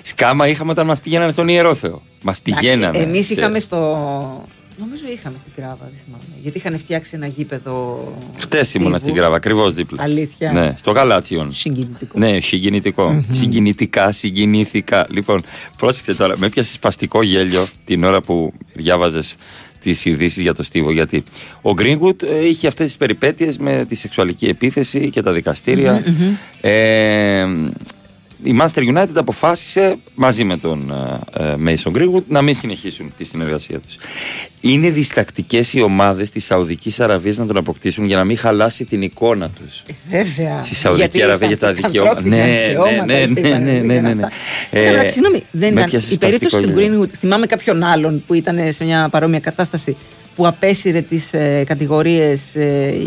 Σκάμα 0.03 0.49
είχαμε 0.49 0.71
όταν 0.71 0.87
μας 0.87 1.01
πηγαίνανε 1.01 1.33
στον 1.33 1.49
Ιερόθεο. 1.49 2.03
Μας 2.23 2.41
πηγαίνανε. 2.41 2.99
Εμείς 2.99 3.27
σε- 3.27 3.33
είχαμε 3.35 3.59
στο. 3.61 4.49
Νομίζω 4.81 5.03
είχαμε 5.13 5.39
στην 5.39 5.53
Κράβα, 5.57 5.77
δεν 5.81 5.99
θυμάμαι. 6.05 6.25
Γιατί 6.43 6.59
είχαν 6.59 6.79
φτιάξει 6.79 7.11
ένα 7.15 7.27
γήπεδο. 7.27 8.05
Χτες 8.39 8.75
ήμουνα 8.75 8.99
στην 8.99 9.15
Κράβα, 9.15 9.37
ακριβώς 9.37 9.75
δίπλα. 9.75 10.03
Αλήθεια. 10.03 10.53
Ναι, 10.53 10.75
στο 10.77 10.91
Γαλάτσιον. 10.91 11.53
Συγκινητικό. 11.53 12.19
Ναι, 12.19 12.41
συγκινητικό. 12.41 13.25
Συγκινητικά, 13.31 14.13
συγκινήθηκα. 14.13 15.07
Λοιπόν, 15.11 15.43
πρόσεξε 15.77 16.15
τώρα, 16.15 16.39
με 16.39 16.49
πιάσε 16.49 16.73
σπαστικό 16.73 17.23
γέλιο 17.23 17.67
την 17.85 18.05
ώρα 18.05 18.21
που 18.21 18.53
διάβαζες 18.73 19.37
τις 19.81 20.05
ειδήσεις 20.05 20.43
για 20.43 20.55
το 20.55 20.63
Στίβο. 20.63 20.91
Γιατί 20.91 21.25
ο 21.61 21.73
Γκρίνγκουτ 21.73 22.23
ε, 22.23 22.47
είχε 22.47 22.67
αυτές 22.67 22.87
τις 22.87 22.97
περιπέτειες 22.97 23.59
με 23.59 23.85
τη 23.89 23.95
σεξουαλική 23.95 24.47
επίθεση 24.47 25.11
και 25.11 25.23
τα 25.23 25.33
δικαστήρια. 25.33 26.05
Ε, 26.61 27.47
η 28.43 28.57
Manchester 28.61 28.97
United 28.97 29.09
αποφάσισε 29.15 29.97
μαζί 30.15 30.45
με 30.45 30.57
τον 30.57 30.93
ε, 31.39 31.45
ε, 31.45 31.55
Mason 31.67 31.93
Greenwood 31.97 32.23
να 32.29 32.43
μην 32.43 32.55
συνεχίσουν 32.55 33.13
τη 33.17 33.25
συνεργασία 33.25 33.79
τους. 33.79 33.97
Είναι 34.61 34.91
διστακτικές 34.91 35.73
οι 35.73 35.81
ομάδες 35.81 36.31
της 36.31 36.45
Σαουδικής 36.45 37.01
Αραβίας 37.01 37.37
να 37.37 37.47
τον 37.47 37.57
αποκτήσουν 37.57 38.05
για 38.05 38.17
να 38.17 38.25
μην 38.25 38.37
χαλάσει 38.39 38.85
την 38.85 39.03
εικόνα 39.03 39.49
τους. 39.51 39.83
Βέβαια. 40.11 40.63
Στη 40.65 40.75
Σαουδική 40.75 41.01
Γιατί 41.09 41.23
Αραβία 41.23 41.49
για 41.49 41.59
τα 41.59 41.75
στα- 41.75 41.75
δικαιώματα. 41.87 42.17
ανθρώπινα 42.17 42.37
Ναι, 42.47 42.53
ναι, 42.53 42.67
δικαιώματα, 42.67 43.05
ναι, 43.05 43.13
είπαν, 43.21 43.63
ναι, 43.63 43.71
ναι, 43.73 43.81
ναι, 43.81 44.01
ναι, 44.01 44.15
ναι. 44.15 44.27
Ε, 44.71 44.83
Ε, 44.85 44.89
αλλά 44.89 45.09
συγγνώμη, 45.09 45.43
δεν 45.51 45.73
με 45.73 45.81
ήταν. 45.81 45.91
πιάσε 45.91 46.15
Η 46.15 46.19
περίπτωση 46.19 46.51
σπαστικό 46.55 46.73
του 46.79 46.81
γέλιο. 46.81 47.03
Greenwood, 47.05 47.09
θυμάμαι 47.19 47.47
κάποιον 47.47 47.83
άλλον 47.83 48.23
που 48.27 48.35
ήταν 48.35 48.73
σε 48.73 48.85
μια 48.85 49.09
παρόμοια 49.11 49.41
κατάσταση 49.41 49.97
που 50.37 50.47
απέσυρε 50.47 51.01
τις 51.01 51.33
ε, 51.33 51.65
κατηγορίες 51.67 52.41
η 52.55 52.59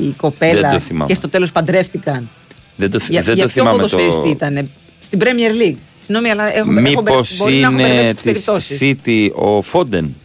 Δεν 0.02 0.14
κοπέλα 0.18 0.72
το 0.72 0.80
θυμάμαι. 0.80 1.06
και 1.12 1.16
στο 1.16 1.30
τέλος 1.30 1.52
παντρεύτηκαν. 1.52 2.30
Δεν 2.76 2.92
το, 2.92 3.00
θυ- 3.00 3.12
Για, 3.12 3.22
δεν 3.22 3.36
για 3.36 3.44
το 3.44 3.50
ποιο 3.50 3.62
θυμάμαι 3.62 3.76
ποδοσφαιριστή 3.84 4.22
το... 4.22 4.30
ήταν, 4.30 4.70
στην 5.14 5.20
Premier 5.28 5.62
League. 5.62 5.76
Συγγνώμη, 6.00 6.30
αλλά 6.30 6.44
έχω, 6.56 6.72
έχω, 6.72 6.82
Μήπως 6.82 7.38
μπορεί 7.38 7.54
να 7.56 7.68
έχω 7.68 7.72
είναι 7.80 7.82
μπερδέψει 7.88 8.14
τις 8.14 8.22
της 8.22 8.44
περιπτώσεις. 8.46 8.80
City 8.82 9.30
ο 9.36 9.62
Φόντεν. 9.62 10.16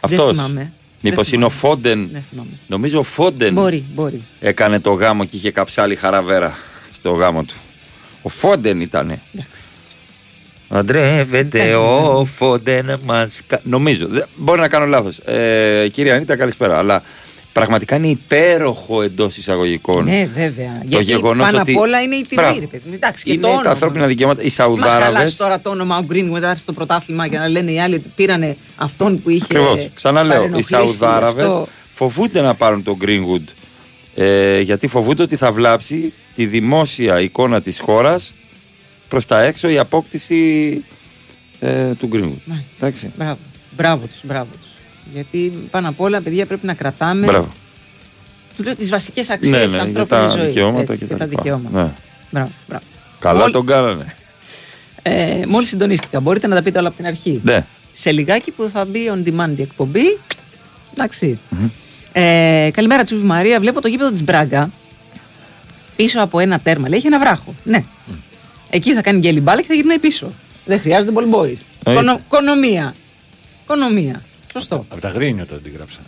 Αυτός. 0.00 0.36
θυμάμαι. 0.36 0.72
Μήπως 1.00 1.24
Δεν 1.28 1.34
είναι 1.38 1.44
ο 1.44 1.50
Φόντεν. 1.50 2.08
Δεν 2.12 2.24
θυμάμαι. 2.30 2.50
Νομίζω 2.66 2.98
ο 2.98 3.02
Φόντεν 3.02 3.52
Μπορεί, 3.52 3.84
μπορεί. 3.94 4.22
έκανε 4.40 4.80
το 4.80 4.92
γάμο 4.92 5.24
και 5.24 5.36
είχε 5.36 5.50
καψάλη 5.50 5.96
χαραβέρα 5.96 6.56
στο 6.92 7.10
γάμο 7.10 7.42
του. 7.42 7.54
Ο 8.22 8.28
Φόντεν 8.28 8.80
ήτανε. 8.80 9.20
Αντρεύεται 10.68 11.74
ο 11.74 12.24
Φόντεν 12.36 13.00
μας... 13.04 13.30
κα- 13.46 13.60
Νομίζω. 13.62 14.06
Δεν- 14.08 14.24
Μπορεί 14.36 14.60
να 14.60 14.68
κάνω 14.68 14.86
λάθος. 14.86 15.18
Ε, 15.18 15.88
κύριε 15.92 16.12
Ανίτα, 16.12 16.36
καλησπέρα. 16.36 16.78
Αλλά 16.78 17.02
πραγματικά 17.54 17.96
είναι 17.96 18.06
υπέροχο 18.08 19.02
εντός 19.02 19.36
εισαγωγικών. 19.36 20.04
Ναι, 20.04 20.28
βέβαια. 20.34 20.72
Το 20.78 20.86
Γιατί 20.86 21.04
γεγονός 21.04 21.44
πάνω 21.44 21.60
ότι- 21.60 21.72
απ' 21.72 21.80
όλα 21.80 22.00
είναι 22.02 22.14
η 22.14 22.20
τιμή, 22.28 22.42
Μπράβο. 22.42 22.60
ρε 22.60 22.66
παιδί. 22.66 22.94
Εντάξει, 22.94 23.24
και 23.24 23.32
είναι 23.32 23.40
το 23.40 23.46
όνομα. 23.48 23.62
τα 23.62 23.70
ανθρώπινα 23.70 24.06
δικαιώματα. 24.06 24.42
Οι 24.42 24.44
Μας 24.44 24.54
χαλάσει 24.56 24.78
Σαουδάραβες 24.80 25.36
τώρα 25.36 25.60
το 25.60 25.70
όνομα 25.70 25.98
ο 25.98 26.04
Green 26.10 26.28
μετά 26.30 26.50
έρθει 26.50 26.62
στο 26.62 26.72
πρωτάθλημα 26.72 27.28
και 27.28 27.38
να 27.38 27.48
λένε 27.48 27.70
οι 27.70 27.80
άλλοι 27.80 27.94
ότι 27.94 28.08
πήρανε 28.14 28.56
αυτόν 28.76 29.22
που 29.22 29.30
είχε. 29.30 29.44
Ακριβώς. 29.44 29.88
Ξαναλέω, 29.94 30.32
οι 30.34 30.36
παρενοχλήσει, 30.36 30.68
Σαουδάραβες 30.68 31.44
αυτό. 31.44 31.68
φοβούνται 31.92 32.40
να 32.40 32.54
πάρουν 32.54 32.82
τον 32.82 32.96
Greenwood. 33.04 33.44
Ε, 34.14 34.60
γιατί 34.60 34.86
φοβούνται 34.86 35.22
ότι 35.22 35.36
θα 35.36 35.52
βλάψει 35.52 36.12
τη 36.34 36.46
δημόσια 36.46 37.20
εικόνα 37.20 37.60
της 37.62 37.78
χώρας 37.80 38.32
προς 39.08 39.26
τα 39.26 39.42
έξω 39.42 39.68
η 39.68 39.78
απόκτηση 39.78 40.84
ε, 41.60 41.92
του 41.94 42.08
Greenwood. 42.12 42.40
Μάλιστα. 42.44 42.70
Εντάξει. 42.78 43.10
Μπράβο. 43.16 43.38
Μπράβο 43.76 44.06
τους, 44.06 44.20
μπράβο 44.24 44.48
τους. 44.62 44.63
Γιατί 45.12 45.52
πάνω 45.70 45.88
απ' 45.88 46.00
όλα, 46.00 46.20
παιδιά, 46.20 46.46
πρέπει 46.46 46.66
να 46.66 46.74
κρατάμε 46.74 47.26
Μπράβο. 47.26 47.52
του 48.56 48.62
λέω, 48.62 48.76
τις 48.76 48.88
βασικές 48.88 49.30
αξίες 49.30 49.52
Ναι, 49.52 49.62
της 49.62 49.70
ναι, 49.70 49.76
για 49.76 49.84
ανθρώπινης 49.84 50.22
τα 50.32 50.38
ζωής. 50.38 50.46
δικαιώματα 50.54 50.92
έτσι, 50.92 51.04
και 51.06 51.12
τα 51.12 51.16
τα 51.18 51.24
λοιπά. 51.26 51.42
δικαιώματα. 51.42 51.78
Ναι. 51.82 51.90
Μπράβο, 52.30 52.50
μπράβο. 52.68 52.84
Καλά 53.18 53.38
Μόλι- 53.38 53.52
τον 53.52 53.66
κάνανε. 53.66 54.14
Ε, 55.02 55.40
μόλις 55.48 55.68
συντονίστηκα. 55.68 56.20
Μπορείτε 56.20 56.46
να 56.46 56.54
τα 56.54 56.62
πείτε 56.62 56.78
όλα 56.78 56.88
από 56.88 56.96
την 56.96 57.06
αρχή. 57.06 57.40
Ναι. 57.44 57.64
Σε 57.92 58.12
λιγάκι 58.12 58.50
που 58.50 58.68
θα 58.68 58.84
μπει 58.84 59.10
on 59.14 59.28
demand 59.28 59.52
η 59.56 59.62
εκπομπή. 59.62 60.18
Εντάξει. 60.94 61.38
Ε, 62.12 62.70
καλημέρα, 62.72 63.04
Τσούβι 63.04 63.24
Μαρία. 63.26 63.60
Βλέπω 63.60 63.80
το 63.80 63.88
γήπεδο 63.88 64.10
της 64.10 64.22
Μπράγκα 64.24 64.70
πίσω 65.96 66.20
από 66.22 66.38
ένα 66.38 66.58
τέρμα. 66.58 66.88
Λέει 66.88 66.98
έχει 66.98 67.06
ένα 67.06 67.18
βράχο. 67.18 67.54
Ναι. 67.64 67.84
Εκεί 68.70 68.94
θα 68.94 69.00
κάνει 69.02 69.18
γκέλι 69.18 69.40
μπάλα 69.40 69.60
και 69.60 69.66
θα 69.66 69.74
γυρνάει 69.74 69.98
πίσω. 69.98 70.32
Δεν 70.64 70.80
χρειάζεται 70.80 71.12
πολύ 71.12 71.26
μπορεί. 71.26 71.58
Έτσι. 71.84 72.18
Κονομία. 72.28 72.94
Κονομία. 73.66 74.22
Σωστό. 74.60 74.84
Από 74.88 75.00
τα 75.00 75.08
γρίνιο 75.08 75.46
το 75.46 75.54
αντιγράψαν. 75.54 76.02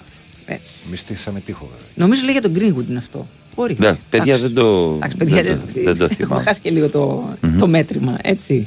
Έτσι. 0.47 0.73
Εμεί 0.86 0.97
στήσαμε 0.97 1.40
τείχο 1.40 1.64
βέβαια. 1.73 1.86
Νομίζω 1.94 2.23
λέει 2.24 2.32
για 2.32 2.43
τον 2.43 2.52
Greenwood 2.55 2.89
είναι 2.90 2.98
αυτό. 2.98 3.27
Μπορεί. 3.56 3.77
Ναι, 3.78 3.94
παιδιά 4.10 4.35
Εντάξει. 4.35 4.40
δεν 4.43 4.55
το, 4.55 4.93
Εντάξει, 4.97 5.16
παιδιά, 5.16 5.43
δεν, 5.43 5.56
το, 5.59 5.62
δεν- 5.73 5.85
δεν 5.85 5.97
το 5.98 6.05
Έχουμε 6.05 6.14
θυμάμαι. 6.27 6.43
χάσει 6.43 6.60
και 6.60 6.70
λίγο 6.70 6.89
το, 6.89 7.28
Μμμ. 7.40 7.56
το 7.59 7.66
μέτρημα, 7.68 8.16
έτσι. 8.23 8.66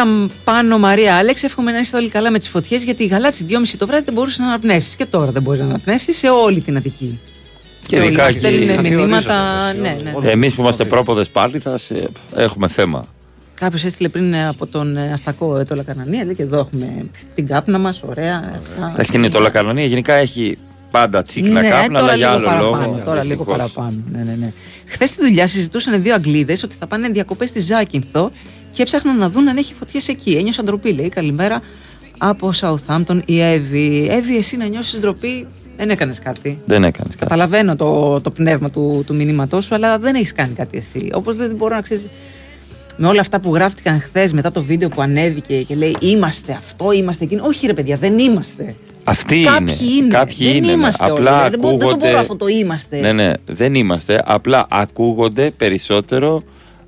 Καλημέρα 0.00 0.24
μ, 0.24 0.44
πάνω 0.44 0.78
Μαρία 0.78 1.16
Άλεξ. 1.16 1.42
Εύχομαι 1.42 1.72
να 1.72 1.78
είστε 1.78 1.96
όλοι 1.96 2.08
καλά 2.08 2.30
με 2.30 2.38
τις 2.38 2.48
φωτιές 2.48 2.82
γιατί 2.84 3.02
η 3.02 3.06
γαλάτση 3.06 3.46
2.30 3.48 3.54
το 3.78 3.86
βράδυ 3.86 4.04
δεν 4.04 4.14
μπορούσε 4.14 4.42
να 4.42 4.48
αναπνεύσει. 4.48 4.96
Και 4.96 5.06
τώρα 5.06 5.32
δεν 5.32 5.42
μπορείς 5.42 5.60
να 5.60 5.66
αναπνεύσεις 5.66 6.18
σε 6.18 6.28
όλη 6.28 6.60
την 6.60 6.76
Αττική. 6.76 7.20
Και 7.86 7.96
όλοι 7.96 8.06
ειδικά 8.06 8.22
μας 8.22 8.34
εκεί- 8.34 8.38
στέλνουν 8.46 8.74
θα 8.74 8.82
μηνύματα. 8.82 9.72
Ναι, 9.74 9.96
ναι. 10.02 10.30
Εμείς 10.30 10.54
που 10.54 10.60
είμαστε 10.60 10.84
πρόποδες 10.84 11.28
πάλιθας 11.28 11.90
ε, 11.90 12.08
έχουμε 12.34 12.68
θέμα. 12.68 13.04
Κάποιος 13.54 13.84
έστειλε 13.84 14.08
πριν 14.08 14.32
ε, 14.34 14.48
από 14.48 14.66
τον 14.66 14.96
ε, 14.96 15.12
Αστακό 15.12 15.56
ε, 15.58 15.64
το 15.64 15.74
Λακανανία. 15.74 16.24
Λέει 16.24 16.34
και 16.34 16.42
εδώ 16.42 16.58
έχουμε 16.58 17.06
την 17.34 17.46
κάπνα 17.46 17.78
μας. 17.78 18.02
Ωραία. 18.06 18.36
αυτά. 18.58 18.90
Εντάξει, 18.92 19.16
είναι 19.16 19.28
το 19.28 19.40
Λακανονία 19.40 19.84
γενικά 19.84 20.14
έχει 20.14 20.58
πάντα 20.90 21.22
τσίχνα 21.22 21.60
Ναι, 21.60 21.68
κάπνα, 21.68 22.00
τώρα 22.00 22.12
αλλά 22.12 22.14
για 22.14 22.36
λίγο 22.36 22.48
άλλο 22.50 22.60
παραπάνω, 22.60 22.92
λόγο. 22.92 23.04
Τώρα 23.04 23.24
λίγο 23.24 23.44
δυστυχώς. 23.44 23.72
παραπάνω. 23.72 24.02
Ναι, 24.12 24.22
ναι, 24.22 24.36
ναι. 24.40 24.52
Χθες 24.86 25.08
στη 25.08 25.20
δουλειά 25.20 25.46
συζητούσαν 25.46 26.02
δύο 26.02 26.14
Αγγλίδες 26.14 26.62
ότι 26.62 26.74
θα 26.78 26.86
πάνε 26.86 27.08
διακοπές 27.08 27.48
στη 27.48 27.60
Ζάκυνθο 27.60 28.30
και 28.72 28.82
έψαχναν 28.82 29.18
να 29.18 29.30
δουν 29.30 29.48
αν 29.48 29.56
έχει 29.56 29.74
φωτιές 29.74 30.08
εκεί. 30.08 30.30
Ένιωσαν 30.30 30.64
ντροπή, 30.64 30.92
λέει. 30.92 31.08
Καλημέρα 31.08 31.62
από 32.18 32.52
Southampton 32.60 33.20
η 33.24 33.40
Εύη. 33.40 34.08
Εύη, 34.10 34.36
εσύ 34.36 34.56
να 34.56 34.66
νιώσεις 34.66 35.00
ντροπή, 35.00 35.46
δεν 35.76 35.90
έκανες 35.90 36.18
κάτι. 36.18 36.58
Δεν 36.66 36.84
έκανες 36.84 37.10
κάτι. 37.12 37.16
Καταλαβαίνω 37.18 37.76
το, 37.76 38.20
το 38.20 38.30
πνεύμα 38.30 38.70
του, 38.70 39.02
του 39.06 39.14
μηνύματός 39.14 39.64
σου, 39.64 39.74
αλλά 39.74 39.98
δεν 39.98 40.14
έχεις 40.14 40.32
κάνει 40.32 40.52
κάτι 40.54 40.78
εσύ. 40.78 41.10
Όπως 41.12 41.36
δεν 41.36 41.54
μπορώ 41.54 41.74
να 41.74 41.80
ξέρεις. 41.80 42.04
Με 42.96 43.06
όλα 43.06 43.20
αυτά 43.20 43.40
που 43.40 43.54
γράφτηκαν 43.54 44.00
χθες 44.00 44.32
μετά 44.32 44.50
το 44.52 44.62
βίντεο 44.62 44.88
που 44.88 45.02
ανέβηκε 45.02 45.62
και 45.62 45.74
λέει 45.74 45.96
Είμαστε 46.00 46.52
αυτό, 46.52 46.92
είμαστε 46.92 47.24
εκείνο. 47.24 47.42
Όχι, 47.46 47.66
ρε 47.66 47.72
παιδιά, 47.72 47.96
δεν 47.96 48.18
είμαστε. 48.18 48.74
Αυτοί 49.04 49.42
Κάποιοι 49.42 49.76
είναι. 49.80 49.94
είναι. 49.96 50.08
Κάποιοι 50.08 50.46
δεν 50.46 50.56
είναι. 50.56 50.66
ναι. 50.66 50.72
είμαστε 50.72 51.04
όλοι. 51.04 51.12
Απλά 51.12 51.30
Δηλαδή, 51.36 51.50
δεν, 51.50 51.58
μπορώ- 51.60 51.70
δεν 51.76 51.80
το 51.80 51.86
ακούγονται. 51.88 52.06
μπορώ 52.10 52.20
αυτό 52.20 52.36
το 52.36 52.46
είμαστε. 52.46 53.00
Ναι, 53.00 53.12
ναι, 53.12 53.32
δεν 53.46 53.74
είμαστε. 53.74 54.22
Απλά 54.26 54.66
ακούγονται 54.70 55.50
περισσότερο. 55.56 56.42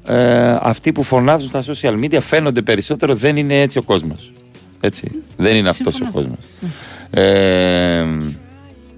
Ε, 0.06 0.56
αυτοί 0.60 0.92
που 0.92 1.02
φωνάζουν 1.02 1.48
στα 1.48 1.62
social 1.66 2.04
media 2.04 2.18
φαίνονται 2.20 2.62
περισσότερο. 2.62 3.14
Δεν 3.14 3.36
είναι 3.36 3.60
έτσι 3.60 3.78
ο 3.78 3.82
κόσμος. 3.82 4.32
Έτσι. 4.80 5.10
Δεν 5.36 5.56
είναι 5.56 5.68
αυτός 5.68 5.86
ο 6.00 6.04
Συμφωνώ. 6.04 6.12
κόσμος. 6.12 6.38
Ε, 7.10 8.06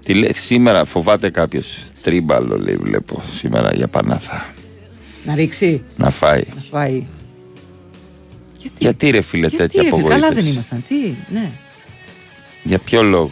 τι 0.05 0.14
λέ- 0.14 0.36
σήμερα 0.36 0.85
φοβάται 0.85 1.31
κάποιος 1.31 1.78
τρίμπαλο, 2.02 2.59
λέει, 2.59 2.76
βλέπω 2.76 3.22
σήμερα 3.32 3.70
για 3.74 3.89
Πανάθα. 3.89 4.47
Να 5.24 5.35
ρίξει, 5.35 5.82
Να 5.97 6.10
φάει. 6.10 6.43
να 6.55 6.60
φάει. 6.70 7.06
Γιατί 8.78 9.10
ρε 9.10 9.20
φίλε 9.20 9.47
Γιατί 9.47 9.56
τέτοια 9.56 9.82
ρε, 9.82 9.89
φίλε, 9.89 10.02
καλά 10.02 10.14
απογοήτευση; 10.14 10.43
δεν 10.43 10.52
ήμασταν. 10.52 10.82
Τι, 10.89 11.14
ναι. 11.31 11.51
Για 12.62 12.78
ποιο 12.78 13.02
λόγο; 13.02 13.31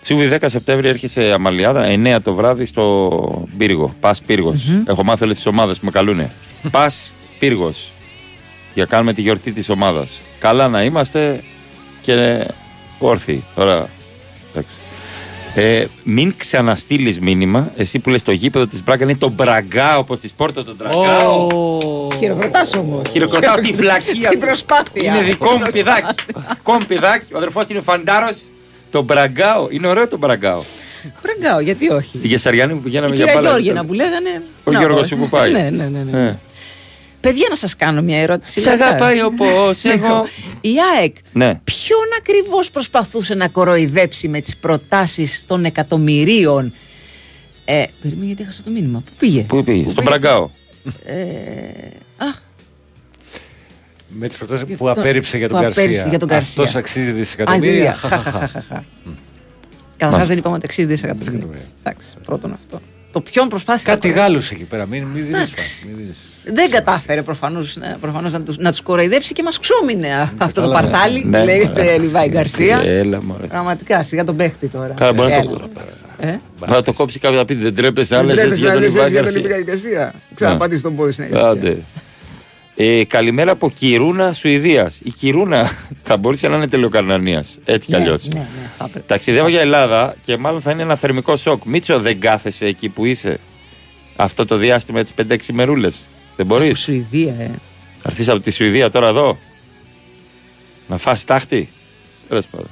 Τσούβι 0.00 0.38
10 0.40 0.44
Σεπτέμβρη 0.46 0.88
έρχεσαι 0.88 1.32
Αμαλιάδα, 1.32 1.86
9 1.88 2.18
το 2.22 2.34
βράδυ 2.34 2.64
στο 2.64 3.46
Πύργο. 3.58 3.94
Πας 4.00 4.22
πύργος. 4.22 4.72
Έχω 4.86 5.04
μάθει 5.04 5.24
όλες 5.24 5.36
τις 5.36 5.46
ομάδες 5.46 5.78
που 5.78 5.84
με 5.84 5.90
καλούνε. 5.90 6.32
Πας 6.70 7.12
πύργος. 7.38 7.90
Για 8.74 8.84
κάνουμε 8.84 9.12
τη 9.12 9.20
γιορτή 9.20 9.52
της 9.52 9.68
ομάδας. 9.68 10.20
Καλά 10.38 10.68
να 10.68 10.82
είμαστε 10.82 11.42
και 12.02 12.46
όρθιοι. 12.98 13.44
Τώρα. 13.54 13.88
εντάξει. 14.50 14.74
Ε, 15.54 15.84
μην 16.04 16.34
ξαναστείλεις 16.36 17.20
μήνυμα, 17.20 17.72
εσύ 17.76 17.98
που 17.98 18.10
λες 18.10 18.22
το 18.22 18.32
γήπεδο 18.32 18.66
της 18.66 18.82
Μπράγκα 18.82 19.04
είναι 19.04 19.16
το 19.16 19.28
Μπραγκάο, 19.28 19.98
όπω 19.98 20.16
τη 20.16 20.28
Πόρτο 20.36 20.64
τον 20.64 20.76
Τραγκάο. 20.76 21.46
Χειροκροτάς 22.18 22.74
όμως. 22.74 23.02
Χειροκροτάω 23.10 23.54
τη 23.56 23.72
βλακεία 23.72 24.28
Την 24.28 24.40
του. 24.40 24.46
προσπάθεια. 24.46 25.14
Είναι 25.14 25.22
δικό 25.22 25.50
μου 25.50 25.66
παιδάκι. 25.72 26.14
δικό 26.54 26.72
μου 26.72 26.84
παιδάκι. 26.86 27.34
Ο 27.34 27.36
αδερφός 27.36 27.66
του 27.66 27.72
είναι 27.72 27.82
φαντάρος. 27.82 28.36
Το 28.90 29.02
Μπραγκάο. 29.02 29.66
Είναι 29.70 29.86
ωραίο 29.86 30.08
το 30.08 30.18
Μπραγκάο. 30.18 30.62
Μπραγκάο, 31.22 31.60
γιατί 31.60 31.90
όχι; 31.90 32.18
Στη 32.18 32.26
Γεσαριάνη 32.28 32.72
που 32.72 32.78
Η 32.78 32.82
πηγαίναμε 32.82 33.14
για 33.16 33.24
κυρία 33.24 33.40
μπάλα. 33.40 33.48
Γιώργινα 33.58 33.84
που 33.84 33.92
λέγανε. 33.92 34.42
Ο 34.64 34.70
να, 34.72 34.78
Γιώργος 34.78 35.00
όχι. 35.00 35.14
που 35.16 35.28
πάει. 35.28 35.52
Ναι, 35.52 35.70
ναι, 35.70 35.84
ναι. 35.88 36.02
ναι. 36.10 36.26
Ε. 36.28 36.38
Παιδιά, 37.20 37.46
να 37.50 37.56
σας 37.56 37.76
κάνω 37.76 38.02
μια 38.02 38.18
ερώτηση. 38.20 38.60
Σε 38.60 38.70
αγαπάει 38.70 39.22
όπως 39.22 39.84
εγώ. 39.94 40.26
Η 40.60 40.74
ΑΕΚ 40.98 41.16
Ναι. 41.32 41.60
ποιον 41.64 42.06
ακριβώς 42.18 42.70
προσπαθούσε 42.70 43.34
να 43.34 43.48
κοροϊδέψει 43.48 44.28
με 44.28 44.40
τις 44.40 44.56
προτάσεις 44.56 45.44
των 45.46 45.64
εκατομμυρίων; 45.64 46.72
Ε, 47.64 47.84
περίμενε 48.02 48.26
γιατί 48.26 48.42
έχασα 48.42 48.60
το 48.64 48.70
μήνυμα. 48.70 48.98
Πού 49.06 49.12
πήγε; 49.18 49.40
Πού 49.42 49.64
πήγε, 49.64 49.90
στον 49.90 50.04
Μπραγκάο. 50.04 50.50
Ε, 51.04 51.14
αχ, 52.16 52.34
Με 54.18 54.28
τις 54.28 54.36
προτάσεις 54.36 54.66
Και 54.66 54.76
που 54.76 54.88
αυτό- 54.88 55.00
απέρριψε 55.00 55.36
για 55.38 55.48
τον 55.48 55.56
που 55.56 55.62
Καρσία. 55.62 55.82
απέρριψε 55.82 56.08
για 56.08 56.18
τον 56.18 56.28
Γκαρσία. 56.28 56.62
Αυτό 56.62 56.78
αξίζει 56.78 57.10
δισεκατομμύρια. 57.10 57.90
Α, 57.90 57.94
χαχαχαχαχα. 57.94 58.84
Καταρχάς 59.96 60.28
δεν 60.28 60.38
είπαμε 60.38 60.54
ότι 60.56 60.66
60 60.66 60.84
δισεκατομμύρια. 60.86 61.46
Εντάξει, 61.84 62.06
πρώτον 62.24 62.52
αυτό. 62.52 62.80
Το 63.12 63.20
ποιον 63.20 63.48
προσπάθησε. 63.48 63.84
Κάτι 63.86 64.08
να- 64.08 64.14
Γάλλους 64.14 64.50
εκεί 64.50 64.62
πέρα. 64.64 64.86
Μην, 64.86 65.02
μην 65.02 65.14
δίνεις, 65.24 65.28
Εντάξει. 65.38 65.86
μην 65.86 65.96
δίνεις. 65.96 66.18
Δεν 66.44 66.70
κατάφερε 66.70 67.22
προφανώς 67.22 67.76
προφανώς 68.00 68.32
να 68.32 68.40
του 68.42 68.54
να 68.58 68.70
τους 68.70 68.80
κοροϊδέψει 68.80 69.32
και 69.32 69.42
μας 69.42 69.58
ξόμινε 69.58 70.14
α, 70.14 70.32
αυτό 70.38 70.60
το 70.60 70.68
καλά, 70.68 70.80
παρτάλι 70.80 71.20
που 71.20 71.28
ναι, 71.28 71.44
λέγεται 71.44 71.82
μωρέ. 71.82 71.98
Λιβάη 71.98 72.28
Γκαρσία. 72.28 72.80
Έλα, 72.84 73.22
μωρέ. 73.22 73.46
Πραγματικά, 73.46 74.02
σιγά 74.02 74.24
τον 74.24 74.36
παίχτη 74.36 74.68
τώρα. 74.68 74.94
Καλά, 74.96 75.12
μπορεί 75.12 75.28
να 75.30 75.34
Έλα. 75.36 75.44
το, 75.50 75.70
Ε; 76.18 76.38
μπορεί 76.58 76.72
να 76.72 76.82
το 76.82 76.92
κόψει 76.92 77.18
κάποιος 77.18 77.38
να 77.40 77.44
πει 77.46 77.54
δεν 77.54 77.74
τρέπεσαι 77.74 78.16
άλλες 78.16 78.34
Δεν 78.36 78.48
έτσι 78.50 78.60
για 78.60 78.70
τον 78.70 78.78
τρέπεσαι, 78.80 78.98
Ιβάν 78.98 79.10
για 79.12 79.22
τον 79.22 79.32
Γκαρσία. 79.32 79.56
Λιβάη 79.56 79.62
Γκαρσία. 79.64 80.14
Ξαναπατήσει 80.34 80.82
τον 80.82 80.96
πόδι 80.96 81.12
στην 81.12 81.24
Ναι. 81.30 81.40
Άντε. 81.40 81.76
Ε, 82.82 83.04
καλημέρα 83.04 83.50
από 83.50 83.70
Κυρούνα, 83.70 84.32
Σουηδίας. 84.32 85.00
Η 85.04 85.10
Κυρούνα 85.10 85.70
θα 86.02 86.16
μπορούσε 86.16 86.48
να 86.48 86.56
είναι 86.56 86.68
τελειοκαρνανία. 86.68 87.44
Έτσι 87.64 87.88
κι 87.88 87.94
Ναι, 87.94 88.00
αλλιώς. 88.00 88.28
ναι, 88.28 88.38
ναι, 88.40 88.70
θα 88.78 88.84
έπρεπε. 88.84 89.04
Ταξιδεύω 89.06 89.48
για 89.48 89.60
Ελλάδα 89.60 90.16
και 90.24 90.36
μάλλον 90.36 90.60
θα 90.60 90.70
είναι 90.70 90.82
ένα 90.82 90.96
θερμικό 90.96 91.36
σοκ. 91.36 91.64
Μίτσο, 91.64 92.00
δεν 92.00 92.20
κάθεσαι 92.20 92.66
εκεί 92.66 92.88
που 92.88 93.04
είσαι 93.04 93.40
αυτό 94.16 94.46
το 94.46 94.56
διάστημα 94.56 95.02
τις 95.02 95.12
5-6 95.28 95.36
μερούλες; 95.52 95.96
Δεν 96.36 96.46
μπορείς; 96.46 96.78
Σουηδία, 96.80 97.34
ε. 97.38 97.50
Θα 98.02 98.08
έρθεις 98.08 98.28
από 98.28 98.40
τη 98.40 98.50
Σουηδία 98.50 98.90
τώρα 98.90 99.08
εδώ; 99.08 99.38
Να 100.88 100.96
φας 100.96 101.24
τάχτη; 101.24 101.68
Τέλος 102.28 102.46
πάντων. 102.46 102.68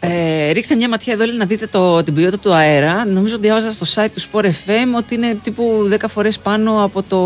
Ε, 0.00 0.50
ρίξτε 0.50 0.74
μια 0.74 0.88
ματιά 0.88 1.12
εδώ 1.12 1.24
λέει, 1.24 1.36
να 1.36 1.44
δείτε 1.44 1.66
το, 1.66 2.02
την 2.04 2.14
ποιότητα 2.14 2.38
του 2.38 2.54
αέρα. 2.54 3.06
Νομίζω 3.06 3.34
ότι 3.34 3.42
διάβαζα 3.42 3.72
στο 3.72 3.86
site 3.94 4.08
του 4.14 4.20
Sport 4.20 4.44
FM 4.44 4.96
ότι 4.96 5.14
είναι 5.14 5.38
τύπου 5.42 5.88
10 5.92 5.96
φορές 6.08 6.38
πάνω 6.38 6.84
από 6.84 7.02
το, 7.02 7.18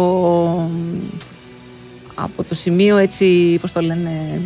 από 2.14 2.44
το 2.44 2.55
σημείο 2.55 2.97
έτσι, 2.97 3.59
πώς 3.60 3.72
το 3.72 3.80
λένε, 3.80 4.40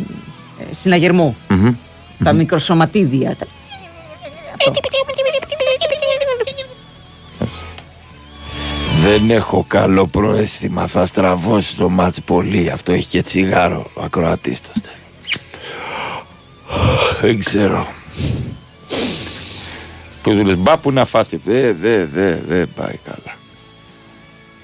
ε, 0.59 0.75
συναγερμού. 0.81 1.37
Τα 2.25 2.33
μικροσωματίδια. 2.33 3.37
Τα- 3.37 3.47
Δεν 9.03 9.31
έχω 9.31 9.65
καλό 9.69 10.07
προαίσθημα. 10.07 10.87
Θα 10.87 11.07
στραβώσει 11.07 11.77
το 11.77 11.89
μάτς 11.89 12.21
πολύ. 12.25 12.71
Αυτό 12.71 12.93
έχει 12.93 13.07
και 13.07 13.23
τσιγάρο 13.23 13.91
ο 13.95 14.03
ακροατής 14.03 14.61
το 14.61 14.69
στέλνει. 14.75 14.99
Δεν 17.21 17.39
ξέρω. 17.45 17.87
Που 20.23 20.31
του 20.31 20.45
λες 20.45 20.57
μπα 20.57 20.79
που 20.79 20.93
να 20.93 21.05
φας 21.05 21.29
και 21.29 21.39
δε, 21.45 21.73
δε, 21.73 22.05
δε, 22.07 22.35
δεν 22.49 22.69
πάει 22.75 22.99
καλά. 23.05 23.35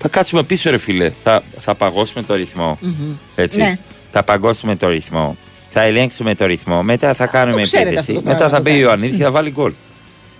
Θα 0.02 0.08
κάτσουμε 0.08 0.42
πίσω 0.42 0.70
ρε 0.70 0.78
φίλε. 0.78 1.12
Θα, 1.22 1.42
θα 1.58 1.74
παγώσουμε 1.74 2.22
το 2.22 2.34
ρυθμό. 2.34 2.78
Μμμ. 2.80 3.14
Έτσι. 3.34 3.58
Ναι. 3.58 3.78
Θα 4.10 4.22
παγώσουμε 4.22 4.76
το 4.76 4.88
ρυθμό. 4.88 5.36
Θα 5.68 5.82
ελέγξουμε 5.82 6.34
το 6.34 6.46
ρυθμό. 6.46 6.82
Μετά 6.82 7.14
θα 7.14 7.26
κάνουμε 7.26 7.56
το 7.56 7.62
ξέρετε 7.62 7.88
επίθεση. 7.88 8.10
αυτό 8.10 8.22
το 8.22 8.28
Μετά 8.28 8.36
πράγμα, 8.36 8.56
θα 8.56 8.62
το 8.62 8.62
μπει 8.62 8.70
ο 8.70 8.72
κάνετε. 8.72 8.86
Ιωαννίδης 8.86 9.16
και 9.16 9.22
θα 9.22 9.30
βάλει 9.30 9.50
γκολ. 9.50 9.72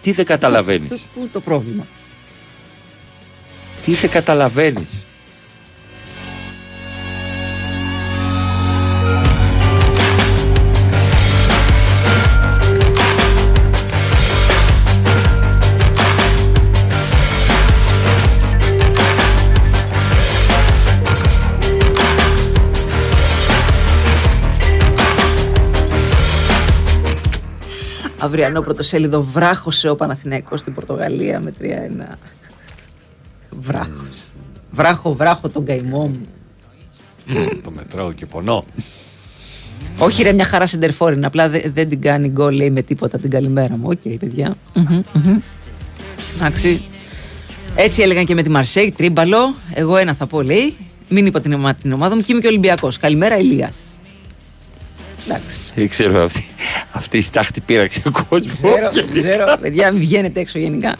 Τι 0.02 0.12
δεν 0.12 0.24
καταλαβαίνεις; 0.24 0.88
Πού 0.88 1.20
είναι 1.20 1.28
το 1.32 1.40
πρόβλημα; 1.40 1.86
Τι 3.84 3.92
δεν 3.94 4.10
καταλαβαίνεις; 4.10 5.01
Αυριανό 28.22 28.60
πρωτοσέλιδο 28.60 29.22
βράχωσε 29.22 29.88
ο 29.88 29.96
Παναθηναϊκός 29.96 30.60
στην 30.60 30.74
Πορτογαλία 30.74 31.40
με 31.40 31.52
3-1. 31.60 32.16
Βράχος. 33.50 34.22
Βράχο, 34.70 35.14
βράχο 35.14 35.48
τον 35.48 35.64
καημό 35.64 36.06
μου. 36.06 36.26
Το 37.64 37.70
μετράω 37.70 38.12
και 38.12 38.26
πονώ. 38.26 38.64
Όχι 39.98 40.22
ρε 40.22 40.32
μια 40.32 40.44
χαρά 40.44 40.66
σέντερ 40.66 40.88
φορ 40.88 41.03
είναι, 41.03 41.24
απλά 41.24 41.48
δε- 41.48 41.70
δεν 41.74 41.88
την 41.88 42.00
κάνει 42.00 42.28
γκολ 42.28 42.54
λέει 42.54 42.70
με 42.70 42.82
τίποτα 42.82 43.18
την 43.18 43.30
καλημέρα 43.30 43.76
μου. 43.76 43.88
Οκ 43.88 44.18
παιδιά. 44.18 44.54
Μμμ, 44.74 45.02
μμμ. 45.12 45.38
Εντάξει. 46.36 46.84
Έτσι 47.76 48.02
έλεγαν 48.02 48.24
και 48.24 48.34
με 48.34 48.42
τη 48.42 48.48
Μαρσέη, 48.50 48.92
τρίμπαλο. 48.96 49.54
Εγώ 49.74 49.96
ένα 49.96 50.14
θα 50.14 50.26
πω 50.26 50.42
λέει. 50.42 50.76
Μην 51.08 51.26
είπα 51.26 51.40
την, 51.40 51.52
ομα- 51.52 51.74
την 51.74 51.92
ομάδα 51.92 52.14
μου 52.16 52.22
και 52.22 52.32
είμαι 52.32 52.40
και 52.40 52.46
Ολυμπιακός. 52.46 52.98
Καλημέρα 52.98 53.36
Ηλίας. 53.38 53.76
Εντάξει. 55.26 55.58
Δεν 55.74 55.88
ξέρω 55.88 56.22
αυτή, 56.22 56.44
αυτή 56.92 57.18
η 57.18 57.22
στάχτη 57.22 57.60
πήραξε 57.60 58.02
κόσμος. 58.28 58.52
Ξέρω, 58.52 58.90
ξέρω, 59.14 59.56
παιδιά, 59.60 59.92
μην 59.92 60.00
βγαίνετε 60.00 60.40
έξω 60.40 60.58
γενικά. 60.58 60.96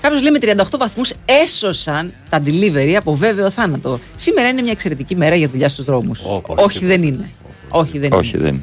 Κάποιος 0.00 0.22
λέει 0.22 0.30
με 0.30 0.64
38 0.64 0.78
βαθμούς 0.78 1.12
έσωσαν 1.24 2.12
τα 2.28 2.42
delivery 2.44 2.92
από 2.96 3.14
βέβαιο 3.14 3.50
θάνατο. 3.50 4.00
Σήμερα 4.14 4.48
είναι 4.48 4.62
μια 4.62 4.72
εξαιρετική 4.72 5.16
μέρα 5.16 5.34
για 5.34 5.48
δουλειά 5.48 5.68
στους 5.68 5.84
δρόμους. 5.84 6.20
Όχι, 6.44 6.86
δεν 6.86 7.02
είναι. 7.02 7.30
Όχι, 7.68 7.98
δεν 7.98 8.12
Όχι, 8.12 8.36
είναι. 8.36 8.44
δεν. 8.44 8.60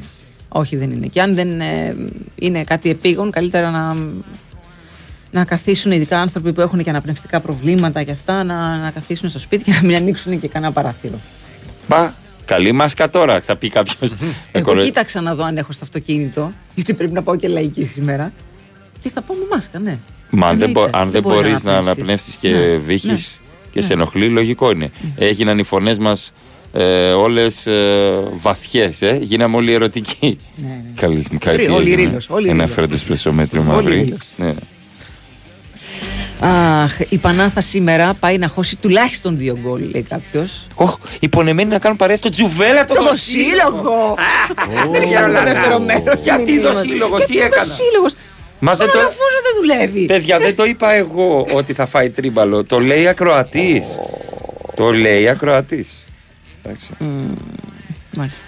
Όχι, 0.48 0.76
δεν 0.76 0.90
είναι. 0.90 1.06
Και 1.06 1.20
αν 1.20 1.34
δεν 1.34 1.60
ε, 1.60 1.96
είναι 2.34 2.64
κάτι 2.64 2.90
επίγον, 2.90 3.30
καλύτερα 3.30 3.70
να, 3.70 3.96
να 5.30 5.44
καθίσουν 5.44 5.92
ειδικά 5.92 6.20
άνθρωποι 6.20 6.52
που 6.52 6.60
έχουν 6.60 6.82
και 6.82 6.90
αναπνευστικά 6.90 7.40
προβλήματα 7.40 8.02
και 8.02 8.10
αυτά, 8.10 8.44
να, 8.44 8.76
να 8.76 8.90
καθίσουν 8.90 9.28
στο 9.28 9.38
σπίτι 9.38 9.64
και 9.64 9.72
να 9.72 9.80
μην 9.82 9.96
ανοίξουν 9.96 10.40
και 10.40 10.48
κανένα 10.48 10.72
παράθυρο. 10.72 11.20
Μπα, 11.88 12.12
καλή 12.46 12.72
μάσκα 12.72 13.10
τώρα, 13.10 13.40
θα 13.40 13.56
πει 13.56 13.68
κάποιος. 13.68 14.14
Εγώ 14.52 14.76
κοίταξα 14.76 15.20
να 15.20 15.34
δω 15.34 15.44
αν 15.44 15.56
έχω 15.56 15.72
στο 15.72 15.84
αυτοκίνητο, 15.84 16.52
γιατί 16.74 16.94
πρέπει 16.94 17.12
να 17.12 17.22
πάω 17.22 17.36
και 17.36 17.48
λαϊκή 17.48 17.84
σήμερα. 17.84 18.32
Και 19.00 19.10
θα 19.14 19.20
πάω 19.22 19.36
με 19.36 19.44
μάσκα, 19.50 19.78
ναι. 19.78 19.98
Μα 20.30 20.46
αν 20.48 20.58
δεν, 20.58 20.70
μπο- 20.70 20.80
Εννοείται. 20.80 20.98
αν 20.98 21.10
δεν 21.10 21.22
μπορεί 21.22 21.34
μπορείς 21.34 21.62
να 21.62 21.72
αναπνεύσεις. 21.76 21.96
αναπνεύσει 21.98 22.36
και 22.40 22.48
Ναι, 22.50 22.76
βύχει 22.76 23.06
ναι, 23.06 23.14
και 23.70 23.80
ναι. 23.80 23.80
σε 23.80 23.92
ενοχλεί, 23.92 24.28
λογικό 24.28 24.70
είναι. 24.70 24.90
Έγιναν 25.16 25.58
οι 25.58 25.62
φωνές 25.62 25.98
μας 25.98 26.32
ε, 26.72 27.10
όλες 27.12 27.66
ε, 27.66 28.18
βαθιές. 28.36 29.02
Ε. 29.02 29.18
Γίναμε 29.22 29.56
όλοι 29.56 29.72
ερωτικοί. 29.72 30.36
Ναι, 30.56 30.80
Καλή, 30.96 31.26
καλή 31.38 31.56
Όλοι- 31.58 31.66
τι 31.66 31.72
όλοι 31.72 31.92
έγινε. 31.92 32.08
ρήλος, 32.08 32.28
όλοι 32.30 32.48
Ένα 32.48 32.56
ρήλος. 32.56 32.72
φρέντο 32.72 32.96
σπεσομέτριο 32.96 33.60
Όλοι 33.60 33.70
μαύρη. 33.70 34.16
Ρήλος. 36.40 36.50
Ναι. 36.50 36.82
Αχ, 36.82 36.98
η 37.08 37.18
Πανάθα 37.18 37.60
σήμερα 37.60 38.14
πάει 38.20 38.38
να 38.38 38.48
χώσει 38.48 38.76
τουλάχιστον 38.76 39.36
δύο 39.36 39.58
γκολ, 39.62 39.90
λέει 39.92 40.02
κάποιος. 40.02 40.66
Όχ, 40.74 40.94
υπονεμένοι 41.20 41.68
να 41.70 41.78
κάνουν 41.78 41.96
παρέα 41.96 42.16
στο 42.16 42.28
τζουβέλα 42.28 42.84
το, 42.84 42.94
Το 42.94 43.02
δοσύλλογο. 43.02 44.16
σύλλογο! 44.66 44.90
Δεν 44.92 45.02
έχει 45.02 45.14
άλλο 45.14 45.38
ενδιαφερομένο. 45.38 46.12
Γιατί 46.22 46.60
δοσύλλογο, 46.60 47.16
τι 47.18 47.24
Γιατί 47.32 47.46
έκανα; 47.46 47.64
δοσύλλογος; 47.64 48.14
Μα 48.58 48.74
δεν 48.74 48.86
το... 48.86 48.98
Αφούζο 48.98 49.38
δεν 49.42 49.54
δουλεύει. 49.60 50.04
Παιδιά, 50.06 50.38
δεν 50.38 50.54
το 50.56 50.64
είπα 50.64 50.92
εγώ 50.92 51.46
ότι 51.52 51.72
θα 51.72 51.86
φάει 51.86 52.10
τρίμπαλο. 52.10 52.64
Το 52.64 52.80
λέει 52.80 53.08
ακροατής. 53.08 53.86
Το 54.76 54.92
λέει 54.92 55.28
ακροατής. 55.28 55.88
Εντάξει. 56.62 56.90
Μάλιστα. 58.16 58.40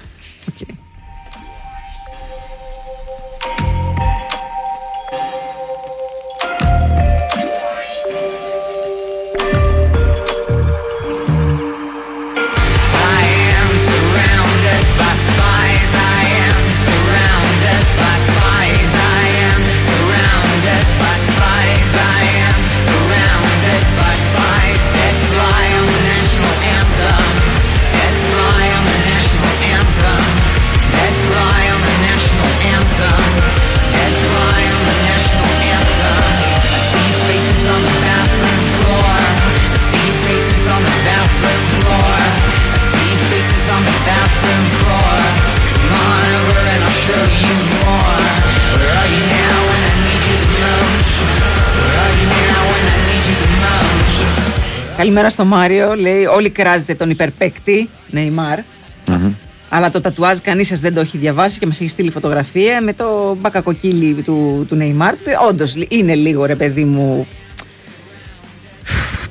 Καλημέρα 54.99 55.31
στο 55.31 55.45
Μάριο. 55.45 55.95
Λέει: 55.95 56.25
Όλοι 56.25 56.51
κράζετε 56.51 56.95
τον 56.95 57.11
υπερπαίκτη 57.11 57.89
Νεϊμάρ. 58.11 58.59
Αλλά 59.69 59.91
το 59.91 60.01
τατουάζ 60.01 60.39
κανείς 60.39 60.67
σας 60.69 60.81
δεν 60.81 60.95
το 60.95 61.01
έχει 61.01 61.19
διαβάσει 61.19 61.59
και 61.59 61.67
μας 61.67 61.81
έχει 61.81 61.89
στείλει 61.89 62.11
φωτογραφία 62.11 62.81
με 62.83 62.93
το 62.93 63.37
μπακακοκύλι 63.41 64.15
του, 64.15 64.65
του 64.69 64.75
Νεϊμάρ. 64.75 65.15
Όντως 65.49 65.75
είναι 65.89 66.15
λίγο 66.15 66.45
ρε 66.45 66.55
παιδί 66.55 66.85
μου. 66.85 67.27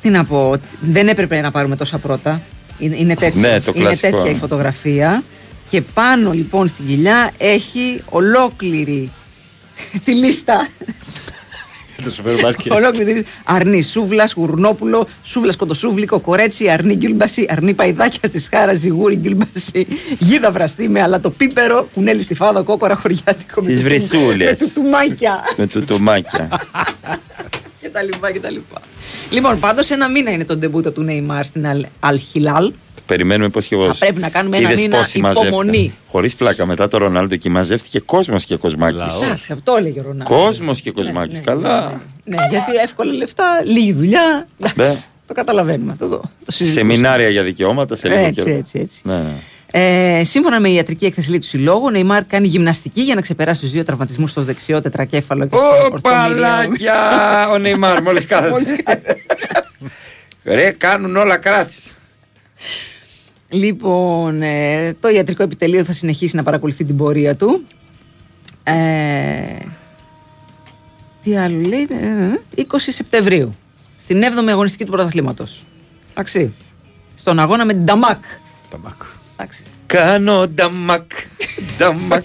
Τι 0.00 0.08
να 0.08 0.24
πω, 0.24 0.54
δεν 0.80 1.08
έπρεπε 1.08 1.40
να 1.40 1.50
πάρουμε 1.50 1.76
τόσα 1.76 1.98
πρώτα. 1.98 2.40
Είναι, 2.78 2.96
είναι, 2.96 3.14
τέτοιο, 3.14 3.40
Ναι, 3.40 3.60
το 3.60 3.72
είναι 3.74 3.84
κλασικό. 3.84 4.16
τέτοια 4.16 4.30
η 4.30 4.34
φωτογραφία. 4.34 5.22
Και 5.70 5.80
πάνω 5.80 6.32
λοιπόν 6.32 6.68
στην 6.68 6.86
κοιλιά 6.86 7.30
έχει 7.38 8.00
ολόκληρη 8.08 9.12
τη 10.04 10.14
λίστα. 10.14 10.68
Το 12.04 12.10
σούπερ 12.10 12.40
μπάσκετ. 12.40 12.72
Ολόκληρη 12.72 13.04
τη 13.12 13.12
λίστα. 13.18 13.28
Αρνή 13.44 13.82
Σούβλα, 13.82 14.28
Γουρνόπουλο, 14.36 15.06
Σούβλα 15.24 15.54
Κοντοσούβλικο, 15.56 16.20
Κορέτσι, 16.20 16.68
Αρνή 16.68 16.94
Γκυλμπασί, 16.94 17.46
Αρνή 17.48 17.74
Παϊδάκια 17.74 18.28
στη 18.28 18.40
Σχάρα, 18.40 18.72
Ζιγούρι 18.74 19.14
Γκυλμπασί, 19.16 19.86
Γίδα 20.18 20.50
Βραστή 20.50 20.88
με 20.88 21.02
αλατοπίπερο, 21.02 21.88
Κουνέλι 21.94 22.22
στη 22.22 22.34
Φάδα, 22.34 22.62
Κόκορα 22.62 22.94
Χωριάτικο. 22.96 23.60
με 23.62 23.66
Τις 23.66 23.76
του- 23.78 23.84
βρυσούλες. 23.84 24.60
Με 24.60 24.66
τουτουμάκια. 24.66 25.40
Με 25.56 25.66
τουτουμάκια. 25.66 26.48
και 27.80 27.88
τα 27.88 28.02
λοιπά 28.02 28.30
και 28.32 28.40
τα 28.40 28.50
λοιπά. 28.50 28.80
Λοιπόν, 29.30 29.58
πάντως 29.60 29.90
ένα 29.90 30.08
μήνα 30.08 30.30
είναι 30.30 30.44
το 30.44 30.56
ντεμπούτο 30.56 30.90
του 30.92 31.02
Νέιμαρ 31.02 31.44
στην 31.44 31.66
Αλχιλάλ. 32.00 32.72
Περιμένουμε 33.08 33.48
πώς 33.48 33.66
και 33.66 33.76
πώ. 33.76 33.84
Θα 33.84 33.94
πρέπει 33.98 34.20
να 34.20 34.28
κάνουμε 34.28 34.56
ένα 34.56 34.70
μήνα 34.70 35.06
υπομονή. 35.14 35.92
Χωρίς 36.08 36.34
πλάκα 36.34 36.66
μετά 36.66 36.88
το 36.88 36.98
Ρονάλντο 36.98 37.36
και 37.36 37.50
μαζεύτηκε 37.50 38.00
κόσμος 38.00 38.44
και 38.44 38.56
κοσμάκι. 38.56 38.96
Εντάξει, 38.96 39.52
αυτό 39.52 39.74
έλεγε 39.78 40.00
ο 40.00 40.02
Ρονάλντο. 40.02 40.34
Κόσμος 40.34 40.80
και 40.80 40.90
κοσμάκι. 40.90 41.38
Καλά. 41.40 42.00
Ναι, 42.24 42.36
γιατί 42.50 42.72
εύκολα 42.82 43.12
λεφτά, 43.12 43.44
λίγη 43.64 43.92
δουλειά. 43.92 44.46
Ναι. 44.56 44.68
Εντάξει, 44.76 45.04
το 45.26 45.34
καταλαβαίνουμε 45.34 45.92
αυτό. 45.92 46.08
Το, 46.08 46.22
το 46.44 46.52
συζητούσαμε. 46.52 46.90
Σεμινάρια 46.92 47.28
για 47.28 47.42
δικαιώματα 47.42 47.96
σε 47.96 48.08
λίγο 48.08 48.20
Έτσι, 48.20 48.42
καιρό. 48.42 48.56
έτσι, 48.56 48.78
έτσι. 48.78 49.00
Ναι, 49.04 49.14
ναι. 49.14 49.32
Ε, 49.70 50.24
σύμφωνα 50.24 50.60
με 50.60 50.68
η 50.68 50.74
ιατρική 50.74 51.04
έκθεση 51.04 51.30
λέει, 51.30 51.38
του 51.38 51.46
συλλόγου, 51.46 51.84
ο 51.84 51.90
Νεϊμάρ 51.90 52.24
κάνει 52.24 52.46
γυμναστική 52.46 53.00
για 53.00 53.14
να 53.14 53.20
ξεπεράσει 53.20 53.60
τους 53.60 53.70
δύο 53.70 53.82
τραυματισμούς 53.82 54.30
στο 54.30 54.42
δεξιό 54.42 54.80
τετρακέφαλο 54.80 55.46
και 55.46 55.56
στο 55.56 55.96
Ω, 55.96 56.00
παλάκια! 56.00 57.48
Ο 57.52 57.58
Νεϊμάρ, 57.58 58.02
μόλις 58.06 58.26
κάθεται. 58.26 59.02
Ρε, 60.44 60.70
κάνουν 60.70 61.16
όλα 61.16 61.36
κράτηση. 61.36 61.90
Λοιπόν, 63.48 64.42
ε, 64.42 64.94
το 65.00 65.08
ιατρικό 65.08 65.42
επιτελείο 65.42 65.84
θα 65.84 65.92
συνεχίσει 65.92 66.36
να 66.36 66.42
παρακολουθεί 66.42 66.84
την 66.84 66.96
πορεία 66.96 67.36
του. 67.36 67.64
Ε, 68.62 69.56
τι 71.22 71.36
άλλο 71.36 71.60
λέει, 71.68 71.88
ε, 71.90 72.62
20 72.62 72.62
Σεπτεμβρίου, 72.78 73.54
στην 74.00 74.22
7η 74.22 74.48
αγωνιστική 74.48 74.84
του 74.84 74.90
πρωταθλήματος. 74.90 75.64
Εντάξει. 76.10 76.52
Στον 77.14 77.38
αγώνα 77.38 77.64
με 77.64 77.72
την 77.72 77.84
Νταμάκ. 77.84 78.24
Νταμάκ. 78.70 79.02
Εντάξει. 79.32 79.62
Κάνω 79.86 80.48
νταμακ. 80.48 81.10
Νταμακ. 81.78 82.24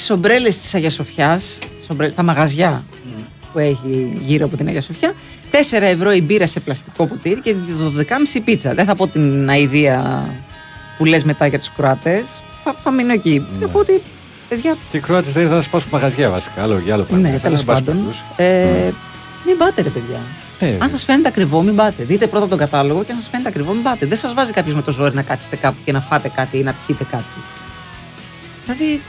Λέει 0.00 0.08
χθε 0.08 0.08
τις 0.08 0.10
ομπρέλες 0.10 0.58
της 0.58 0.74
Αγίας 0.74 0.92
Σοφιάς, 0.94 1.58
τα 2.14 2.22
μαγαζιά 2.22 2.84
που 3.52 3.58
έχει 3.58 4.18
γύρω 4.24 4.44
από 4.44 4.56
την 4.56 4.66
Αγία 4.68 4.80
Σοφιά, 4.80 5.12
4 5.50 5.56
ευρώ 5.80 6.12
η 6.12 6.22
μπύρα 6.22 6.46
σε 6.46 6.60
πλαστικό 6.60 7.06
ποτήρι 7.06 7.40
και 7.40 7.54
12,5 7.96 8.34
η 8.34 8.40
πίτσα. 8.40 8.74
Δεν 8.74 8.84
θα 8.84 8.94
πω 8.94 9.08
την 9.08 9.48
αηδία 9.48 10.26
που 10.98 11.04
λες 11.04 11.24
μετά 11.24 11.46
για 11.46 11.58
τους 11.58 11.70
Κροάτες. 11.76 12.26
Θα, 12.64 12.74
θα 12.80 12.90
μείνω 12.90 13.12
εκεί. 13.12 13.46
Θα 13.60 13.68
πω 13.68 13.78
ότι. 13.78 14.02
Παιδιά, 14.48 14.76
Και 14.90 14.96
οι 14.96 15.00
Κροάτες 15.00 15.32
δεν 15.32 15.48
θα 15.48 15.60
σπάσουν 15.60 15.88
μαγαζιά 15.92 16.30
βασικά. 16.30 16.62
Άλλο 16.62 16.78
για 16.78 16.94
άλλο 16.94 17.02
πράγμα. 17.02 17.28
ναι, 17.28 17.38
Σαν 17.38 17.40
τέλος 17.42 17.58
να 17.58 17.64
πας 17.64 17.82
πάντων. 17.82 18.00
πολλούς. 18.00 18.24
Ε, 18.36 18.90
Μην 19.46 19.56
πάτε, 19.58 19.82
ρε 19.82 19.88
παιδιά. 19.88 20.20
Ε, 20.58 20.76
Αν 20.78 20.90
σας 20.90 21.04
φαίνεται 21.04 21.28
ακριβό, 21.28 21.62
μην 21.62 21.74
πάτε. 21.76 22.02
Δείτε 22.04 22.26
πρώτα 22.26 22.48
τον 22.48 22.58
κατάλογο 22.58 23.04
και 23.04 23.12
αν 23.12 23.18
σας 23.18 23.28
φαίνεται 23.30 23.48
ακριβό, 23.48 23.72
μην 23.72 23.82
πάτε. 23.82 24.06
Δεν 24.06 24.16
σας 24.18 24.34
βάζει 24.34 24.52
κάποιος 24.52 24.74
με 24.74 24.82
το 24.82 24.92
ζόρι 24.92 25.14
να 25.14 25.22
κάτσετε 25.22 25.56
κάπου 25.56 25.76
και 25.84 25.92
να 25.92 26.00
φάτε 26.00 26.28
κάτι 26.28 26.58
ή 26.58 26.62
να 26.62 26.74
πιείτε 26.86 27.04
κάτι. 27.10 27.24
Δηλαδή, 28.64 29.00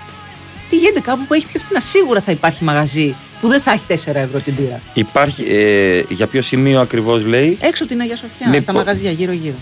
πηγαίνετε 0.72 1.00
κάπου 1.00 1.26
που 1.26 1.34
έχει 1.34 1.46
πιο 1.46 1.60
φθηνά. 1.60 1.80
Σίγουρα 1.80 2.22
θα 2.22 2.32
υπάρχει 2.32 2.64
μαγαζί 2.64 3.16
που 3.42 3.48
δεν 3.48 3.60
θα 3.62 3.72
έχει 3.72 3.84
4 3.88 3.94
ευρώ 4.16 4.40
την 4.40 4.56
πύρα. 4.56 4.80
Υπάρχει, 4.94 5.44
ε, 5.50 6.04
για 6.10 6.28
ποιο 6.28 6.42
σημείο 6.42 6.80
ακριβώς 6.82 7.26
λέει; 7.26 7.58
Έξω 7.62 7.86
την 7.86 8.00
Αγία 8.02 8.16
Σοφιά, 8.16 8.48
Ναι, 8.48 8.62
τα 8.62 8.72
πο- 8.72 8.78
μαγαζιά 8.78 9.12
γύρω-γύρω. 9.12 9.56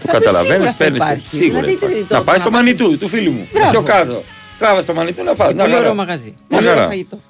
Το 0.00 0.04
Δηλαδή, 0.10 0.24
καταλαβαίνεις, 0.24 0.52
σίγουρα 0.54 0.70
θα 0.72 0.76
παίρνεις. 0.78 1.00
υπάρχει. 1.02 1.26
Σίγουρα. 1.36 1.48
Δηλαδή, 1.60 1.72
υπάρχει. 1.72 1.94
τι- 1.96 2.04
το- 2.08 2.14
να 2.14 2.22
πάει 2.22 2.34
το 2.36 2.40
στο 2.40 2.50
να 2.50 2.56
πας- 2.56 2.64
μανιτού 2.64 2.98
του 2.98 3.08
φίλου 3.08 3.32
μου. 3.32 3.48
Μπράβο. 3.52 3.70
Πιο 3.70 3.82
κάτω. 3.82 4.22
Τράβα 4.58 4.82
στο 4.82 4.94
μανιτού 4.94 5.22
να 5.22 5.34
φας. 5.34 5.48
Και 5.48 5.54
Να 5.54 5.60
πολύ 5.62 5.72
χαρά. 5.74 5.78
ωραίο 5.84 5.94
μαγαζί. 5.94 6.24
Μια 6.24 6.34
Πολύ 6.48 6.62
ωραίο 6.66 6.74
χαρά. 6.74 6.86
φαγητό. 6.88 7.20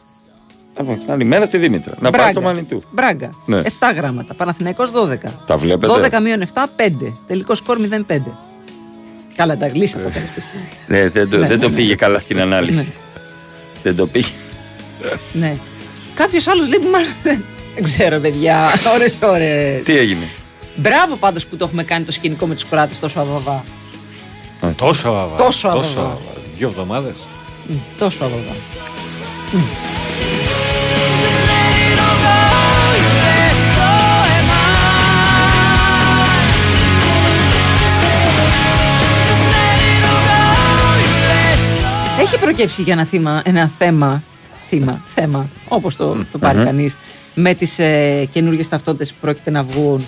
Λοιπόν, 0.79 0.99
Καλημέρα 1.07 1.47
στη 1.47 1.59
Δήμητρα. 1.59 1.93
Να 1.95 2.01
πάει 2.01 2.11
Μπράγκα. 2.11 2.31
στο 2.31 2.41
μανιτού. 2.41 2.83
Μπράγκα. 2.91 3.29
Ναι. 3.47 3.61
7 3.65 3.93
γράμματα. 3.97 4.35
Παναθηναϊκός 4.35 4.91
12. 4.91 5.35
Τα 5.47 5.57
βλέπετε. 5.57 5.93
12 5.93 6.21
μείον 6.21 6.41
7, 6.41 6.67
5. 6.77 7.13
Τελικός 7.27 7.59
σκορ 7.59 7.79
0-5. 7.79 8.39
Καλά, 9.39 9.57
τα 9.57 9.67
γλύσα 9.67 9.97
το 9.99 10.09
κάνεις 10.09 10.37
εσύ. 10.37 10.69
Ναι, 10.87 11.09
δεν 11.09 11.31
το, 11.31 11.37
Ναι, 11.37 11.47
δεν 11.47 11.61
το 11.61 11.69
ναι, 11.69 11.75
πήγε 11.75 11.89
ναι. 11.89 11.95
καλά 11.95 12.19
στην 12.19 12.41
ανάλυση. 12.41 12.79
Ναι. 12.79 13.21
Δεν 13.83 13.97
το 13.97 14.07
πήγε. 14.07 14.27
Ναι. 15.33 15.57
Κάποιος 16.15 16.47
άλλος 16.47 16.69
λέει 16.69 16.79
που 16.79 16.89
μάλλον 16.89 17.09
δεν 17.23 17.45
δεν 17.75 17.83
ξέρω, 17.85 18.19
παιδιά. 18.19 18.67
Ωρες, 18.95 19.19
ώρες. 19.23 19.83
Τι 19.83 19.97
έγινε; 19.97 20.29
Μπράβο 20.77 21.17
πάντως 21.17 21.47
που 21.47 21.57
το 21.57 21.65
έχουμε 21.65 21.83
κάνει 21.85 22.05
το 22.05 22.13
σκηνικό 22.13 22.47
με 22.47 22.55
τους 22.55 22.65
κράτε 22.65 22.95
τόσο 23.01 23.21
αβαβά. 23.21 23.65
Τόσο 24.77 25.09
αβαβά. 25.09 25.37
Τόσο 25.37 25.69
αβαβά. 25.69 26.19
Δύο 26.57 26.69
εβδομάδες. 26.69 27.17
Μμ, 27.67 27.75
Τόσο 27.99 28.25
αβαβά. 28.25 28.55
Έχει 42.33 42.39
προκύψει 42.41 42.83
για 42.83 42.93
ένα, 42.93 43.05
θύμα, 43.05 43.43
ένα 43.45 43.69
θέμα, 43.79 44.23
θύμα, 44.69 45.03
θέμα, 45.07 45.49
όπως 45.69 45.97
το, 45.97 46.17
το 46.33 46.39
πάρει 46.39 46.59
Μμμ. 46.59 46.65
κανείς, 46.65 46.97
με 47.35 47.55
τις 47.55 47.79
ε, 47.79 48.29
καινούργιες 48.33 48.69
ταυτότητες 48.69 49.09
που 49.11 49.17
πρόκειται 49.21 49.51
να 49.51 49.63
βγουν 49.63 50.07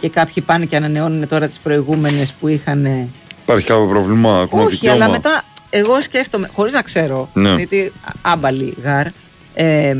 και 0.00 0.08
κάποιοι 0.08 0.42
πάνε 0.42 0.64
και 0.64 0.76
ανανεώνουν 0.76 1.28
τώρα 1.28 1.48
τις 1.48 1.58
προηγούμενες 1.58 2.32
που 2.32 2.48
είχαν... 2.48 2.84
ε, 2.84 3.08
Υπάρχει 3.42 3.66
κάποιο 3.66 3.86
πρόβλημα, 3.88 4.40
ακόμα 4.40 4.62
όχι, 4.62 4.70
δικαίωμα; 4.74 4.94
αλλά 5.04 5.08
μετά 5.12 5.42
εγώ 5.70 6.00
σκέφτομαι, 6.00 6.50
χωρίς 6.54 6.72
να 6.72 6.82
ξέρω, 6.82 7.30
Ναι. 7.32 7.54
γιατί 7.54 7.92
α- 8.04 8.12
άμπαλοι 8.32 8.74
γάρ, 8.82 9.06
ε, 9.54 9.94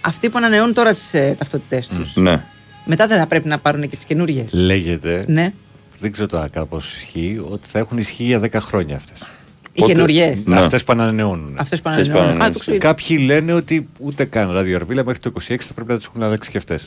αυτοί 0.00 0.28
που 0.28 0.38
ανανεώνουν 0.38 0.74
τώρα 0.74 0.92
τις 0.94 1.14
ε, 1.14 1.34
ταυτότητές 1.38 1.88
τους, 1.88 2.16
Ναι. 2.16 2.44
μετά 2.84 3.06
δεν 3.06 3.18
θα 3.18 3.26
πρέπει 3.26 3.48
να 3.48 3.58
πάρουν 3.58 3.88
και 3.88 3.96
τις 3.96 4.04
καινούργιες. 4.04 4.52
Λέγεται. 4.52 5.24
Ναι. 5.28 5.52
Δεν 6.00 6.12
ξέρω 6.12 6.26
τώρα 6.28 6.48
κάπως 6.48 6.94
ισχύει 6.96 7.40
ότι 7.50 7.68
θα 7.68 7.78
έχουν 7.78 7.98
ισχύ 7.98 8.24
για 8.24 8.40
10 8.40 8.48
χρόνια 8.60 8.96
αυτές. 8.96 9.22
Οι 9.80 9.92
καινούριες. 9.92 10.44
Ναι. 10.44 10.58
Αυτές 10.58 10.84
που 10.84 10.92
ανανεώνουν. 10.92 11.54
Αυτές 11.58 11.80
που 11.80 11.88
ανανεώνουν. 11.90 12.42
Α, 12.42 12.50
το 12.50 12.58
ξέρω. 12.58 12.78
Κάποιοι 12.78 13.18
λένε 13.24 13.52
ότι 13.52 13.88
ούτε 13.98 14.24
καν 14.24 14.52
ραδιοαρβίλα 14.52 15.04
μέχρι 15.04 15.20
το 15.20 15.30
26 15.48 15.54
θα 15.58 15.74
πρέπει 15.74 15.90
να 15.90 15.96
τους 15.96 16.06
έχουν 16.06 16.22
αλλάξει 16.22 16.50
και 16.50 16.56
αυτές. 16.58 16.86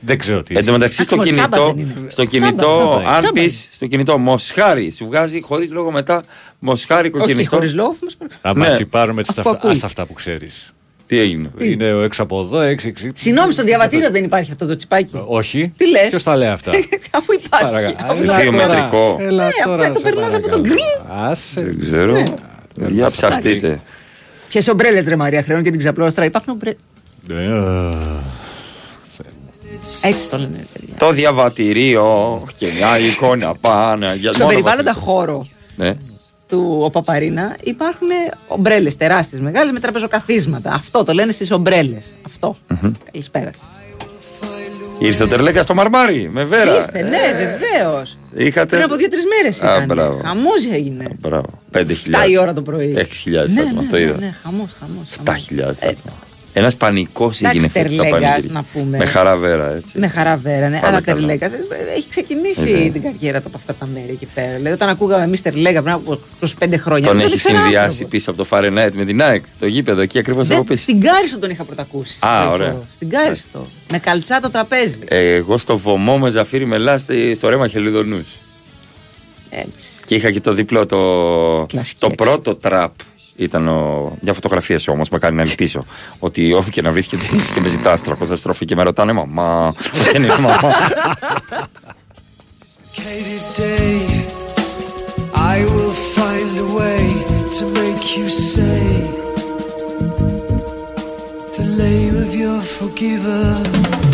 Δεν 0.00 0.18
ξέρω 0.18 0.42
τι. 0.42 0.56
Εν 0.56 0.66
τω 0.66 0.72
μεταξύ 0.72 1.02
στο 1.02 1.14
Εντάξει, 1.14 1.32
τσάμπα 1.32 1.56
κινητό, 1.56 1.72
δεν 1.74 1.78
είναι. 2.00 2.10
στο 2.10 2.26
Τσάμπα, 2.26 2.46
κινητό 2.46 2.66
τσάμπα, 3.00 3.14
αν 3.14 3.22
τσάμπα. 3.22 3.32
πει 3.40 3.48
στο 3.48 3.86
κινητό 3.86 4.18
Μοσχάρι, 4.18 4.90
σου 4.92 5.06
βγάζει 5.06 5.40
χωρίς 5.40 5.70
λόγο 5.70 5.90
μετά 5.90 6.24
Μοσχάρι 6.58 7.08
Όχι 7.08 7.18
κοκκινιστό. 7.18 7.56
χωρίς 7.56 7.74
λόγο, 7.74 7.96
όμως, 8.00 8.16
Θα 8.40 8.52
Ναι. 8.54 8.66
μα 8.66 8.72
τσιπάρουμε 8.74 9.22
τις 9.22 9.30
Αφού 9.30 9.42
ταυτα- 9.42 9.58
ακούει. 9.58 9.70
άστα 9.70 9.86
αυτά 9.86 10.06
που 10.06 10.12
ξέρεις. 10.12 10.72
Τι 11.10 11.18
έγινε. 11.18 11.50
Είναι 11.58 11.86
έξω 12.04 12.22
από 12.22 12.40
εδώ, 12.40 12.60
έξω 12.60 12.88
έξω. 12.88 13.06
Συγγνώμη, 13.14 13.52
στο 13.52 13.62
διαβατήριο 13.62 14.10
δεν 14.10 14.24
υπάρχει 14.24 14.50
αυτό 14.50 14.66
το 14.66 14.76
τσιπάκι. 14.76 15.20
Όχι. 15.26 15.72
Τι 15.76 15.88
λες; 15.90 16.08
Ποιος 16.08 16.22
τα 16.22 16.36
λέει 16.36 16.48
αυτά; 16.48 16.72
Αφού 17.18 17.32
υπάρχει. 17.32 17.66
Παρακαλώ. 17.66 17.96
Αφού 18.00 18.22
Έλα 18.22 18.32
υπάρχει. 18.42 18.48
Βιομετρικό. 18.48 19.16
Έλα 19.20 19.44
Ναι, 19.44 19.50
τώρα, 19.64 19.74
απλά 19.74 19.90
το 19.90 19.98
σε 19.98 20.04
περνάς 20.04 20.34
από 20.34 20.48
παρακαλώ. 20.48 20.62
τον 20.62 20.62
γκριν. 20.62 21.22
Άσε. 21.30 21.60
Δεν 21.60 21.80
ξέρω. 21.80 22.38
Για 22.88 23.06
ψαχτείτε. 23.10 23.80
Ποιες 24.48 24.68
ομπρέλες 24.68 25.04
ρε 25.04 25.16
Μαρία 25.16 25.42
χρεώνουν 25.42 25.64
και 25.64 25.70
την 25.70 25.78
ξαπλώστρα. 25.78 26.24
Υπάρχουν 26.24 26.52
ομπρέλε. 26.52 26.76
Έτσι 30.02 30.28
το 30.28 30.36
λένε. 30.38 30.56
ρε 30.56 30.62
παιδιά. 30.72 30.94
Το 30.98 31.12
διαβατηρίο 31.12 32.42
και 32.58 32.66
μια 32.76 32.98
εικόνα 32.98 33.54
πάνω. 33.60 34.14
Για 34.14 34.32
Στον 34.32 34.44
μόνο 34.46 34.48
περιβάλλοντα 34.48 34.92
βασιλικό. 34.92 35.12
χώρο 35.12 35.46
Ναι. 35.76 35.94
Του 36.50 36.78
ο 36.82 36.90
Παπαρίνα 36.90 37.56
υπάρχουν 37.62 38.08
ομπρέλες 38.46 38.96
τεράστιες, 38.96 39.40
μεγάλες 39.40 39.72
με 39.72 39.80
τραπεζοκαθίσματα. 39.80 40.72
Αυτό 40.72 41.04
το 41.04 41.12
λένε 41.12 41.32
στις 41.32 41.50
ομπρέλες. 41.50 42.06
Αυτό. 42.26 42.56
Καλησπέρα. 43.12 43.50
Ήρθε 44.98 45.22
ο 45.22 45.26
Τερλέκας 45.28 45.64
στο 45.64 45.74
μαρμάρι 45.74 46.28
με 46.32 46.44
βέρα. 46.44 46.74
Ήρθε, 46.76 47.02
ναι, 47.02 47.18
βεβαίως. 47.36 48.18
Είχατε. 48.34 48.66
Πριν 48.76 48.82
από 48.82 48.94
δύο-τρεις 48.96 49.24
μέρες 49.24 49.60
Α, 49.62 49.74
ήταν. 49.74 49.84
μπράβο. 49.86 50.20
Χαμός 50.24 50.66
έγινε. 50.72 51.06
Μπράβο. 51.20 51.46
5.000. 51.72 51.80
7 52.26 52.30
η 52.30 52.38
ώρα 52.38 52.52
το 52.52 52.62
πρωί. 52.62 52.94
6.000 52.96 53.52
Ναι, 53.52 53.60
άτομα. 53.60 53.82
ναι, 53.82 53.88
Το 53.88 53.96
ναι, 53.96 54.02
είδα. 54.02 54.16
ναι, 54.18 54.34
χαμός, 54.42 54.68
χαμός. 54.80 55.08
7.000 55.24 55.60
άτομα. 55.60 56.16
Ένας 56.52 56.76
πανικός 56.76 57.40
έγινε 57.40 57.50
Εντάξει, 57.64 57.70
φέτος 57.78 57.92
στα 57.92 58.02
Τερλέγκας, 58.02 58.28
πανηγύρια. 58.30 58.52
να 58.52 58.64
πούμε. 58.72 58.96
Με 58.96 59.04
χαραβέρα, 59.04 59.74
έτσι. 59.74 59.98
Με 59.98 60.08
χαρά 60.08 60.36
βέρα, 60.36 60.68
ναι. 60.68 60.78
Πάλι 60.80 60.94
Αλλά 60.94 61.00
καλά. 61.04 61.18
Τερλέγκα 61.18 61.46
έχει 61.96 62.08
ξεκινήσει 62.08 62.60
Ε, 62.70 62.78
ναι. 62.84 62.90
την 62.90 63.02
καριέρα 63.02 63.38
του 63.40 63.44
από 63.48 63.56
αυτά 63.56 63.74
τα 63.74 63.86
μέρη 63.86 64.08
εκεί 64.10 64.26
πέρα. 64.34 64.54
Δηλαδή, 64.56 64.74
όταν 64.74 64.88
ακούγαμε 64.88 65.24
εμείς 65.24 65.42
Τερλέγκα 65.42 65.82
πριν 65.82 65.94
από 65.94 66.18
25 66.40 66.78
χρόνια. 66.78 67.06
Τον 67.08 67.16
δεν 67.16 67.26
έχει 67.26 67.34
ήξερα 67.34 67.58
συνδυάσει 67.58 67.84
άνθρωπος. 67.84 68.08
πίσω 68.10 68.30
από 68.30 68.38
το 68.38 68.44
Φαρενάιτ 68.44 68.94
με 68.94 69.04
την 69.04 69.22
ΑΕΚ. 69.22 69.44
Το 69.58 69.66
γήπεδο 69.66 70.00
εκεί 70.00 70.18
ακριβώς 70.18 70.46
από 70.46 70.54
Δεν- 70.54 70.64
πίσω. 70.64 70.82
Στην 70.82 71.00
Κάριστο 71.00 71.38
τον 71.38 71.50
είχα 71.50 71.64
πρωτακούσει. 71.64 72.16
Α, 72.20 72.44
το 72.44 72.50
ωραία. 72.50 72.68
φορώ. 72.70 72.84
Στην 72.94 73.08
Κάριστο. 73.10 73.66
Με 73.90 73.98
καλτσά 73.98 74.40
το 74.40 74.50
τραπέζι. 74.50 74.98
Ε, 75.08 75.34
εγώ 75.34 75.58
στο 75.58 75.78
βωμό 75.78 76.18
με 76.18 76.30
ζαφύρι 76.30 76.66
μελά 76.66 76.98
στη- 76.98 77.34
στο 77.34 77.48
ρέμα 77.48 77.68
χελιδονούς. 77.68 78.38
Έτσι. 79.50 79.86
Και 80.06 80.14
είχα 80.14 80.30
και 80.30 80.40
το 80.40 80.54
διπλό, 80.54 80.86
το, 80.86 81.66
το 81.98 82.10
πρώτο 82.16 82.54
τραπ. 82.56 82.92
Ήταν 83.40 83.68
ο, 83.68 84.12
μια 84.20 84.32
φωτογραφία 84.32 84.78
σου 84.78 84.92
όμως, 84.92 85.08
με 85.08 85.18
κάνει 85.18 85.36
να 85.36 85.42
ελπίσω 85.42 85.84
ότι 86.18 86.52
όπου 86.52 86.70
και 86.70 86.82
να 86.82 86.90
βρίσκεται 86.90 87.22
είσαι 87.32 87.52
και 87.52 87.60
με 87.60 87.68
ζητά 87.68 87.98
τροχοθεστροφή 87.98 88.64
και 88.64 88.74
με 88.74 88.82
ρωτάνε 88.82 89.12
μαμά. 89.12 89.74
Δεν 90.12 90.22
είναι 90.22 90.38
μαμά. 90.38 90.72
Katie 92.96 93.40
day, 93.60 93.98
I 95.54 95.56
will 95.72 95.94
find 96.16 96.50
a 96.66 96.68
way 96.80 97.02
to 97.56 97.64
make 97.80 98.04
you 98.16 98.26
say 98.52 98.82
the 101.56 101.66
name 101.84 102.14
of 102.24 102.30
your 102.42 102.60
forgiver. 102.60 104.09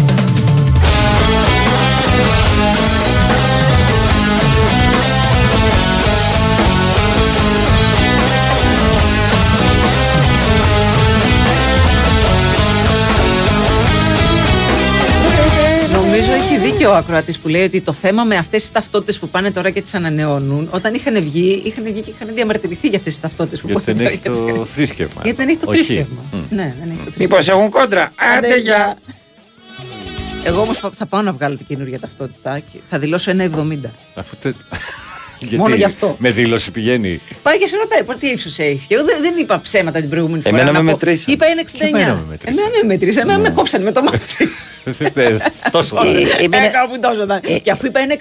Δίκιο 16.70 16.90
ο 16.90 16.94
ακροατής 16.94 17.38
που 17.38 17.48
λέει 17.48 17.62
ότι 17.64 17.80
το 17.80 17.92
θέμα 17.92 18.24
με 18.24 18.36
αυτές 18.36 18.60
τις 18.62 18.70
ταυτότητες 18.72 19.18
που 19.18 19.28
πάνε 19.28 19.50
τώρα 19.50 19.70
και 19.70 19.82
τις 19.82 19.94
ανανεώνουν, 19.94 20.68
όταν 20.70 20.94
είχαν 20.94 21.22
βγει, 21.22 21.62
είχαν 21.64 21.84
βγει 21.84 22.00
και 22.00 22.10
είχαν 22.10 22.34
διαμαρτυρηθεί 22.34 22.88
για 22.88 22.98
αυτές 22.98 23.12
τις 23.12 23.22
ταυτότητες 23.22 23.60
που 23.60 23.66
Γιατί 23.66 23.84
πάνε 23.84 23.98
δεν 23.98 24.06
τώρα 24.06 24.16
έχει 24.16 24.22
και 24.22 24.52
τις- 24.52 24.58
το 24.58 24.64
θρήσκευμα. 24.64 25.20
Γιατί 25.22 25.36
δεν 25.38 25.48
έχει 25.48 25.58
το 25.58 25.70
Όχι. 25.70 25.84
θρήσκευμα. 25.84 26.22
Μμ. 26.32 26.54
Ναι, 26.54 26.74
δεν 26.80 26.88
έχει 26.90 27.04
το 27.04 27.10
Μήπως 27.18 27.48
έχουν 27.48 27.70
κόντρα. 27.70 28.12
Άντε 28.36 28.56
για. 28.58 28.96
Εγώ 30.44 30.60
όμως 30.60 30.78
θα 30.96 31.06
πάω 31.06 31.22
να 31.22 31.32
βγάλω 31.32 31.56
την 31.56 31.66
καινούργια 31.66 32.00
ταυτότητα 32.00 32.58
και 32.58 32.78
θα 32.90 32.98
δηλώσω 32.98 33.30
ένα 33.30 33.42
70. 33.44 33.90
Αφού 34.14 34.36
τε... 35.50 35.56
Μόνο 35.56 35.74
γι' 35.74 35.84
αυτό. 35.84 36.16
Με 36.18 36.30
δήλωση 36.30 36.70
πηγαίνει. 36.70 37.20
Πάει 37.42 37.58
και 37.58 37.66
σε 37.66 37.76
ρωτάει, 37.76 38.04
«Πω, 38.04 38.14
τι 38.16 38.26
ύψου 38.26 38.50
έχεις; 38.56 38.84
Και 38.86 38.94
εγώ 38.94 39.04
δεν, 39.04 39.16
δεν 39.20 39.34
είπα 39.38 39.60
ψέματα 39.60 40.00
την 40.00 40.08
προηγούμενη 40.08 40.42
φορά. 40.42 40.56
Εμένα 40.56 40.72
να 40.72 40.82
με 40.82 40.90
πω. 40.90 40.96
μετρήσαν. 40.96 41.34
Είπα 41.34 41.46
ένα 41.46 41.62
69. 41.62 41.66
Και 41.78 41.86
εμένα 41.86 42.14
με 42.14 42.24
μετρήσαν. 42.28 42.54
Εμένα 42.58 42.68
δεν 42.72 42.86
με 42.86 42.92
μετρήσαν. 42.92 43.22
Εμένα 43.28 43.38
με 43.38 43.50
κόψαν 43.54 43.82
με 43.82 43.92
το 43.92 44.02
μάτι. 44.06 44.18
Ε, 45.14 45.36
Τόσο 45.70 45.96
θα 45.96 46.06
είναι. 46.06 46.56
Ε, 46.66 46.68
κάπου 46.68 46.98
τόσο 47.00 47.22
ήταν. 47.22 47.40
Και 47.62 47.70
αφού 47.70 47.86
είπα 47.86 48.00
ένα 48.00 48.14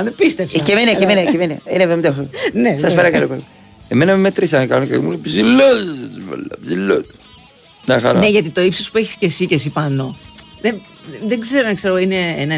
69, 0.00 0.04
με 0.04 0.10
πίστεψα. 0.10 0.58
Και 0.58 0.72
εμένα, 0.72 0.92
και 0.94 1.02
εμένα, 1.02 1.22
και 1.22 1.36
εμένα. 1.36 1.58
Είναι 1.72 2.10
78. 2.18 2.26
Ναι, 2.52 2.76
Σας 2.78 2.90
ναι. 2.90 2.96
παρακαλώ. 2.96 3.26
πολύ. 3.26 3.44
Εμένα 3.88 4.12
με 4.12 4.18
μετρήσανε 4.18 4.66
κάνω 4.66 4.84
και 4.84 4.98
μου 4.98 5.08
λέει 5.08 5.20
ψηλό. 5.22 5.64
Ψηλό. 6.64 7.02
Να 7.86 8.00
χαρά. 8.00 8.18
Ναι, 8.18 8.28
γιατί 8.28 8.50
το 8.50 8.60
ύψος 8.62 8.90
που 8.90 8.98
έχεις 8.98 9.14
και 9.16 9.26
εσύ 9.26 9.46
και 9.46 9.54
εσύ 9.54 9.68
πάνω. 9.70 10.18
Δεν, 10.60 10.80
δεν 11.26 11.40
ξέρω 11.40 11.68
αν 11.68 11.74
ξέρω, 11.74 11.98
είναι 11.98 12.34
ένα 12.38 12.56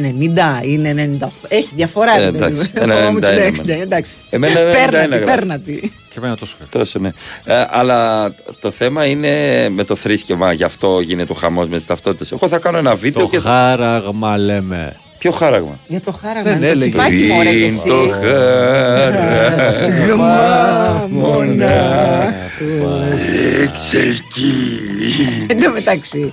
90 0.60 0.64
είναι 0.66 0.88
ένα 0.88 1.18
98. 1.20 1.28
Έχει 1.48 1.68
διαφορά. 1.74 2.20
Ε, 2.20 2.24
ρε 2.24 2.30
παιδί 2.30 2.36
εντάξει, 2.44 2.60
μου. 2.62 2.82
ένα 2.82 2.94
Εγώ 2.98 3.10
μου 3.12 3.18
του 3.18 3.26
91 3.26 3.30
λέω 3.34 3.44
εμένα. 3.44 3.78
60, 3.78 3.82
εντάξει. 3.82 4.12
Εμένα 4.30 4.58
ένα 4.60 4.70
91 4.70 4.74
Παίρνατη, 4.74 5.08
γράφει. 5.08 5.24
παίρνατη. 5.24 5.92
Και 6.08 6.14
εμένα 6.18 6.36
τόσο. 6.36 6.56
Τόσο, 6.70 6.98
ναι. 6.98 7.08
Ε, 7.44 7.64
αλλά 7.70 8.32
το 8.60 8.70
θέμα 8.70 9.06
είναι 9.06 9.30
με 9.68 9.84
το 9.84 9.94
θρήσκευμα, 9.96 10.52
γι' 10.52 10.64
αυτό 10.64 11.00
γίνεται 11.00 11.32
ο 11.32 11.34
χαμός 11.34 11.68
με 11.68 11.76
τις 11.78 11.86
ταυτότητες. 11.86 12.32
Εγώ 12.32 12.48
θα 12.48 12.58
κάνω 12.58 12.78
ένα 12.78 12.94
βίντεο 12.94 13.22
Το 13.22 13.28
και. 13.28 13.38
θα- 13.38 13.50
χάραγμα 13.50 14.38
λέμε. 14.38 14.96
Ποιο 15.18 15.30
χάραγμα; 15.30 15.78
Για 15.86 16.00
το 16.00 16.12
χάραγμα. 16.12 16.50
Δεν 16.50 16.60
το 16.60 16.66
έλεγε. 16.66 16.90
τσιπάκι 16.90 17.22
μου, 17.22 17.36
ωραία 17.38 17.52
και 17.52 17.64
εσύ. 17.64 17.82
το 17.86 18.08
χάραγμα 18.22 19.52
Εν 25.46 25.62
τω 25.62 25.70
μεταξύ. 25.70 26.32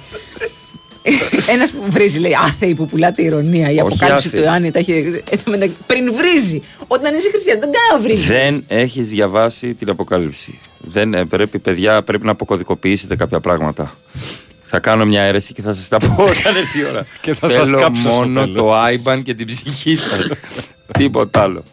Ένας 1.54 1.70
που 1.72 1.84
βρίζει, 1.90 2.20
λέει 2.20 2.32
Άθεη 2.44 2.74
που 2.76 2.88
πουλάτε 2.88 3.22
ηρωνία. 3.22 3.70
Η 3.70 3.72
Όχι 3.72 3.80
αποκάλυψη 3.80 4.28
άθεη. 4.28 4.40
του 4.40 4.46
Ιωάννη 4.46 4.72
τα 4.72 4.80
έχει. 4.80 4.92
εν 5.30 5.40
τω 5.44 5.52
μεταξύ, 5.52 5.76
Πριν 5.88 6.14
βρίζει. 6.14 6.62
Όταν 6.88 7.16
είσαι 7.16 7.30
χριστιανός, 7.30 7.64
δεν 7.64 7.72
κάνει 7.72 8.02
να 8.02 8.08
βρίζεις. 8.08 8.28
Δεν 8.28 8.64
έχεις 8.68 9.08
διαβάσει 9.10 9.74
την 9.74 9.90
αποκάλυψη. 9.90 10.60
Δεν, 10.78 11.14
ε, 11.14 11.26
πρέπει, 11.26 11.60
παιδιά, 11.60 12.02
πρέπει 12.04 12.26
να 12.26 12.32
αποκωδικοποιήσετε 12.32 13.16
κάποια 13.16 13.40
πράγματα. 13.40 13.96
Θα 14.64 14.80
κάνω 14.80 15.06
μια 15.06 15.22
αίρεση 15.22 15.54
και 15.54 15.62
θα 15.62 15.74
σας 15.74 15.88
τα 15.88 15.98
πω 15.98 16.16
όταν 16.40 16.56
έρθει 16.56 16.80
η 16.80 16.86
ώρα. 16.86 17.06
Και 17.22 17.34
θα 17.34 17.50
σας 17.50 17.66
Θέλω 17.68 17.80
κάψω 17.80 18.02
στο 18.02 18.10
μόνο 18.10 18.40
τέλος. 18.44 18.56
το 18.56 18.74
IBAN 18.86 19.22
και 19.24 19.34
την 19.34 19.46
ψυχή 19.46 19.96
σας. 19.98 20.20
Τίποτα 21.00 21.42
άλλο. 21.42 21.64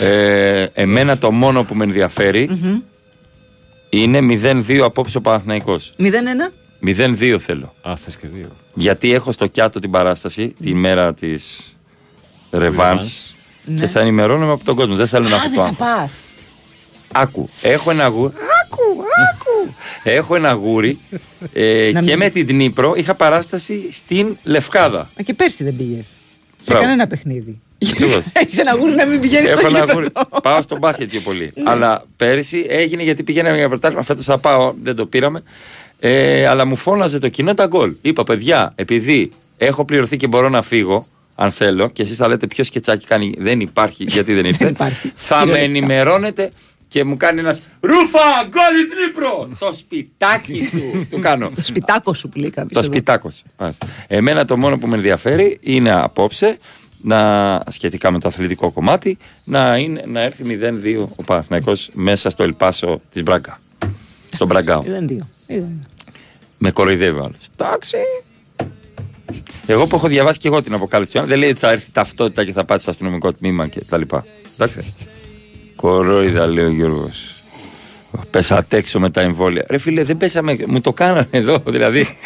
Ε, 0.00 0.66
εμένα 0.72 1.18
το 1.18 1.30
μόνο 1.30 1.64
που 1.64 1.74
με 1.74 1.84
ενδιαφέρει 1.84 2.50
είναι 3.88 4.18
0-2 4.68 4.78
απόψε 4.84 5.16
ο 5.16 5.20
Παναθηναϊκός. 5.20 5.92
0-1. 5.98 6.04
0-2 6.86 7.36
θέλω. 7.38 7.74
Α, 7.88 7.96
θες 7.96 8.16
και 8.16 8.26
δύο. 8.26 8.48
Γιατί 8.74 9.12
έχω 9.12 9.32
στο 9.32 9.46
κιάτο 9.46 9.78
την 9.78 9.90
παράσταση 9.90 10.54
τη 10.62 10.74
μέρα 10.74 11.14
της 11.14 11.60
Ρεβάνς 12.50 13.34
Ναι. 13.64 13.80
και 13.80 13.86
θα 13.86 14.00
ενημερώνομαι 14.00 14.52
από 14.52 14.64
τον 14.64 14.76
κόσμο. 14.76 14.94
Δεν 14.94 15.06
θέλω 15.08 15.28
να 15.28 15.36
Α, 15.36 15.38
έχω 15.44 15.54
το 15.54 15.62
δεν 15.62 15.74
θα 15.74 15.84
άγχος. 15.86 15.98
πας. 16.00 16.12
Άκου, 17.12 17.48
έχω 17.62 17.90
ένα 17.90 18.06
γούρι. 18.06 18.32
Άκου, 18.64 18.82
άκου. 19.32 19.74
έχω 20.02 20.34
ένα 20.34 20.52
γούρι 20.52 20.98
ε, 21.52 21.90
Να 21.92 22.00
και 22.00 22.06
μην- 22.06 22.18
με 22.18 22.28
την 22.28 22.46
Δνήπρο 22.46 22.94
είχα 22.96 23.14
παράσταση 23.14 23.88
στην 23.92 24.36
Λευκάδα. 24.42 25.10
Μα 25.16 25.22
και 25.22 25.34
πέρσι 25.34 25.64
δεν 25.64 25.76
πήγες. 25.76 26.04
Σε 26.56 26.64
Μπράβο. 26.72 26.80
κανένα 26.82 27.06
παιχνίδι. 27.06 27.60
Ακριβώς. 27.92 28.24
Έχεις 28.42 28.58
ένα 28.58 28.74
γούρι 28.76 28.92
να 28.94 29.06
μην 29.06 29.20
πηγαίνεις 29.20 29.48
έχω 29.50 29.58
στο 29.58 29.68
ένα 29.68 29.78
γήπεδο. 29.78 29.98
γούρι. 29.98 30.08
Πάω 30.42 30.62
στο 30.62 30.76
μπάσκετ 30.78 31.10
πιο 31.10 31.20
πολύ. 31.20 31.52
Ναι. 31.54 31.70
Αλλά 31.70 32.04
πέρυσι 32.16 32.66
έγινε 32.68 33.02
γιατί 33.02 33.22
πηγαίναμε 33.22 33.56
για 33.56 33.68
πρωτάθλημα. 33.68 34.02
Φέτος 34.02 34.24
θα 34.24 34.38
πάω, 34.38 34.74
δεν 34.82 34.94
το 34.96 35.06
πήραμε. 35.06 35.42
Ε, 35.98 36.46
αλλά 36.46 36.64
μου 36.64 36.76
φώναζε 36.76 37.18
το 37.18 37.28
κοινό 37.28 37.54
τα 37.54 37.66
γκολ. 37.66 37.94
Είπα, 38.02 38.24
παιδιά, 38.24 38.72
επειδή 38.74 39.32
έχω 39.56 39.84
πληρωθεί 39.84 40.16
και 40.16 40.26
μπορώ 40.26 40.48
να 40.48 40.62
φύγω, 40.62 41.06
αν 41.34 41.50
θέλω, 41.50 41.88
και 41.90 42.02
εσείς 42.02 42.16
θα 42.16 42.28
λέτε 42.28 42.46
ποιο 42.46 42.64
σκετσάκι 42.64 43.06
κάνει. 43.06 43.34
Δεν 43.38 43.60
υπάρχει, 43.60 44.04
γιατί 44.04 44.34
δεν 44.34 44.44
ήρθε. 44.50 44.72
θα 45.14 45.36
με 45.36 45.42
Κυριολεκτικά. 45.44 45.58
ενημερώνετε 45.58 46.50
και 46.88 47.04
μου 47.04 47.16
κάνει 47.16 47.40
ένας 47.40 47.60
Ρούφα, 47.80 48.18
γκολ 48.48 48.80
η 48.82 48.86
Τρίπρο! 48.94 49.48
το 49.58 49.74
σπιτάκι 49.74 50.68
του. 50.72 50.80
του 51.10 51.18
κάνω. 51.18 51.50
Το 51.54 51.62
σπιτάκο 51.64 52.14
σου 52.14 52.28
που 52.28 52.38
λέει 52.38 52.50
κάποιος. 52.50 52.72
Το 52.72 52.92
σπιτάκο. 52.92 53.30
Εμένα 54.06 54.44
το 54.44 54.56
μόνο 54.56 54.78
που 54.78 54.86
με 54.86 54.94
ενδιαφέρει 54.94 55.58
είναι 55.60 55.92
απόψε 55.92 56.58
να, 57.02 57.62
σχετικά 57.70 58.10
με 58.10 58.18
το 58.18 58.28
αθλητικό 58.28 58.70
κομμάτι 58.70 59.18
να, 59.44 59.76
είναι, 59.76 60.02
να 60.06 60.20
έρθει 60.22 60.58
0-2 61.04 61.06
ο 61.16 61.22
Παναθηναϊκός 61.22 61.90
μέσα 61.92 62.30
στο 62.30 62.42
Ελπάσο 62.42 63.00
της 63.12 63.22
Μπράγκα. 63.22 63.58
Στον 64.32 64.46
Μπραγκάο. 64.46 64.82
0-2. 64.82 65.18
0-2. 65.48 65.62
Με 66.58 66.70
κοροϊδεύει 66.70 67.18
ο 67.18 67.24
άλλος. 67.24 67.48
Εντάξει. 67.56 67.96
Εγώ 69.66 69.86
που 69.86 69.96
έχω 69.96 70.08
διαβάσει 70.08 70.38
και 70.38 70.48
εγώ 70.48 70.62
την 70.62 70.74
αποκάλυψη 70.74 71.12
του 71.12 71.18
Ιωάννη, 71.18 71.34
δεν 71.34 71.42
λέει 71.42 71.50
ότι 71.50 71.66
θα 71.66 71.70
έρθει 71.70 71.90
ταυτότητα 71.90 72.44
και 72.44 72.52
θα 72.52 72.64
πάτε 72.64 72.80
στο 72.80 72.90
αστυνομικό 72.90 73.32
τμήμα 73.32 73.68
και 73.68 73.80
τα 73.88 73.98
λοιπά. 73.98 74.24
Εντάξει. 74.54 74.94
Κορόιδα, 75.76 76.46
λέει 76.46 76.64
ο 76.64 76.70
Γιώργος. 76.70 77.42
Πέσατε 78.30 78.76
έξω 78.76 79.00
με 79.00 79.10
τα 79.10 79.20
εμβόλια. 79.20 79.64
Ρε 79.68 79.78
φίλε, 79.78 80.04
δεν 80.04 80.16
πέσαμε. 80.16 80.56
Μου 80.66 80.80
το 80.80 80.92
κάνανε 80.92 81.28
εδώ, 81.30 81.62
δηλαδή. 81.66 82.06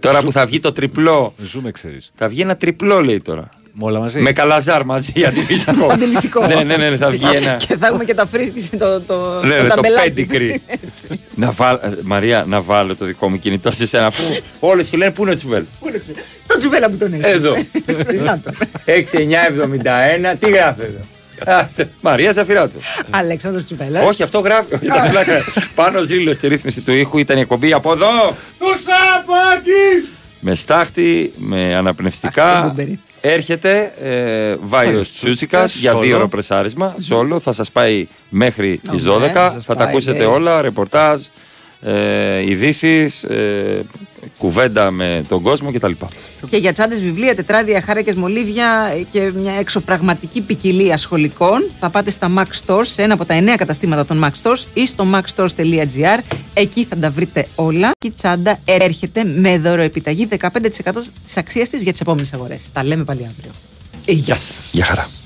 τώρα 0.00 0.22
που 0.22 0.32
θα 0.32 0.46
βγει 0.46 0.60
το 0.60 0.72
τριπλό. 0.72 1.34
Ζούμε, 1.42 1.70
ξέρεις. 1.70 2.10
Θα 2.14 2.28
βγει 2.28 2.40
ένα 2.40 2.56
τριπλό, 2.56 3.00
λέει 3.00 3.20
τώρα. 3.20 3.48
Με 3.74 3.84
όλα 3.84 3.98
μαζί. 3.98 4.20
Με 4.20 4.32
καλαζάρ 4.32 4.84
μαζί, 4.84 5.12
αντιλησικό. 5.28 5.86
Αντιλησικό. 5.92 6.46
ναι, 6.46 6.62
ναι, 6.62 6.76
ναι, 6.76 6.96
θα 6.96 7.10
βγει 7.10 7.24
ένα. 7.34 7.56
Και 7.56 7.76
θα 7.76 7.86
έχουμε 7.86 8.04
και 8.04 8.14
τα 8.14 8.26
φρίσκη, 8.26 8.76
το, 8.76 9.00
το, 9.00 9.40
Ναι, 9.44 9.56
το 9.56 9.62
ναι, 9.62 9.68
το 9.68 9.74
ταμπελάκι. 9.74 10.08
πέντικρι. 10.08 10.62
να 11.34 11.50
βάλ, 11.50 11.74
ε, 11.82 11.88
Μαρία, 12.02 12.44
να 12.48 12.60
βάλω 12.60 12.96
το 12.96 13.04
δικό 13.04 13.28
μου 13.28 13.38
κινητό 13.38 13.72
σε 13.72 13.86
σένα. 13.86 14.06
Αφού 14.06 14.22
όλοι 14.60 14.84
σου 14.84 14.96
λένε 14.96 15.10
πού 15.10 15.22
είναι 15.22 15.30
ο 15.30 15.34
Τσουβέλ; 15.34 15.64
Το 16.46 16.56
τσουβέλα 16.58 16.90
που 16.90 16.96
τον 16.96 17.12
έχεις. 17.12 17.26
Εδώ. 17.26 17.54
6-9-71, 18.86 20.36
τι 20.38 20.50
γράφει 20.50 20.80
εδώ; 20.80 20.98
Α, 21.58 21.66
Μαρία 22.00 22.32
Ζαφυράτου. 22.32 22.78
Αλέξανδρος 23.10 23.64
Τσιβέλας. 23.64 24.06
Όχι, 24.08 24.22
αυτό 24.22 24.38
γράφει. 24.38 24.74
Όχι, 24.74 24.86
τα 24.86 25.08
πλάκα. 25.10 25.44
Πάνω 25.74 26.02
ζήλος 26.02 26.36
στη 26.36 26.48
ρύθμιση 26.48 26.80
του 26.80 26.92
ήχου 26.92 27.18
ήταν 27.18 27.36
η 27.36 27.40
εκπομπή 27.40 27.72
από 27.72 27.92
εδώ. 27.92 28.06
Του 28.58 28.66
Σαπάκη! 28.66 30.08
Με 30.40 30.54
στάχτη, 30.54 31.32
με 31.36 31.74
αναπνευστικά. 31.74 32.74
Έρχεται 33.24 33.92
ε, 34.02 34.56
Βάιος 34.62 35.12
Τσούτσικας 35.12 35.74
για 35.74 35.94
δύο 35.94 36.16
ώρο 36.16 36.28
πρεσάρισμα. 36.28 36.94
Σόλο 37.00 37.40
θα 37.40 37.52
σας 37.52 37.70
πάει 37.70 38.06
μέχρι 38.28 38.80
τις 38.90 39.04
12. 39.06 39.20
θα 39.32 39.50
σας 39.50 39.64
Θα 39.64 39.74
τα 39.74 39.82
πάει, 39.84 39.92
ακούσετε 39.92 40.18
ναι. 40.18 40.24
όλα. 40.24 40.60
Ρεπορτάζ, 40.62 41.22
ε, 41.82 42.50
ειδήσεις, 42.50 43.22
ε, 43.22 43.80
κουβέντα 44.38 44.90
με 44.90 45.22
τον 45.28 45.42
κόσμο 45.42 45.72
κτλ. 45.72 45.92
Και 46.50 46.56
για 46.56 46.72
τσάντες, 46.72 47.00
βιβλία, 47.00 47.34
τετράδια, 47.34 47.82
χάρακες, 47.82 48.14
μολύβια 48.14 48.96
και 49.12 49.32
μια 49.34 49.52
εξωπραγματική 49.52 50.40
ποικιλία 50.40 50.96
σχολικών 50.96 51.70
θα 51.80 51.90
πάτε 51.90 52.10
στα 52.10 52.30
Max 52.36 52.66
Stores, 52.66 52.86
σε 52.86 53.02
ένα 53.02 53.14
από 53.14 53.24
τα 53.24 53.34
εννέα 53.34 53.56
καταστήματα 53.56 54.04
των 54.04 54.24
Max 54.24 54.42
Stores 54.42 54.64
ή 54.74 54.86
στο 54.86 55.06
maxstores.gr. 55.14 56.18
Εκεί 56.54 56.84
θα 56.84 56.96
τα 56.96 57.10
βρείτε 57.10 57.46
όλα. 57.54 57.90
Και 57.98 58.06
η 58.06 58.10
τσάντα 58.10 58.58
έρχεται 58.64 59.24
με 59.24 59.58
δωροεπιταγή 59.58 60.28
15% 60.40 60.48
της 61.24 61.36
αξίας 61.36 61.68
της 61.68 61.82
για 61.82 61.92
τις 61.92 62.00
επόμενες 62.00 62.32
αγορές. 62.32 62.60
Τα 62.72 62.84
λέμε 62.84 63.04
πάλι 63.04 63.26
αύριο. 63.30 63.52
Γεια 64.06 64.34
σας. 64.34 64.70
Γεια 64.72 64.84
χαρά. 64.84 65.21